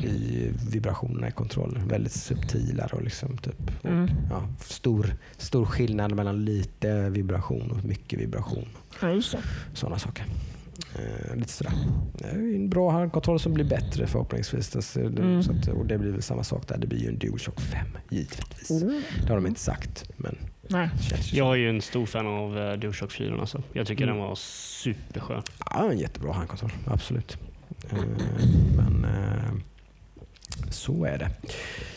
i, 0.03 0.07
I 0.07 0.51
vibrationerna 0.71 1.27
i 1.27 1.31
kontrollen. 1.31 1.87
Väldigt 1.87 2.11
subtilare 2.13 2.89
och 2.95 3.01
liksom 3.03 3.37
typ, 3.37 3.71
och, 3.81 3.89
Mm. 3.89 4.09
ja, 4.29 4.43
stor, 4.59 5.00
stor 5.37 5.65
skillnad 5.65 6.15
mellan 6.15 6.45
lite 6.45 7.09
vibration 7.09 7.71
och 7.71 7.85
mycket 7.85 8.19
vibration. 8.19 8.67
Ja, 9.01 9.09
just 9.11 9.31
det. 9.31 9.39
Sådana 9.73 9.99
saker. 9.99 10.25
Eh, 10.95 11.35
lite 11.35 11.51
sådär. 11.51 11.73
Det 12.17 12.25
är 12.25 12.37
ju 12.37 12.55
en 12.55 12.69
bra 12.69 12.91
handkontroll 12.91 13.39
som 13.39 13.53
blir 13.53 13.65
bättre 13.65 14.07
förhoppningsvis. 14.07 14.95
Mm. 14.97 15.43
så 15.43 15.51
att, 15.51 15.67
och 15.67 15.85
det 15.85 15.97
blir 15.97 16.11
väl 16.11 16.21
samma 16.21 16.43
sak 16.43 16.67
där. 16.67 16.77
Det 16.77 16.87
blir 16.87 16.99
ju 16.99 17.07
en 17.07 17.17
DualShock 17.19 17.61
5 17.61 17.87
givetvis. 18.09 18.71
Mm. 18.71 19.01
Det 19.21 19.27
har 19.29 19.35
de 19.35 19.47
inte 19.47 19.59
sagt, 19.59 20.09
men 20.17 20.37
Nej. 20.69 20.89
Jag 21.33 21.51
är 21.51 21.55
ju 21.57 21.69
en 21.69 21.81
stor 21.81 22.05
fan 22.05 22.27
av 22.27 22.57
uh, 22.57 22.73
DualShock 22.73 23.11
4. 23.11 23.39
Alltså. 23.41 23.63
Jag 23.73 23.87
tycker 23.87 24.03
Mm. 24.03 24.15
den 24.15 24.25
var 24.27 24.35
superskön. 24.35 25.41
Ja, 25.69 25.91
en 25.91 25.97
jättebra 25.97 26.33
handkontroll. 26.33 26.71
Absolut. 26.85 27.37
Eh, 27.91 27.97
men 28.77 29.05
eh, 29.05 29.53
så 30.69 31.05
är 31.05 31.17
det. 31.17 31.29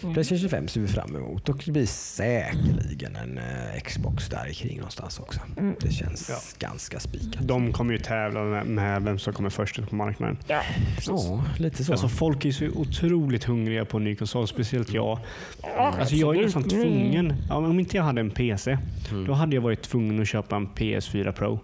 Mm. 0.03 0.15
Playstation 0.15 0.39
25 0.39 0.69
ser 0.69 0.81
vi 0.81 0.89
fram 0.89 1.17
emot 1.17 1.49
och 1.49 1.63
det 1.67 1.73
blir 1.73 1.87
säkerligen 1.87 3.17
en 3.17 3.39
eh, 3.39 3.81
Xbox 3.85 4.29
där 4.29 4.47
i 4.51 4.55
kring 4.55 4.77
någonstans 4.77 5.19
också. 5.19 5.41
Mm. 5.59 5.75
Det 5.81 5.91
känns 5.93 6.29
Ja. 6.31 6.69
ganska 6.69 7.01
spikat. 7.01 7.49
De 7.49 7.73
kommer 7.73 7.93
ju 7.93 7.99
tävla 7.99 8.43
med, 8.43 8.67
med 8.67 9.03
vem 9.03 9.19
som 9.19 9.33
kommer 9.33 9.51
först 9.51 9.79
ut 9.79 9.89
på 9.91 9.95
marknaden. 9.97 10.39
Ja. 10.47 10.61
Ja, 11.07 11.45
lite 11.59 11.85
så. 11.85 11.93
Alltså 11.93 12.09
folk 12.09 12.45
är 12.45 12.53
så 12.53 12.67
otroligt 12.67 13.45
hungriga 13.45 13.85
på 13.85 13.97
en 13.97 14.05
ny 14.05 14.17
konsol, 14.17 14.49
speciellt 14.49 14.93
jag. 14.93 15.19
Ja, 15.63 15.95
Alltså 16.01 16.15
jag 16.15 16.37
är 16.37 16.43
nästan 16.43 16.63
Mm. 16.63 16.71
tvungen. 16.75 17.35
Ja, 17.49 17.55
om 17.57 17.79
inte 17.81 17.97
jag 17.97 18.05
hade 18.05 18.21
en 18.21 18.31
PC, 18.31 18.79
Mm. 19.11 19.27
då 19.27 19.33
hade 19.33 19.55
jag 19.55 19.63
varit 19.63 19.83
tvungen 19.83 20.23
att 20.23 20.29
köpa 20.29 20.57
en 20.57 20.67
PS4 20.67 21.33
Pro. 21.33 21.61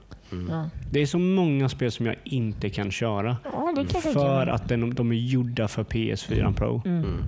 Ja, 0.50 0.70
Det 0.90 1.00
är 1.02 1.06
så 1.06 1.18
många 1.18 1.68
spel 1.68 1.90
som 1.92 2.06
jag 2.06 2.16
inte 2.24 2.70
kan 2.70 2.90
köra. 2.90 3.36
ja 3.44 3.72
det 3.76 3.92
kan 3.92 4.02
För 4.02 4.46
att 4.46 4.68
den, 4.68 4.94
de 4.94 5.12
är 5.12 5.16
gjorda 5.16 5.68
för 5.68 5.84
PS4 5.84 6.52
Pro. 6.54 6.82
Mm. 6.84 6.98
Mm. 7.04 7.22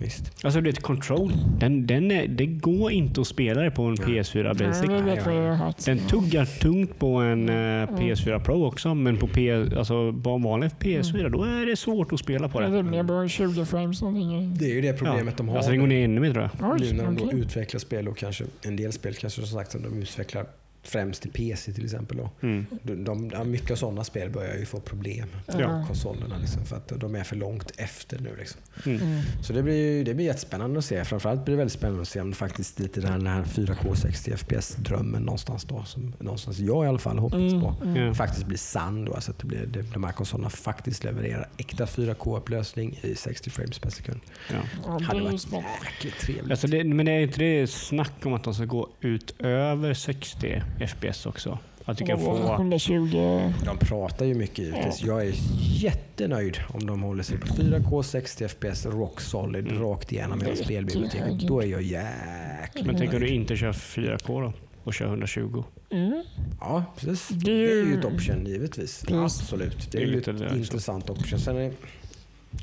Visst. 0.00 0.44
Alltså 0.44 0.60
det 0.60 0.68
är 0.68 0.72
ett 0.72 0.82
Control. 0.82 1.32
Den, 1.58 1.86
den 1.86 2.10
är, 2.10 2.26
det 2.28 2.46
går 2.46 2.92
inte 2.92 3.20
att 3.20 3.26
spela 3.26 3.62
det 3.62 3.70
på 3.70 3.82
en 3.82 3.96
Nej. 4.06 4.08
PS4 4.08 4.58
Basic. 4.58 4.90
Ja. 5.26 5.72
Den 5.86 5.98
tuggar 5.98 6.44
tungt 6.44 6.98
på 6.98 7.16
en 7.16 7.48
eh, 7.48 7.52
PS4 7.88 8.38
Pro 8.44 8.64
också, 8.66 8.94
men 8.94 9.16
på, 9.16 9.26
P, 9.26 9.52
alltså, 9.52 10.12
på 10.12 10.30
en 10.30 10.42
vanlig 10.42 10.70
PS4 10.80 11.28
då 11.28 11.44
är 11.44 11.66
det 11.66 11.76
svårt 11.76 12.12
att 12.12 12.20
spela 12.20 12.48
på 12.48 12.60
Det 12.60 12.66
det. 12.68 12.78
rimliga 12.78 13.02
bör 13.04 13.28
20 13.28 13.64
frames 13.64 14.02
någonting. 14.02 14.54
Det 14.58 14.64
är 14.70 14.74
ju 14.74 14.80
det 14.80 14.92
problemet 14.92 15.36
de 15.36 15.48
har. 15.48 15.56
Alltså 15.56 15.70
det 15.72 15.76
går 15.76 15.86
ner 15.86 16.04
ännu 16.04 16.20
mer 16.20 16.32
tror 16.32 16.50
jag. 16.60 16.72
Oj, 16.72 16.78
nu 16.80 16.92
när 16.92 17.04
de 17.04 17.16
då 17.16 17.24
okej. 17.24 17.38
utvecklar 17.40 17.78
spel 17.78 18.08
och 18.08 18.16
kanske 18.18 18.44
en 18.62 18.76
del 18.76 18.92
spel 18.92 19.14
kanske 19.14 19.40
som 19.40 19.58
sagt 19.58 19.72
som 19.72 19.82
de 19.82 19.98
utvecklar 20.02 20.46
främst 20.82 21.22
till 21.22 21.30
PC 21.30 21.72
till 21.72 21.84
exempel. 21.84 22.16
Då. 22.16 22.30
Mm. 22.42 22.66
De, 22.82 23.28
de, 23.28 23.50
mycket 23.50 23.70
av 23.70 23.76
sådana 23.76 24.04
spel 24.04 24.30
börjar 24.30 24.56
ju 24.56 24.64
få 24.66 24.80
problem 24.80 25.28
på 25.46 25.60
Ja. 25.60 25.84
konsolerna 25.86 26.38
liksom, 26.38 26.64
för 26.66 26.76
att 26.76 26.88
de 27.00 27.14
är 27.14 27.24
för 27.24 27.36
långt 27.36 27.72
efter 27.76 28.18
nu. 28.18 28.36
Liksom. 28.38 28.60
Mm. 28.86 29.00
Mm. 29.02 29.20
Så 29.42 29.52
det 29.52 29.62
blir, 29.62 30.04
det 30.04 30.14
blir 30.14 30.26
jättespännande 30.26 30.78
att 30.78 30.84
se. 30.84 31.04
Framförallt 31.04 31.44
blir 31.44 31.52
det 31.52 31.58
väldigt 31.58 31.72
spännande 31.78 32.02
att 32.02 32.08
se 32.08 32.20
om 32.20 32.30
det 32.30 32.36
faktiskt 32.36 32.78
lite 32.78 33.00
den 33.00 33.26
här 33.26 33.42
4K 33.44 33.94
60 33.94 34.30
FPS-drömmen 34.36 35.22
någonstans 35.22 35.64
då, 35.64 35.84
som 35.84 36.12
någonstans 36.18 36.58
jag 36.58 36.84
i 36.84 36.88
alla 36.88 36.98
fall 36.98 37.18
hoppas 37.18 37.40
Mm. 37.40 37.60
på, 37.60 37.74
Mm. 37.84 38.14
Faktiskt 38.14 38.46
blir 38.46 38.58
sann 38.58 39.04
då. 39.04 39.14
Alltså 39.14 39.30
att 39.30 39.38
det 39.38 39.46
blir, 39.46 39.66
det, 39.66 39.82
de 39.82 40.04
här 40.04 40.12
konsolerna 40.12 40.50
faktiskt 40.50 41.04
levererar 41.04 41.48
äkta 41.56 41.84
4K-upplösning 41.86 42.98
i 43.02 43.14
60 43.14 43.50
frames 43.50 43.78
per 43.78 43.90
sekund. 43.90 44.20
Ja. 44.50 44.56
Ja, 44.86 44.98
Det 44.98 45.04
hade 45.04 45.20
varit 45.22 45.46
jäkligt 45.52 46.18
trevligt. 46.20 46.50
Alltså 46.50 46.66
det, 46.66 46.84
men 46.84 47.06
det 47.06 47.12
är 47.12 47.20
inte 47.20 47.38
det 47.40 47.66
snack 47.70 48.12
om 48.26 48.34
att 48.34 48.44
de 48.44 48.54
ska 48.54 48.64
gå 48.64 48.88
utöver 49.00 49.94
60 49.94 50.62
FPS 50.88 51.26
också? 51.26 51.58
Att 51.84 51.98
du 51.98 52.04
kan 52.06 52.18
få... 52.18 52.54
120. 52.54 53.52
De 53.64 53.78
pratar 53.80 54.24
ju 54.24 54.34
mycket 54.34 54.58
givetvis. 54.58 55.02
Jag 55.02 55.26
är 55.26 55.32
jättenöjd 55.60 56.58
om 56.68 56.86
de 56.86 57.02
håller 57.02 57.22
sig 57.22 57.38
på 57.38 57.46
4K 57.46 58.02
60 58.02 58.48
FPS 58.48 58.86
rock 58.86 59.20
solid 59.20 59.66
Mm. 59.68 59.82
rakt 59.82 60.12
igenom 60.12 60.40
hela 60.40 60.56
spelbiblioteket. 60.56 61.40
Då 61.40 61.60
är 61.62 61.66
jag 61.66 61.82
jäkligt 61.82 62.86
Men 62.86 62.96
tänk 62.98 63.12
om 63.14 63.20
du 63.20 63.28
inte 63.28 63.56
kör 63.56 63.72
4K 63.72 64.40
då? 64.42 64.52
Och 64.84 64.94
kör 64.94 65.06
120? 65.06 65.64
Mm. 65.90 66.24
Ja, 66.60 66.84
precis. 66.96 67.28
Det 67.28 67.44
Det 67.44 67.52
är 67.52 67.70
är 67.82 67.86
ju 67.86 67.98
ett 67.98 68.04
option 68.04 68.46
givetvis. 68.46 69.00
Precis. 69.00 69.42
Absolut. 69.42 69.92
Det 69.92 69.98
är 69.98 70.00
Det 70.00 70.06
är 70.06 70.10
ju 70.10 70.16
lite 70.16 70.30
ett 70.30 70.38
det 70.38 70.44
också. 70.46 70.56
intressant 70.56 71.10
option. 71.10 71.38
Sen 71.38 71.56
är 71.56 71.60
det, 71.60 71.72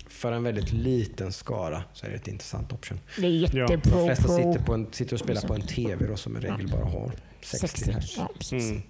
för 0.10 0.32
en 0.32 0.44
väldigt 0.44 0.74
liten 0.74 1.32
skara 1.32 1.84
så 1.94 2.06
är 2.06 2.10
det 2.10 2.16
ett 2.16 2.28
intressant 2.28 2.74
option. 2.74 3.00
Det 3.18 3.26
är 3.26 3.30
jättepro. 3.30 3.68
De 3.98 4.06
flesta 4.06 4.28
sitter, 4.28 4.60
på 4.66 4.74
en, 4.74 4.88
sitter 4.92 5.14
och 5.14 5.20
spelar 5.20 5.42
på 5.42 5.54
en 5.54 5.62
TV 5.62 6.08
då, 6.08 6.16
som 6.16 6.38
i 6.38 6.40
regel 6.40 6.68
bara 6.72 6.86
har 6.86 7.12
60 7.48 7.92
Hz. 7.92 8.18
Ja, 8.18 8.30
precis. 8.38 8.70
Mm. 8.72 8.82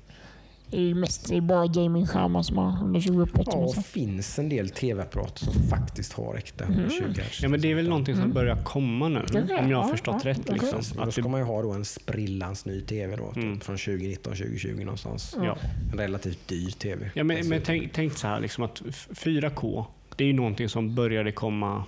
Det 0.70 0.78
är 0.78 0.82
ju 0.82 0.96
mest 0.96 1.30
det 1.30 1.38
är 1.38 1.42
bara 1.42 1.68
gamingskärmar 1.68 2.44
som 2.44 2.58
har 2.58 2.72
120 2.78 3.20
uppåt. 3.22 3.48
Ja, 3.52 3.74
det 3.76 3.84
finns 3.84 4.40
en 4.40 4.50
del 4.50 4.70
TV-apparater 4.70 5.46
som 5.46 5.54
faktiskt 5.70 6.14
har 6.14 6.36
äkta 6.36 6.64
Mm. 6.66 6.80
120 6.80 7.22
Hz. 7.22 7.40
Ja 7.44 7.50
men 7.50 7.62
det 7.62 7.72
är 7.72 7.76
väl 7.76 7.90
någonting 7.90 8.16
som 8.16 8.24
Mm. 8.24 8.34
börjar 8.34 8.64
komma 8.64 9.08
nu, 9.10 9.26
Ja, 9.50 9.60
om 9.60 9.70
jag 9.72 9.78
har 9.82 9.90
förstått 9.90 10.22
ja, 10.24 10.30
rätt. 10.30 10.50
Liksom. 10.50 10.72
Precis. 10.80 10.94
Då 10.94 11.02
Att 11.02 11.14
ska 11.14 11.28
man 11.28 11.40
ju 11.40 11.46
ha 11.46 11.62
då 11.62 11.72
en 11.72 11.86
sprillans 11.86 12.66
ny 12.66 12.82
TV 12.82 13.16
då, 13.16 13.28
typ 13.34 13.44
Mm. 13.44 13.60
från 13.60 13.78
2019, 13.78 14.36
2020 14.36 14.80
någonstans. 14.80 15.36
ja. 15.44 15.58
En 15.92 15.98
relativt 16.00 16.48
dyr 16.48 16.70
TV. 16.72 17.12
Ja, 17.14 17.24
men, 17.24 17.48
men 17.50 17.62
tänk, 17.66 17.94
tänk 17.94 18.14
så 18.18 18.28
här 18.28 18.40
liksom 18.40 18.64
att 18.64 18.82
f- 18.90 19.08
4K, 19.12 19.86
det 20.16 20.24
är 20.24 20.28
ju 20.28 20.34
någonting 20.34 20.70
som 20.70 20.96
började 20.96 21.32
komma 21.32 21.84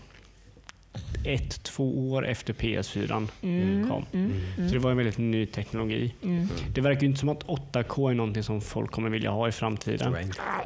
ett, 1.26 1.64
två 1.64 2.12
år 2.12 2.28
efter 2.28 2.54
PS4 2.54 3.28
Mm, 3.42 3.90
kom. 3.90 4.06
mm, 4.14 4.32
Så 4.68 4.74
det 4.74 4.80
var 4.80 4.92
en 4.92 4.98
väldigt 4.98 5.18
ny 5.18 5.46
teknologi. 5.46 6.14
mm. 6.24 6.48
Det 6.76 6.82
verkar 6.82 7.02
ju 7.02 7.08
inte 7.08 7.20
som 7.20 7.30
att 7.30 7.44
8K 7.48 8.10
är 8.10 8.14
någonting 8.14 8.44
som 8.44 8.62
folk 8.62 8.92
kommer 8.92 9.10
vilja 9.10 9.32
ha 9.32 9.48
i 9.48 9.52
framtiden. 9.52 10.16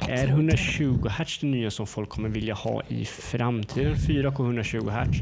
Är 0.09 0.27
120 0.27 1.07
Hz 1.09 1.39
det 1.41 1.47
nya 1.47 1.71
som 1.71 1.87
folk 1.87 2.09
kommer 2.09 2.29
vilja 2.29 2.53
ha 2.53 2.81
i 2.87 3.05
framtiden? 3.05 3.95
4K 3.95 4.43
120 4.43 4.89
Hz 4.89 5.21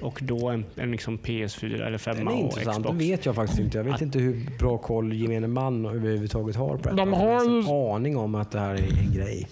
och 0.00 0.18
då 0.22 0.48
en, 0.48 0.64
en 0.76 0.90
liksom 0.90 1.18
PS4 1.18 1.86
eller 1.86 1.98
5 1.98 2.16
Den 2.16 2.28
är 2.28 2.32
och 2.32 2.38
intressant. 2.38 2.76
Det 2.76 2.82
Xbox. 2.82 3.00
vet 3.04 3.26
jag 3.26 3.34
faktiskt 3.34 3.60
inte. 3.60 3.78
Jag 3.78 3.84
vet 3.84 3.94
Att- 3.94 4.02
inte 4.02 4.18
hur 4.18 4.58
bra 4.58 4.78
koll 4.78 5.12
gemene 5.12 5.46
man 5.46 5.86
överhuvudtaget 5.86 6.56
har 6.56 6.76
på 6.76 6.88
det. 6.90 6.96
De 6.96 7.12
har 7.12 7.44
ju- 7.44 7.58
en 7.58 7.66
aning 7.94 8.16
om 8.16 8.34
att 8.34 8.50
det 8.50 8.60
här 8.60 8.74
är 8.74 8.98
en 9.06 9.12
grej. 9.14 9.48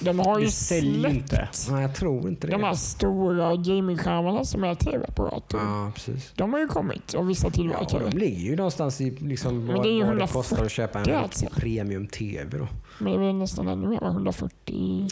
De 0.00 0.18
har 0.18 0.38
ju 0.38 0.44
Det 0.46 0.50
säljer 0.52 1.00
släppt 1.00 1.14
inte. 1.14 1.48
Nej, 1.70 1.82
jag 1.82 1.94
tror 1.94 2.28
inte 2.28 2.46
det. 2.46 2.50
de 2.52 2.62
här 2.62 2.74
stora 2.74 3.56
gamingskärmarna 3.56 4.44
som 4.44 4.64
är 4.64 4.74
tv-apparater. 4.74 5.58
Ja, 5.58 5.92
precis. 5.94 6.32
De 6.36 6.52
har 6.52 6.60
ju 6.60 6.66
kommit 6.66 7.12
och 7.14 7.30
vissa 7.30 7.46
Ja, 7.46 7.50
tillverkare. 7.50 8.04
och 8.04 8.10
de 8.10 8.18
ligger 8.18 8.38
ju 8.50 8.56
någonstans 8.56 9.00
i 9.00 9.10
liksom, 9.10 9.64
Men 9.66 9.76
vad, 9.76 9.84
det 9.84 9.88
är 9.90 9.92
ju 9.92 9.98
vad 9.98 10.06
det 10.08 10.22
140 10.22 10.32
kostar 10.32 10.64
att 10.64 10.70
köpa 10.70 10.98
en 11.00 11.16
alltså. 11.16 11.46
premium-TV. 11.56 12.58
Då. 12.58 12.68
Men 12.98 13.12
det 13.12 13.18
är 13.18 13.26
väl 13.26 13.34
nästan 13.34 13.68
ännu 13.68 13.88
mer, 13.88 14.00
va? 14.00 14.08
140... 14.10 15.08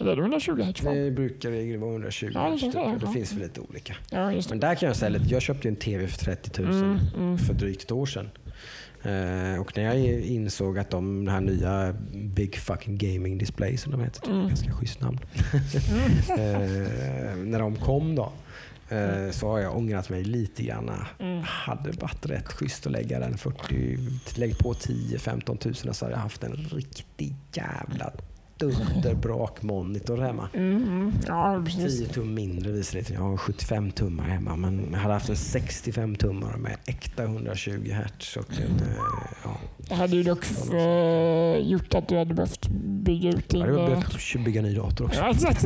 Eller 0.00 0.12
är 0.12 0.16
det 0.16 0.22
120 0.22 0.62
hertz? 0.62 0.80
Det 0.80 1.10
brukar 1.10 1.50
i 1.50 1.76
vara 1.76 1.90
120 1.90 2.30
Ja, 2.34 2.40
det 2.40 2.48
hertz, 2.50 2.62
typ. 2.62 2.72
Det 2.72 2.98
ja. 3.02 3.12
finns 3.12 3.32
väl 3.32 3.38
lite 3.42 3.60
olika. 3.60 3.94
Ja, 4.10 4.32
just 4.32 4.48
det. 4.48 4.52
Men 4.54 4.60
där 4.60 4.74
kan 4.74 4.86
jag 4.86 4.96
säga 4.96 5.08
lite. 5.08 5.24
Jag 5.34 5.42
köpte 5.42 5.68
en 5.68 5.76
TV 5.76 6.06
för 6.06 6.18
30 6.18 6.62
000 6.62 6.70
Mm, 6.74 6.98
mm. 7.16 7.38
för 7.38 7.54
drygt 7.54 7.82
ett 7.82 7.92
år 7.92 8.06
sedan. 8.06 8.28
Eh, 9.04 9.60
och 9.60 9.76
när 9.76 9.84
jag 9.84 9.96
insåg 10.20 10.78
att 10.78 10.90
de, 10.90 11.24
den 11.24 11.34
här 11.34 11.40
nya 11.40 11.94
Big 12.14 12.56
Fucking 12.56 12.98
Gaming 12.98 13.38
Display 13.38 13.76
som 13.76 13.92
de 13.92 14.00
heter, 14.00 14.20
typ, 14.20 14.30
Mm. 14.30 14.48
ganska 14.48 14.72
schysst 14.72 15.00
namn. 15.00 15.18
eh, 16.28 17.36
när 17.36 17.58
de 17.58 17.76
kom 17.76 18.14
då 18.14 18.32
eh, 18.88 19.30
så 19.30 19.48
har 19.48 19.58
jag 19.58 19.76
ångrat 19.76 20.08
mig 20.10 20.24
lite 20.24 20.62
grann. 20.62 20.90
Mm. 21.18 21.42
Hade 21.42 21.90
varit 21.90 22.26
rätt 22.26 22.48
schysst 22.52 22.86
att 22.86 22.92
lägga 22.92 23.18
den 23.20 23.38
40, 23.38 23.98
lägg 24.36 24.58
på 24.58 24.72
10-15 24.72 25.56
tusen 25.58 25.94
så 25.94 26.04
hade 26.04 26.14
jag 26.16 26.20
haft 26.22 26.44
en 26.44 26.52
riktig 26.56 27.34
jävla 27.52 28.12
dunderbrak-monitor 28.58 30.16
hemma. 30.18 30.48
Mm, 30.54 31.12
ja, 31.26 31.62
precis. 31.64 31.98
10 31.98 32.08
tum 32.08 32.34
mindre 32.34 32.72
visserligen. 32.72 33.12
Jag 33.14 33.20
har 33.30 33.36
75 33.36 33.90
tummar 33.90 34.24
hemma 34.24 34.56
men 34.56 34.88
jag 34.92 34.98
hade 34.98 35.14
haft 35.14 35.28
en 35.28 35.36
65 35.36 36.16
tummare 36.16 36.56
med 36.56 36.76
äkta 36.86 37.22
120 37.22 37.90
hertz. 37.92 38.36
Och 38.36 38.46
en, 38.52 38.88
eh, 38.88 38.94
ja, 39.44 39.56
Det 39.88 39.94
hade 39.94 40.16
ju 40.16 40.22
dock 40.22 40.44
eh, 40.72 41.68
gjort 41.68 41.94
att 41.94 42.08
du 42.08 42.16
hade 42.18 42.34
behövt 42.34 42.68
bygga 43.04 43.28
ut 43.28 43.48
din... 43.48 43.60
jag 43.60 43.66
hade 43.66 43.82
eh, 43.82 43.88
behövt 43.88 44.44
bygga 44.44 44.62
ny 44.62 44.74
dator 44.74 45.04
också. 45.04 45.20
ja, 45.20 45.30
exakt. 45.30 45.60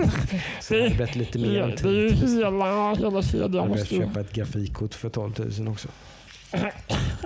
Så 0.61 0.75
det 0.75 0.83
hade 0.83 0.95
blivit 0.95 1.17
lite 1.17 1.39
mer 1.39 1.63
än 1.63 1.71
det 1.71 1.89
är 1.89 1.93
ju 1.93 2.11
10 2.11 2.27
000. 2.27 2.37
hela, 2.37 2.95
hela 2.95 3.11
Jag 3.13 3.25
kedjan. 3.25 3.55
hade 3.55 3.73
behövt 3.73 3.89
köpa 3.89 4.21
ett 4.21 4.33
grafikkort 4.33 4.95
för 4.95 5.09
12 5.09 5.33
000 5.59 5.69
också. 5.69 5.89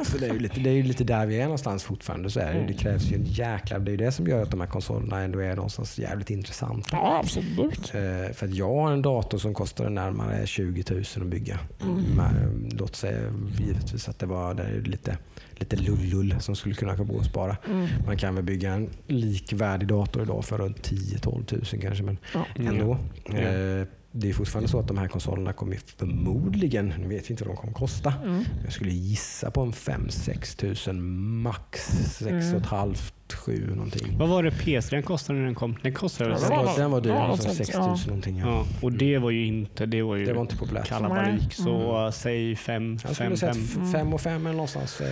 Så 0.05 0.19
det 0.19 0.27
är, 0.29 0.33
ju 0.33 0.39
lite, 0.39 0.61
det 0.61 0.71
är 0.71 0.75
ju 0.75 0.83
lite 0.83 1.05
där 1.05 1.27
vi 1.27 1.37
är 1.41 1.45
någonstans 1.45 1.85
fortfarande. 1.85 2.31
Så 2.31 2.41
är 2.41 2.55
det, 2.55 2.65
det 2.67 2.73
krävs 2.73 3.05
ju 3.05 3.17
en 3.17 3.25
jäkla... 3.25 3.79
Det 3.79 3.93
är 3.93 3.97
det 3.97 4.13
som 4.13 4.27
gör 4.27 4.43
att 4.43 4.51
de 4.51 4.61
här 4.61 4.67
konsolerna 4.69 5.21
ändå 5.21 5.39
är 5.39 5.57
någonstans 5.57 5.99
jävligt 5.99 6.31
intressanta. 6.31 6.89
Ja, 6.93 7.19
absolut. 7.19 7.95
Eh, 7.95 8.33
för 8.35 8.47
att 8.47 8.55
jag 8.55 8.75
har 8.75 8.93
en 8.93 9.03
dator 9.03 9.39
som 9.39 9.55
kostar 9.55 9.91
närmare 9.91 10.47
20 10.47 10.85
000 10.91 11.03
att 11.17 11.27
bygga. 11.27 11.59
Mm. 11.83 12.03
Men, 12.17 12.71
låt 12.79 12.97
säga 12.97 13.21
givetvis 13.61 14.09
att 14.09 14.19
det 14.19 14.27
var 14.27 14.55
det 14.55 14.63
är 14.63 14.81
lite, 14.81 15.17
lite 15.53 15.77
lullull 15.77 16.35
som 16.41 16.57
skulle 16.57 16.75
kunna 16.75 16.95
gå 16.97 17.19
att 17.21 17.27
spara. 17.27 17.57
Mm. 17.69 17.89
Man 18.07 18.17
kan 18.17 18.35
väl 18.35 18.45
bygga 18.45 18.73
en 18.73 18.89
likvärdig 19.07 19.89
dator 19.89 20.23
idag 20.23 20.45
för 20.45 20.59
runt 20.59 20.91
10-12 20.91 21.75
000 21.75 21.83
kanske. 21.83 22.05
Men 22.05 22.19
Ja. 22.35 22.47
ändå. 22.57 22.99
Ja. 23.27 23.39
Eh, 23.39 23.87
det 24.13 24.29
är 24.29 24.33
fortfarande 24.33 24.69
så 24.69 24.79
att 24.79 24.89
de 24.89 24.99
här 24.99 25.09
konsolerna 25.09 25.53
kommer 25.53 25.79
förmodligen, 25.97 26.93
nu 26.99 27.09
vet 27.09 27.31
vi 27.31 27.33
inte 27.33 27.45
vad 27.45 27.55
de 27.57 27.61
kommer 27.61 27.73
kosta. 27.73 28.15
Mm. 28.25 28.45
Jag 28.65 28.73
skulle 28.73 28.91
gissa 28.91 29.51
på 29.51 29.61
en 29.61 29.73
5-6 29.73 30.57
tusen 30.59 31.03
max. 31.43 31.81
6 32.19 32.23
Mm. 32.31 32.55
och 32.55 32.61
ett 32.61 32.67
halvt, 32.67 33.15
7 33.33 33.67
någonting. 33.75 34.19
Vad 34.19 34.29
var 34.29 34.43
det 34.43 34.51
PS3 34.51 34.91
den 34.91 35.03
kostade 35.03 35.39
när 35.39 35.47
den 35.47 35.55
kom? 35.55 35.77
Den 35.83 35.95
kostade 35.95 36.31
Ja, 36.31 36.37
Den 36.39 36.49
det 36.51 36.57
var, 36.65 36.79
den 36.79 36.91
var 36.91 37.01
dyr, 37.01 37.11
Ja, 37.11 37.17
alltså 37.23 37.49
något 37.49 37.57
6 37.57 37.71
sånt, 37.71 37.87
000 37.87 37.97
ja. 37.99 38.07
någonting. 38.07 38.39
Ja. 38.39 38.47
Ja, 38.47 38.67
och 38.83 38.93
det 38.93 39.19
var 39.19 39.31
ju 39.31 39.47
inte, 39.47 39.87
det 39.87 40.03
var 40.03 40.17
ju 40.17 40.25
Det 40.25 40.33
var 40.33 40.43
inte 40.43 40.57
populärt. 40.57 40.89
kalabalik. 40.89 41.53
Så 41.55 42.05
uh, 42.07 42.11
säg 42.11 42.57
5, 42.57 42.99
Jag 43.05 43.15
skulle 43.15 43.29
5, 43.29 43.37
säga 43.37 43.55
5. 43.55 43.93
5 43.93 44.15
och 44.15 44.21
5 44.21 44.47
eller 44.47 44.57
någonstans. 44.57 45.01
Eh, 45.01 45.09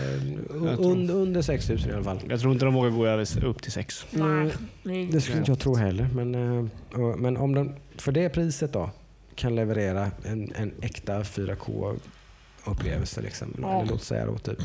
under, 0.78 1.14
under 1.14 1.42
6 1.42 1.68
000 1.68 1.78
i 1.78 1.92
alla 1.92 2.04
fall. 2.04 2.18
Jag 2.28 2.40
tror 2.40 2.52
inte 2.52 2.64
de 2.64 2.74
vågar 2.74 2.90
gå 2.90 3.06
över 3.06 3.44
upp 3.44 3.62
till 3.62 3.72
6. 3.72 4.06
Mm, 4.14 4.50
Nej. 4.82 5.08
det 5.12 5.20
skulle 5.20 5.38
inte 5.38 5.50
jag 5.50 5.58
tro 5.58 5.74
heller. 5.74 6.08
Men, 6.14 6.34
eh, 6.34 7.16
men 7.16 7.36
om 7.36 7.54
de 7.54 7.72
för 8.00 8.12
det 8.12 8.28
priset 8.28 8.72
då 8.72 8.90
kan 9.34 9.54
leverera 9.54 10.10
en, 10.24 10.52
en 10.56 10.72
äkta 10.82 11.22
4K-upplevelse. 11.22 13.20
Liksom. 13.22 13.54
Ja. 13.62 13.80
Eller 13.80 13.90
låt 13.90 14.02
säga 14.02 14.26
då 14.26 14.38
typ 14.38 14.58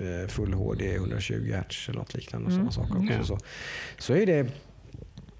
eh, 0.00 0.28
full 0.28 0.52
HD 0.54 0.94
120 0.94 1.34
Hz 1.68 1.88
eller 1.88 1.98
något 1.98 2.14
liknande. 2.14 2.46
Och 2.46 2.52
Mm. 2.52 2.70
sådana 2.70 2.88
saker 2.88 3.02
också. 3.02 3.12
Ja. 3.18 3.24
Så, 3.24 3.38
så 3.98 4.12
är 4.14 4.26
Det 4.26 4.46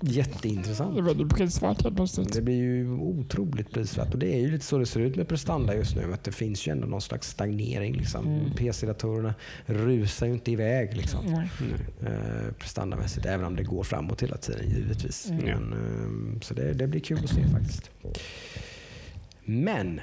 jätteintressant. 0.00 0.98
är 0.98 1.02
väldigt 1.02 1.36
prisvärt 1.36 1.82
helt 1.82 1.96
plötsligt. 1.96 2.32
Det 2.32 2.42
blir 2.42 2.54
ju 2.54 2.90
otroligt 2.90 3.70
prisvärt 3.70 4.12
och 4.12 4.18
det 4.18 4.34
är 4.34 4.40
ju 4.40 4.50
lite 4.50 4.64
så 4.64 4.78
det 4.78 4.86
ser 4.86 5.00
ut 5.00 5.16
med 5.16 5.28
prestanda 5.28 5.74
just 5.74 5.96
nu. 5.96 6.12
Att 6.12 6.24
det 6.24 6.32
finns 6.32 6.68
ju 6.68 6.72
ändå 6.72 6.86
någon 6.86 7.00
slags 7.00 7.28
stagnering. 7.28 7.96
Liksom. 7.96 8.26
Mm. 8.26 8.52
PC-datorerna 8.52 9.34
rusar 9.66 10.26
ju 10.26 10.32
inte 10.32 10.50
iväg 10.50 10.96
liksom, 10.96 11.26
Nej. 11.26 11.50
eh, 12.00 12.52
prestandamässigt. 12.58 13.26
Även 13.26 13.46
om 13.46 13.56
det 13.56 13.62
går 13.64 13.82
framåt 13.82 14.22
hela 14.22 14.36
tiden 14.36 14.68
givetvis. 14.68 15.30
Mm. 15.30 15.44
Men, 15.44 15.72
eh, 15.72 16.40
så 16.40 16.54
det, 16.54 16.72
det 16.72 16.86
blir 16.86 17.00
kul 17.00 17.18
att 17.24 17.30
se 17.30 17.48
faktiskt. 17.48 17.90
Men 19.44 20.00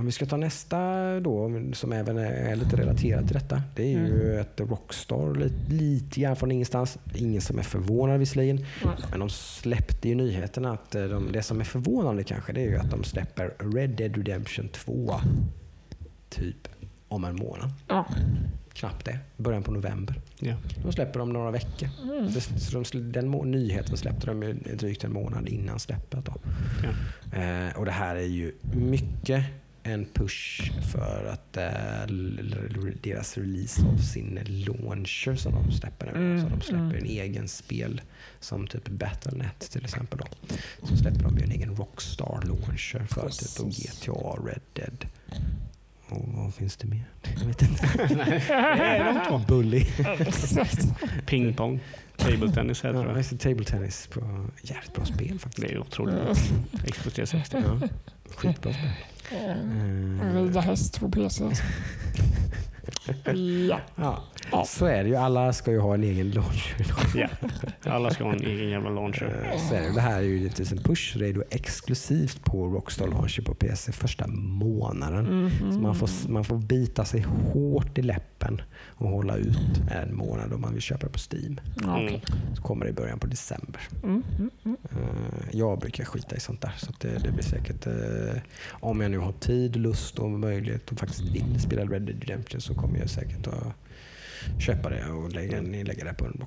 om 0.00 0.06
vi 0.06 0.12
ska 0.12 0.26
ta 0.26 0.36
nästa 0.36 1.20
då, 1.20 1.50
som 1.72 1.92
även 1.92 2.18
är 2.18 2.56
lite 2.56 2.76
relaterat 2.76 3.26
till 3.26 3.34
detta. 3.34 3.62
Det 3.76 3.82
är 3.82 3.88
ju 3.88 4.26
Mm. 4.30 4.40
ett 4.40 4.60
Rockstar 4.60 5.34
lite, 5.34 5.72
lite 5.72 6.20
grann 6.20 6.36
från 6.36 6.50
ingenstans. 6.52 6.98
Ingen 7.14 7.40
som 7.42 7.58
är 7.58 7.62
förvånad 7.62 8.18
visserligen. 8.18 8.56
Mm. 8.58 8.94
Men 9.10 9.20
de 9.20 9.30
släppte 9.30 10.08
ju 10.08 10.14
nyheterna 10.14 10.72
att 10.72 10.94
eh, 10.94 11.04
de, 11.04 11.32
det 11.32 11.42
som 11.42 11.60
är 11.60 11.64
förvånande 11.64 12.24
kanske 12.24 12.52
det 12.52 12.60
är 12.60 12.68
ju 12.68 12.76
att 12.76 12.90
de 12.90 13.04
släpper 13.04 13.50
Red 13.74 13.90
Dead 13.90 14.16
Redemption 14.16 14.68
2 14.68 15.14
typ 16.28 16.68
om 17.08 17.24
en 17.24 17.36
månad. 17.36 17.70
Ja. 17.88 18.06
Knappt 18.72 19.04
det. 19.04 19.18
Början 19.36 19.62
på 19.62 19.72
november. 19.72 20.20
Ja. 20.38 20.54
De 20.82 20.92
släpper 20.92 21.18
de 21.18 21.32
några 21.32 21.50
veckor. 21.50 21.88
Mm. 22.02 22.32
Det, 22.32 22.40
så 22.40 22.82
de, 22.92 23.12
den 23.12 23.28
må, 23.28 23.44
nyheten 23.44 23.96
släppte 23.96 24.26
de 24.26 24.42
ju 24.42 24.52
drygt 24.52 25.04
en 25.04 25.12
månad 25.12 25.48
innan 25.48 25.78
släppet. 25.78 26.24
Då. 26.24 26.34
Ja. 26.82 27.38
Eh, 27.38 27.76
och 27.78 27.84
det 27.84 27.90
här 27.90 28.16
är 28.16 28.26
ju 28.26 28.52
mycket 28.74 29.44
en 29.90 30.04
push 30.14 30.72
för 30.92 31.24
att 31.32 31.56
l- 31.56 32.96
deras 33.02 33.38
release 33.38 33.82
av 33.86 33.96
sin 33.98 34.38
launcher 34.46 35.34
som 35.36 35.52
de 35.52 35.72
släpper 35.72 36.06
nu. 36.06 36.12
Mm, 36.18 36.42
Så 36.42 36.48
de 36.56 36.60
släpper 36.60 36.80
mm. 36.84 36.96
en 36.96 37.06
egen 37.06 37.48
spel 37.48 38.00
som 38.40 38.66
typ 38.66 38.88
Battlenet 38.88 39.60
till 39.70 39.84
exempel. 39.84 40.18
Då. 40.18 40.56
Så 40.86 40.96
släpper 40.96 41.22
de 41.22 41.38
ju 41.38 41.44
en 41.44 41.50
egen 41.52 41.76
Rockstar 41.76 42.40
launcher 42.44 43.06
för 43.06 43.22
Precis. 43.22 43.54
typ 43.54 44.02
GTA, 44.06 44.12
Red 44.46 44.60
Dead. 44.72 45.06
Och 46.08 46.28
vad 46.28 46.54
finns 46.54 46.76
det 46.76 46.86
mer? 46.86 47.04
Jag 47.40 47.46
vet 47.46 47.62
inte. 47.62 47.86
Det 48.48 48.54
är 48.54 49.14
de 49.14 49.20
två. 49.28 49.38
Bully. 49.48 49.86
Pingpong. 51.26 51.80
Table 52.20 52.52
tennis 52.52 52.84
heter 52.84 53.04
Ja, 53.08 53.14
det. 53.14 53.38
table 53.38 53.64
tennis. 53.64 54.06
På, 54.06 54.20
jävligt 54.62 54.94
bra 54.94 55.04
spel 55.04 55.38
faktiskt. 55.38 55.68
Det 55.68 55.74
är 55.74 55.78
otroligt 55.78 56.14
bra. 56.14 56.34
Xbox 56.92 57.14
360. 57.14 57.56
Ja, 57.64 57.88
skitbra 58.36 58.72
spel. 58.72 58.90
Eh, 59.30 60.34
Rida 60.34 60.60
häst 60.60 61.00
på 61.00 61.10
PC. 61.10 61.44
Ja. 63.66 63.80
Ja, 64.52 64.64
så 64.66 64.86
är 64.86 65.02
det 65.04 65.08
ju. 65.08 65.16
Alla 65.16 65.52
ska 65.52 65.70
ju 65.70 65.78
ha 65.78 65.94
en 65.94 66.04
egen 66.04 66.30
launcher. 66.30 66.86
Ja. 67.14 67.28
Alla 67.90 68.10
ska 68.10 68.24
ha 68.24 68.32
en 68.32 68.44
egen 68.44 68.68
jävla 68.68 68.90
launcher. 68.90 69.50
Eh, 69.52 69.58
Så 69.68 69.74
är 69.74 69.80
det. 69.82 69.94
det 69.94 70.00
här 70.00 70.16
är 70.18 70.22
ju 70.22 70.38
lite 70.40 70.62
en 70.62 70.78
push. 70.82 71.16
Det 71.18 71.28
är 71.28 71.32
då 71.32 71.42
exklusivt 71.50 72.44
på 72.44 72.66
Rockstar 72.66 73.06
Launcher 73.06 73.42
på 73.42 73.54
PC 73.54 73.92
första 73.92 74.26
månaden. 74.26 75.24
Mhm. 75.60 75.72
Så 75.72 75.78
man 75.78 75.94
får, 75.94 76.28
man 76.28 76.44
får 76.44 76.58
bita 76.58 77.04
sig 77.04 77.20
hårt 77.52 77.98
i 77.98 78.02
läppen 78.02 78.62
och 78.88 79.08
hålla 79.08 79.36
ut 79.36 79.80
en 79.90 80.16
månad 80.16 80.52
om 80.52 80.60
man 80.60 80.72
vill 80.72 80.82
köpa 80.82 81.08
på 81.08 81.18
Steam. 81.30 81.60
Mm. 81.84 82.20
Så 82.54 82.62
kommer 82.62 82.84
det 82.84 82.90
i 82.90 82.94
början 82.94 83.18
på 83.18 83.26
december. 83.26 83.80
Mm, 84.02 84.22
mm, 84.38 84.50
mm. 84.64 84.76
Eh, 84.90 85.48
Jag 85.52 85.78
brukar 85.78 86.04
skita 86.04 86.36
i 86.36 86.40
sånt 86.40 86.60
där. 86.60 86.72
Så 86.78 86.92
det, 87.00 87.18
det 87.18 87.32
blir 87.32 87.44
säkert, 87.44 87.86
eh, 87.86 88.40
om 88.70 89.00
jag 89.00 89.10
nu 89.10 89.18
har 89.18 89.32
tid, 89.32 89.76
lust 89.76 90.18
och 90.18 90.30
möjlighet 90.30 90.92
och 90.92 90.98
faktiskt 90.98 91.20
vill 91.22 91.60
spela 91.60 91.82
Red 91.82 92.02
Dead 92.02 92.20
Redemption 92.24 92.60
så 92.60 92.74
kommer 92.80 92.98
jag 92.98 93.10
säkert 93.10 93.46
att 93.46 94.60
köpa 94.62 94.90
det 94.90 95.04
och 95.10 95.32
lägga, 95.32 95.60
lägga 95.60 96.04
det 96.04 96.14
på 96.14 96.24
en. 96.24 96.42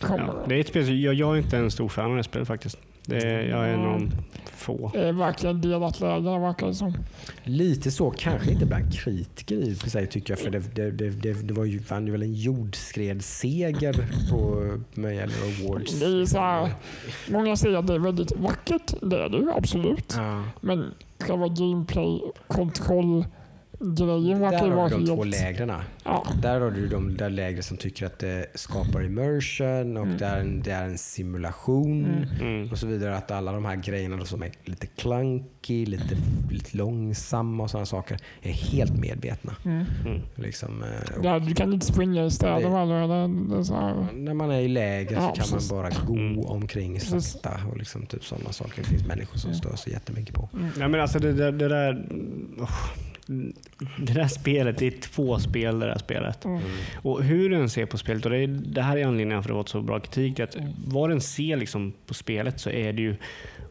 Kommer. 0.00 0.26
Ja, 0.26 0.44
det 0.48 0.54
är 0.54 0.60
ett 0.60 0.68
spel, 0.68 1.02
jag, 1.02 1.14
jag 1.14 1.34
är 1.34 1.38
inte 1.38 1.58
en 1.58 1.70
stor 1.70 1.88
fan 1.88 2.10
av 2.10 2.16
det 2.16 2.22
spelet 2.22 2.48
faktiskt. 2.48 2.78
Det 3.06 3.16
är, 3.16 3.42
jag 3.42 3.64
är 3.64 3.68
en 3.68 3.80
av 3.80 4.00
de 4.00 4.10
få. 4.56 4.90
Det 4.94 5.08
är 5.08 5.12
verkligen 5.12 5.60
delat 5.60 6.00
läge 6.00 6.38
verkar 6.38 6.66
det 6.66 6.74
som. 6.74 6.94
Lite 7.44 7.90
så, 7.90 8.10
kanske 8.10 8.52
inte 8.52 8.66
bland 8.66 8.94
kritiker 8.94 9.54
i 9.54 9.74
för 9.74 9.90
sig 9.90 10.06
tycker 10.06 10.32
jag. 10.32 10.38
För 10.38 10.50
det, 10.50 10.74
det, 10.74 10.90
det, 10.90 11.10
det, 11.10 11.32
det 11.32 11.54
var 11.54 11.64
ju, 11.64 11.78
vann 11.78 12.06
ju 12.06 12.12
väl 12.12 12.22
en 12.22 12.34
jordskredsseger 12.34 13.92
på 14.30 14.66
gäller 15.14 15.64
awards. 15.64 16.00
Det 16.00 16.06
är 16.06 16.26
så 16.26 16.38
här, 16.38 16.70
många 17.30 17.56
säger 17.56 17.76
att 17.76 17.86
det 17.86 17.94
är 17.94 17.98
väldigt 17.98 18.36
vackert. 18.36 18.94
Det 19.02 19.24
är 19.24 19.28
det 19.28 19.36
ju 19.36 19.50
absolut. 19.50 20.14
Ja. 20.16 20.44
Men 20.60 20.94
själva 21.18 21.48
gameplay, 21.48 22.20
kontroll, 22.46 23.24
grejen 23.80 24.40
verkar 24.40 24.58
Där 24.58 24.64
ju 24.66 24.70
har 24.70 24.76
vara 24.76 24.88
du 24.88 24.96
de 24.98 25.06
två 25.06 25.24
helt... 25.24 25.40
lägren. 25.40 25.72
Ja, 26.04 26.26
Där 26.42 26.60
har 26.60 26.70
du 26.70 26.88
de 26.88 27.16
där 27.16 27.30
lägre 27.30 27.62
som 27.62 27.76
tycker 27.76 28.06
att 28.06 28.18
det 28.18 28.46
skapar 28.54 29.02
immersion 29.04 29.96
och 29.96 30.04
Mm. 30.06 30.18
det, 30.18 30.24
är 30.26 30.40
en, 30.40 30.62
det 30.62 30.70
är 30.70 30.84
en 30.84 30.98
simulation. 30.98 32.04
Mm. 32.04 32.40
Mm. 32.56 32.70
Och 32.70 32.78
så 32.78 32.86
vidare. 32.86 33.16
Att 33.16 33.30
alla 33.30 33.52
de 33.52 33.64
här 33.64 33.76
grejerna 33.76 34.16
då 34.16 34.24
som 34.24 34.42
är 34.42 34.50
lite 34.64 34.86
clunky, 34.86 35.86
lite, 35.86 36.16
lite 36.50 36.76
långsamma 36.76 37.62
och 37.62 37.70
sådana 37.70 37.86
saker 37.86 38.18
är 38.42 38.52
helt 38.52 38.98
medvetna. 39.00 39.56
mm. 39.64 39.84
Mm. 40.06 40.20
Liksom, 40.34 40.82
eh, 40.82 41.18
och 41.18 41.24
ja, 41.24 41.38
du 41.38 41.54
kan 41.54 41.72
inte 41.72 41.86
springa 41.86 42.24
i 42.24 42.30
städer 42.30 42.70
Det- 42.70 42.78
eller 42.78 43.08
det, 43.28 43.54
det 43.54 43.58
är 43.58 43.62
så 43.62 43.74
här. 43.74 44.06
när 44.14 44.34
man 44.34 44.50
är 44.50 44.60
i 44.60 44.68
läger 44.68 45.14
Ja, 45.14 45.20
så 45.20 45.26
kan 45.26 45.34
precis. 45.34 45.70
man 45.70 45.78
bara 45.82 45.90
gå 46.06 46.14
Mm. 46.14 46.38
omkring 46.38 47.00
sakta 47.00 47.50
och 47.70 47.76
liksom 47.78 48.06
typ 48.06 48.24
sådana 48.24 48.52
saker. 48.52 48.82
Det 48.82 48.88
finns 48.88 49.06
människor 49.06 49.38
som 49.38 49.50
Mm. 49.50 49.58
stör 49.58 49.76
sig 49.76 49.92
jättemycket 49.92 50.34
på. 50.34 50.48
Ja, 50.78 50.88
men 50.88 51.00
alltså 51.00 51.18
det, 51.18 51.32
det, 51.32 51.50
det 51.50 51.68
där... 51.68 52.06
oh, 52.58 52.70
det 53.98 54.12
där 54.12 54.28
spelet, 54.28 54.78
det 54.78 54.86
är 54.86 54.90
två 55.00 55.38
spel 55.38 55.78
det 55.78 55.86
där 55.86 55.98
spelet. 55.98 56.44
Mm. 56.44 56.60
Och 57.02 57.22
hur 57.24 57.50
den 57.50 57.70
ser 57.70 57.86
på 57.86 57.98
spelet, 57.98 58.24
och 58.24 58.30
det, 58.30 58.38
är, 58.38 58.46
det 58.46 58.82
här 58.82 58.96
är 58.96 59.06
anledningen 59.06 59.42
för 59.42 59.50
att 59.50 59.54
det 59.54 59.56
var 59.56 59.64
så 59.64 59.82
bra 59.82 60.00
kritik, 60.00 60.36
det 60.36 60.42
är 60.42 60.46
att 60.46 60.56
Mm. 60.56 60.72
vad 60.86 61.10
den 61.10 61.20
ser 61.20 61.56
liksom 61.56 61.92
på 62.06 62.14
spelet 62.14 62.60
så 62.60 62.70
är 62.70 62.92
det 62.92 63.02
ju 63.02 63.16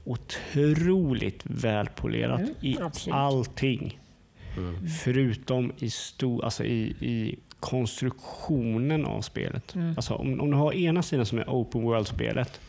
otroligt 0.03 1.41
välpolerat 1.43 2.39
Mm, 2.39 2.53
i 2.61 2.77
absolut. 2.81 3.15
allting. 3.15 3.99
Mm. 4.57 4.87
Förutom 5.03 5.71
i, 5.79 5.89
sto, 5.89 6.41
alltså 6.41 6.63
i, 6.63 6.81
i 6.99 7.35
konstruktionen 7.59 9.05
av 9.05 9.21
spelet. 9.21 9.75
Mm. 9.75 9.93
Alltså, 9.97 10.13
om, 10.13 10.41
om 10.41 10.51
du 10.51 10.57
har 10.57 10.73
ena 10.73 11.03
sidan 11.03 11.25
som 11.25 11.37
är 11.39 11.45
open 11.47 11.81
world-spelet, 11.81 12.59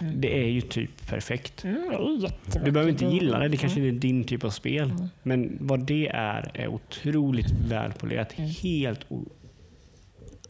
Mm. 0.00 0.20
det 0.20 0.38
är 0.44 0.48
ju 0.48 0.60
typ 0.60 1.06
perfekt. 1.06 1.64
Mm. 1.64 2.26
Du 2.64 2.70
behöver 2.70 2.92
inte 2.92 3.04
gilla 3.04 3.38
det, 3.38 3.48
det 3.48 3.56
kanske 3.56 3.80
Mm. 3.80 3.96
är 3.96 4.00
din 4.00 4.24
typ 4.24 4.44
av 4.44 4.50
spel. 4.50 4.92
Men 5.22 5.56
vad 5.60 5.86
det 5.86 6.08
är, 6.08 6.50
är 6.54 6.68
otroligt 6.68 7.50
välpolerat. 7.50 8.38
Mm. 8.38 8.50
Helt 8.62 9.00
o- 9.08 9.28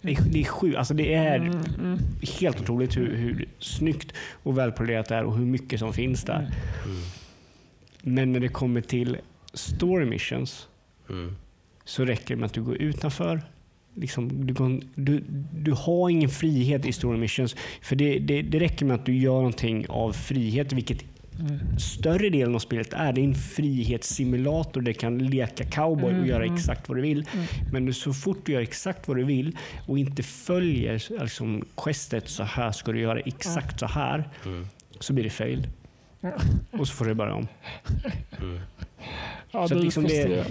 det 0.03 0.13
är, 0.13 0.19
det 0.33 0.41
är 0.41 0.45
sjukt. 0.45 0.77
Alltså 0.77 0.95
det 0.95 1.15
är 1.15 1.37
Mm, 1.37 1.59
mm. 1.79 1.99
helt 2.41 2.61
otroligt 2.61 2.97
hur, 2.97 3.17
hur 3.17 3.49
snyggt 3.59 4.13
och 4.43 4.59
välpolerat 4.59 5.09
det 5.09 5.15
är 5.15 5.25
och 5.25 5.37
hur 5.37 5.47
mycket 5.47 5.79
som 5.79 5.93
finns 5.93 6.25
där. 6.25 6.37
Mm. 6.85 6.97
Men 8.03 8.33
när 8.33 8.41
det 8.41 8.49
kommer 8.49 8.81
till 8.81 9.17
story 9.55 10.05
missions 10.05 10.69
Mm. 11.11 11.37
så 11.85 12.05
räcker 12.05 12.35
det 12.35 12.41
med 12.41 12.47
att 12.47 12.53
du 12.53 12.63
går 12.63 12.77
utanför. 12.77 13.43
Liksom, 13.95 14.47
du, 14.47 14.81
du, 14.95 15.23
du 15.53 15.73
har 15.73 16.11
ingen 16.11 16.31
frihet 16.31 16.87
i 16.87 16.93
story 16.93 17.19
missions. 17.19 17.57
För 17.83 17.97
det, 17.97 18.19
det, 18.19 18.43
det 18.43 18.59
räcker 18.59 18.87
med 18.87 18.95
att 18.95 19.07
du 19.07 19.17
gör 19.17 19.35
någonting 19.35 19.87
av 19.89 20.13
frihet, 20.13 20.73
vilket 20.73 21.05
Mm. 21.41 21.79
större 21.79 22.31
delen 22.31 22.55
av 22.55 22.59
spelet 22.59 22.93
är. 22.93 23.13
Det 23.13 23.21
är 23.21 23.25
en 23.25 23.35
frihetssimulator 23.35 24.81
där 24.81 24.93
du 24.93 24.99
kan 24.99 25.19
leka 25.19 25.65
cowboy 25.65 26.05
och 26.05 26.11
Mm, 26.11 26.27
göra 26.29 26.45
mm. 26.45 26.55
exakt 26.55 26.89
vad 26.89 26.99
du 26.99 27.03
vill. 27.03 27.27
Mm. 27.35 27.47
Men 27.73 27.95
så 27.95 28.13
fort 28.13 28.47
du 28.47 28.53
gör 28.53 28.61
exakt 28.61 29.09
vad 29.09 29.17
du 29.17 29.25
vill 29.25 29.57
och 29.87 29.99
inte 29.99 30.23
följer 30.23 31.21
liksom, 31.23 31.65
questet 31.77 32.29
så 32.29 32.43
här 32.43 32.73
ska 32.73 32.93
du 32.93 33.01
göra 33.01 33.21
exakt 33.21 33.81
så 33.81 33.87
här. 33.87 34.29
Så 35.01 35.13
blir 35.13 35.25
det 35.25 35.31
fail. 35.31 35.69
Och 36.71 36.89
så 36.89 36.95
får 36.95 37.05
du 37.05 37.15
börja 37.15 37.35
om. 37.35 37.47
Mm. 39.03 39.63
Ja, 39.63 39.69
Så 39.69 39.75
det 39.75 39.81
är 39.81 39.85
liksom 39.85 40.05
det-. 40.05 40.45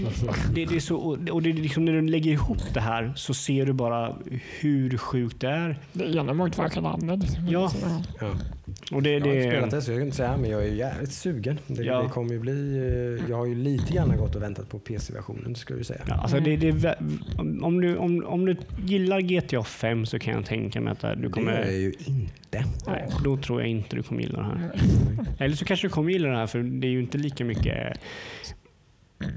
Det, 0.56 0.66
det 0.66 0.76
är 0.76 0.80
så, 0.80 0.98
och 1.32 1.42
det 1.42 1.50
är 1.50 1.54
liksom 1.54 1.86
när 1.86 1.94
du 1.94 2.02
lägger 2.02 2.32
ihop 2.32 2.74
det 2.74 2.80
här 2.82 3.14
så 3.16 3.34
ser 3.34 3.66
du 3.66 3.74
bara 3.74 4.16
hur 4.60 4.98
sjukt 4.98 5.40
det 5.42 5.48
är. 5.50 5.80
Det 5.94 6.16
ena 6.16 6.34
motverkar 6.34 6.82
det 6.82 6.88
andra. 6.88 7.20
Ja. 7.50 7.72
Ja. 8.20 8.28
Och 8.92 9.04
det, 9.04 9.10
Jag 9.12 9.20
har 9.22 9.28
inte 9.28 9.40
det, 9.40 9.52
spelat 9.52 9.72
det 9.72 9.82
så 9.82 9.92
jag 9.92 9.98
kan 10.00 10.06
inte 10.06 10.18
säga 10.18 10.38
men 10.38 10.50
jag 10.50 10.64
är 10.64 10.74
jävligt 10.74 11.12
sugen. 11.12 11.60
Det, 11.68 11.84
Ja. 11.84 12.02
det 12.02 12.10
kommer 12.10 12.34
ju 12.34 12.40
bli, 12.40 12.78
eh, 12.78 13.30
jag 13.30 13.38
har 13.38 13.46
ju 13.46 13.56
lite 13.56 13.94
grann 13.94 14.18
gått 14.18 14.36
och 14.36 14.42
väntat 14.42 14.70
på 14.70 14.80
PC-versionen 14.80 15.56
skulle 15.56 15.80
vi 15.80 15.86
säga. 15.86 16.02
ja, 16.08 16.14
alltså 16.16 16.40
det, 16.40 16.56
det, 16.56 16.72
vä- 16.72 17.64
om, 17.64 17.82
du, 17.82 17.98
om, 17.98 18.26
om 18.26 18.46
du 18.46 18.56
gillar 18.86 19.22
GTA 19.22 19.64
5 19.64 20.06
så 20.06 20.20
kan 20.20 20.34
jag 20.34 20.46
tänka 20.46 20.82
mig 20.82 20.92
att 20.92 21.02
du 21.02 21.16
Det 21.24 21.30
kommer... 21.30 21.52
är 21.52 21.72
ju 21.72 21.94
inte. 22.06 22.66
Nej, 22.88 23.08
då 23.24 23.38
tror 23.38 23.62
jag 23.62 23.70
inte 23.70 23.96
du 23.96 24.04
kommer 24.04 24.22
gilla 24.22 24.40
det 24.40 24.46
här. 24.46 24.72
Eller 25.46 25.56
så 25.56 25.66
kanske 25.66 25.88
du 25.88 25.92
kommer 25.92 26.12
gilla 26.12 26.30
det 26.30 26.38
här 26.38 26.48
för 26.48 26.60
det 26.60 26.88
är 26.88 26.92
ju 26.92 27.00
inte 27.02 27.18
lika 27.18 27.46
mycket 27.46 27.98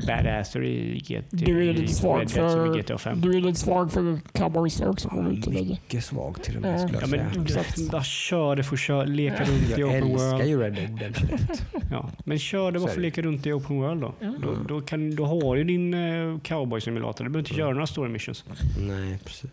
badasser 0.07 0.65
i 0.65 0.99
GTA, 0.99 1.23
Du 1.31 1.69
är 1.69 1.75
lite 1.75 1.95
svag 1.95 2.31
för, 2.31 2.79
GTA 2.79 2.99
5. 2.99 3.21
du 3.21 3.37
är 3.37 3.41
lite 3.41 3.61
svag 3.61 3.93
för 3.93 4.21
cowboys 4.33 4.81
också. 4.81 5.11
Lägga. 5.47 5.65
Mycket 5.65 6.05
svag 6.05 6.43
till 6.43 6.57
och 6.57 6.63
med 6.63 6.75
Ja. 6.75 6.79
skulle 6.79 6.95
Ja, 6.95 7.01
jag 7.01 7.11
men 7.11 7.47
säga. 7.47 7.61
Exakt. 7.63 7.91
bara 7.91 8.03
kör 8.05 8.57
det, 8.57 8.65
får 8.65 8.77
köra, 8.77 9.05
leka 9.05 9.45
runt 9.45 9.51
i 9.79 9.81
Jag 9.81 9.89
open 9.89 10.03
älskar 10.11 10.31
world. 10.37 10.49
ju 10.49 10.61
Red 10.61 10.73
Dead 10.75 10.91
Redemption 11.01 11.29
1. 11.35 11.63
Ja, 11.91 12.11
men 12.25 12.39
kör 12.39 12.73
det, 12.73 12.79
är 12.79 12.81
varför 12.81 12.97
det. 12.97 13.03
leka 13.03 13.23
runt 13.23 13.47
i 13.47 13.53
open 13.53 13.77
world 13.77 14.01
då? 14.01 14.15
Då, 14.43 14.55
då, 14.69 14.81
kan, 14.81 15.17
då 15.17 15.25
har 15.27 15.57
du 15.57 15.65
din 15.65 15.95
uh, 15.95 16.39
cowboy-simulator. 16.41 17.25
Du 17.25 17.31
behöver 17.31 17.49
inte 17.51 17.61
göra 17.61 17.73
några 17.73 17.87
story 17.87 18.09
missions. 18.11 18.45
Nej, 18.81 19.19
precis. 19.25 19.51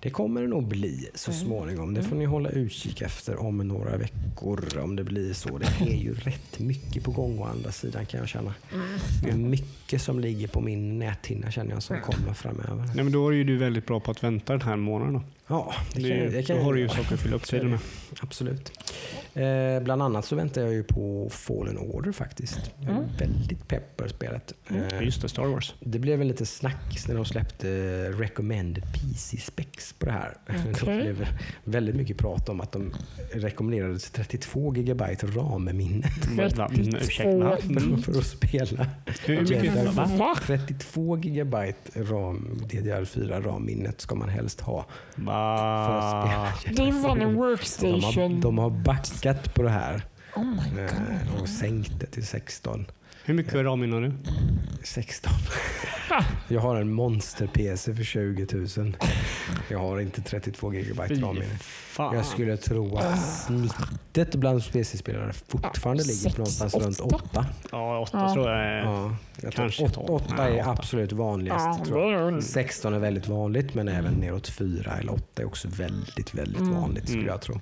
Det 0.00 0.10
kommer 0.10 0.40
det 0.42 0.48
nog 0.48 0.64
bli 0.68 1.08
så 1.14 1.32
småningom. 1.32 1.94
Det 1.94 2.02
får 2.02 2.16
ni 2.16 2.24
hålla 2.24 2.48
utkik 2.50 3.00
efter 3.02 3.40
om 3.42 3.58
några 3.68 3.96
veckor 3.96 4.78
om 4.82 4.96
det 4.96 5.04
blir 5.04 5.32
så. 5.32 5.58
Det 5.58 5.90
är 5.90 5.96
ju 5.96 6.14
rätt 6.14 6.58
mycket 6.58 7.04
på 7.04 7.10
gång 7.10 7.38
å 7.38 7.44
andra 7.44 7.72
sidan 7.72 8.06
kan 8.06 8.20
jag 8.20 8.28
känna. 8.28 8.54
Är 9.28 9.32
mycket 9.62 10.02
som 10.02 10.20
ligger 10.20 10.48
på 10.48 10.60
min 10.60 10.98
näthinna 10.98 11.50
känner 11.50 11.72
jag 11.72 11.82
som 11.82 12.00
kommer 12.00 12.32
framöver. 12.32 12.90
Nej, 12.94 13.04
men 13.04 13.12
då 13.12 13.28
är 13.28 13.32
ju 13.32 13.44
du 13.44 13.56
väldigt 13.56 13.86
bra 13.86 14.00
på 14.00 14.10
att 14.10 14.24
vänta 14.24 14.52
den 14.52 14.62
här 14.62 14.76
månaden. 14.76 15.14
Då, 15.14 15.22
Ja, 15.48 15.74
det 15.94 16.00
det, 16.02 16.08
kan, 16.08 16.32
det 16.32 16.42
kan 16.42 16.56
då 16.56 16.62
har 16.62 16.72
du 16.72 16.78
ju 16.80 16.86
jag- 16.86 16.94
saker 16.96 17.14
att 17.14 17.20
fylla 17.20 17.36
upp 17.36 17.44
tiden 17.46 17.70
med. 17.70 17.78
Absolut. 18.20 18.72
Eh, 19.34 19.80
bland 19.82 20.02
annat 20.02 20.24
så 20.24 20.36
väntar 20.36 20.60
jag 20.62 20.72
ju 20.72 20.82
på 20.84 21.28
Fallen 21.30 21.78
Order 21.78 22.12
faktiskt. 22.12 22.58
Jag 22.80 22.88
är 22.90 22.96
Mm. 22.96 23.08
väldigt 23.18 23.68
pepp 23.68 23.96
på 23.96 24.02
det 24.04 24.10
spelet. 24.10 24.52
Eh, 24.68 25.02
Just 25.04 25.22
det, 25.22 25.28
Star 25.28 25.46
Wars. 25.46 25.74
det 25.80 25.98
blev 25.98 26.20
en 26.20 26.28
lite 26.28 26.46
snack 26.46 27.04
när 27.08 27.14
de 27.14 27.24
släppte 27.24 27.68
recommended 28.10 28.84
PC-specs 28.92 29.92
på 29.98 30.06
det 30.06 30.12
här. 30.12 30.36
Det 30.46 30.82
Okej. 30.82 31.00
blev 31.02 31.26
väldigt 31.64 31.94
mycket 31.96 32.18
prat 32.18 32.48
om 32.48 32.60
att 32.60 32.72
de 32.72 32.94
rekommenderade 33.32 33.98
32 33.98 34.70
GB 34.70 35.04
RAM-minne 35.22 36.06
Va? 36.56 36.68
Mm, 36.74 36.88
Ursäkta, 36.96 37.36
va? 37.36 37.56
Mm. 37.62 38.02
för 38.02 38.18
att 38.18 38.26
spela. 38.26 38.86
Hur 39.26 39.40
mycket? 39.40 39.64
Jedi. 39.64 39.86
Va? 39.96 40.10
Va? 40.18 40.36
32 40.46 41.16
GB 41.16 41.56
RAM, 41.94 42.60
DDR4 42.70 43.42
RAM-minnet 43.42 44.00
ska 44.00 44.14
man 44.14 44.28
helst 44.28 44.60
ha. 44.60 44.86
Va? 45.16 45.37
Det 46.76 46.82
är 46.88 47.02
fan 47.02 47.20
en 47.20 47.28
De 47.28 47.36
har, 47.38 47.48
workstation. 47.48 48.40
de 48.40 48.58
har 48.58 48.70
backat 48.70 49.54
på 49.54 49.62
det 49.62 49.70
här 49.70 50.02
Oh 50.36 50.44
my 50.44 50.70
god. 50.70 50.78
eh, 50.78 51.42
och 51.42 51.48
sänkt 51.48 52.00
det 52.00 52.06
till 52.06 52.26
16. 52.26 52.86
Hur 53.28 53.34
mycket 53.34 53.54
RAM 53.54 53.92
har 53.92 54.00
du? 54.00 54.12
16. 54.84 55.32
Jag 56.48 56.60
har 56.60 56.76
en 56.76 56.92
monster-PC 56.92 57.94
för 57.94 58.02
20 58.04 58.46
000. 58.78 58.96
Jag 59.68 59.78
har 59.78 60.00
inte 60.00 60.22
32 60.22 60.68
GB 60.70 61.02
RAM-minne. 61.02 61.44
fan. 61.88 62.16
Jag 62.16 62.24
skulle 62.26 62.56
tro 62.56 62.96
att 62.96 63.22
snittet 63.28 64.34
bland 64.34 64.72
PC-spelare 64.72 65.32
fortfarande 65.48 66.02
Ja, 66.02 66.06
ligger 66.06 66.30
på 66.30 66.38
någonstans 66.38 66.74
runt 66.74 67.00
åtta. 67.00 67.16
8. 67.30 67.46
Ja, 67.72 67.98
åtta 68.00 68.18
Ja. 68.18 68.34
tror 68.34 68.48
jag 68.50 68.58
är... 68.60 68.78
Ja, 68.82 69.16
jag 69.42 69.52
Kanske 69.52 69.84
8, 69.84 69.94
tolv. 69.94 70.10
8 70.10 70.34
Nej, 70.38 70.58
är 70.58 70.60
åtta. 70.60 70.70
absolut 70.70 71.12
vanligast. 71.12 71.64
Ja, 71.78 71.84
tror 71.84 72.12
jag. 72.12 72.32
det 72.32 72.38
är 72.38 72.40
16 72.40 72.94
är 72.94 72.98
väldigt 72.98 73.28
vanligt 73.28 73.74
men 73.74 73.88
även 73.88 74.12
neråt 74.14 74.48
4 74.48 74.92
eller 75.00 75.12
8 75.12 75.42
är 75.42 75.46
också 75.46 75.68
väldigt, 75.68 76.34
väldigt 76.34 76.60
Mm. 76.60 76.74
vanligt 76.74 77.04
skulle 77.04 77.18
Mm. 77.22 77.32
jag 77.32 77.40
tro. 77.40 77.60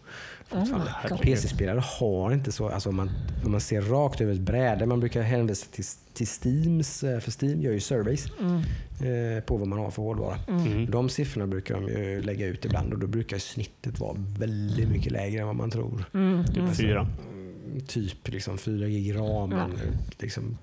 Oh. 0.52 1.20
PC-spelare 1.22 1.80
har 2.00 2.32
inte 2.32 2.52
så, 2.52 2.68
alltså 2.68 2.88
om 2.88 2.96
man, 2.96 3.10
om 3.44 3.50
man 3.52 3.60
ser 3.60 3.82
rakt 3.82 4.20
över 4.20 4.32
ett 4.32 4.40
bräde, 4.40 4.86
man 4.86 5.00
brukar 5.00 5.22
hänvisa 5.22 5.66
till, 5.72 5.84
till 6.14 6.26
Steams, 6.26 7.04
eh, 7.04 7.20
för 7.20 7.30
Steam 7.44 7.62
gör 7.62 7.72
ju 7.72 7.80
surveys 7.80 8.26
Mm, 8.40 8.56
eh, 9.36 9.42
på 9.44 9.56
vad 9.56 9.68
man 9.68 9.78
har 9.78 9.90
för 9.90 10.02
hårdvara. 10.02 10.38
mm. 10.48 10.66
Mm. 10.66 10.90
De 10.90 11.08
siffrorna 11.08 11.46
brukar 11.46 11.74
de 11.74 11.88
ju 11.88 12.22
lägga 12.22 12.46
ut 12.46 12.64
ibland 12.64 12.92
och 12.92 12.98
då 12.98 13.06
brukar 13.06 13.38
snittet 13.38 14.00
vara 14.00 14.16
väldigt 14.38 14.88
mycket 14.88 15.12
lägre 15.12 15.40
än 15.40 15.46
vad 15.46 15.56
man 15.56 15.70
tror. 15.70 16.04
Mm, 16.14 16.44
Typ 16.46 16.56
mm. 16.56 16.74
fyra. 16.74 17.00
Mm, 17.32 17.80
Typ 17.86 18.28
liksom 18.28 18.58
4 18.58 18.88
gig 18.88 19.16
ram, 19.16 19.54
liksom 20.18 20.58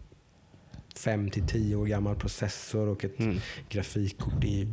5 0.95 1.29
till 1.29 1.43
10 1.47 1.75
år 1.75 1.85
gammal 1.85 2.15
processor 2.15 2.87
och 2.87 3.03
ett 3.05 3.19
Mm. 3.19 3.37
grafikkort 3.69 4.43
i 4.43 4.65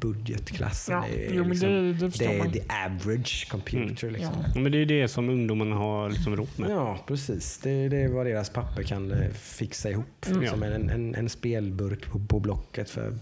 budgetklassen. 0.00 0.94
Ja, 0.94 1.04
Det 1.12 1.26
är, 1.26 1.34
jo, 1.34 1.42
men 1.42 1.50
liksom, 1.50 1.68
det, 1.70 1.92
det 1.92 2.18
det 2.18 2.24
är 2.24 2.38
man. 2.38 2.52
the 2.52 2.60
average 2.86 3.48
computer. 3.50 4.06
Ja. 4.06 4.12
Liksom. 4.12 4.32
Ja, 4.54 4.60
Men 4.60 4.72
det 4.72 4.78
är 4.78 4.86
det 4.86 5.08
som 5.08 5.28
ungdomarna 5.28 5.76
har 5.76 6.10
liksom 6.10 6.36
råd 6.36 6.48
med. 6.56 6.70
Ja, 6.70 6.98
precis. 7.06 7.58
Det, 7.62 7.88
det 7.88 7.96
är 8.02 8.08
vad 8.08 8.26
deras 8.26 8.50
papper 8.50 8.82
kan 8.82 9.12
eh, 9.12 9.30
fixa 9.32 9.90
ihop. 9.90 10.26
Mm. 10.26 10.40
Liksom 10.40 10.62
en, 10.62 10.90
en, 10.90 11.14
en 11.14 11.28
spelburk 11.28 12.06
på, 12.10 12.18
på 12.18 12.40
Blocket 12.40 12.90
för 12.90 13.12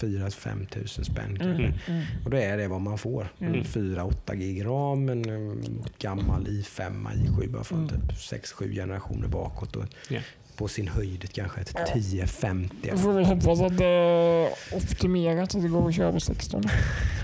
4-5 0.00 0.66
tusen 0.66 1.04
spänn. 1.04 1.38
kanske. 1.38 1.64
Mm, 1.64 1.78
mm. 1.88 2.02
Och 2.24 2.30
då 2.30 2.36
är 2.36 2.56
det 2.56 2.68
vad 2.68 2.80
man 2.80 2.98
får. 2.98 3.28
Mm. 3.38 3.54
En 3.54 3.62
4-8 3.64 4.34
gig 4.36 4.64
ram, 4.66 5.08
en 5.08 5.30
um, 5.30 5.84
gammal 5.98 6.46
i5, 6.46 7.06
i7 7.12 7.50
bara 7.52 7.64
från 7.64 7.78
Mm. 7.78 7.88
typ 8.00 8.10
6-7 8.18 8.72
generationer 8.74 9.28
bakåt. 9.28 9.76
Och 9.76 9.84
Ja. 10.08 10.20
På 10.58 10.68
sin 10.68 10.88
höjd 10.88 11.32
kanske 11.32 11.60
ett 11.60 11.74
10-50. 11.94 12.70
Jag 12.82 13.00
får 13.00 13.12
väl 13.12 13.24
hoppas 13.24 13.60
att 13.60 13.78
det 13.78 13.84
är 13.86 14.48
optimerat 14.76 15.52
så 15.52 15.58
det 15.58 15.68
går 15.68 15.88
att 15.88 15.94
köra 15.94 16.12
på 16.12 16.20
16. 16.20 16.62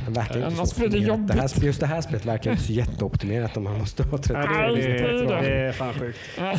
Det 0.06 0.10
verkar 0.10 0.34
inte 0.36 0.46
Annars 0.46 0.74
blir 0.76 0.88
det 0.88 0.96
optimerat. 1.10 1.28
det 1.28 1.34
här, 1.34 1.40
jobbigt. 1.48 1.62
Just 1.64 1.80
det 1.80 1.86
här 1.86 2.00
spelet 2.00 2.24
verkar 2.26 2.50
inte 2.50 2.62
så 2.62 2.72
jätteoptimerat 2.72 3.56
om 3.56 3.64
man 3.64 3.78
måste 3.78 4.02
ha 4.02 4.18
30 4.18 4.32
Nej, 4.32 4.74
det, 4.76 4.82
det 4.82 4.98
är 4.98 5.42
det, 5.42 5.50
är 5.68 5.72
fan 5.72 5.94
sjukt. 5.94 6.18
Eh, 6.38 6.54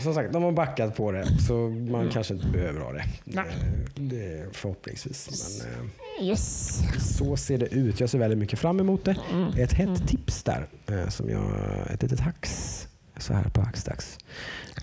som 0.00 0.14
sagt, 0.14 0.32
de 0.32 0.42
har 0.42 0.52
backat 0.52 0.96
på 0.96 1.12
det 1.12 1.26
så 1.46 1.52
man 1.68 2.00
Mm. 2.00 2.10
kanske 2.12 2.34
inte 2.34 2.46
behöver 2.46 2.80
ha 2.80 2.92
det. 2.92 3.04
Nej. 3.24 3.44
Eh, 3.48 4.02
det 4.02 4.46
förhoppningsvis. 4.52 5.62
Men, 5.64 5.72
eh, 6.20 6.28
Yes. 6.28 6.78
så 7.18 7.36
ser 7.36 7.58
det 7.58 7.66
ut. 7.66 8.00
Jag 8.00 8.08
ser 8.10 8.18
väldigt 8.18 8.38
mycket 8.38 8.58
fram 8.58 8.80
emot 8.80 9.04
det. 9.04 9.16
Mm. 9.32 9.52
Ett 9.58 9.72
hett 9.72 10.08
tips 10.08 10.42
där, 10.42 10.66
eh, 10.86 11.08
som 11.08 11.30
jag, 11.30 11.42
ett 11.94 12.02
litet 12.02 12.20
hacks 12.20 12.88
så 13.18 13.34
här 13.34 13.44
på 13.44 13.60
hacksdags, 13.60 14.18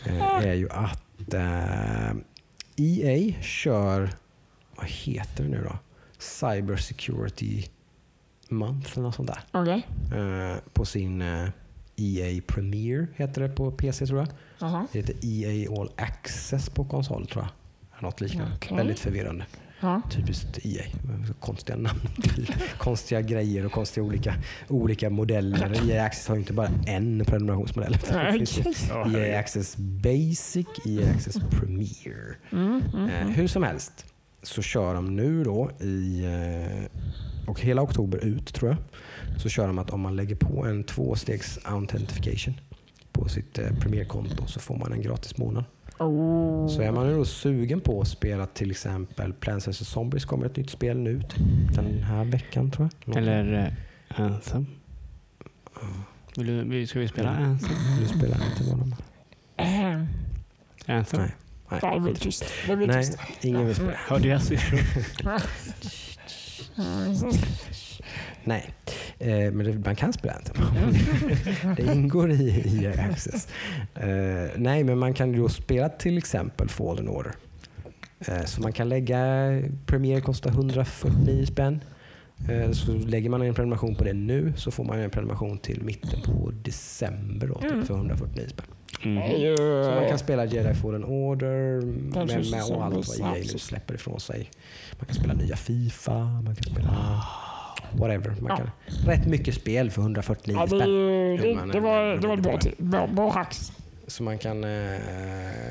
eh, 0.06 0.46
är 0.48 0.54
ju 0.54 0.70
att 0.70 1.04
eh, 1.34 2.12
EA 2.76 3.34
kör, 3.42 4.10
vad 4.76 4.86
heter 4.88 5.44
det 5.44 5.50
nu 5.50 5.64
då? 5.64 5.76
Cyber 6.18 6.76
Security 6.78 7.66
Month 8.50 8.92
eller 8.94 9.04
något 9.04 9.16
sånt 9.16 9.28
där. 9.28 9.40
Okej. 9.52 9.88
Eh, 10.20 10.58
på 10.74 10.86
sin 10.86 11.22
eh, 11.22 11.50
EA 11.96 12.42
Premier 12.48 13.08
heter 13.16 13.42
det 13.42 13.50
på 13.50 13.72
PC 13.72 14.06
tror 14.08 14.20
jag. 14.20 14.28
Jaha. 14.60 14.88
Det 14.92 15.00
heter 15.00 15.16
EA 15.26 15.72
All 15.72 15.92
Access 15.96 16.70
på 16.70 16.86
konsol 16.86 17.28
tror 17.28 17.44
jag. 17.44 18.04
Något 18.04 18.22
liknande. 18.22 18.56
Okej. 18.56 18.78
Väldigt 18.78 19.00
förvirrande. 19.00 19.46
Ja. 19.82 20.02
Typiskt 20.12 20.66
EA. 20.66 20.84
Konstiga 21.40 21.78
namn. 21.78 22.00
konstiga 22.78 23.22
grejer 23.22 23.66
och 23.66 23.72
konstiga 23.72 24.04
olika, 24.06 24.34
olika 24.68 25.10
modeller. 25.10 25.90
EA 25.92 26.06
Access 26.06 26.28
har 26.28 26.36
ju 26.36 26.42
inte 26.42 26.54
bara 26.54 26.70
en 26.88 27.26
prenumerationsmodell. 27.26 27.98
Ja, 28.90 29.18
EA. 29.20 29.40
Access 29.40 29.78
Basic, 29.78 30.68
EA 30.86 31.10
Access 31.16 31.38
Premier. 31.52 32.38
Mm, 32.52 32.82
mm, 32.94 33.10
Eh, 33.10 33.22
mm. 33.22 33.34
hur 33.34 33.48
som 33.48 33.64
helst. 33.64 34.06
så 34.44 34.62
kör 34.62 34.94
de 34.94 35.16
nu 35.16 35.44
då 35.44 35.72
i, 35.82 36.24
eh, 36.26 37.50
och 37.50 37.62
hela 37.62 37.82
oktober 37.82 38.26
ut 38.26 38.54
tror 38.54 38.70
jag, 38.70 38.78
så 39.42 39.50
kör 39.50 39.68
de 39.68 39.80
att 39.80 39.90
om 39.90 40.02
man 40.02 40.16
lägger 40.16 40.36
på 40.36 40.66
en 40.66 40.84
tvåstegs 40.84 41.60
authentification 41.64 42.54
på 43.12 43.30
sitt 43.30 43.58
eh, 43.60 43.70
Premiere-konto 43.80 44.48
så 44.48 44.60
får 44.60 44.78
man 44.78 44.92
en 44.92 45.02
gratis 45.02 45.38
månad. 45.38 45.64
Oh. 46.00 46.68
Så 46.68 46.82
är 46.82 46.92
man 46.92 47.08
nu 47.08 47.16
då 47.16 47.26
sugen 47.26 47.82
på 47.82 48.02
att 48.02 48.08
spela 48.08 48.46
till 48.46 48.72
exempel 48.72 49.34
Plants 49.34 49.68
vs 49.68 49.88
Zombies 49.90 50.26
kommer 50.26 50.46
ett 50.46 50.56
nytt 50.56 50.70
spel 50.70 50.98
nu 50.98 51.22
den 51.74 52.04
här 52.04 52.24
veckan 52.26 52.72
tror 52.72 52.90
jag. 53.06 53.18
Eller 53.18 53.54
uh, 53.54 54.22
Anthem. 54.22 54.66
Vill 56.38 56.48
du, 56.48 56.64
vill- 56.64 56.88
ska 56.88 57.00
vi 57.00 57.08
spela 57.08 57.30
Anthem? 57.30 57.76
Du 58.00 58.06
spelar 58.08 58.38
inte 58.52 58.64
vad 58.70 58.80
de 58.80 58.96
Ehm, 59.58 60.08
Anthem? 60.86 61.22
Nej. 61.22 61.36
Nej, 61.70 61.80
Nej, 61.84 62.00
det 62.14 62.20
tyst. 62.20 62.46
Det 62.68 62.76
Nej, 62.76 63.06
ingen 63.42 63.66
vill 63.66 63.76
spela. 63.76 63.92
Hörde 64.08 64.28
jag 64.28 64.42
så? 64.42 64.54
Nej, 68.44 68.74
eh, 69.20 69.52
men 69.52 69.66
det, 69.66 69.86
man 69.86 69.96
kan 69.96 70.14
spela 70.14 70.34
Anthem. 70.34 70.56
det 71.76 71.94
ingår 71.94 72.32
i, 72.32 72.50
i 72.50 72.88
Access. 72.88 73.48
Eh, 73.96 74.50
nej, 74.56 74.84
men 74.84 74.98
man 74.98 75.14
kan 75.14 75.34
ju 75.34 75.40
då 75.40 75.50
spela 75.50 75.90
till 75.90 76.18
exempel 76.18 76.70
Fallen 76.70 77.08
Order. 77.08 77.36
Eh, 78.28 78.46
så 78.46 78.62
man 78.62 78.74
kan 78.74 78.90
lägga, 78.90 79.48
Premiere 79.86 80.22
kostar 80.22 80.50
149 80.50 81.46
spänn. 81.46 81.84
Eh, 82.50 82.72
så 82.72 82.94
lägger 82.94 83.30
man 83.30 83.42
en 83.42 83.54
prenumeration 83.54 83.96
på 83.96 84.04
det 84.04 84.14
nu 84.14 84.54
så 84.58 84.72
får 84.72 84.84
man 84.84 85.00
en 85.00 85.10
prenumeration 85.10 85.58
till 85.58 85.84
mitten 85.84 86.22
på 86.22 86.52
december 86.64 87.48
då, 87.48 87.56
typ 87.56 87.88
för 87.88 87.94
149 87.94 88.48
spänn. 88.50 88.66
Mm. 89.04 89.56
Så 89.58 89.92
man 89.96 90.10
kan 90.10 90.20
spela 90.20 90.46
Jedi 90.46 90.74
Fallen 90.74 91.04
Order 91.04 91.82
med, 91.82 92.52
med 92.52 92.64
och 92.64 92.86
allt 92.86 93.20
vad. 93.20 93.38
EA 93.38 93.44
nu 93.54 93.60
släpper 93.60 93.94
ifrån 93.94 94.20
sig. 94.20 94.50
Man 95.00 95.06
kan 95.06 95.16
spela 95.16 95.34
nya 95.34 95.56
Fifa, 95.56 96.24
man 96.24 96.56
kan 96.56 96.64
spela 96.64 97.24
whatever. 97.94 98.36
Man 98.42 98.58
kan, 98.58 98.72
Rätt 99.06 99.26
mycket 99.28 99.56
spel 99.56 99.92
för 99.92 100.02
149 100.02 100.56
Ja, 100.60 100.62
det, 100.66 100.68
spänn. 100.68 100.90
Jo, 100.90 101.38
det, 101.66 101.72
det, 101.74 101.80
var, 101.80 102.14
eh, 102.14 102.20
det 102.22 102.28
var 102.28 102.36
det 102.36 102.42
bra, 102.42 102.60
bra, 102.78 103.08
bra 103.08 103.32
hacks. 103.32 103.72
Så 104.08 104.24
man 104.24 104.38
kan 104.38 104.64
eh, 104.64 105.00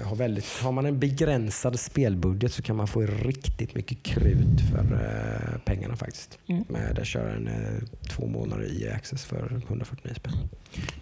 ha 0.05 0.15
väldigt, 0.15 0.45
har 0.63 0.73
man 0.73 0.87
en 0.87 0.99
begränsad 0.99 1.81
spelbudget 1.81 2.53
så 2.53 2.63
kan 2.63 2.77
man 2.77 2.89
få 2.89 3.01
riktigt 3.01 3.75
mycket 3.75 4.03
krut 4.03 4.61
för 4.73 4.79
eh, 4.95 5.59
pengarna 5.65 5.97
faktiskt. 5.97 6.39
Mm. 6.47 6.65
Med 6.69 6.99
att 6.99 7.07
köra 7.07 7.33
en 7.33 7.49
eh, 7.49 8.09
två 8.11 8.27
månader 8.27 8.65
i 8.65 8.91
access 8.91 9.25
för 9.25 9.63
149 9.69 10.15
spänn. 10.17 10.33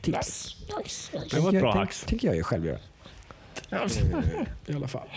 Tips. 0.03 0.17
Nice, 0.19 0.79
nice, 0.83 1.19
nice. 1.19 1.37
Det 1.37 1.43
var 1.43 1.53
ett 1.55 1.61
bra 1.61 1.73
Tänk- 1.73 1.85
hacks. 1.85 2.05
tänker 2.05 2.29
jag 2.29 2.37
ju 2.37 2.43
själv 2.43 2.67
göra. 2.67 2.79
Ja. 3.69 3.85
Eh, 3.85 4.73
I 4.73 4.77
alla 4.77 4.89
fall. 4.89 5.09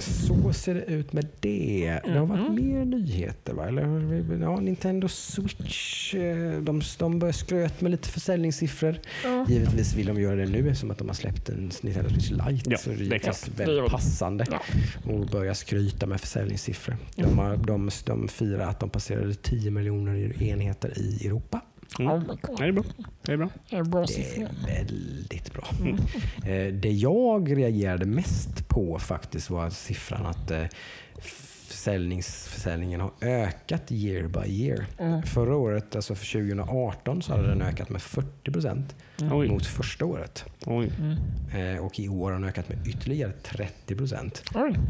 Så 0.00 0.52
ser 0.52 0.74
det 0.74 0.84
ut 0.84 1.12
med 1.12 1.26
det. 1.40 2.00
Det 2.04 2.18
har 2.18 2.26
varit 2.26 2.52
mer 2.52 2.84
nyheter 2.84 3.52
va? 3.52 3.68
Eller, 3.68 4.42
ja, 4.42 4.60
Nintendo 4.60 5.08
Switch. 5.08 6.14
eh, 6.14 6.60
De, 6.62 6.82
de 6.98 7.18
börjar 7.18 7.32
skröt 7.32 7.80
med 7.80 7.90
lite 7.90 8.08
försäljningssiffror. 8.08 8.96
Ja. 9.24 9.46
Givetvis 9.48 9.94
vill 9.94 10.06
de 10.06 10.20
göra 10.20 10.36
det 10.36 10.46
nu 10.46 10.74
som 10.74 10.90
att 10.90 10.98
de 10.98 11.08
har 11.08 11.14
släppt 11.14 11.48
en 11.48 11.70
Nintendo 11.82 12.10
Switch 12.10 12.30
Lite. 12.30 12.70
Ja, 12.70 12.78
så 12.78 12.90
det 12.90 12.96
det 12.96 13.26
är 13.26 13.66
väldigt 13.66 13.90
passande 13.90 14.44
Ja. 14.50 14.60
börja 15.32 15.54
skryta 15.54 16.06
med 16.06 16.20
försäljningssiffror. 16.20 16.96
De, 17.16 17.38
har, 17.38 17.56
de, 17.56 17.90
de 18.04 18.28
firar 18.28 18.66
att 18.66 18.80
de 18.80 18.90
passerade 18.90 19.34
10 19.34 19.70
miljoner 19.70 20.42
enheter 20.42 20.98
i 20.98 21.26
Europa. 21.26 21.60
Oh 21.98 22.10
Mm. 22.10 22.18
my 22.20 22.26
Ja, 22.28 22.36
god. 22.42 22.58
Det 22.58 22.64
är 22.64 22.72
bra. 22.72 22.84
Det 23.22 23.32
är 23.32 23.36
bra. 23.36 23.48
Det 23.70 23.76
är 23.76 23.82
bra 23.84 24.04
Det 24.06 24.42
är 24.42 24.48
väldigt 24.84 25.52
bra. 25.54 25.68
Eh, 26.52 26.72
Det 26.74 26.90
jag 26.90 27.56
reagerade 27.58 28.06
mest 28.06 28.68
på 28.68 28.98
faktiskt 28.98 29.50
var 29.50 29.70
siffran 29.70 30.26
att 30.26 30.50
eh, 30.50 30.64
försäljnings, 31.68 32.48
försäljningen 32.48 33.00
har 33.00 33.10
ökat 33.20 33.92
year 33.92 34.28
by 34.28 34.50
year. 34.52 34.86
Mm. 34.98 35.22
Förra 35.22 35.56
året, 35.56 35.96
alltså 35.96 36.14
för 36.14 36.26
2018, 36.26 37.22
så 37.22 37.32
hade 37.32 37.48
den 37.48 37.62
ökat 37.62 37.88
med 37.90 38.02
40 38.02 38.50
procent 38.52 38.94
Oj. 39.32 39.48
mot 39.48 39.66
första 39.66 40.04
året. 40.04 40.44
Oj. 40.66 40.90
Mm. 40.98 41.74
Eh, 41.76 41.84
Och 41.84 42.00
i 42.00 42.08
år 42.08 42.30
har 42.30 42.38
den 42.38 42.48
ökat 42.48 42.68
med 42.68 42.78
ytterligare 42.86 43.32
30 43.32 43.94
procent 43.96 44.42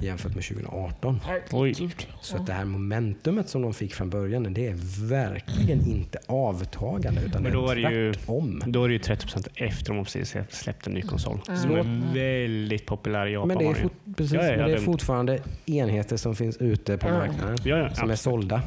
jämfört 0.03 0.35
med 0.35 0.45
2018. 0.45 1.21
Oj. 1.53 1.75
Så 2.21 2.37
att 2.37 2.47
det 2.47 2.53
här 2.53 2.65
momentumet 2.65 3.49
som 3.49 3.63
de 3.63 3.75
fick 3.75 3.95
från 3.95 4.11
början, 4.11 4.55
det 4.55 4.67
är 4.69 4.75
verkligen 5.09 5.87
inte 5.87 6.19
avtagande 6.27 7.21
utan 7.23 7.43
Men 7.43 7.53
det 7.53 7.59
då 7.59 7.69
är 7.69 7.77
är 7.77 7.91
det 7.91 7.95
ju- 7.97 8.13
tvärtom. 8.15 8.63
Då 8.67 8.85
är 8.85 8.89
det 8.89 8.93
ju 8.95 8.99
30% 8.99 9.49
efter 9.55 9.89
de 9.89 9.97
har 9.97 10.05
precis 10.05 10.37
släppt 10.51 10.87
en 10.87 10.93
ny 10.93 11.03
konsol. 11.03 11.39
Som 11.45 11.71
Mm. 11.71 12.03
är 12.03 12.15
väldigt 12.15 12.87
populär 12.87 13.27
i 13.27 13.33
Japan. 13.33 13.49
Men 13.49 13.59
det 13.59 13.65
är, 13.67 13.75
fort, 13.75 13.93
precis, 14.17 14.33
Ja, 14.35 14.43
ja, 14.45 14.57
men 14.57 14.67
det 14.67 14.73
är 14.73 14.79
fortfarande 14.79 15.39
enheter 15.67 16.17
som 16.17 16.37
finns 16.37 16.57
ute 16.57 16.99
på 16.99 17.09
marknaden 17.09 17.59
ja, 17.65 17.77
ja, 17.79 17.95
som 17.95 18.11
är 18.11 18.17
sålda. 18.17 18.63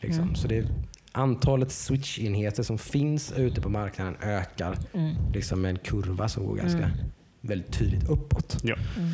Liksom. 0.00 0.22
Mm. 0.22 0.34
Så 0.34 0.48
det 0.48 0.58
är, 0.58 0.64
antalet 1.14 1.72
switch-enheter 1.72 2.62
som 2.62 2.78
finns 2.78 3.32
ute 3.32 3.60
på 3.60 3.68
marknaden 3.68 4.16
ökar 4.22 4.78
Mm. 4.92 5.14
liksom 5.32 5.60
med 5.62 5.68
en 5.70 5.78
kurva 5.78 6.28
som 6.28 6.46
går 6.46 6.56
ganska 6.56 6.78
Mm. 6.78 6.90
väldigt 7.40 7.72
tydligt 7.72 8.08
uppåt. 8.08 8.56
Ja. 8.62 8.76
Mm. 8.96 9.10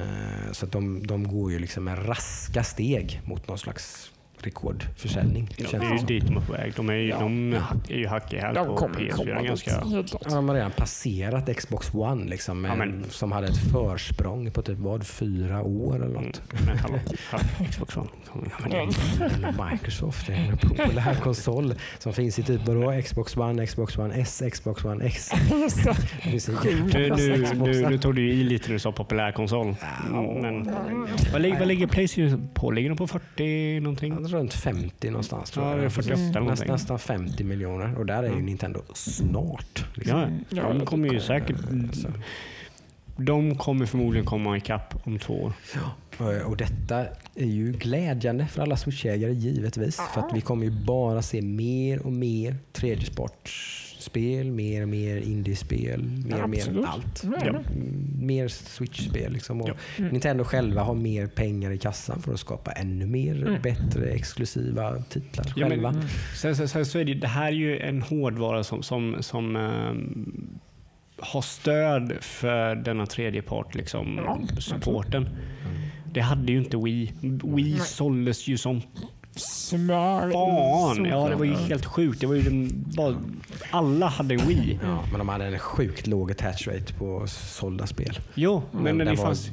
Eh, 0.00 0.52
så 0.52 0.66
att 0.66 0.72
de, 0.72 1.06
de 1.06 1.28
går 1.28 1.52
ju 1.52 1.58
liksom 1.58 1.84
med 1.84 2.08
raska 2.08 2.64
steg 2.64 3.20
mot 3.24 3.48
någon 3.48 3.58
slags 3.58 4.10
rekordförsäljning. 4.46 5.48
Ja, 5.56 5.66
det 5.70 5.76
är 5.86 5.90
ju 5.98 6.06
dit 6.06 6.26
de 6.26 6.36
är 6.36 6.40
på 6.40 6.52
väg. 6.52 6.72
De 6.76 6.88
är 6.88 6.94
ju, 6.94 7.08
Ja. 7.08 7.18
de 7.18 7.52
är 7.88 7.96
ju 7.96 8.06
hack 8.06 8.32
i 8.32 8.38
häl 8.38 8.54
De 8.54 8.66
på 8.66 8.76
kommer 8.76 8.94
PS4 9.00 9.10
komma 9.10 9.42
ganska... 9.42 9.70
Ja, 9.70 10.02
de 10.30 10.48
har 10.48 10.54
redan 10.54 10.70
passerat 10.70 11.56
Xbox 11.56 11.94
One 11.94 12.24
liksom, 12.30 12.60
med, 12.60 12.70
Ja, 12.70 12.74
men- 12.76 13.04
som 13.08 13.32
hade 13.32 13.46
ett 13.46 13.72
försprång 13.72 14.50
på 14.50 14.62
typ 14.62 14.78
vad, 14.78 15.06
fyra 15.06 15.62
år 15.62 15.96
eller 15.96 16.06
Mm. 16.06 16.22
något. 16.24 16.42
Men 16.66 16.78
hallå, 16.78 16.98
hallå, 17.30 17.44
Xbox 17.70 17.96
One. 17.96 18.08
Kom 18.32 18.40
igen. 18.40 18.52
Ja, 18.58 18.62
men 18.62 18.70
det 18.70 18.76
är 19.48 19.52
ju 19.52 19.70
Microsoft, 19.72 20.26
det 20.26 20.32
är 20.32 20.38
en 20.50 20.58
populär 20.58 21.14
konsol 21.22 21.74
som 21.98 22.12
finns 22.12 22.38
i 22.38 22.42
typ 22.42 22.66
vadå? 22.68 23.02
Xbox 23.02 23.36
One, 23.36 23.66
Xbox 23.66 23.98
One 23.98 24.14
S, 24.14 24.42
Xbox 24.52 24.84
One 24.84 25.04
X. 25.04 25.30
Nu, 26.24 27.10
nu, 27.16 27.46
nu, 27.54 27.88
nu 27.88 27.98
tog 27.98 28.14
du 28.14 28.30
i 28.30 28.44
lite 28.44 28.68
när 28.68 28.72
du 28.72 28.78
sa 28.78 28.92
populär 28.92 29.32
konsol. 29.32 29.74
Mm, 30.10 30.24
Men, 30.40 30.70
vad, 31.32 31.42
ligger, 31.42 31.58
vad 31.58 31.68
ligger 31.68 31.86
Playstation 31.86 32.48
på? 32.54 32.70
Ligger 32.70 32.88
de 32.88 32.96
på 32.98 33.06
40 33.06 33.80
någonting? 33.80 34.14
Runt 34.30 34.54
50 34.54 35.10
någonstans 35.10 35.50
tror 35.50 35.64
Ja, 35.66 35.70
jag. 35.70 35.80
det 35.80 35.84
är 35.84 35.88
48 35.88 36.38
eller 36.38 36.40
Näst, 36.40 36.66
nästan 36.66 36.98
50 36.98 37.44
miljoner 37.44 37.98
och 37.98 38.06
där 38.06 38.22
är 38.22 38.28
ju 38.36 38.42
Nintendo 38.42 38.82
snart. 38.94 39.84
Liksom. 39.94 40.18
Ja, 40.48 40.56
Ja, 40.62 40.72
de 40.72 40.86
kommer 40.86 41.08
ju 41.12 41.20
säkert... 41.20 41.56
De 43.16 43.56
kommer 43.58 43.86
förmodligen 43.86 44.26
komma 44.26 44.56
ikapp 44.56 44.94
om 45.06 45.18
två 45.18 45.34
år. 45.42 45.52
Eh, 46.20 46.46
Och 46.46 46.56
detta 46.56 46.98
är 47.34 47.46
ju 47.46 47.72
glädjande 47.72 48.46
för 48.46 48.62
alla 48.62 48.76
Switch-ägare 48.76 49.32
givetvis. 49.32 49.96
För 50.14 50.20
att 50.20 50.30
vi 50.34 50.40
kommer 50.40 50.64
ju 50.64 50.70
bara 50.70 51.22
se 51.22 51.42
mer 51.42 52.06
och 52.06 52.12
mer 52.12 52.56
tredjesportspel, 54.00 54.50
mer 54.50 54.82
och 54.82 54.88
mer 54.88 55.16
indiespel, 55.16 56.02
mer 56.26 56.42
och 56.42 56.50
mer 56.50 56.84
allt. 56.86 57.24
Ja. 57.24 57.48
Mm, 57.48 58.06
Mer 58.26 58.48
Switch-spel. 58.48 59.32
Liksom. 59.32 59.60
Och 59.60 59.68
Ja. 59.68 59.74
Mm. 59.98 60.10
Nintendo 60.10 60.44
själva 60.44 60.82
har 60.82 60.94
mer 60.94 61.26
pengar 61.26 61.70
i 61.70 61.78
kassan 61.78 62.22
för 62.22 62.32
att 62.34 62.40
skapa 62.40 62.72
ännu 62.72 63.06
mer 63.06 63.46
Mm. 63.46 63.62
bättre 63.62 64.06
exklusiva 64.10 65.02
titlar 65.08 65.44
Ja, 65.56 65.68
men- 65.68 65.70
själva. 65.70 65.94
Sen, 66.36 66.56
sen, 66.56 66.68
sen 66.68 66.86
så 66.86 66.98
är 66.98 67.04
det, 67.04 67.14
det 67.14 67.26
här 67.28 67.46
är 67.46 67.52
ju 67.56 67.78
en 67.78 68.02
hårdvara 68.02 68.64
som, 68.64 68.82
som, 68.82 69.16
som 69.20 69.56
ehm, 69.56 70.58
har 71.18 71.42
stöd 71.42 72.12
för 72.20 72.74
denna 72.74 73.06
tredje 73.06 73.42
part, 73.42 73.74
liksom, 73.74 74.16
Ja, 74.24 74.40
supporten. 74.60 75.28
Det 76.12 76.20
hade 76.20 76.52
ju 76.52 76.58
inte 76.58 76.76
Wii. 76.76 77.12
Wii 77.44 77.70
Nej. 77.72 77.80
såldes 77.80 78.48
ju 78.48 78.56
som 78.58 78.82
Smör. 79.36 80.30
fan. 80.32 81.04
Ja, 81.04 81.28
det 81.28 81.34
var 81.36 81.44
ju 81.44 81.54
helt 81.54 81.84
sjukt. 81.86 82.20
Det 82.20 82.26
var 82.26 82.34
ju 82.34 82.42
den, 82.42 82.84
bara, 82.96 83.16
alla 83.70 84.06
hade 84.06 84.34
en 84.34 84.48
Wii. 84.48 84.78
Ja, 84.82 85.02
men 85.10 85.18
de 85.18 85.28
hade 85.28 85.44
en 85.46 85.58
sjukt 85.58 86.06
låg 86.06 86.30
attach 86.30 86.66
rate 86.68 86.92
på 86.94 87.24
sålda 87.26 87.86
spel. 87.86 88.18
Jo, 88.34 88.62
men, 88.72 88.84
den 88.84 88.98
det 88.98 89.14
var 89.14 89.16
fanns... 89.24 89.50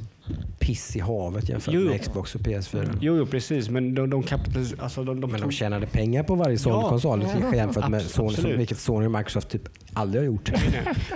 piss 0.60 0.95
i 0.95 0.99
havet 0.99 1.49
jämfört 1.49 1.74
Jo, 1.74 1.82
jo. 1.82 1.90
med 1.90 2.02
Xbox 2.02 2.36
och 2.36 2.41
PS4. 2.41 2.98
Jo, 3.02 3.16
jo, 3.18 3.26
precis. 3.26 3.70
Men 3.70 3.95
de, 3.95 4.10
de 4.10 4.24
kapitaliserade... 4.24 4.84
Alltså, 4.84 5.04
de, 5.04 5.22
de 5.22 5.32
Men 5.32 5.41
de 5.41 5.52
tjänade 5.52 5.86
pengar 5.88 6.24
på 6.24 6.36
varje 6.36 6.58
såld 6.58 6.76
Ja. 6.86 6.90
konsol 6.90 7.24
jämfört 7.54 7.90
med 7.90 8.02
Abs- 8.02 8.08
Sony, 8.08 8.34
som, 8.36 8.52
vilket 8.58 8.78
Sony 8.78 9.06
och 9.06 9.12
Microsoft 9.12 9.49
typ 9.49 9.70
aldrig 9.94 10.22
har 10.22 10.26
gjort. 10.26 10.52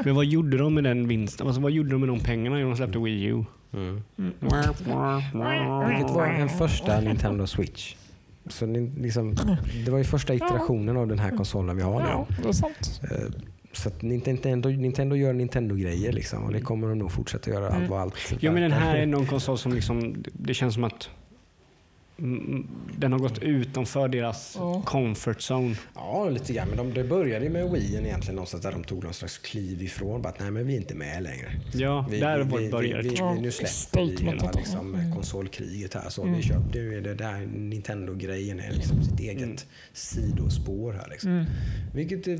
Men 0.06 0.16
vad 0.16 0.26
gjorde 0.26 0.58
de 0.58 0.74
med 0.74 0.84
den 0.84 1.08
vinsten? 1.08 1.48
Alltså, 1.48 1.62
vad 1.62 1.72
gjorde 1.72 1.90
de 1.90 2.00
med 2.00 2.10
de 2.10 2.20
pengarna 2.20 2.56
när 2.56 2.64
de 2.64 2.76
släppte 2.76 3.00
Wii 3.00 3.24
U? 3.26 3.44
Mm. 3.74 4.02
Vilket 5.90 6.12
var 6.16 6.26
en 6.28 6.50
första 6.50 7.00
Nintendo 7.02 7.48
Switch. 7.48 7.96
Så 8.52 8.66
ni- 8.66 8.92
liksom, 9.02 9.36
det 9.86 9.92
var 9.92 9.98
ju 9.98 10.04
första 10.04 10.34
iterationen 10.34 10.98
av 10.98 11.08
den 11.08 11.20
här 11.20 11.32
konsolen 11.32 11.76
vi 11.78 11.82
har 11.84 12.02
Ja, 12.02 12.28
nu. 12.30 12.36
det 12.44 12.50
är 12.50 12.54
sant. 12.54 13.02
Eh, 13.12 13.18
Så 13.74 13.90
att 13.90 14.02
Nintendo, 14.02 14.70
Nintendo 14.70 15.16
gör 15.16 15.34
Nintendo-grejer 15.34 16.12
liksom, 16.12 16.44
och 16.44 16.52
det 16.54 16.62
kommer 16.62 16.88
de 16.88 16.98
nog 17.00 17.12
fortsätta 17.12 17.50
göra 17.52 17.70
allt 17.70 17.90
vad 17.90 18.02
allt 18.02 18.14
Ja, 18.40 18.52
men 18.52 18.62
den 18.62 18.72
här 18.72 18.96
är 18.96 19.06
någon 19.06 19.26
konsol 19.26 19.58
som 19.58 19.74
liksom... 19.74 20.24
Det 20.34 20.54
känns 20.54 20.74
som 20.74 20.84
att 20.84 21.10
mm, 21.10 21.21
den 22.98 23.12
har 23.12 23.20
gått 23.20 23.40
utanför 23.40 24.08
deras 24.08 24.56
Ja. 24.60 24.82
comfort 24.86 25.38
zone. 25.52 25.76
Ja, 25.96 26.30
lite 26.30 26.54
grann. 26.54 26.68
Men 26.68 26.78
de, 26.78 26.94
det 26.94 27.04
började 27.04 27.46
ju 27.46 27.52
med 27.52 27.72
Wii 27.72 27.96
egentligen 27.98 28.36
någonstans 28.36 28.64
där 28.64 28.72
de 28.72 28.84
tog 28.84 29.04
någon 29.04 29.14
slags 29.14 29.38
kliv 29.38 29.82
ifrån. 29.84 30.22
Bara 30.22 30.30
att 30.30 30.40
nej, 30.40 30.52
men 30.52 30.68
vi 30.68 30.74
är 30.74 30.78
inte 30.78 30.96
med 30.96 31.24
längre. 31.24 31.52
Ja, 31.74 32.06
Vi, 32.12 32.20
där 32.20 32.44
vi, 32.44 32.58
vi, 32.64 32.72
började. 32.72 33.04
vi, 33.04 33.10
vi, 33.10 33.42
nu 33.42 33.52
släpper 33.52 34.06
vi 34.06 34.26
hela 34.26 34.52
liksom, 34.52 35.12
konsolkriget 35.16 35.94
här. 35.94 36.10
Så 36.10 36.24
vi 36.26 36.42
köpte 36.42 36.80
ju 36.80 37.02
det 37.02 37.14
där 37.16 37.46
Nintendo-grejen 37.46 38.60
är 38.60 38.72
liksom 38.72 39.04
sitt 39.04 39.20
eget 39.20 39.42
Mm. 39.44 39.58
sidospår 39.94 40.94
här. 40.94 41.08
Liksom. 41.10 41.46
Vilket 41.94 42.28
är- 42.28 42.40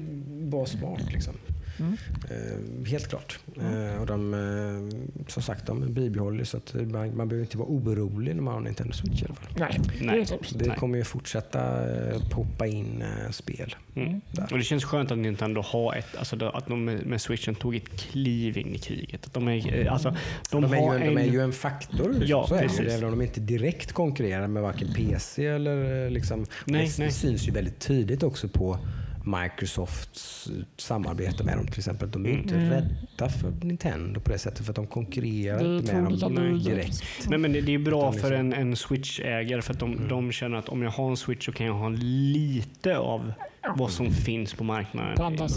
var 0.50 0.66
smart. 0.66 1.02
Liksom. 1.14 1.34
Mm. 1.80 1.98
Eh, 2.30 2.90
helt 2.90 3.08
klart. 3.08 3.40
Eh, 3.58 4.02
och 4.02 4.08
de, 4.08 4.34
eh, 4.34 5.26
som 5.28 5.44
sagt, 5.44 5.66
de 5.66 5.94
bibehåller 5.94 6.44
så 6.44 6.58
att 6.58 6.74
man, 6.74 7.18
man 7.18 7.28
behöver 7.28 7.46
inte 7.46 7.58
vara 7.58 7.70
orolig 7.70 8.36
när 8.36 8.44
man 8.44 8.54
har 8.54 8.60
en 8.60 8.64
Nintendo 8.64 8.94
Switch 8.94 9.22
i 9.22 9.26
alla 9.26 9.36
fall. 9.36 9.54
Nej, 9.58 9.80
Nej. 10.02 10.26
det 10.54 10.68
Nej. 10.68 10.78
kommer 10.78 10.98
ju 10.98 11.04
fortsätta 11.04 11.84
poppa 12.32 12.68
in 12.68 13.04
spel. 13.32 13.76
Mm. 13.96 14.22
Och 14.52 14.58
det 14.58 14.64
känns 14.64 14.84
skönt 14.84 15.12
att 15.12 15.18
Nintendo 15.18 15.62
har 15.62 15.96
ett, 15.96 16.18
alltså 16.18 16.46
att 16.46 16.68
de 16.68 16.86
med 16.86 17.22
switchen 17.22 17.56
tog 17.56 17.76
ett 17.76 18.00
kliv 18.00 18.58
in 18.58 18.76
i 18.76 18.78
kriget. 18.78 19.26
Att 19.26 19.34
de, 19.34 19.48
är, 19.48 19.86
alltså, 19.88 20.16
de, 20.52 20.62
De, 20.62 20.74
är, 20.74 20.78
har 20.78 20.94
ju, 20.94 21.08
en, 21.08 21.16
de 21.16 21.22
är 21.22 21.32
ju 21.32 21.42
en 21.42 21.54
faktor. 21.54 22.10
Liksom. 22.10 22.28
Ja, 22.28 22.48
så 22.48 22.56
är 22.56 22.84
det. 22.84 22.94
Även 22.94 23.04
om 23.04 23.12
de 23.12 23.22
inte 23.22 23.40
direkt 23.40 23.92
konkurrerar 23.92 24.48
med 24.48 24.64
varken 24.64 24.94
PC 24.94 25.46
eller 25.46 26.10
liksom. 26.10 26.40
Nej, 26.40 26.48
det, 26.66 26.98
nej. 26.98 27.08
det 27.08 27.14
syns 27.14 27.48
ju 27.48 27.52
väldigt 27.52 27.80
tydligt 27.80 28.24
också 28.24 28.48
på 28.48 28.80
Microsofts 29.24 30.50
samarbete 30.78 31.44
med 31.44 31.58
dem 31.58 31.68
till 31.68 31.80
exempel. 31.80 32.12
De 32.12 32.26
är 32.26 32.30
inte 32.30 32.56
rädda 32.56 33.30
för 33.30 33.52
Nintendo 33.66 34.20
på 34.20 34.32
det 34.32 34.38
sättet 34.38 34.66
för 34.66 34.72
att 34.72 34.76
de 34.76 34.88
konkurrerar 34.88 35.78
inte 35.78 35.96
med 36.02 36.20
dem 36.20 36.60
direkt. 36.64 37.04
Nej, 37.28 37.38
men 37.40 37.54
det, 37.54 37.62
det 37.62 37.74
är 37.74 37.80
bra 37.80 38.12
för 38.12 38.18
liksom- 38.18 38.34
en, 38.36 38.54
en 38.54 38.76
Switch-ägare 38.76 39.62
för 39.62 39.74
att 39.74 39.82
Mm. 39.82 39.98
de, 39.98 40.08
de 40.08 40.32
känner 40.32 40.58
att 40.58 40.70
om 40.70 40.82
jag 40.82 40.92
har 40.92 41.10
en 41.10 41.18
Switch 41.18 41.46
så 41.46 41.52
kan 41.52 41.66
jag 41.66 41.74
ha 41.74 41.90
lite 41.90 42.98
av 42.98 43.34
vad 43.76 43.92
som 43.92 44.12
finns 44.12 44.54
på 44.54 44.64
marknaden 44.64 45.16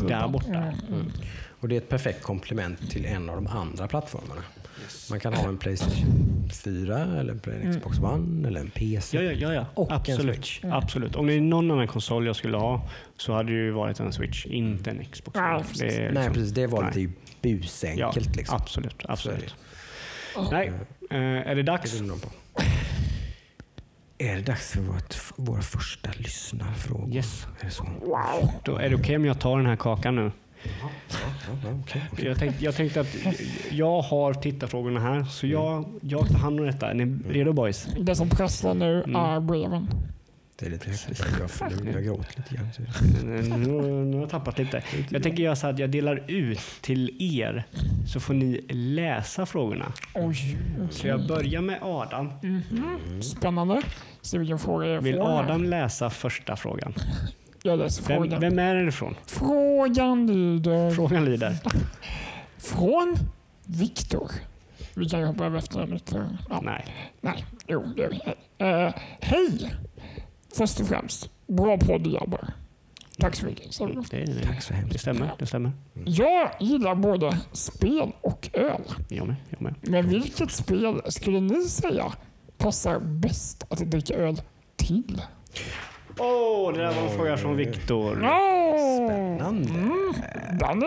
där 0.09 0.29
borta. 0.29 0.49
Mm, 0.49 0.75
mm. 0.89 1.11
Och 1.61 1.69
det 1.69 1.75
är 1.75 1.79
ett 1.79 1.89
perfekt 1.89 2.23
komplement 2.23 2.91
till 2.91 3.05
en 3.07 3.29
av 3.31 3.37
de 3.37 3.47
andra 3.47 3.89
plattformarna. 3.89 4.43
Man 5.11 5.21
kan 5.21 5.35
ha 5.35 5.49
en 5.49 5.59
Playstation 5.59 6.49
4 6.65 6.99
eller 7.21 7.49
en 7.65 7.73
Xbox 7.73 7.99
One 7.99 8.49
eller 8.49 8.61
en 8.61 8.71
PC. 8.71 9.17
Ja, 9.17 9.23
ja, 9.23 9.33
ja, 9.33 9.55
ja. 9.55 9.67
Och 9.75 9.91
en 9.91 9.97
absolut. 9.97 10.35
Switch. 10.37 10.61
absolut. 10.65 11.17
Om 11.17 11.27
det 11.27 11.33
är 11.35 11.41
någon 11.41 11.71
annan 11.71 11.87
konsol 11.89 12.27
jag 12.27 12.37
skulle 12.37 12.57
ha 12.57 12.89
så 13.17 13.33
hade 13.33 13.49
det 13.53 13.55
ju 13.59 13.71
varit 13.71 14.01
en 14.01 14.13
Switch, 14.13 14.47
inte 14.47 14.91
en 14.91 15.05
Xbox. 15.05 15.35
Nej, 15.41 15.55
One. 15.55 15.65
precis. 15.65 15.79
det 15.81 15.87
är 15.95 16.01
Nej 16.01 16.13
liksom- 16.15 16.35
precis, 16.35 16.53
det 16.53 16.63
är 16.63 16.69
nej. 16.83 16.93
ju 17.03 17.11
busenkelt. 17.59 18.27
Ja, 18.27 18.33
liksom. 18.37 18.57
Absolut. 18.57 18.97
Absolut. 19.09 19.55
det. 20.35 20.49
Nej, 20.51 20.73
eh, 21.11 21.17
är 21.19 21.45
det 21.49 21.55
Det 21.55 21.63
dags? 21.63 21.95
vinner 22.01 22.09
de 22.09 22.21
på. 22.21 22.29
Är 24.19 24.35
det 24.37 24.43
dags 24.43 24.71
för 24.73 24.81
vårt, 24.81 25.17
våra 25.37 25.63
första 25.63 26.11
lyssnarfrågor? 26.19 27.15
Yes. 27.15 27.47
Är 27.61 27.65
det 27.65 27.71
så? 27.71 27.85
Wow. 27.85 28.51
Då 28.65 28.77
är 28.77 28.89
det 28.91 28.97
okej 28.97 29.17
om 29.17 29.25
jag 29.25 29.39
tar 29.41 29.57
den 29.57 29.67
här 29.67 29.77
kakan 29.77 30.17
nu? 30.17 30.33
Okej. 31.83 32.03
Jag 32.17 32.39
tänkte, 32.39 32.65
jag 32.65 32.75
tänkte 32.75 33.01
att 33.01 33.17
jag 33.71 34.03
har 34.03 34.35
tittarfrågorna 34.35 35.01
här, 35.01 35.25
så 35.25 35.47
jag, 35.47 35.85
jag 36.03 36.29
tar 36.29 36.39
hand 36.39 36.61
om 36.61 36.67
detta. 36.67 36.91
Är 36.91 36.95
ni 36.95 37.19
redo 37.29 37.53
boys? 37.53 37.89
Det 38.01 38.15
som 38.15 38.29
prasslar 38.31 38.75
nu 38.75 39.03
Mm. 39.03 39.17
är 39.17 39.41
breven. 39.41 39.89
Det 40.59 40.67
är 40.67 40.71
lite 40.71 40.91
häftigt. 40.91 41.25
Jag, 41.41 41.71
jag, 41.73 41.95
jag 41.95 42.05
gråter 42.05 42.35
lite 42.37 42.55
grann. 42.55 42.69
Nu, 43.25 43.83
nu 44.05 44.15
har 44.15 44.21
jag 44.21 44.31
tappat 44.31 44.59
lite. 44.59 44.83
Jag 45.11 45.23
tänker 45.23 45.43
göra 45.43 45.57
så 45.57 45.67
att 45.67 45.79
jag 45.79 45.91
delar 45.91 46.25
ut 46.31 46.61
till 46.81 47.17
er, 47.39 47.65
så 48.07 48.21
får 48.21 48.35
ni 48.35 48.61
läsa 48.71 49.47
frågorna. 49.47 49.93
Oj. 50.15 50.57
Så 50.91 51.07
jag 51.07 51.27
börjar 51.29 51.61
med 51.61 51.79
Adam. 51.83 52.31
Spännande. 53.23 53.83
Se 54.21 54.39
vilken 54.39 54.59
fråga 54.59 54.87
jag 54.87 55.01
Vill 55.03 55.15
får. 55.15 55.23
Adam 55.41 55.65
läsa 55.65 56.11
första 56.11 56.57
frågan? 56.57 56.95
Jag 57.67 57.79
läser 57.79 58.03
Vem, 58.09 58.23
frågan. 58.23 58.41
vem 58.41 58.59
är 58.59 58.75
den 58.75 58.89
ifrån? 58.89 59.15
Frågan 59.27 60.27
lyder 60.27 60.91
Frågan 60.91 61.25
lyder. 61.25 61.57
från 62.59 63.17
Viktor. 63.67 64.31
Vi 64.95 65.09
kan 65.09 65.25
hoppa 65.25 65.45
över 65.47 65.59
efternamnet. 65.59 66.15
Ja. 66.51 66.61
Nej. 66.63 66.85
Nej, 67.21 67.45
jo, 67.67 67.85
det 67.97 68.03
gör 68.03 68.11
vi. 68.11 68.21
Eh, 68.59 68.95
hej! 69.21 69.75
Först 70.57 70.81
och 70.81 70.87
främst, 70.87 71.31
bra 71.47 71.79
podd 71.79 72.13
grabbar. 72.13 72.53
Tack 73.19 73.35
så 73.37 73.47
mycket. 73.47 73.81
vi. 73.81 73.95
Det, 74.11 74.25
det, 74.33 74.47
Tack 74.47 74.63
så 74.63 74.75
hemskt. 74.75 74.93
det 74.93 74.99
stämmer. 74.99 75.33
Det 75.39 75.47
stämmer. 75.47 75.73
Jag 76.05 76.51
gillar 76.61 76.95
både 76.95 77.39
spel 77.53 78.13
och 78.21 78.51
öl. 78.53 78.83
Jag 79.09 79.27
med. 79.27 79.37
Jag 79.51 79.61
med. 79.61 79.75
Men 79.83 80.09
vilket 80.09 80.51
spel 80.51 81.03
skulle 81.09 81.41
ni 81.41 81.65
säga 81.65 82.13
passar 82.59 82.99
bäst 83.01 83.65
att 83.71 83.79
dricka 83.79 84.15
öl 84.15 84.41
till? 84.77 85.23
Åh, 86.19 86.73
det 86.73 86.79
där 86.83 86.95
var 86.95 87.03
en 87.03 87.17
fråga 87.17 87.37
från 87.37 87.57
Viktor. 87.57 88.13
Oh, 88.23 89.07
Spännande. 89.07 89.69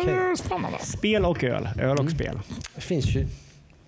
den 0.03 0.09
är 0.09 0.35
spännande. 0.35 0.77
Spel 0.79 1.25
och 1.25 1.43
öl. 1.43 1.69
Öl 1.79 1.97
och 1.99 2.11
spel. 2.11 2.39
Det 2.75 2.81
finns 2.81 3.05
ju 3.15 3.27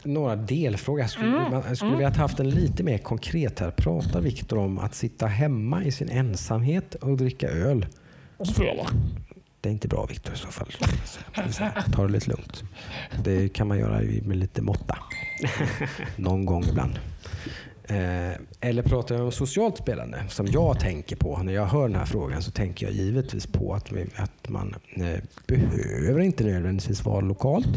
några 0.03 0.36
delfrågor. 0.36 1.02
Jag 1.02 1.10
skulle, 1.10 1.28
Mm. 1.28 1.52
man, 1.52 1.76
skulle 1.76 1.91
vilja 1.91 2.10
haft 2.10 2.40
en 2.40 2.49
lite 2.49 2.84
mer 2.84 2.98
konkret 2.98 3.60
här. 3.60 3.72
Pratar 3.72 4.22
Viktor 4.22 4.57
om 4.57 4.80
att 4.80 4.95
sitta 4.95 5.28
hemma 5.28 5.84
i 5.84 5.91
sin 5.91 6.10
ensamhet 6.10 6.95
och 6.95 7.18
dricka 7.18 7.48
öl? 7.49 7.86
Och 8.38 8.48
spela. 8.48 8.84
Det 9.61 9.70
är 9.70 9.74
inte 9.74 9.88
bra 9.88 10.06
Viktor 10.06 10.34
i 10.34 10.38
så 10.38 10.48
fall. 10.48 10.68
Ta 11.94 12.02
det 12.07 12.11
lite 12.11 12.30
lugnt. 12.30 12.64
Det 13.24 13.49
kan 13.53 13.68
man 13.68 13.80
göra 13.80 14.02
med 14.24 14.38
lite 14.38 14.61
måtta. 14.61 14.98
Någon 16.16 16.45
gång 16.45 16.64
ibland. 16.70 16.99
Eh, 17.90 18.32
eller 18.61 18.84
pratar 18.84 19.16
jag 19.16 19.26
om 19.26 19.32
socialt 19.32 19.78
spelande 19.78 20.24
som 20.30 20.48
jag 20.48 20.80
tänker 20.80 21.16
på 21.16 21.38
när 21.38 21.53
jag 21.53 21.66
hör 21.66 21.88
den 21.88 21.98
här 21.98 22.06
frågan 22.06 22.41
så 22.41 22.52
tänker 22.52 22.86
jag 22.86 22.95
givetvis 22.95 23.48
på 23.48 23.74
att, 23.74 23.91
vi, 23.91 24.06
att 24.16 24.49
man 24.49 24.76
eh, 24.95 25.20
behöver 25.48 26.20
inte 26.20 26.44
nödvändigtvis 26.44 27.06
vara 27.06 27.22
lokalt. 27.22 27.68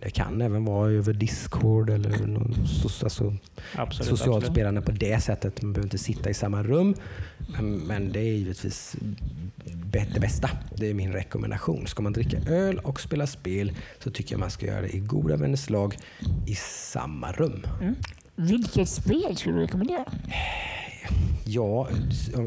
Det 0.00 0.10
kan 0.10 0.42
även 0.42 0.64
vara 0.64 0.90
över 0.90 1.12
Discord 1.12 1.90
eller 1.90 2.26
någon, 2.26 2.54
so- 2.54 3.04
alltså, 3.04 3.34
Absolut. 3.74 4.08
socialt 4.08 4.36
absolut. 4.36 4.56
spelande 4.56 4.80
på 4.82 4.90
det 4.90 5.20
sättet. 5.22 5.62
Man 5.62 5.72
behöver 5.72 5.86
inte 5.86 5.98
sitta 5.98 6.30
i 6.30 6.34
samma 6.34 6.62
rum. 6.62 6.94
Men, 7.52 7.78
men 7.78 8.12
det 8.12 8.20
är 8.20 8.32
givetvis 8.32 8.96
det 10.12 10.20
bästa. 10.20 10.50
Det 10.76 10.90
är 10.90 10.94
min 10.94 11.12
rekommendation. 11.12 11.86
Ska 11.86 12.02
man 12.02 12.12
dricka 12.12 12.38
öl 12.46 12.78
och 12.78 13.00
spela 13.00 13.26
spel 13.26 13.72
så 13.98 14.10
tycker 14.10 14.32
jag 14.32 14.40
man 14.40 14.50
ska 14.50 14.66
göra 14.66 14.80
det 14.80 14.96
i 14.96 14.98
goda 14.98 15.36
vänners 15.36 15.70
lag 15.70 15.96
i 16.46 16.54
samma 16.54 17.32
rum. 17.32 17.66
Vilket 18.40 18.88
spel 18.88 19.36
skulle 19.36 19.56
du 19.56 19.62
rekommendera? 19.62 20.04
Ja, 21.44 21.88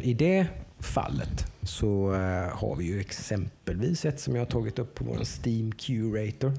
i 0.01 0.13
det 0.13 0.47
fallet 0.79 1.45
så 1.61 2.13
eh, 2.13 2.57
har 2.57 2.75
vi 2.75 2.85
ju 2.85 2.99
exempelvis 2.99 4.05
ett 4.05 4.19
som 4.19 4.35
jag 4.35 4.41
har 4.41 4.51
tagit 4.51 4.79
upp 4.79 4.95
på 4.95 5.03
vår 5.03 5.23
Steam 5.23 5.71
Curator. 5.71 6.53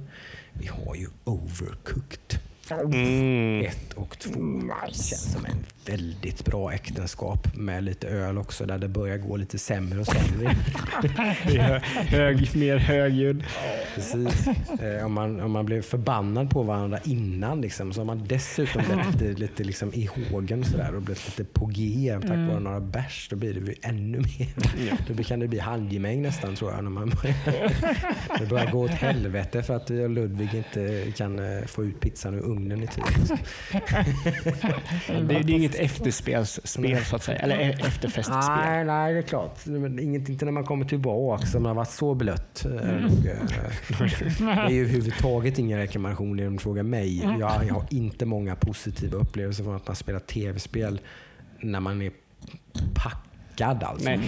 Vi 0.53 0.67
har 0.67 0.95
ju 0.95 1.07
Overcooked 1.25 2.39
Mm. 2.71 3.65
1 3.65 3.93
och 3.93 4.19
2. 4.19 4.41
Nice. 4.41 5.05
Känns 5.05 5.33
som 5.33 5.45
en 5.45 5.65
väldigt 5.87 6.45
bra 6.45 6.73
äktenskap 6.73 7.57
med 7.57 7.85
lite 7.85 8.09
öl 8.09 8.39
också 8.39 8.67
där 8.67 8.79
det 8.79 8.89
börjar 8.89 9.19
gå 9.19 9.37
lite 9.37 9.59
sämre 9.59 10.01
och 10.01 10.07
sämre. 10.07 10.57
Det 11.47 11.57
är 11.57 11.79
hög, 11.95 12.57
mer 12.57 12.77
högljudd. 12.77 13.45
Precis. 13.95 14.47
Eh, 14.81 15.07
om, 15.07 15.13
man, 15.13 15.41
om 15.41 15.51
man 15.51 15.67
blev 15.67 15.83
förbannad 15.83 16.51
på 16.51 16.63
varandra 16.63 16.99
innan 17.05 17.61
liksom, 17.61 17.93
så 17.93 18.01
har 18.01 18.05
man 18.05 18.25
dessutom 18.29 18.83
blivit 18.85 19.21
lite, 19.21 19.41
lite 19.41 19.65
liksom 19.65 19.91
i 19.95 20.11
hågen 20.31 20.65
sådär, 20.65 20.95
och 20.95 21.03
blivit 21.03 21.27
lite 21.27 21.45
på 21.45 21.67
G 21.67 22.19
tack 22.21 22.31
vare 22.31 22.61
några 22.61 22.81
bärs. 22.81 23.29
Då 23.31 23.37
blir 23.37 23.55
det 23.55 23.61
ju 23.61 23.75
ännu 23.83 24.19
mer. 24.19 24.49
Ja. 24.91 24.97
Då 25.09 25.23
kan 25.23 25.41
det 25.41 25.49
bli 25.49 25.59
handgemäng 25.59 26.23
nästan 26.23 26.57
tror 26.57 26.73
jag. 26.73 26.85
När 26.85 26.91
man 26.91 27.11
börjar, 27.11 27.73
det 28.39 28.47
börjar 28.47 28.71
gå 28.71 28.85
åt 28.85 28.91
helvete 28.91 29.63
för 29.63 29.77
att 29.77 29.91
Ludvig 29.91 30.55
inte 30.55 31.13
kan 31.17 31.39
eh, 31.39 31.65
få 31.65 31.85
ut 31.85 32.01
pizzan 32.01 32.35
ur 32.35 32.54
ugnen 32.57 32.83
i 32.83 32.87
tid. 32.87 33.05
Det, 35.29 35.35
är 35.35 35.51
inget 35.51 35.75
efterspelsspel 35.75 37.05
så 37.05 37.17
att 37.17 37.23
säga. 37.23 37.39
Eller 37.39 37.87
efterfestspel. 37.87 38.39
Nej, 38.39 38.85
nej, 38.85 39.13
det 39.13 39.19
är 39.19 39.23
klart. 39.23 39.67
Inget, 40.01 40.29
inte 40.29 40.45
när 40.45 40.53
man 40.53 40.65
kommer 40.65 40.85
tillbaka 40.85 41.47
som 41.47 41.65
har 41.65 41.75
varit 41.75 41.91
så 41.91 42.15
blött. 42.15 42.65
Eh, 42.65 42.71
och, 42.73 43.27
eh, 43.27 43.37
Det 44.39 44.51
är 44.51 44.71
ju 44.71 44.81
överhuvudtaget 44.81 45.59
ingen 45.59 45.79
rekommendation 45.79 46.47
om 46.47 46.53
du 46.57 46.59
frågar 46.59 46.83
mig. 46.83 47.23
Jag, 47.23 47.41
jag 47.41 47.75
har 47.75 47.87
inte 47.91 48.27
många 48.27 48.57
positiva 48.57 49.19
upplevelser 49.19 49.65
från 49.65 49.77
att 49.77 49.87
man 49.87 49.97
spelar 49.97 50.21
tv-spel 50.21 51.01
när 51.61 51.81
man 51.81 52.03
är 52.03 52.11
packad. 52.95 53.83
Alltså. 53.83 54.09
Nej, 54.09 54.21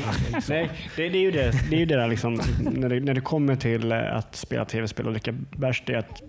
nej 0.49 0.71
det, 0.97 1.09
det 1.09 1.19
är 1.19 1.23
ju 1.23 1.31
det, 1.31 1.53
det, 1.71 1.77
är 1.77 1.81
ju 1.81 1.87
det 1.87 1.97
där 1.97 2.09
liksom, 2.09 2.41
när, 2.61 2.89
det, 2.89 3.01
när 3.01 3.15
det 3.15 3.21
kommer 3.21 3.57
till 3.57 3.93
eh, 3.93 4.17
att 4.17 4.37
spela 4.37 4.65
tv-spel 4.65 5.07
och 5.07 5.13
dricka 5.13 5.35
bärs, 5.57 5.83
det 5.87 5.93
är 5.93 5.99
att 5.99 6.23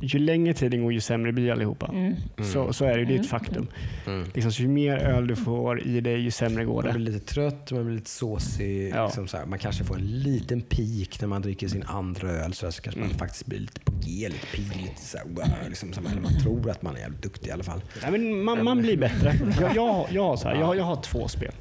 ju 0.00 0.18
längre 0.18 0.54
tiden 0.54 0.82
går 0.82 0.92
ju 0.92 1.00
sämre 1.00 1.32
blir 1.32 1.52
allihopa. 1.52 1.90
Mm. 1.94 2.14
Så, 2.42 2.72
så 2.72 2.84
är 2.84 2.92
det 2.92 2.98
ju, 2.98 3.04
det 3.04 3.14
är 3.14 3.20
ett 3.20 3.28
faktum. 3.28 3.66
Mm. 4.06 4.24
Liksom, 4.34 4.50
ju 4.50 4.68
mer 4.68 4.96
öl 4.98 5.26
du 5.26 5.36
får 5.36 5.86
i 5.86 6.00
dig, 6.00 6.20
ju 6.20 6.30
sämre 6.30 6.64
går 6.64 6.74
Man 6.74 6.84
det. 6.84 6.98
blir 6.98 7.12
lite 7.12 7.26
trött, 7.26 7.72
man 7.72 7.84
blir 7.84 7.94
lite 7.94 8.10
såsig. 8.10 8.92
Ja. 8.94 9.04
Liksom 9.04 9.28
så 9.28 9.36
här. 9.36 9.46
Man 9.46 9.58
kanske 9.58 9.84
får 9.84 9.94
en 9.96 10.06
liten 10.06 10.60
peak 10.60 11.20
när 11.20 11.26
man 11.26 11.42
dricker 11.42 11.68
sin 11.68 11.82
andra 11.82 12.30
öl. 12.30 12.52
Så, 12.52 12.66
där, 12.66 12.70
så 12.70 12.82
kanske 12.82 13.00
man 13.00 13.10
faktiskt 13.10 13.46
blir 13.46 13.58
lite 13.58 13.80
på 13.80 13.92
G, 13.92 14.28
lite 14.28 14.46
pigg, 14.46 14.82
lite 14.82 15.00
så 15.00 15.18
här, 15.18 15.24
wow, 15.24 15.68
liksom, 15.68 15.92
så 15.92 16.00
här, 16.08 16.20
man 16.20 16.40
tror 16.42 16.70
att 16.70 16.82
man 16.82 16.96
är 16.96 17.00
jävligt 17.00 17.22
duktig 17.22 17.48
i 17.48 17.52
alla 17.52 17.64
fall. 17.64 17.80
Nej, 18.02 18.10
men 18.10 18.44
man, 18.44 18.64
man 18.64 18.82
blir 18.82 18.96
bättre. 18.96 19.34
Jag, 19.60 19.76
jag, 19.76 20.06
jag, 20.10 20.22
har 20.22 20.36
så 20.36 20.48
här, 20.48 20.54
jag, 20.54 20.76
jag 20.76 20.84
har 20.84 21.02
två 21.02 21.28
spel. 21.28 21.52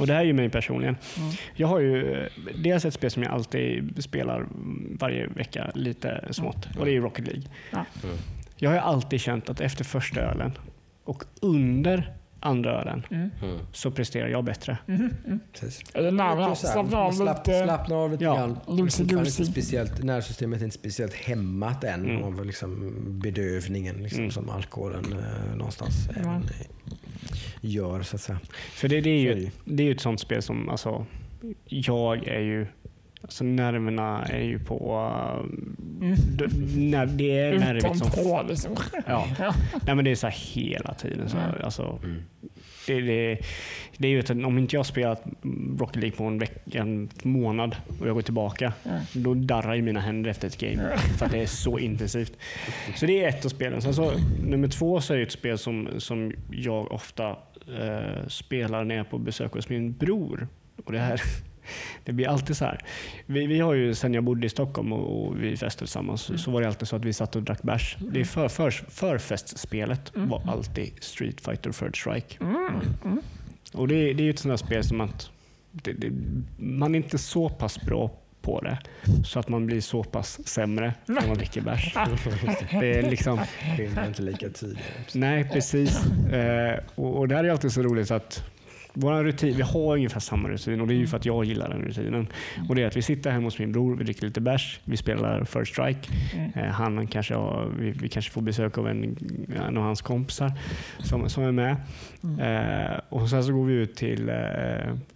Och 0.00 0.06
det 0.06 0.12
här 0.12 0.20
är 0.20 0.24
ju 0.24 0.32
mig 0.32 0.48
personligen. 0.50 0.96
Jag 1.54 1.68
har 1.68 1.80
ju 1.80 2.28
dels 2.62 2.84
ett 2.84 2.94
spel 2.94 3.10
som 3.10 3.22
jag 3.22 3.32
alltid 3.32 4.02
spelar 4.04 4.46
varje 4.98 5.26
vecka 5.26 5.70
lite 5.74 6.28
smått 6.30 6.68
och 6.78 6.84
det 6.84 6.90
är 6.90 6.94
ju 6.94 7.00
Rocket 7.00 7.26
League. 7.26 7.42
Ja. 7.70 7.84
Jag 8.56 8.70
har 8.70 8.74
ju 8.74 8.80
alltid 8.82 9.20
känt 9.20 9.48
att 9.50 9.60
efter 9.60 9.84
första 9.84 10.20
ölen 10.20 10.52
och 11.04 11.24
under 11.40 12.12
andra 12.40 12.80
ölen 12.80 13.02
Mm. 13.10 13.30
så 13.72 13.90
presterar 13.90 14.28
jag 14.28 14.44
bättre. 14.44 14.78
Så 15.54 15.64
här, 15.64 15.70
slappna 16.54 16.98
av 16.98 17.12
slapp, 17.12 17.46
lite. 17.46 17.64
Slappna 17.64 17.96
av 17.96 18.10
lite 18.12 18.24
Ja. 18.24 18.34
grann. 18.34 18.58
Inte 18.68 19.30
speciellt, 19.44 20.02
nervsystemet 20.02 20.60
är 20.60 20.64
inte 20.64 20.76
speciellt 20.78 21.14
hämmat 21.14 21.84
än 21.84 22.04
Mm. 22.10 22.22
av 22.22 22.44
liksom 22.44 22.92
bedövningen 23.22 23.96
liksom, 24.02 24.18
Mm. 24.18 24.30
som 24.30 24.50
alkoholen 24.50 25.04
eh, 25.12 25.56
någonstans 25.56 26.08
även 26.16 26.28
eh, 26.28 26.92
gör. 27.68 28.02
Så 28.02 28.16
att 28.16 28.22
säga. 28.22 28.38
För 28.72 28.88
det, 28.88 29.00
det, 29.00 29.10
är 29.10 29.20
ju, 29.20 29.50
det 29.64 29.82
är 29.82 29.86
ju 29.86 29.92
ett 29.92 30.00
sånt 30.00 30.20
spel 30.20 30.42
som, 30.42 30.68
alltså, 30.68 31.06
jag 31.64 32.28
är 32.28 32.40
ju, 32.40 32.66
alltså 33.22 33.44
nerverna 33.44 34.24
är 34.24 34.42
ju 34.42 34.58
på, 34.58 35.00
Mm. 36.00 36.16
när, 36.90 37.06
det 37.06 37.38
är 37.38 37.58
nervigt 37.58 37.98
som 37.98 38.08
Utanpå 38.08 38.42
liksom. 38.48 38.76
Ja. 39.06 39.28
Ja. 39.38 39.54
Nej, 39.86 39.94
men 39.94 40.04
det 40.04 40.10
är 40.10 40.14
så 40.14 40.26
här 40.26 40.34
hela 40.54 40.94
tiden. 40.94 41.28
Så 41.28 41.36
här, 41.36 41.48
Mm. 41.48 41.64
alltså, 41.64 41.98
Mm. 42.04 42.22
det, 42.86 43.00
det, 43.00 43.38
det 43.98 44.08
är 44.08 44.10
ju 44.12 44.18
att 44.20 44.30
om 44.30 44.58
inte 44.58 44.76
jag 44.76 44.78
har 44.78 44.84
spelat 44.84 45.22
Rocket 45.78 45.96
League 45.96 46.16
på 46.16 46.24
en, 46.24 46.38
veck, 46.38 46.74
en 46.74 47.08
månad 47.22 47.76
och 48.00 48.08
jag 48.08 48.14
går 48.14 48.22
tillbaka, 48.22 48.72
Mm. 48.84 49.00
då 49.12 49.34
darrar 49.34 49.74
ju 49.74 49.82
mina 49.82 50.00
händer 50.00 50.30
efter 50.30 50.48
ett 50.48 50.58
game. 50.58 50.96
För 51.18 51.26
att 51.26 51.32
det 51.32 51.42
är 51.42 51.46
så 51.46 51.78
intensivt. 51.78 52.32
Så 52.96 53.06
det 53.06 53.24
är 53.24 53.28
ett 53.28 53.44
av 53.44 53.48
spelen. 53.48 53.82
Sen 53.82 53.94
så, 53.94 54.12
nummer 54.46 54.68
två 54.68 55.00
så 55.00 55.12
är 55.14 55.16
det 55.18 55.22
ett 55.22 55.32
spel 55.32 55.58
som, 55.58 55.88
som 55.98 56.32
jag 56.50 56.92
ofta 56.92 57.36
eh, 57.68 58.26
spelar 58.28 58.84
när 58.84 58.94
jag 58.94 59.06
är 59.06 59.10
på 59.10 59.18
besök 59.18 59.52
hos 59.52 59.68
min 59.68 59.92
bror. 59.92 60.48
Och 60.84 60.92
det 60.92 60.98
här 60.98 61.20
det 62.04 62.12
blir 62.12 62.28
alltid 62.28 62.56
så 62.56 62.64
här. 62.64 62.78
Vi, 63.26 63.46
vi 63.46 63.60
har 63.60 63.74
ju, 63.74 63.94
sen 63.94 64.14
jag 64.14 64.24
bodde 64.24 64.46
i 64.46 64.50
Stockholm 64.50 64.92
och, 64.92 65.26
och 65.26 65.42
vi 65.42 65.50
festade 65.56 65.78
tillsammans, 65.86 66.42
så 66.44 66.50
var 66.50 66.60
det 66.60 66.66
alltid 66.68 66.88
så 66.88 66.96
att 66.96 67.04
vi 67.04 67.12
satt 67.12 67.36
och 67.36 67.42
drack 67.42 67.62
bärs. 67.62 67.96
Det 68.12 68.20
är 68.20 68.24
för, 68.24 68.48
för, 68.48 68.70
förfestspelet 68.70 70.12
var 70.14 70.42
alltid 70.46 70.92
Street 71.00 71.40
Fighter 71.40 71.72
Third 71.72 72.00
Strike. 72.00 72.36
Och 73.74 73.88
det, 73.88 73.94
är- 73.94 74.14
det 74.14 74.22
är 74.22 74.24
ju 74.24 74.30
ett 74.30 74.38
sånt 74.38 74.50
här 74.52 74.66
spel 74.66 74.84
som 74.84 75.00
att 75.00 75.30
det, 75.72 75.92
det, 75.92 76.10
man 76.58 76.94
är 76.94 76.96
inte 76.98 77.18
så 77.18 77.48
pass 77.48 77.80
bra 77.82 78.10
på 78.44 78.60
det 78.60 78.78
så 79.24 79.38
att 79.38 79.48
man 79.48 79.66
blir 79.66 79.80
så 79.80 80.04
pass 80.04 80.48
sämre 80.48 80.94
när 81.06 81.26
man 81.26 81.36
dricker 81.36 81.60
bärs. 81.60 81.94
Det 82.80 82.98
är 82.98 83.10
liksom, 83.10 83.40
Skillnaden 83.76 84.04
är 84.04 84.08
inte 84.08 84.22
lika 84.22 84.48
tydlig. 84.48 84.84
nej 85.14 85.48
precis. 85.52 86.06
Eh, 86.32 86.80
och, 86.94 87.18
och 87.18 87.28
det 87.28 87.36
här 87.36 87.44
är 87.44 87.50
alltid 87.50 87.72
så 87.72 87.82
roligt 87.82 88.10
att 88.10 88.44
vår 88.94 89.24
rutin, 89.24 89.56
vi 89.56 89.62
har 89.62 89.94
ungefär 89.94 90.20
samma 90.20 90.48
rutin 90.48 90.80
och 90.80 90.86
det 90.86 90.94
är 90.94 90.96
ju 90.96 91.06
för 91.06 91.16
att 91.16 91.26
jag 91.26 91.44
gillar 91.44 91.68
den 91.68 91.82
rutinen. 91.82 92.26
Och 92.68 92.74
det 92.74 92.82
är 92.82 92.86
att 92.86 92.96
vi 92.96 93.02
sitter 93.02 93.30
hemma 93.30 93.46
hos 93.46 93.58
min 93.58 93.72
bror, 93.72 93.96
vi 93.96 94.04
dricker 94.04 94.26
lite 94.26 94.40
bärs, 94.40 94.80
vi 94.84 94.96
spelar 94.96 95.44
First 95.44 95.72
Strike. 95.72 96.08
Eh, 96.54 96.64
han 96.64 97.06
kanske 97.06 97.34
har, 97.34 97.72
vi, 97.78 97.90
vi 97.90 98.08
kanske 98.08 98.30
får 98.30 98.42
besök 98.42 98.78
av 98.78 98.88
en, 98.88 99.16
en 99.68 99.76
av 99.76 99.82
hans 99.82 100.02
kompisar 100.02 100.52
som, 100.98 101.28
som 101.28 101.44
är 101.44 101.52
med. 101.52 101.76
Eh, 102.40 103.00
och 103.08 103.30
sen 103.30 103.44
så 103.44 103.52
går 103.52 103.64
vi 103.64 103.74
ut 103.74 103.96
till 103.96 104.28
eh, 104.28 104.36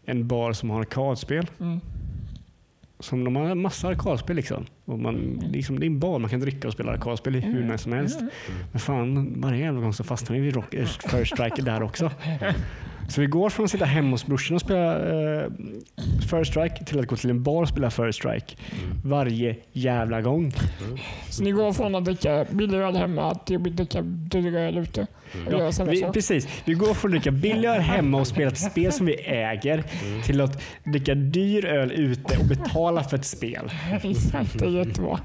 en 0.06 0.28
bar 0.28 0.52
som 0.52 0.70
har 0.70 0.80
arkadspel. 0.80 1.46
Mm. 1.60 1.80
Som 3.00 3.24
de 3.24 3.36
har 3.36 3.54
massa 3.54 3.88
arkadspel 3.88 4.36
liksom. 4.36 4.66
Och 4.84 4.98
man, 4.98 5.42
liksom. 5.52 5.80
Det 5.80 5.86
är 5.86 5.88
en 5.88 5.98
bar 5.98 6.18
man 6.18 6.30
kan 6.30 6.40
dricka 6.40 6.68
och 6.68 6.72
spela 6.74 6.92
arkadspel 6.92 7.36
i 7.36 7.40
hur 7.40 7.64
när 7.64 7.76
som 7.76 7.92
helst. 7.92 8.20
Men 8.72 8.80
fan, 8.80 9.40
varje 9.40 9.64
jävla 9.64 9.80
gång 9.80 9.92
så 9.92 10.04
fastnar 10.04 10.36
vi 10.36 10.42
vid 10.42 10.54
rock, 10.54 10.74
First 11.10 11.34
Strike 11.34 11.62
där 11.62 11.82
också. 11.82 12.10
Så 13.08 13.20
vi 13.20 13.26
går 13.26 13.50
från 13.50 13.64
att 13.64 13.70
sitta 13.70 13.84
hemma 13.84 14.10
hos 14.10 14.26
brorsan 14.26 14.54
och 14.54 14.60
spela 14.60 14.96
eh, 14.96 15.50
First 16.30 16.50
Strike 16.50 16.84
till 16.84 17.00
att 17.00 17.06
gå 17.06 17.16
till 17.16 17.30
en 17.30 17.42
bar 17.42 17.62
och 17.62 17.68
spela 17.68 17.90
First 17.90 18.18
Strike. 18.18 18.56
Varje 19.04 19.56
jävla 19.72 20.20
gång. 20.20 20.52
Så 21.30 21.42
ni 21.42 21.50
går 21.50 21.72
från 21.72 21.94
att 21.94 22.04
dricka 22.04 22.46
billig 22.50 22.78
öl 22.78 22.96
hemma 22.96 23.34
till 23.34 23.56
att 23.56 23.62
dricka 23.76 24.00
dyr 24.02 24.54
öl 24.54 24.78
ute. 24.78 25.06
Och 25.46 25.52
göra 25.52 25.72
samma 25.72 25.90
Vi, 25.90 26.00
sak. 26.00 26.14
precis. 26.14 26.48
Vi 26.64 26.74
går 26.74 26.94
från 26.94 27.08
att 27.08 27.12
dricka 27.12 27.30
billig 27.30 27.68
öl 27.68 27.80
hemma 27.80 28.20
och 28.20 28.26
spela 28.26 28.50
ett 28.50 28.58
spel 28.58 28.92
som 28.92 29.06
vi 29.06 29.14
äger 29.14 29.84
till 30.24 30.40
att 30.40 30.62
dricka 30.84 31.14
dyr 31.14 31.64
öl 31.64 31.92
ute 31.92 32.38
och 32.38 32.46
betala 32.46 33.04
för 33.04 33.16
ett 33.16 33.24
spel. 33.24 33.70
Exakt, 34.02 34.58
det 34.58 34.64
är 34.64 34.70
jättebra. 34.70 35.20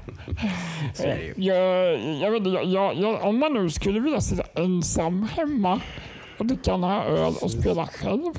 Så 0.94 1.02
är 1.02 1.16
det 1.16 1.22
ju. 1.22 1.34
Jag, 1.44 2.00
jag 2.22 2.30
vet, 2.30 2.38
inte, 2.38 2.50
jag, 2.50 2.64
jag, 2.64 2.96
jag, 2.96 3.24
om 3.24 3.38
man 3.38 3.52
nu 3.52 3.70
skulle 3.70 4.00
vilja 4.00 4.20
sitta 4.20 4.62
ensam 4.62 5.28
hemma 5.36 5.80
och 6.38 6.46
dricka 6.46 6.76
några 6.76 7.04
öl 7.04 7.32
och 7.42 7.50
spela 7.50 7.86
själv. 7.86 8.32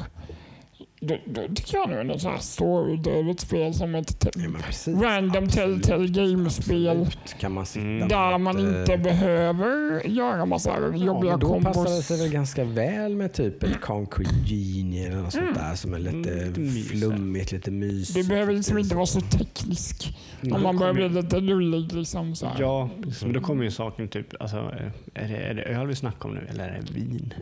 Då, 1.00 1.18
då 1.26 1.42
tycker 1.56 1.78
jag 1.78 1.90
nog 1.90 2.22
här 2.30 2.38
story-drivet 2.38 3.40
spel 3.40 3.74
som 3.74 3.96
ett 3.96 4.20
te- 4.20 4.30
Ja, 4.36 4.50
precis. 4.68 5.02
random. 5.02 5.48
Telltale 5.48 6.08
Game-spel. 6.08 6.88
Absolut 7.02 7.36
kan 7.40 7.52
man 7.52 7.66
sitta 7.66 7.86
Mm. 7.86 8.08
Där 8.08 8.38
man 8.38 8.60
inte 8.60 8.94
eh, 8.94 9.02
behöver 9.02 10.02
göra 10.08 10.46
massa 10.46 10.70
Ja, 10.70 10.96
jobbiga 11.06 11.32
men 11.32 11.40
då 11.40 11.48
passar 11.62 11.70
det 11.70 11.74
kombos. 11.90 12.06
sig 12.06 12.18
väl 12.18 12.30
ganska 12.30 12.64
väl 12.64 13.16
med 13.16 13.34
typ 13.34 13.64
ett 13.64 13.82
Concrete 13.82 14.36
Genie 14.46 15.08
eller 15.08 15.22
något 15.22 15.34
sånt 15.34 15.56
där 15.56 15.76
som 15.76 15.94
är 15.94 16.00
lite 16.00 16.32
Mm, 16.32 16.48
lite 16.48 16.60
mysigt. 16.60 16.88
flummigt, 17.00 17.52
lite 17.52 17.72
mysigt. 17.72 18.18
Det 18.28 18.30
behöver 18.30 18.54
liksom 18.54 18.78
inte 18.78 18.96
vara 18.96 19.06
så 19.06 19.22
teknisk. 19.22 20.18
Men 20.42 20.54
Om 20.54 20.60
då 20.62 20.64
man 20.68 20.78
börjar 20.78 20.94
bli 20.94 21.10
lite 21.10 21.40
lullig 21.40 21.94
liksom. 21.94 22.36
Så 22.36 22.46
här. 22.46 22.56
Ja, 22.62 22.90
precis. 23.04 23.24
men 23.24 23.34
då 23.34 23.40
kommer 23.42 23.64
ju 23.64 23.72
saken 23.72 24.08
typ, 24.08 24.28
alltså, 24.40 24.58
är, 24.58 25.28
det, 25.28 25.38
är 25.38 25.54
det 25.54 25.64
öl 25.64 25.88
vi 25.88 25.96
snackar 25.96 26.30
om 26.30 26.36
nu 26.36 26.48
eller 26.50 26.68
är 26.68 26.82
det 26.88 26.94
vin? 26.94 27.34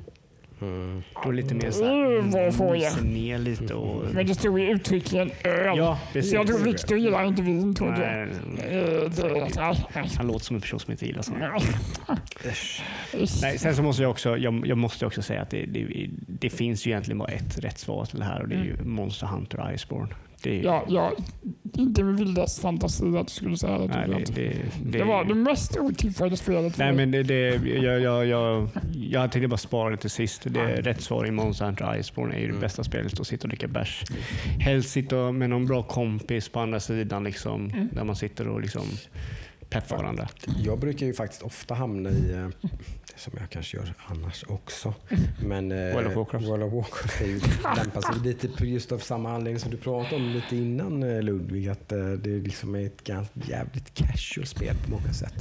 Mm. 0.64 1.04
Då 1.24 1.32
lite 1.32 1.56
mer 1.56 1.82
Mm, 1.84 2.32
vad 2.32 2.56
får 2.56 2.76
jag? 2.78 2.94
mysa 2.94 3.02
ner 3.02 3.38
lite 3.38 3.74
och... 3.74 4.06
Men 4.14 4.28
det 4.28 4.36
stod 4.36 4.60
ju 4.60 4.70
uttryckligen 4.70 5.32
öl. 5.44 5.78
Ja, 5.78 6.00
så 6.08 6.14
precis. 6.14 6.34
jag 6.34 6.48
tror 6.48 6.60
Viktor 6.60 6.98
gillar 6.98 7.26
inte 7.26 7.42
vin 7.42 7.76
tror 7.76 7.92
jag. 7.92 8.22
Eh, 8.22 8.28
han 10.18 10.28
låter 10.28 10.46
som 10.46 10.56
en 10.56 10.62
person 10.62 10.80
som 10.80 10.92
inte 10.92 11.06
gillar 11.06 11.22
sånt. 11.22 11.40
Nej, 13.42 13.58
sen 13.58 13.76
så 13.76 13.84
måste 13.84 14.02
jag 14.02 14.12
också, 14.12 14.38
jag, 14.38 14.68
jag 14.68 14.78
måste 14.78 15.06
också 15.06 15.22
säga 15.22 15.42
att 15.42 15.50
det, 15.50 15.66
det, 15.66 16.10
det 16.28 16.50
finns 16.50 16.88
ju 16.88 16.92
egentligen 16.92 17.18
bara 17.18 17.30
ett 17.32 17.58
rätt 17.58 17.80
svar 17.80 18.06
till 18.06 18.20
det 18.20 18.26
här 18.26 18.42
och 18.42 18.48
det 18.48 18.56
är 18.56 18.64
ju 18.64 18.84
Monster 18.84 19.28
Hunter 19.28 19.74
Iceborne. 19.74 20.14
Det, 20.44 20.60
är 20.60 20.64
Ja, 20.64 20.86
ja, 20.88 21.12
inte 21.74 22.04
med 22.04 22.18
vildaste 22.18 22.62
fantasi 22.62 23.18
att 23.18 23.28
du 23.28 23.34
skulle 23.34 23.58
säga 23.58 23.78
det. 23.78 23.88
nej, 23.88 24.08
jag 24.10 24.20
det, 24.20 24.34
det, 24.36 24.54
det, 24.84 24.98
Det 24.98 25.04
var 25.04 25.26
det 25.26 25.36
mest 25.36 25.78
otippade 25.78 26.38
spelet 26.38 26.78
Nej 26.78 26.94
men 26.94 27.12
det, 27.12 27.24
det, 27.24 27.50
jag, 27.66 28.02
jag, 28.02 28.26
jag, 28.26 28.70
jag 28.94 29.32
tänkte 29.32 29.48
bara 29.48 29.58
spara 29.58 29.90
det 29.90 29.98
till 29.98 30.10
sist. 30.10 30.42
Det 30.46 30.60
är 30.60 30.82
rätt 30.82 31.02
svar 31.02 31.28
i 31.28 31.32
Monster 31.32 31.66
Hunter 31.66 32.00
Iceborne 32.00 32.36
är 32.36 32.40
ju 32.40 32.52
det 32.52 32.60
bästa 32.60 32.84
spelet 32.84 33.20
att 33.20 33.28
sitta 33.28 33.44
och 33.44 33.50
dricka 33.50 33.68
bärs. 33.68 34.04
Helst 34.60 34.90
sitta 34.90 35.32
med 35.32 35.50
någon 35.50 35.66
bra 35.66 35.84
kompis 35.84 36.50
på 36.50 36.60
andra 36.60 36.80
sidan 36.80 37.24
liksom, 37.24 37.90
där 37.92 38.04
man 38.04 38.16
sitter 38.16 38.48
och 38.48 38.62
liksom 38.62 38.84
peppar 39.74 39.98
varandra. 39.98 40.30
Jag 40.64 40.80
brukar 40.80 41.06
ju 41.06 41.14
faktiskt 41.14 41.42
ofta 41.42 41.74
hamna 41.74 42.10
i, 42.10 42.32
eh, 42.32 42.48
som 43.16 43.34
jag 43.40 43.50
kanske 43.50 43.78
gör 43.78 43.94
annars 44.06 44.44
också, 44.48 44.94
men 45.46 45.72
eh, 45.72 45.94
World 45.94 46.08
of 46.08 46.16
Warcraft. 46.16 46.46
World 46.46 46.64
of 46.64 46.74
Warcraft 46.74 47.22
är 47.22 47.26
ju, 47.26 47.40
lämpar 47.76 48.02
sig 48.02 48.24
lite 48.24 48.48
på 48.48 48.66
just 48.66 48.92
av 48.92 48.98
samma 48.98 49.36
anledning 49.36 49.60
som 49.60 49.72
du 49.72 49.78
pratade 49.78 50.16
om 50.16 50.30
lite 50.30 50.56
innan 50.56 51.04
eh, 51.04 51.22
Ludvig, 51.22 51.68
att 51.68 51.90
det 51.90 52.30
liksom 52.30 52.76
är 52.76 52.86
ett 52.86 53.04
ganska 53.04 53.40
jävligt 53.48 53.94
casual 53.94 54.48
spel 54.48 54.76
på 54.86 54.92
många 54.92 55.14
sätt. 55.14 55.36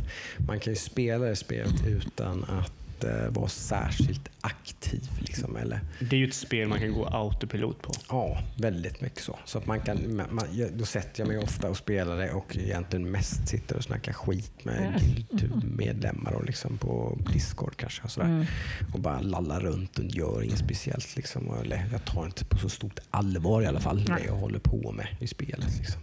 Man 0.48 0.60
kan 0.60 0.72
ju 0.72 0.76
spela 0.76 1.24
det 1.24 1.36
spelet 1.36 1.86
utan 1.86 2.44
att 2.44 2.81
eh, 3.04 3.28
vara 3.28 3.48
särskilt 3.48 4.28
aktiv. 4.40 5.10
Liksom, 5.20 5.56
eller, 5.56 5.80
Det 6.00 6.16
är 6.16 6.20
ju 6.20 6.28
ett 6.28 6.34
spel 6.34 6.68
man 6.68 6.78
kan 6.78 6.92
gå 6.92 7.06
autopilot 7.06 7.82
på. 7.82 7.92
Ja, 8.08 8.38
väldigt 8.56 9.00
mycket 9.00 9.22
så. 9.22 9.38
så 9.44 9.58
att 9.58 9.66
man 9.66 9.80
kan, 9.80 10.16
man, 10.16 10.48
då 10.72 10.84
sätter 10.84 11.20
jag 11.20 11.28
mig 11.28 11.38
ofta 11.38 11.68
och 11.70 11.76
spelar 11.76 12.16
det 12.16 12.32
och 12.32 12.56
egentligen 12.56 13.10
mest 13.10 13.48
sitter 13.48 13.76
och 13.76 13.84
snackar 13.84 14.12
skit 14.12 14.64
med 14.64 15.00
guildmedlemmar 15.30 16.32
och 16.32 16.44
liksom 16.44 16.78
på 16.78 17.18
Discord 17.32 17.76
kanske. 17.76 18.02
Och, 18.02 18.10
sådär. 18.10 18.26
Mm. 18.26 18.46
och 18.92 19.00
bara 19.00 19.20
lallar 19.20 19.60
runt 19.60 19.98
och 19.98 20.04
gör 20.04 20.42
inget 20.42 20.58
speciellt. 20.58 21.16
Liksom. 21.16 21.48
Och, 21.48 21.60
Eller, 21.60 21.88
jag 21.92 22.04
tar 22.04 22.24
inte 22.24 22.44
på 22.44 22.58
så 22.58 22.68
stort 22.68 23.00
allvar 23.10 23.62
i 23.62 23.66
alla 23.66 23.80
fall 23.80 24.04
det 24.04 24.22
jag 24.26 24.34
håller 24.34 24.58
på 24.58 24.92
med 24.92 25.06
i 25.20 25.26
spelet. 25.26 25.78
Liksom. 25.78 26.02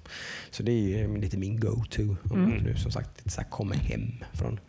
Så 0.51 0.63
det 0.63 0.71
är 0.71 0.97
ju 0.97 1.17
lite 1.17 1.37
min 1.37 1.59
go-to. 1.59 2.15
Om 2.29 2.51
jag 2.51 2.63
nu 2.63 2.75
som 2.75 2.91
sagt 2.91 3.31
så 3.31 3.41
här 3.41 3.49
kommer 3.49 3.75
hem 3.75 4.11
från 4.33 4.59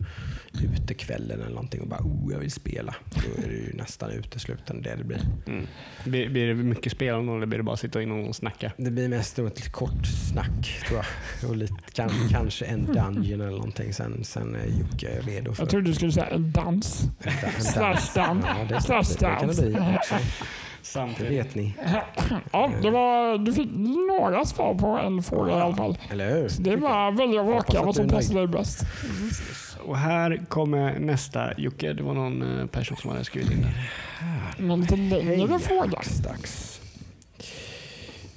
utekvällen 0.61 1.41
eller 1.41 1.49
någonting 1.49 1.81
och 1.81 1.87
bara 1.87 2.01
oh, 2.01 2.20
oh, 2.21 2.31
jag 2.33 2.39
vill 2.39 2.51
spela. 2.51 2.95
Då 3.09 3.43
är 3.43 3.47
det 3.47 3.53
ju 3.53 3.73
nästan 3.73 4.11
uteslutande 4.11 4.89
det 4.89 4.95
det 4.95 5.03
blir. 5.03 5.21
Mm. 5.47 5.67
Blir, 6.05 6.29
blir 6.29 6.47
det 6.47 6.53
mycket 6.53 6.91
spelande 6.91 7.33
eller 7.33 7.45
blir 7.45 7.57
det 7.57 7.63
bara 7.63 7.77
sitta 7.77 8.01
in 8.01 8.11
och 8.11 8.35
snacka? 8.35 8.71
Det 8.77 8.91
blir 8.91 9.07
mest 9.07 9.39
ett 9.39 9.71
kort 9.71 10.05
snack 10.31 10.81
tror 10.87 10.99
jag. 11.41 11.49
Och 11.49 11.55
lite, 11.55 11.73
kanske, 11.93 12.17
kanske 12.31 12.65
en 12.65 12.85
dungeon 12.85 13.41
eller 13.41 13.51
någonting. 13.51 13.93
Sen, 13.93 14.23
sen 14.23 14.55
är 14.55 14.65
Jocke 14.65 15.19
redo 15.21 15.53
för 15.53 15.63
Jag 15.63 15.69
trodde 15.69 15.85
du 15.89 15.93
skulle 15.93 16.11
säga 16.11 16.25
en 16.27 16.51
dans. 16.51 17.01
en 17.23 17.31
da- 17.33 17.47
en 17.57 17.63
Slash 17.63 17.91
dans. 17.91 18.13
dans. 18.13 18.45
Ja, 18.45 18.65
det, 18.69 18.81
Slash 18.81 19.03
det, 19.19 19.25
det 19.25 19.35
kan 19.39 19.47
det 19.47 19.61
bli 19.61 19.71
dans. 19.73 20.11
Också. 20.81 20.99
Det 20.99 21.07
Samtidigt. 21.07 21.45
vet 21.45 21.55
ni. 21.55 21.75
Ja, 22.51 22.71
det 22.81 22.91
var, 22.91 23.37
du 23.37 23.53
fick 23.53 23.69
några 24.19 24.45
svar 24.45 24.75
på 24.75 24.87
en 24.87 25.23
fråga 25.23 25.57
i 25.57 25.61
alla 25.61 25.75
fall. 25.75 25.97
Eller 26.09 26.35
hur? 26.35 26.49
Så 26.49 26.61
det 26.61 26.75
var 26.75 27.11
välja 27.11 27.41
och 27.41 27.47
vraka 27.47 27.83
vad 27.83 27.95
som 27.95 28.09
passar 28.09 28.35
dig 28.35 28.47
bäst. 28.47 28.85
Och 29.85 29.97
här 29.97 30.45
kommer 30.49 30.99
nästa 30.99 31.53
Jocke. 31.59 31.93
Det 31.93 32.03
var 32.03 32.13
någon 32.13 32.59
eh, 32.59 32.65
person 32.65 32.97
som 32.97 33.11
hade 33.11 33.23
skrivit 33.23 33.51
in 33.51 33.61
där. 33.61 33.89
En 34.73 34.81
lite 34.81 34.95
längre 34.95 35.59
fråga. 35.59 35.97
Hackstacks. 35.97 36.81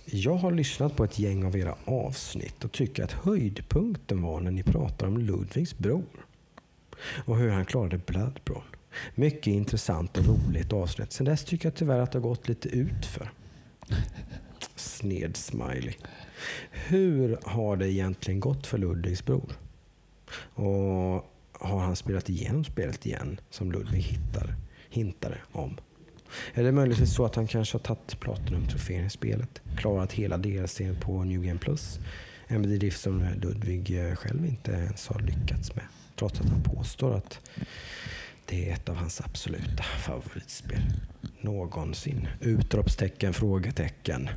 Jag 0.07 0.35
har 0.35 0.53
lyssnat 0.53 0.97
på 0.97 1.05
ett 1.05 1.19
gäng 1.19 1.45
av 1.45 1.57
era 1.57 1.75
avsnitt 1.85 2.65
och 2.65 2.73
tycker 2.73 3.05
att 3.05 3.13
höjdpunkten 3.13 4.23
var 4.23 4.41
när 4.41 4.51
ni 4.51 4.63
pratar 4.63 5.07
om 5.07 5.19
Ludvigs 5.19 5.79
bror 5.79 6.05
och 7.25 7.37
hur 7.37 7.51
han 7.51 7.65
klarade 7.65 7.99
Bloodborne. 7.99 8.74
Mycket 9.15 9.47
intressant 9.47 10.19
och 10.19 10.25
roligt 10.25 10.73
avsnitt. 10.73 11.13
Sen 11.13 11.27
dess 11.27 11.45
tycker 11.45 11.67
jag 11.67 11.75
tyvärr 11.75 11.99
att 11.99 12.13
det 12.13 12.19
har 12.19 12.29
gått 12.29 12.49
lite 12.49 12.69
utför. 12.69 13.31
Sned 14.77 15.37
smiley. 15.37 15.95
Hur 16.71 17.39
har 17.43 17.77
det 17.77 17.93
egentligen 17.93 18.41
gått 18.41 18.67
för 18.67 18.79
Ludvigs 18.79 19.25
bror? 19.25 19.53
Och 20.55 21.31
har 21.53 21.81
han 21.81 21.97
spelat 21.97 22.29
igenom 22.29 22.65
spelet 22.65 23.07
igen 23.07 23.41
som 23.51 23.73
Ludvig 23.73 24.01
hittar, 24.01 24.55
hintade 24.91 25.39
om? 25.53 25.77
Är 26.55 26.63
det 26.65 26.73
möjligtvis 26.73 27.15
så 27.15 27.25
att 27.25 27.35
han 27.35 27.47
kanske 27.47 27.75
har 27.75 27.81
tagit 27.81 28.21
Platinum-trofén 28.21 29.07
i 29.07 29.11
spelet? 29.11 29.63
Klarat 29.77 30.13
hela 30.13 30.37
DLCn 30.37 30.97
på 31.01 31.25
New 31.25 31.43
Game 31.43 31.59
Plus? 31.59 31.99
En 32.47 32.63
bedrift 32.63 33.01
som 33.01 33.27
Ludvig 33.43 34.09
eh, 34.09 34.15
själv 34.15 34.47
inte 34.47 34.73
ens 34.73 35.09
har 35.09 35.21
lyckats 35.21 35.75
med. 35.75 35.85
Trots 36.17 36.41
att 36.41 36.49
han 36.49 36.63
påstår 36.63 37.17
att 37.17 37.41
det 38.47 38.69
är 38.69 38.75
ett 38.75 38.89
av 38.89 38.97
hans 38.97 39.21
absoluta 39.21 39.83
favoritspel. 39.83 40.83
Någonsin. 41.41 42.29
Utropstecken, 42.41 43.33
frågetecken. 43.35 44.31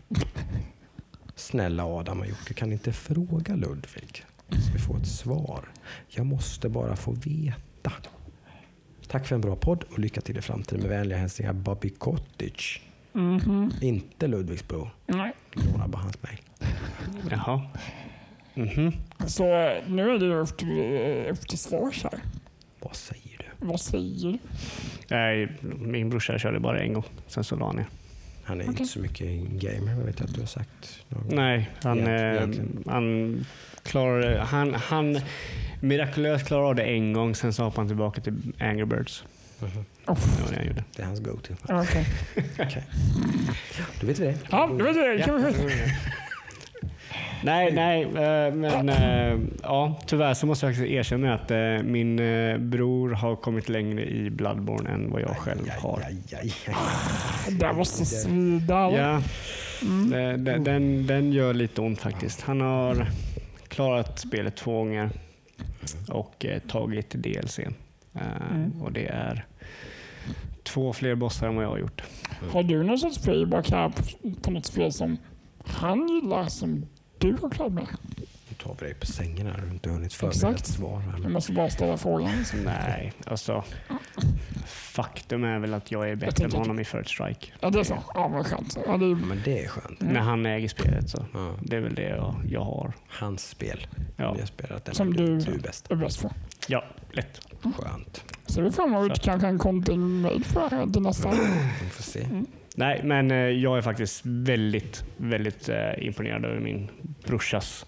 Snälla 1.36 1.86
Adam 1.86 2.20
och 2.20 2.28
Jocke, 2.28 2.54
kan 2.54 2.70
ni 2.70 2.74
inte 2.74 2.94
fråga 2.94 3.56
Ludvig? 3.56 4.26
Så 4.50 4.72
vi 4.74 4.80
får 4.80 4.98
ett 4.98 5.08
svar. 5.08 5.70
Jag 6.08 6.26
måste 6.26 6.70
bara 6.70 6.96
få 6.96 7.12
veta. 7.12 7.92
Tack 9.08 9.28
för 9.28 9.36
en 9.36 9.42
bra 9.42 9.56
podd 9.56 9.84
och 9.84 10.00
lycka 10.00 10.22
till 10.22 10.38
i 10.38 10.42
framtiden. 10.42 10.82
Med 10.82 10.90
vänliga 10.90 11.18
hälsningar 11.18 11.54
Bobby 11.54 11.90
Cottage. 11.90 12.82
Mhm. 13.14 13.72
Inte 13.82 14.28
Ludvigs 14.28 14.68
bror. 14.68 14.90
Nej. 15.06 15.34
Låna 15.54 15.88
bara 15.88 16.02
hans 16.02 16.24
mejl. 16.24 16.40
Jaha. 17.32 17.68
Mhm. 18.54 18.92
Så 19.28 19.44
nu 19.88 20.10
är 20.12 20.20
det 20.20 20.36
upp 20.36 20.58
till, 20.58 21.28
upp 21.32 21.48
till 21.48 21.58
svars 21.58 22.04
här. 22.04 22.20
Vad 22.80 22.96
säger 22.96 23.24
du? 23.24 23.27
Vad 23.60 23.80
säger 23.82 24.32
du? 24.32 24.38
Nej, 25.08 25.48
min 25.80 26.10
brorsa 26.10 26.40
körde 26.40 26.60
bara 26.60 26.80
en 26.80 26.94
gång. 26.94 27.04
Sen 27.28 27.44
så 27.44 27.56
la 27.56 27.66
han 27.66 27.76
ner. 27.76 27.86
Han 28.44 28.62
är 28.62 28.66
inte 28.66 28.86
så 28.86 29.00
mycket 29.00 29.28
en 29.28 29.60
gamer, 29.60 29.92
jag 29.92 30.06
vet 30.06 30.22
att 30.22 30.34
du 30.34 30.40
har 30.40 30.48
sagt. 30.48 31.00
någon. 31.10 31.36
Nej, 31.36 31.70
han, 31.84 32.08
eh, 32.08 32.50
han 32.86 33.46
klarade... 33.84 34.40
Han, 34.42 34.74
han 34.74 35.20
mirakulöst 35.82 36.48
klarade 36.48 36.68
av 36.68 36.76
det 36.76 36.84
en 36.84 37.14
gång, 37.14 37.36
sen 37.36 37.54
så 37.54 37.64
hoppade 37.64 37.80
han 37.82 37.88
tillbaka 37.88 38.22
till 38.22 38.54
Angry 38.60 38.86
Birds. 38.86 39.24
Mhm. 39.60 39.86
Det 40.06 40.12
var 40.42 40.50
det 40.50 40.56
han 40.56 40.68
gjorde. 40.68 40.84
Det 40.96 41.02
är 41.02 41.06
hans 41.06 41.20
go-to. 41.20 41.54
Okej. 41.64 42.06
Okej. 42.60 42.84
Då 44.02 44.08
vet 44.08 44.20
vi 44.20 44.26
det. 44.26 44.38
Ja, 44.52 44.70
det 44.78 44.84
var 44.84 45.18
det. 45.18 45.24
Kan 45.24 45.46
vi... 45.46 45.54
Nej, 47.44 47.72
nej, 47.74 48.02
eh, 48.04 48.54
men 48.54 48.90
eh, 48.90 49.40
ja, 49.64 50.00
tyvärr 50.06 50.34
så 50.34 50.46
måste 50.46 50.66
jag 50.66 50.76
faktiskt 50.76 50.92
erkänna 50.94 51.34
att 51.34 51.52
eh, 51.52 51.84
min 51.84 52.16
bror 52.70 53.10
har 53.10 53.36
kommit 53.36 53.70
längre 53.70 54.06
i 54.06 54.30
Bloodborne 54.30 54.90
än 54.90 55.12
vad 55.12 55.22
jag 55.22 55.38
själv 55.38 55.70
har. 55.80 56.02
Aj, 56.08 56.18
aj, 56.42 56.54
aj. 56.68 57.54
Det 57.60 57.74
måste 57.74 58.06
svida. 58.06 58.92
Ja, 58.92 59.22
Mm. 59.82 60.44
den, 60.44 60.64
den, 60.64 61.08
den 61.08 61.34
gör 61.34 61.54
lite 61.54 61.82
ont 61.82 62.00
faktiskt. 62.02 62.42
Han 62.42 62.62
har 62.62 63.08
klarat 63.68 64.20
spelet 64.20 64.56
två 64.56 64.78
gånger 64.78 65.10
och 66.10 66.46
tagit 66.68 67.10
DLC. 67.10 67.60
Mm. 67.60 68.82
Och 68.82 68.92
det 68.92 69.06
är 69.08 69.46
två 70.64 70.94
fler 70.94 71.16
bossar 71.16 71.48
än 71.48 71.56
vad 71.56 71.66
jag 71.66 71.70
har 71.70 71.78
gjort. 71.78 72.04
Har 72.52 72.64
du 72.64 72.84
någon 72.84 72.98
sorts 72.98 73.26
feedback 73.26 73.72
här 73.72 73.92
på 74.42 74.52
något 74.52 74.66
spel 74.66 74.94
som 74.94 75.18
han 75.66 76.08
gillar 76.08 76.46
som 76.46 76.86
du 77.18 77.38
har 77.42 77.50
klarat 77.50 77.74
med? 77.74 77.88
Nu 78.50 78.56
tar 78.64 78.76
vi 78.80 78.86
dig 78.86 78.94
på 78.96 79.06
sängen 79.06 79.48
här. 79.48 79.58
Du 79.58 79.62
har 79.68 79.74
inte 79.74 79.90
hunnit 79.90 80.14
förbereda 80.14 80.50
ett 80.56 80.66
svar. 80.68 81.00
Här. 81.00 81.20
Jag 81.24 81.32
måste 81.32 81.52
bara 81.52 81.70
ställa 81.70 81.98
frågan. 81.98 82.32
Nej, 82.66 83.14
alltså. 83.26 83.64
Faktum 84.66 85.44
är 85.44 85.60
väl 85.60 85.74
att 85.74 85.92
jag 85.92 86.10
är 86.10 86.16
bättre 86.16 86.28
än 86.28 86.36
tänker- 86.36 86.58
honom 86.58 86.80
i 86.80 86.86
First 86.86 87.10
Strike. 87.10 87.48
Ja, 87.60 87.70
det 87.70 87.80
är 87.80 87.84
så. 87.84 87.98
Ja, 88.14 88.28
vad 88.28 88.48
skönt. 88.48 88.78
Ja, 88.86 88.98
det 88.98 89.06
är, 89.06 89.16
Men 89.16 89.42
det 89.46 89.64
är 89.64 89.68
skönt. 89.68 90.02
Mm. 90.02 90.14
När 90.14 90.22
han 90.22 90.46
äger 90.46 90.68
spelet 90.68 91.10
så. 91.10 91.26
Ja. 91.34 91.56
Det 91.64 91.76
är 91.76 91.80
väl 91.82 91.96
det 91.96 92.10
jag, 92.10 92.36
jag 92.50 92.62
har. 92.64 92.94
Hans 93.08 93.50
spel. 93.50 93.88
Ja, 94.18 94.34
Vi 94.34 94.40
har 94.40 94.48
spelat 94.48 94.86
den. 94.86 94.96
Som 94.96 95.14
du, 95.14 95.38
du- 95.40 95.54
är 95.54 95.60
bäst. 95.60 95.92
är 95.92 95.96
bäst 95.96 96.22
på. 96.22 96.32
ja 96.68 96.84
lätt. 97.12 97.42
Skönt. 97.78 98.24
Ser 98.46 98.62
vi 98.62 98.72
fram 98.72 98.94
emot 98.96 99.22
kanske 99.22 99.48
en 99.48 99.60
content 99.60 100.46
för 100.46 100.92
till 100.94 101.02
nästa. 101.02 101.32
Vi 101.84 101.90
får 101.90 102.04
se. 102.04 102.28
Nej, 102.80 103.02
men 103.04 103.32
eh, 103.32 103.38
jag 103.38 103.78
är 103.78 103.82
faktiskt 103.82 104.22
väldigt, 104.26 105.04
väldigt 105.18 105.70
eh, 105.70 105.78
imponerad 105.98 106.46
över 106.46 106.60
min 106.60 106.90
brorsas 107.26 107.86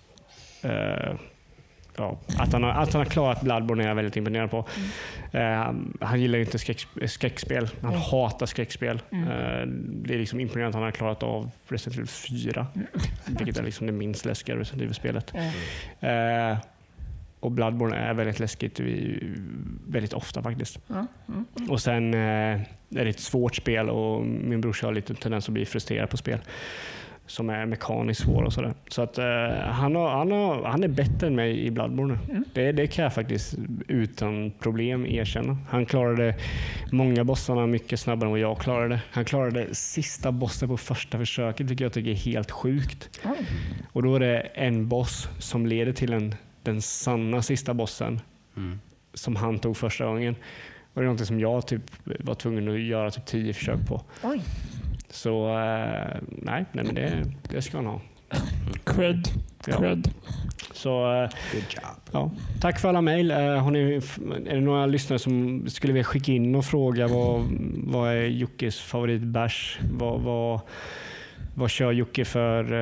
eh, 0.61 1.13
Ja, 1.97 2.19
att, 2.39 2.53
han 2.53 2.63
har, 2.63 2.69
att 2.71 2.93
han 2.93 2.99
har 2.99 3.05
klarat 3.05 3.41
Bloodborne 3.41 3.83
är 3.83 3.87
jag 3.87 3.95
väldigt 3.95 4.17
imponerad 4.17 4.51
på. 4.51 4.65
Eh, 5.31 5.73
han 6.01 6.21
gillar 6.21 6.39
inte 6.39 6.59
skräck, 6.59 6.87
skräckspel. 7.05 7.69
Han 7.81 7.89
Mm. 7.89 8.01
hatar 8.01 8.45
skräckspel. 8.45 9.01
Mm. 9.11 9.27
Eh, 9.27 9.67
det 10.05 10.13
är 10.13 10.17
liksom 10.19 10.39
imponerande 10.39 10.69
att 10.69 10.75
han 10.75 10.83
har 10.83 10.91
klarat 10.91 11.23
av 11.23 11.51
Resident 11.67 11.95
Evil 11.97 12.07
4. 12.07 12.67
Vilket 13.27 13.57
är 13.57 13.63
liksom 13.63 13.87
det 13.87 13.93
minst 13.93 14.25
läskiga 14.25 14.55
Resident 14.55 14.81
Evil-spelet. 14.81 15.33
Mm. 15.99 16.57
Och 17.39 17.51
Bloodborne 17.51 17.95
är 17.95 18.13
väldigt 18.13 18.39
läskigt 18.39 18.79
väldigt 19.87 20.13
ofta 20.13 20.41
faktiskt. 20.41 20.79
Ja, 20.87 21.05
mm. 21.27 21.45
Och 21.69 21.81
sen 21.81 22.13
eh, 22.13 22.19
är 22.19 22.63
det 22.89 23.09
ett 23.09 23.19
svårt 23.19 23.55
spel 23.55 23.89
och 23.89 24.25
min 24.25 24.61
brorsa 24.61 24.87
har 24.87 24.93
lite 24.93 25.15
tendens 25.15 25.47
att 25.47 25.53
bli 25.53 25.65
frustrerad 25.65 26.09
på 26.09 26.17
spel 26.17 26.39
som 27.29 27.49
är 27.49 27.65
mekaniskt 27.65 28.21
svåra 28.21 28.45
och 28.45 28.53
sådär. 28.53 28.73
Så 28.87 29.01
att 29.01 29.17
eh, 29.17 29.25
han, 29.61 29.95
har, 29.95 30.09
han, 30.09 30.31
har, 30.31 30.63
han 30.63 30.83
är 30.83 30.87
bättre 30.87 31.27
än 31.27 31.35
mig 31.35 31.65
i 31.65 31.71
Bloodborne. 31.71 32.19
Mm. 32.29 32.43
Det, 32.53 32.71
det 32.71 32.87
kan 32.87 33.03
jag 33.03 33.13
faktiskt 33.13 33.55
utan 33.87 34.51
problem 34.59 35.05
erkänna. 35.05 35.57
Han 35.69 35.85
klarade 35.85 36.35
många 36.91 37.23
bossarna 37.23 37.67
mycket 37.67 37.99
snabbare 37.99 38.27
än 38.27 38.31
vad 38.31 38.39
jag 38.39 38.57
klarade. 38.57 39.01
Han 39.11 39.25
klarade 39.25 39.75
sista 39.75 40.31
bossen 40.31 40.69
på 40.69 40.77
första 40.77 41.17
försöket, 41.17 41.69
vilket 41.69 41.83
jag 41.83 41.93
tycker 41.93 42.11
är 42.11 42.15
helt 42.15 42.51
sjukt. 42.51 43.19
Oj. 43.25 43.47
Och 43.91 44.03
då 44.03 44.15
är 44.15 44.19
det 44.19 44.39
en 44.39 44.87
boss 44.87 45.29
som 45.39 45.65
leder 45.65 45.93
till 45.93 46.13
en, 46.13 46.35
den 46.63 46.81
sanna 46.81 47.41
sista 47.41 47.73
bossen 47.73 48.21
Mm. 48.57 48.79
som 49.13 49.35
han 49.35 49.59
tog 49.59 49.77
första 49.77 50.05
gången. 50.05 50.35
Och 50.93 51.01
det 51.01 51.07
är 51.07 51.11
något 51.11 51.25
som 51.27 51.39
jag 51.39 51.67
typ 51.67 51.81
var 52.03 52.35
tvungen 52.35 52.69
att 52.69 52.79
göra 52.79 53.11
typ 53.11 53.25
tio 53.25 53.53
försök 53.53 53.87
på. 53.87 54.01
Oj. 54.23 54.41
Så 55.09 55.47
eh, 55.49 56.17
nej, 56.27 56.65
nej 56.71 56.85
men 56.85 56.95
det, 56.95 57.23
det 57.49 57.61
ska 57.61 57.77
han 57.77 57.85
ha. 57.85 58.01
Cred. 58.85 59.27
Ja. 59.67 59.77
Cred. 59.77 60.09
Så 60.73 61.13
eh, 61.13 61.29
Good 61.53 61.63
job. 61.75 61.83
ja, 62.11 62.31
tack 62.61 62.79
för 62.79 62.89
alla 62.89 63.01
mejl. 63.01 63.31
Eh, 63.31 63.37
har 63.37 63.71
ni, 63.71 63.79
är 64.49 64.55
det 64.55 64.61
några 64.61 64.85
lyssnare 64.85 65.19
som 65.19 65.63
skulle 65.69 65.93
vilja 65.93 66.03
skicka 66.03 66.31
in 66.31 66.55
och 66.55 66.65
fråga 66.65 67.07
vad, 67.07 67.47
vad 67.83 68.09
är 68.11 68.23
Jockes 68.25 68.79
favoritbärs? 68.79 69.79
Vad, 69.91 70.21
vad, 70.21 70.59
vad 71.55 71.69
kör 71.69 71.91
Jocke 71.91 72.25
för 72.25 72.73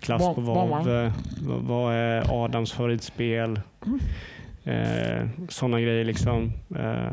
klass 0.00 0.34
på 0.34 0.40
vad 0.40 1.04
Eh, 1.04 1.12
Vad, 1.42 1.60
vad 1.62 1.94
är 1.94 2.44
Adams 2.44 2.72
favoritspel? 2.72 3.60
Eh, 4.64 5.28
Sådana 5.48 5.80
grejer 5.80 6.04
liksom. 6.04 6.52
Eh, 6.76 7.12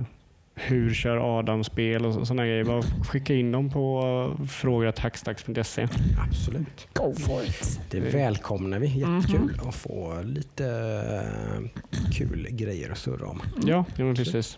hur 0.57 0.93
kör 0.93 1.39
Adam 1.39 1.63
spel 1.63 2.05
och 2.05 2.27
sådana 2.27 2.45
grejer. 2.45 2.63
Bara 2.63 2.81
skicka 2.81 3.33
in 3.33 3.51
dem 3.51 3.69
på 3.69 4.01
uh, 4.39 4.45
fråga.hackstacks.se. 4.47 5.87
Absolut. 6.29 6.87
Go 6.93 7.13
for 7.19 7.43
it. 7.43 7.79
Det 7.91 7.99
Det- 7.99 8.09
välkomnar 8.09 8.79
vi. 8.79 8.87
Jättekul 8.87 9.51
Mhm. 9.59 9.69
att 9.69 9.75
få 9.75 10.21
lite 10.23 10.65
eh, 10.65 11.81
kul 12.13 12.47
grejer 12.51 12.91
att 12.91 12.97
surra 12.97 13.27
om. 13.27 13.41
Ja, 13.65 13.85
ja 13.97 14.05
men 14.05 14.15
precis. 14.15 14.57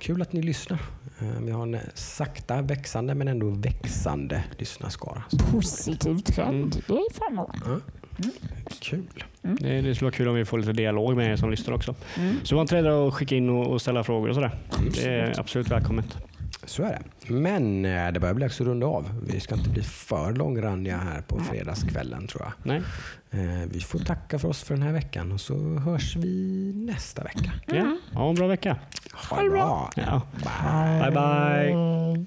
Kul 0.00 0.22
att 0.22 0.32
ni 0.32 0.42
lyssnar. 0.42 0.78
Eh, 1.20 1.40
Vi 1.42 1.50
har 1.50 1.62
en 1.62 1.76
sakta 1.94 2.62
växande 2.62 3.14
men 3.14 3.28
ändå 3.28 3.50
växande 3.50 4.44
lyssnarskara. 4.58 5.22
Positiv 5.52 6.16
trend. 6.18 6.54
Mm. 6.54 6.70
Det 6.86 6.92
är 6.92 7.14
framåt. 7.14 7.56
Ja. 7.64 7.80
Kul. 8.80 9.24
Det, 9.42 9.80
det 9.80 9.94
skulle 9.94 10.06
vara 10.06 10.16
kul 10.16 10.28
om 10.28 10.34
vi 10.34 10.44
får 10.44 10.58
lite 10.58 10.72
dialog 10.72 11.16
med 11.16 11.32
er 11.32 11.36
som 11.36 11.50
lyssnar 11.50 11.74
också. 11.74 11.94
Mm. 12.18 12.34
Så 12.42 12.54
var 12.54 12.62
inte 12.62 12.74
rädda 12.76 13.06
att 13.08 13.14
skicka 13.14 13.36
in 13.36 13.48
och, 13.50 13.66
och 13.66 13.80
ställa 13.82 14.04
frågor 14.04 14.28
och 14.28 14.34
sådär. 14.34 14.58
Det 14.94 15.04
är 15.10 15.40
absolut 15.40 15.70
välkommet. 15.70 16.16
Så 16.64 16.82
är 16.82 16.88
det. 17.26 17.32
Men 17.32 17.84
eh, 17.84 18.12
det 18.12 18.20
börjar 18.20 18.34
bli 18.34 18.44
dags 18.44 18.60
att 18.60 18.66
runda 18.66 18.86
av. 18.86 19.20
Vi 19.32 19.40
ska 19.40 19.54
inte 19.54 19.70
bli 19.70 19.82
för 19.82 20.32
långrandiga 20.32 20.96
här 20.96 21.22
på 21.22 21.40
fredagskvällen 21.40 22.26
tror 22.26 22.42
jag. 22.42 22.52
Nej. 22.62 22.82
Eh, 23.32 23.66
Vi 23.70 23.80
får 23.80 23.98
tacka 23.98 24.38
för 24.38 24.48
oss 24.48 24.62
för 24.62 24.74
den 24.74 24.82
här 24.82 24.92
veckan 24.92 25.32
och 25.32 25.40
så 25.40 25.78
hörs 25.78 26.16
vi 26.16 26.72
nästa 26.74 27.22
vecka. 27.24 27.52
Ja, 27.66 27.96
ha 28.14 28.28
en 28.28 28.34
bra 28.34 28.46
vecka. 28.46 28.76
Ha 29.30 29.42
det 29.42 29.50
bra. 29.50 29.90
Ja. 29.96 30.22
Bye 31.02 31.10
bye. 31.10 31.70
Eh, 31.72 32.20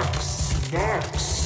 Axdags! 0.00 1.43